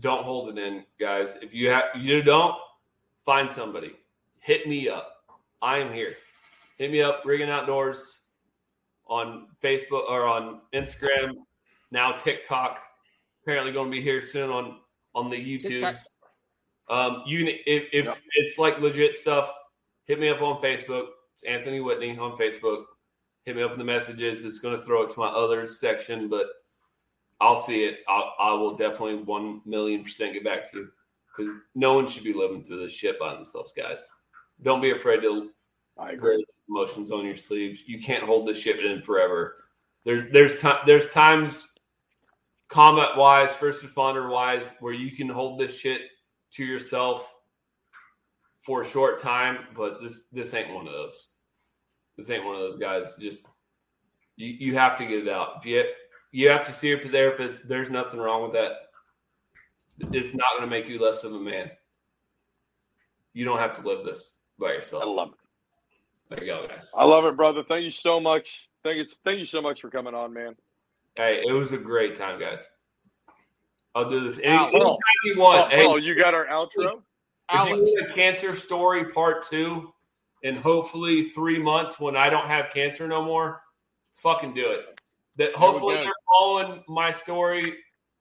don't 0.00 0.24
hold 0.24 0.48
it 0.48 0.58
in, 0.58 0.84
guys. 0.98 1.36
If 1.42 1.54
you 1.54 1.70
have 1.70 1.84
you 1.96 2.22
don't, 2.22 2.56
find 3.24 3.50
somebody. 3.50 3.96
Hit 4.40 4.66
me 4.66 4.88
up. 4.88 5.24
I 5.62 5.78
am 5.78 5.92
here. 5.92 6.16
Hit 6.80 6.90
me 6.90 7.02
up, 7.02 7.20
Rigging 7.26 7.50
Outdoors 7.50 8.20
on 9.06 9.48
Facebook 9.62 10.08
or 10.08 10.26
on 10.26 10.62
Instagram, 10.72 11.34
now 11.90 12.12
TikTok. 12.12 12.78
Apparently 13.42 13.70
going 13.70 13.90
to 13.90 13.94
be 13.94 14.00
here 14.00 14.22
soon 14.22 14.48
on 14.48 14.78
on 15.14 15.28
the 15.28 15.58
TikTok. 15.58 15.96
YouTubes. 15.96 16.04
Um, 16.88 17.22
you 17.26 17.44
if, 17.66 17.84
if 17.92 18.06
Yep. 18.06 18.18
it's 18.36 18.56
like 18.56 18.78
legit 18.78 19.14
stuff, 19.14 19.52
hit 20.06 20.18
me 20.18 20.30
up 20.30 20.40
on 20.40 20.62
Facebook. 20.62 21.08
It's 21.34 21.42
Anthony 21.44 21.80
Whitney 21.80 22.16
on 22.16 22.38
Facebook. 22.38 22.84
Hit 23.44 23.56
me 23.56 23.62
up 23.62 23.72
in 23.72 23.78
the 23.78 23.84
messages. 23.84 24.46
It's 24.46 24.58
going 24.58 24.78
to 24.78 24.82
throw 24.82 25.02
it 25.02 25.10
to 25.10 25.20
my 25.20 25.28
other 25.28 25.68
section, 25.68 26.30
but 26.30 26.46
I'll 27.42 27.60
see 27.60 27.84
it. 27.84 27.98
I'll, 28.08 28.32
I 28.40 28.54
will 28.54 28.74
definitely 28.74 29.16
one 29.16 29.60
million 29.66 30.02
percent 30.02 30.32
get 30.32 30.44
back 30.44 30.70
to 30.70 30.78
you 30.78 30.88
because 31.36 31.52
no 31.74 31.92
one 31.92 32.06
should 32.06 32.24
be 32.24 32.32
living 32.32 32.64
through 32.64 32.82
this 32.82 32.94
shit 32.94 33.18
by 33.18 33.34
themselves, 33.34 33.74
guys. 33.76 34.10
Don't 34.62 34.80
be 34.80 34.92
afraid 34.92 35.20
to 35.20 35.50
I 36.00 36.12
agree. 36.12 36.44
Emotions 36.70 37.10
on 37.10 37.26
your 37.26 37.36
sleeves. 37.36 37.82
You 37.86 38.00
can't 38.00 38.24
hold 38.24 38.46
this 38.46 38.58
shit 38.58 38.84
in 38.84 39.02
forever. 39.02 39.56
There, 40.04 40.28
there's 40.32 40.60
time. 40.60 40.78
There's 40.86 41.08
times, 41.10 41.68
combat 42.68 43.16
wise, 43.16 43.52
first 43.52 43.82
responder 43.82 44.30
wise, 44.30 44.70
where 44.80 44.92
you 44.92 45.14
can 45.16 45.28
hold 45.28 45.60
this 45.60 45.76
shit 45.76 46.02
to 46.52 46.64
yourself 46.64 47.30
for 48.62 48.82
a 48.82 48.86
short 48.86 49.20
time. 49.20 49.66
But 49.76 50.02
this, 50.02 50.20
this 50.32 50.54
ain't 50.54 50.72
one 50.72 50.86
of 50.86 50.92
those. 50.92 51.28
This 52.16 52.30
ain't 52.30 52.44
one 52.44 52.54
of 52.54 52.62
those 52.62 52.78
guys. 52.78 53.14
Just 53.20 53.46
you, 54.36 54.48
you 54.48 54.74
have 54.76 54.96
to 54.98 55.04
get 55.04 55.26
it 55.26 55.28
out. 55.28 55.56
If 55.58 55.66
you, 55.66 55.84
you 56.32 56.48
have 56.48 56.66
to 56.66 56.72
see 56.72 56.88
your 56.88 57.00
therapist. 57.00 57.68
There's 57.68 57.90
nothing 57.90 58.20
wrong 58.20 58.42
with 58.42 58.52
that. 58.52 58.72
It's 60.12 60.34
not 60.34 60.46
going 60.56 60.68
to 60.68 60.74
make 60.74 60.88
you 60.88 60.98
less 60.98 61.24
of 61.24 61.34
a 61.34 61.40
man. 61.40 61.70
You 63.32 63.44
don't 63.44 63.58
have 63.58 63.78
to 63.80 63.86
live 63.86 64.04
this 64.04 64.32
by 64.58 64.72
yourself. 64.72 65.02
I 65.02 65.06
love 65.06 65.28
it. 65.28 65.39
There 66.30 66.44
you 66.44 66.46
go, 66.52 66.62
guys. 66.62 66.90
I 66.96 67.04
love 67.04 67.24
it, 67.24 67.36
brother. 67.36 67.62
Thank 67.62 67.84
you 67.84 67.90
so 67.90 68.20
much. 68.20 68.68
Thank 68.84 68.98
you. 68.98 69.06
Thank 69.24 69.38
you 69.40 69.44
so 69.46 69.60
much 69.60 69.80
for 69.80 69.90
coming 69.90 70.14
on, 70.14 70.32
man. 70.32 70.54
Hey, 71.16 71.42
it 71.46 71.52
was 71.52 71.72
a 71.72 71.76
great 71.78 72.14
time, 72.16 72.38
guys. 72.38 72.68
I'll 73.94 74.08
do 74.08 74.22
this 74.22 74.38
any, 74.42 74.56
Wow. 74.56 74.68
anytime 74.68 74.96
you 75.24 75.34
Oh, 75.36 75.40
want. 75.40 75.72
hey, 75.72 75.84
oh, 75.84 75.96
you 75.96 76.14
got 76.14 76.32
our 76.34 76.46
outro. 76.46 77.02
if 77.52 77.68
you 77.68 77.82
want 77.82 78.10
a 78.10 78.14
cancer 78.14 78.54
story 78.54 79.06
part 79.12 79.42
two, 79.42 79.92
and 80.44 80.56
hopefully 80.56 81.24
three 81.30 81.58
months 81.58 81.98
when 81.98 82.16
I 82.16 82.30
don't 82.30 82.46
have 82.46 82.70
cancer 82.72 83.06
no 83.08 83.22
more, 83.22 83.62
let's 84.08 84.20
fucking 84.20 84.54
do 84.54 84.70
it. 84.70 85.00
That 85.36 85.54
hopefully 85.56 85.96
they're 85.96 86.12
following 86.38 86.84
my 86.88 87.10
story 87.10 87.78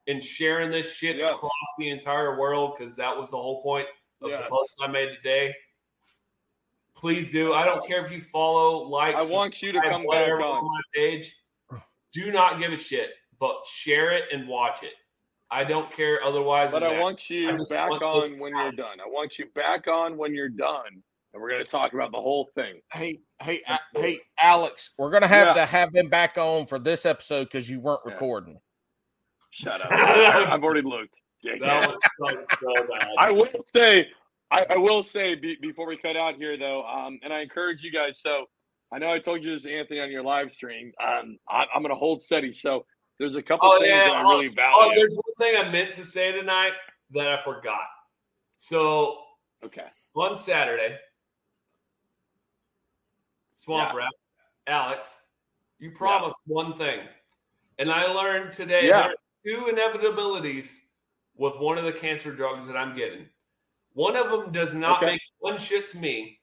and 0.07 0.23
sharing 0.23 0.71
this 0.71 0.91
shit 0.93 1.17
Yes. 1.17 1.33
across 1.35 1.51
the 1.77 1.89
entire 1.91 2.37
world 2.39 2.75
because 2.77 2.95
that 2.95 3.15
was 3.15 3.29
the 3.31 3.37
whole 3.37 3.61
point. 3.61 3.87
of 4.21 4.29
Yes. 4.31 4.43
the 4.43 4.49
post 4.49 4.77
I 4.81 4.87
made 4.87 5.15
today. 5.15 5.55
Please 6.99 7.31
do. 7.31 7.53
I 7.53 7.63
don't 7.65 7.85
care 7.87 8.03
if 8.05 8.11
you 8.11 8.21
follow, 8.21 8.79
like, 8.87 9.15
I 9.15 9.23
want 9.23 9.61
you 9.61 9.71
to 9.71 9.81
come 9.81 10.01
back 10.01 10.05
whatever 10.05 10.41
on. 10.41 10.65
my 10.65 10.81
page. 10.93 11.35
Do 12.13 12.31
not 12.31 12.59
give 12.59 12.73
a 12.73 12.77
shit, 12.77 13.11
but 13.39 13.65
share 13.65 14.11
it 14.11 14.23
and 14.33 14.47
watch 14.47 14.83
it. 14.83 14.93
I 15.51 15.63
don't 15.63 15.89
care 15.91 16.21
otherwise. 16.23 16.71
But 16.71 16.83
I 16.83 16.93
that. 16.93 17.01
want 17.01 17.29
you 17.29 17.49
I 17.51 17.57
back 17.69 17.89
want 17.89 18.03
on 18.03 18.29
when 18.39 18.55
you're 18.55 18.71
done. 18.73 18.99
I 18.99 19.07
want 19.07 19.39
you 19.39 19.45
back 19.55 19.87
on 19.87 20.17
when 20.17 20.33
you're 20.35 20.49
done, 20.49 21.01
and 21.33 21.41
we're 21.41 21.49
going 21.49 21.63
to 21.63 21.69
talk 21.71 21.93
about 21.93 22.11
the 22.11 22.19
whole 22.19 22.49
thing. 22.53 22.81
Hey, 22.91 23.19
hey, 23.41 23.61
Let's 23.69 23.85
A- 23.95 23.97
do 23.97 24.01
it. 24.01 24.05
hey, 24.05 24.19
Alex, 24.41 24.91
we're 24.97 25.09
gonna 25.11 25.27
have 25.27 25.47
Yeah. 25.47 25.53
to 25.53 25.65
have 25.65 25.95
him 25.95 26.09
back 26.09 26.37
on 26.37 26.65
for 26.67 26.77
this 26.79 27.05
episode 27.05 27.45
because 27.45 27.69
you 27.69 27.79
weren't 27.79 28.01
Yeah. 28.05 28.11
recording. 28.13 28.59
Shut 29.51 29.81
up! 29.81 29.87
I've 29.91 30.63
already 30.63 30.81
looked. 30.87 31.15
That 31.43 31.53
Dickhead. 31.59 31.87
was 31.87 31.97
so, 32.19 32.45
so 32.61 32.87
bad. 32.87 33.07
I 33.17 33.31
will 33.31 33.47
say, 33.73 34.07
I, 34.51 34.65
I 34.71 34.77
will 34.77 35.03
say 35.03 35.35
be, 35.35 35.57
before 35.61 35.87
we 35.87 35.97
cut 35.97 36.17
out 36.17 36.35
here 36.35 36.57
though, 36.57 36.83
um, 36.85 37.19
and 37.23 37.31
I 37.31 37.41
encourage 37.41 37.83
you 37.83 37.91
guys. 37.91 38.19
So 38.21 38.45
I 38.91 38.97
know 38.99 39.11
I 39.13 39.19
told 39.19 39.43
you 39.43 39.51
this, 39.51 39.65
Anthony, 39.65 39.99
on 39.99 40.11
your 40.11 40.23
live 40.23 40.51
stream. 40.51 40.91
Um, 41.03 41.37
I, 41.47 41.65
I'm 41.73 41.83
going 41.83 41.93
to 41.93 41.99
hold 41.99 42.21
steady. 42.21 42.51
So 42.53 42.85
there's 43.19 43.35
a 43.35 43.43
couple 43.43 43.69
Oh, 43.71 43.79
things 43.79 43.89
yeah. 43.91 44.05
that 44.05 44.13
I 44.15 44.21
really 44.21 44.47
Oh, 44.49 44.53
value. 44.55 44.95
there's 44.97 45.13
one 45.13 45.35
thing 45.39 45.55
I 45.63 45.69
meant 45.69 45.93
to 45.95 46.05
say 46.05 46.31
tonight 46.31 46.71
that 47.11 47.27
I 47.27 47.43
forgot. 47.43 47.87
So 48.57 49.17
okay. 49.63 49.85
on 50.15 50.35
Saturday, 50.35 50.97
Swamp 53.53 53.91
Yeah. 53.93 53.97
Rat, 53.99 54.11
Alex, 54.67 55.17
you 55.77 55.91
promised 55.91 56.39
one 56.47 56.77
thing. 56.77 57.01
And 57.77 57.91
I 57.91 58.05
learned 58.05 58.53
today 58.53 58.87
Yeah. 58.87 59.01
there 59.03 59.11
are 59.11 59.15
two 59.45 59.71
inevitabilities 59.73 60.75
with 61.35 61.57
one 61.59 61.77
of 61.77 61.85
the 61.85 61.93
cancer 61.93 62.33
drugs 62.33 62.65
that 62.67 62.75
I'm 62.75 62.95
getting. 62.95 63.27
One 63.93 64.15
of 64.15 64.29
them 64.29 64.51
does 64.51 64.73
not 64.73 64.97
Okay. 65.03 65.13
make 65.13 65.21
one 65.39 65.57
shit 65.57 65.87
to 65.89 65.97
me 65.97 66.39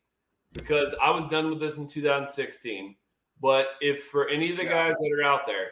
because 0.52 0.94
I 1.02 1.10
was 1.10 1.26
done 1.28 1.50
with 1.50 1.60
this 1.60 1.76
in 1.76 1.86
2016. 1.86 2.96
But 3.40 3.68
if 3.80 4.04
for 4.06 4.28
any 4.28 4.50
of 4.50 4.56
the 4.56 4.64
Yeah. 4.64 4.88
guys 4.88 4.96
that 4.98 5.12
are 5.18 5.22
out 5.22 5.46
there, 5.46 5.70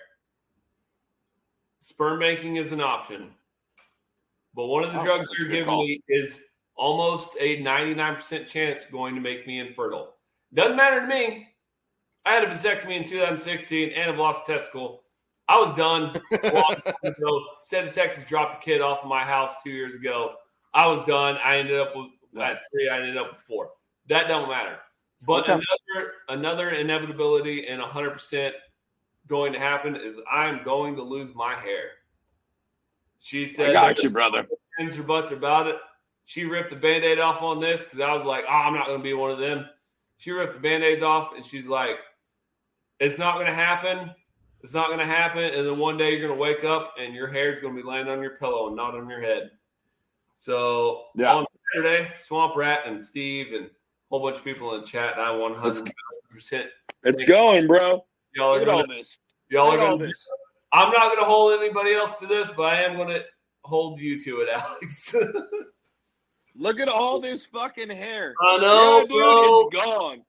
sperm 1.81 2.21
banking 2.21 2.57
is 2.57 2.73
an 2.73 2.81
option. 2.81 3.35
But 4.55 4.67
one 4.67 4.85
of 4.85 4.93
the 4.93 5.01
Oh, 5.01 5.05
drugs 5.05 5.29
you're 5.39 5.49
giving 5.49 5.65
call. 5.67 5.85
me 5.87 6.01
is 6.09 6.41
almost 6.77 7.37
a 7.41 7.61
99% 7.61 8.47
chance 8.47 8.85
going 8.87 9.15
to 9.15 9.21
make 9.21 9.47
me 9.47 9.59
infertile. 9.61 10.17
Doesn't 10.53 10.77
matter 10.77 11.01
to 11.01 11.07
me. 11.07 11.49
I 12.25 12.33
had 12.35 12.45
a 12.45 12.47
vasectomy 12.47 12.97
in 12.97 13.05
2016 13.05 13.91
and 13.91 14.11
I've 14.11 14.19
lost 14.19 14.49
a 14.49 14.53
testicle. 14.53 15.05
I 15.49 15.59
was 15.59 15.75
done 15.75 16.21
a 16.43 16.55
long 16.55 16.77
time 16.85 16.95
ago. 17.03 17.47
State 17.61 17.89
of 17.89 17.95
Texas 17.95 18.25
dropped 18.25 18.63
a 18.63 18.65
kid 18.65 18.81
off 18.81 19.03
of 19.03 19.09
my 19.09 19.23
house 19.25 19.63
two 19.63 19.71
years 19.71 19.95
ago. 19.95 20.37
I 20.75 20.87
was 20.87 21.03
done. 21.05 21.39
I 21.45 21.59
ended 21.59 21.79
up 21.79 21.95
with 21.95 22.09
three. 22.73 22.89
I 22.89 22.99
ended 22.99 23.17
up 23.17 23.33
with 23.33 23.41
four. 23.43 23.71
That 24.09 24.29
don't 24.29 24.49
matter. 24.49 24.77
But 25.27 25.49
Okay. 25.49 25.53
another 25.53 26.13
another 26.29 26.71
inevitability 26.71 27.67
and 27.69 27.81
100 27.81 28.11
percent 28.11 28.55
going 29.29 29.53
to 29.55 29.59
happen 29.59 29.97
is 29.97 30.17
I'm 30.31 30.63
going 30.65 30.97
to 30.97 31.03
lose 31.03 31.35
my 31.35 31.55
hair. 31.55 31.91
She 33.21 33.47
said, 33.47 33.71
I 33.71 33.73
got 33.73 34.03
you, 34.03 34.11
brother. 34.11 34.47
Hands 34.79 34.95
her 34.97 35.03
butts 35.03 35.31
about 35.31 35.67
it. 35.67 35.77
She 36.27 36.45
ripped 36.45 36.71
the 36.71 36.77
band 36.77 37.05
aid 37.05 37.21
off 37.21 37.41
on 37.41 37.61
this 37.61 37.85
because 37.85 38.01
I 38.01 38.13
was 38.13 38.27
like, 38.27 38.45
oh, 38.47 38.53
I'm 38.53 38.75
not 38.75 38.87
going 38.87 38.99
to 38.99 39.03
be 39.03 39.15
one 39.15 39.31
of 39.31 39.39
them. 39.39 39.67
She 40.19 40.31
ripped 40.31 40.55
the 40.55 40.61
band 40.61 40.85
aids 40.85 41.03
off 41.03 41.31
and 41.35 41.45
she's 41.45 41.67
like, 41.67 41.97
it's 43.01 43.19
not 43.19 43.35
going 43.35 43.47
to 43.47 43.55
happen. 43.55 44.11
It's 44.63 44.75
not 44.75 44.89
going 44.89 44.99
to 44.99 45.07
happen. 45.07 45.43
And 45.43 45.67
then 45.67 45.79
one 45.79 45.97
day 45.97 46.11
you're 46.11 46.27
going 46.27 46.39
to 46.39 46.41
wake 46.41 46.65
up 46.65 46.95
and 46.99 47.15
your 47.15 47.29
hair's 47.29 47.61
going 47.61 47.75
to 47.75 47.83
be 47.83 47.87
laying 47.89 48.09
on 48.09 48.21
your 48.23 48.33
pillow 48.37 48.67
and 48.69 48.77
not 48.77 48.95
on 48.95 49.09
your 49.09 49.21
head. 49.21 49.51
So 50.37 51.07
Yeah. 51.17 51.35
on 51.35 51.47
Saturday, 51.75 52.11
Swamp 52.17 52.57
Rat 52.57 52.81
and 52.87 53.03
Steve 53.05 53.53
and 53.53 53.67
a 53.67 53.71
whole 54.11 54.21
bunch 54.23 54.39
of 54.39 54.45
people 54.45 54.75
in 54.75 54.81
the 54.83 54.87
chat, 54.87 55.13
and 55.15 55.23
I 55.23 55.31
100% 55.31 56.71
It's 57.05 57.25
going, 57.25 57.67
bro. 57.67 58.05
y'all 58.35 58.55
are 58.55 58.59
Look 58.61 58.69
all 58.69 58.75
going 58.79 58.89
to 58.91 58.95
this. 58.97 59.17
y'all 59.49 59.69
are 59.69 59.79
Look 59.79 59.99
going 59.99 60.09
to. 60.11 60.15
I'm 60.73 60.91
not 60.91 61.03
going 61.09 61.19
to 61.19 61.25
hold 61.25 61.59
anybody 61.61 61.95
else 61.95 62.19
to 62.19 62.27
this, 62.27 62.51
but 62.51 62.65
I 62.65 62.83
am 62.83 62.97
going 62.97 63.09
to 63.09 63.23
hold 63.65 64.01
you 64.01 64.19
to 64.21 64.41
it, 64.41 64.49
Alex. 64.53 65.15
Look 66.57 66.81
at 66.81 66.89
all 66.89 67.21
this 67.21 67.47
fucking 67.47 67.91
hair. 67.91 68.35
I 68.41 68.57
know, 68.59 68.99
yeah, 68.99 69.05
dude, 69.05 69.13
it's 69.73 69.85
gone. 69.85 70.23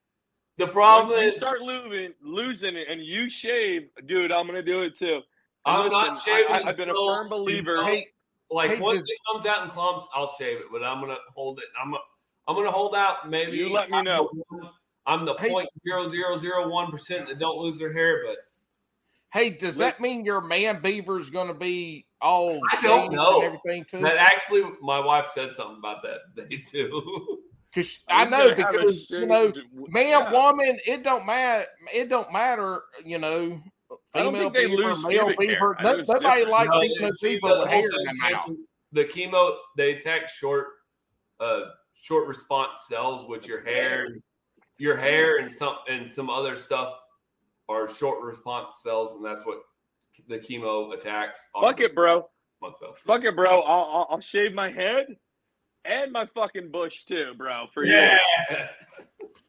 the 0.58 0.66
problem 0.66 1.08
Once 1.10 1.20
you 1.22 1.28
is 1.28 1.36
start 1.36 1.60
losing, 1.62 2.14
losing 2.22 2.76
it, 2.76 2.88
and 2.88 3.00
you 3.04 3.28
shave, 3.30 3.88
dude. 4.06 4.32
I'm 4.32 4.46
gonna 4.46 4.62
do 4.62 4.82
it 4.82 4.96
too. 4.98 5.22
And 5.66 5.76
I'm 5.76 5.90
not 5.90 6.08
listen, 6.14 6.22
shaving. 6.32 6.52
I, 6.54 6.60
I, 6.62 6.66
have 6.66 6.76
been 6.76 6.90
a 6.90 6.94
firm 6.94 7.28
believer. 7.28 7.76
until- 7.76 7.84
Hey, 7.86 8.08
like 8.50 8.70
hey, 8.70 8.80
once 8.80 9.00
does- 9.00 9.10
it 9.10 9.18
comes 9.30 9.46
out 9.46 9.64
in 9.64 9.70
clumps, 9.70 10.06
I'll 10.14 10.34
shave 10.38 10.58
it. 10.58 10.66
But 10.70 10.82
I'm 10.84 11.00
gonna 11.00 11.16
hold 11.34 11.58
it. 11.58 11.66
I'm 11.82 11.94
I'm 12.48 12.54
gonna 12.54 12.70
hold 12.70 12.94
out. 12.94 13.28
Maybe 13.28 13.56
You 13.56 13.70
let 13.70 13.90
me 13.90 14.02
know. 14.02 14.30
I'm 15.06 15.24
the 15.24 15.34
Hey. 15.34 15.50
point 15.50 15.68
zero 15.86 16.06
zero 16.08 16.36
zero 16.36 16.68
one 16.68 16.90
percent 16.90 17.28
that 17.28 17.38
don't 17.38 17.58
lose 17.58 17.78
their 17.78 17.92
hair, 17.92 18.24
but 18.26 18.36
hey, 19.32 19.50
does 19.50 19.76
that 19.76 20.00
mean 20.00 20.24
your 20.24 20.40
man 20.40 20.80
beaver's 20.80 21.30
going 21.30 21.48
to 21.48 21.54
be 21.54 22.06
all 22.22 22.58
I 22.72 22.80
don't 22.80 23.12
know. 23.12 23.36
and 23.36 23.44
everything 23.44 23.84
too? 23.84 24.00
that 24.00 24.16
actually 24.16 24.62
my 24.80 24.98
wife 24.98 25.30
said 25.34 25.54
something 25.54 25.78
about 25.78 26.02
that 26.02 26.20
today 26.34 26.56
too. 26.70 27.38
Because 27.72 28.00
I'm 28.08 28.28
I 28.28 28.30
know 28.30 28.50
gonna 28.50 28.62
have 28.62 28.74
a 28.74 28.78
because 28.78 29.10
you 29.10 29.26
know, 29.26 29.52
man, 29.90 30.06
yeah. 30.08 30.32
woman, 30.32 30.78
it 30.86 31.02
don't 31.02 31.26
matter. 31.26 31.66
It 31.92 32.08
don't 32.08 32.32
matter. 32.32 32.82
You 33.04 33.18
know, 33.18 33.60
I 34.16 34.22
don't 34.22 34.32
female 34.34 34.50
think 34.50 34.54
they 34.54 34.66
beaver, 34.76 34.88
lose 34.88 35.04
male 35.04 35.26
pubic 35.26 35.40
hair. 35.40 35.48
beaver. 35.48 35.76
I 35.78 35.82
know 35.82 35.90
No, 35.92 35.96
nobody 35.98 36.20
different. 36.20 36.48
like 36.50 36.68
No, 36.68 36.80
think 36.80 37.00
you 37.00 37.28
people 37.28 37.48
the 37.50 37.58
with 37.60 37.68
hair 37.68 37.84
in 37.84 38.04
their 38.20 38.30
mouth. 38.30 38.50
The 38.92 39.04
chemo 39.04 39.56
they 39.76 39.92
attack 39.94 40.28
short, 40.28 40.66
uh, 41.40 41.60
short 41.94 42.26
response 42.28 42.80
cells, 42.88 43.24
which 43.28 43.46
your 43.46 43.62
hair, 43.64 44.08
your 44.78 44.96
hair, 44.96 45.38
and 45.38 45.50
some 45.52 45.76
and 45.88 46.08
some 46.08 46.30
other 46.30 46.56
stuff 46.56 46.94
are 47.68 47.88
short 47.88 48.22
response 48.22 48.82
cells, 48.82 49.14
and 49.14 49.24
that's 49.24 49.44
what 49.44 49.58
the 50.28 50.38
chemo 50.38 50.94
attacks. 50.94 51.40
Fuck 51.60 51.80
it, 51.80 51.94
bro. 51.94 52.28
Fuck 53.04 53.24
it, 53.24 53.34
bro. 53.34 53.60
I'll, 53.60 53.90
I'll, 53.92 54.06
I'll 54.10 54.20
shave 54.20 54.54
my 54.54 54.70
head 54.70 55.06
and 55.84 56.10
my 56.10 56.26
fucking 56.34 56.70
bush 56.70 57.04
too, 57.04 57.32
bro. 57.36 57.66
For 57.74 57.84
Yeah. 57.84 58.18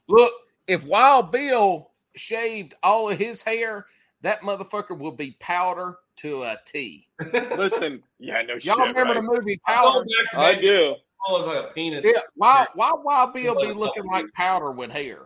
Look, 0.10 0.34
if 0.68 0.84
Wild 0.86 1.32
Bill 1.32 1.92
shaved 2.16 2.76
all 2.84 3.10
of 3.10 3.18
his 3.18 3.42
hair, 3.42 3.86
that 4.28 4.42
motherfucker 4.42 4.98
will 4.98 5.14
be 5.14 5.38
powder 5.40 5.96
to 6.18 6.44
a 6.44 6.58
T. 6.66 7.08
Listen, 7.34 8.04
yeah, 8.20 8.42
no 8.42 8.56
shit. 8.56 8.66
Y'all 8.66 8.76
shit. 8.76 8.88
remember 8.88 9.14
right? 9.14 9.22
the 9.22 9.32
movie 9.40 9.58
I'm 9.66 9.76
Powder? 9.76 9.92
going 10.00 10.08
back 10.34 10.40
I 10.40 10.56
do. 10.56 10.96
I 11.28 11.32
look 11.32 11.48
like 11.48 11.64
a 11.64 11.74
penis. 11.74 12.04
Yeah, 12.06 12.20
why 12.36 12.68
why 12.76 12.92
Wild 13.02 13.34
Bill 13.34 13.56
be 13.56 13.72
looking 13.72 14.04
like 14.06 14.26
powder 14.34 14.72
with 14.72 14.92
hair? 14.92 15.20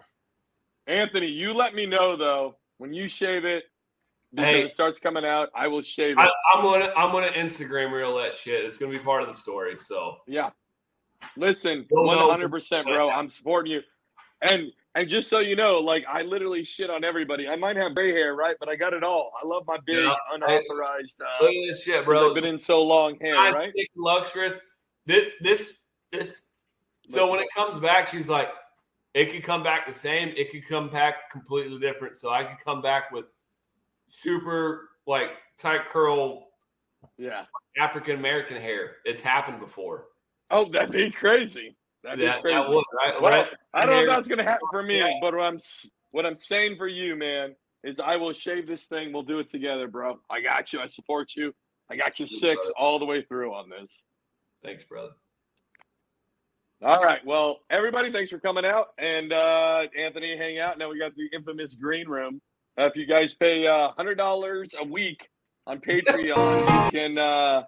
Anthony, 0.85 1.25
you 1.27 1.51
let 1.55 1.73
me 1.73 1.87
know 1.87 2.15
though 2.15 2.57
when 2.77 2.93
you 2.93 3.07
shave 3.09 3.43
it. 3.43 3.63
Because 4.33 4.45
Hey. 4.45 4.61
it 4.65 4.71
starts 4.71 4.99
coming 4.99 5.25
out, 5.25 5.49
I 5.55 5.67
will 5.67 5.81
shave 5.81 6.17
it. 6.17 6.21
I, 6.21 6.29
I'm 6.53 6.63
gonna 6.63 6.93
I'm 6.95 7.11
gonna 7.11 7.31
Instagram 7.31 7.91
reel 7.91 8.15
that 8.17 8.35
shit. 8.35 8.63
It's 8.63 8.77
gonna 8.77 8.91
be 8.91 8.99
part 8.99 9.23
of 9.23 9.29
the 9.29 9.33
story. 9.33 9.77
So 9.79 10.17
Yeah. 10.27 10.51
Listen, 11.35 11.87
Don't 11.89 12.05
one 12.05 12.17
know. 12.17 12.29
hundred 12.29 12.51
percent, 12.51 12.85
bro. 12.85 13.09
I'm 13.09 13.25
supporting 13.31 13.73
you. 13.73 13.81
And 14.43 14.71
and 14.95 15.07
just 15.07 15.29
so 15.29 15.39
you 15.39 15.55
know, 15.55 15.79
like 15.79 16.05
I 16.07 16.21
literally 16.23 16.63
shit 16.63 16.89
on 16.89 17.03
everybody. 17.03 17.47
I 17.47 17.55
might 17.55 17.75
have 17.77 17.95
gray 17.95 18.11
hair, 18.11 18.35
right? 18.35 18.55
But 18.59 18.69
I 18.69 18.75
got 18.75 18.93
it 18.93 19.03
all. 19.03 19.31
I 19.41 19.47
love 19.47 19.63
my 19.67 19.77
big 19.85 19.99
Yeah. 19.99 20.15
unauthorized. 20.31 21.21
Uh, 21.21 21.43
look 21.43 21.51
at 21.51 21.67
this 21.67 21.83
shit, 21.83 22.05
bro. 22.05 22.29
I've 22.29 22.35
been 22.35 22.45
in 22.45 22.59
so 22.59 22.83
long 22.83 23.17
hair, 23.19 23.33
nice, 23.35 23.55
right? 23.55 23.73
thick, 23.73 23.89
luxurious. 23.95 24.59
This, 25.05 25.25
this, 25.41 25.73
this. 26.11 26.41
So 27.05 27.29
when 27.29 27.39
it 27.39 27.47
comes 27.55 27.77
back, 27.79 28.07
she's 28.07 28.29
like, 28.29 28.49
it 29.13 29.31
could 29.31 29.43
come 29.43 29.63
back 29.63 29.87
the 29.87 29.93
same. 29.93 30.29
It 30.37 30.51
could 30.51 30.67
come 30.67 30.89
back 30.89 31.31
completely 31.31 31.79
different. 31.79 32.15
So 32.17 32.29
I 32.29 32.43
could 32.43 32.63
come 32.63 32.81
back 32.81 33.11
with 33.11 33.25
super 34.07 34.89
like 35.07 35.29
tight 35.57 35.89
curl 35.89 36.47
Yeah. 37.17 37.45
African 37.77 38.17
American 38.17 38.57
hair. 38.61 38.97
It's 39.05 39.21
happened 39.21 39.59
before. 39.59 40.05
Oh, 40.49 40.65
that'd 40.69 40.91
be 40.91 41.09
crazy. 41.11 41.75
That, 42.03 42.17
crazy. 42.41 42.55
that 42.55 42.69
would 42.69 42.83
right. 42.97 43.21
Well? 43.21 43.45
I 43.73 43.85
don't 43.85 43.95
know 43.95 44.01
if 44.01 44.07
that's 44.07 44.27
gonna 44.27 44.43
happen 44.43 44.67
for 44.71 44.83
me, 44.83 44.99
Yeah. 44.99 45.11
but 45.21 45.33
what 45.35 45.43
I'm 45.43 45.59
what 46.11 46.25
I'm 46.25 46.35
saying 46.35 46.77
for 46.77 46.87
you, 46.87 47.15
man, 47.15 47.55
is 47.83 47.99
I 47.99 48.17
will 48.17 48.33
shave 48.33 48.67
this 48.67 48.85
thing. 48.85 49.13
We'll 49.13 49.23
do 49.23 49.39
it 49.39 49.49
together, 49.49 49.87
bro. 49.87 50.19
I 50.29 50.41
got 50.41 50.73
you. 50.73 50.79
I 50.79 50.87
support 50.87 51.35
you. 51.35 51.53
I 51.89 51.95
got 51.95 52.17
your 52.19 52.27
six 52.27 52.69
all 52.77 52.99
the 52.99 53.05
way 53.05 53.21
through 53.21 53.53
on 53.53 53.69
this. 53.69 54.03
Thanks, 54.63 54.83
brother. 54.83 55.11
All 56.83 57.03
right. 57.03 57.23
Well, 57.25 57.59
everybody, 57.69 58.11
thanks 58.11 58.31
for 58.31 58.39
coming 58.39 58.65
out. 58.65 58.87
And 58.97 59.31
uh, 59.31 59.87
Anthony, 59.97 60.35
hang 60.35 60.57
out. 60.57 60.79
Now 60.79 60.89
we 60.89 60.97
got 60.97 61.15
the 61.15 61.29
infamous 61.31 61.75
green 61.75 62.07
room. 62.07 62.41
Uh, 62.79 62.85
if 62.85 62.95
you 62.95 63.05
guys 63.05 63.35
pay 63.35 63.67
uh, 63.67 63.89
$100 63.99 64.73
a 64.79 64.85
week 64.85 65.29
on 65.67 65.79
Patreon, 65.79 66.85
you 66.85 66.91
can 66.99 67.17
uh, 67.19 67.63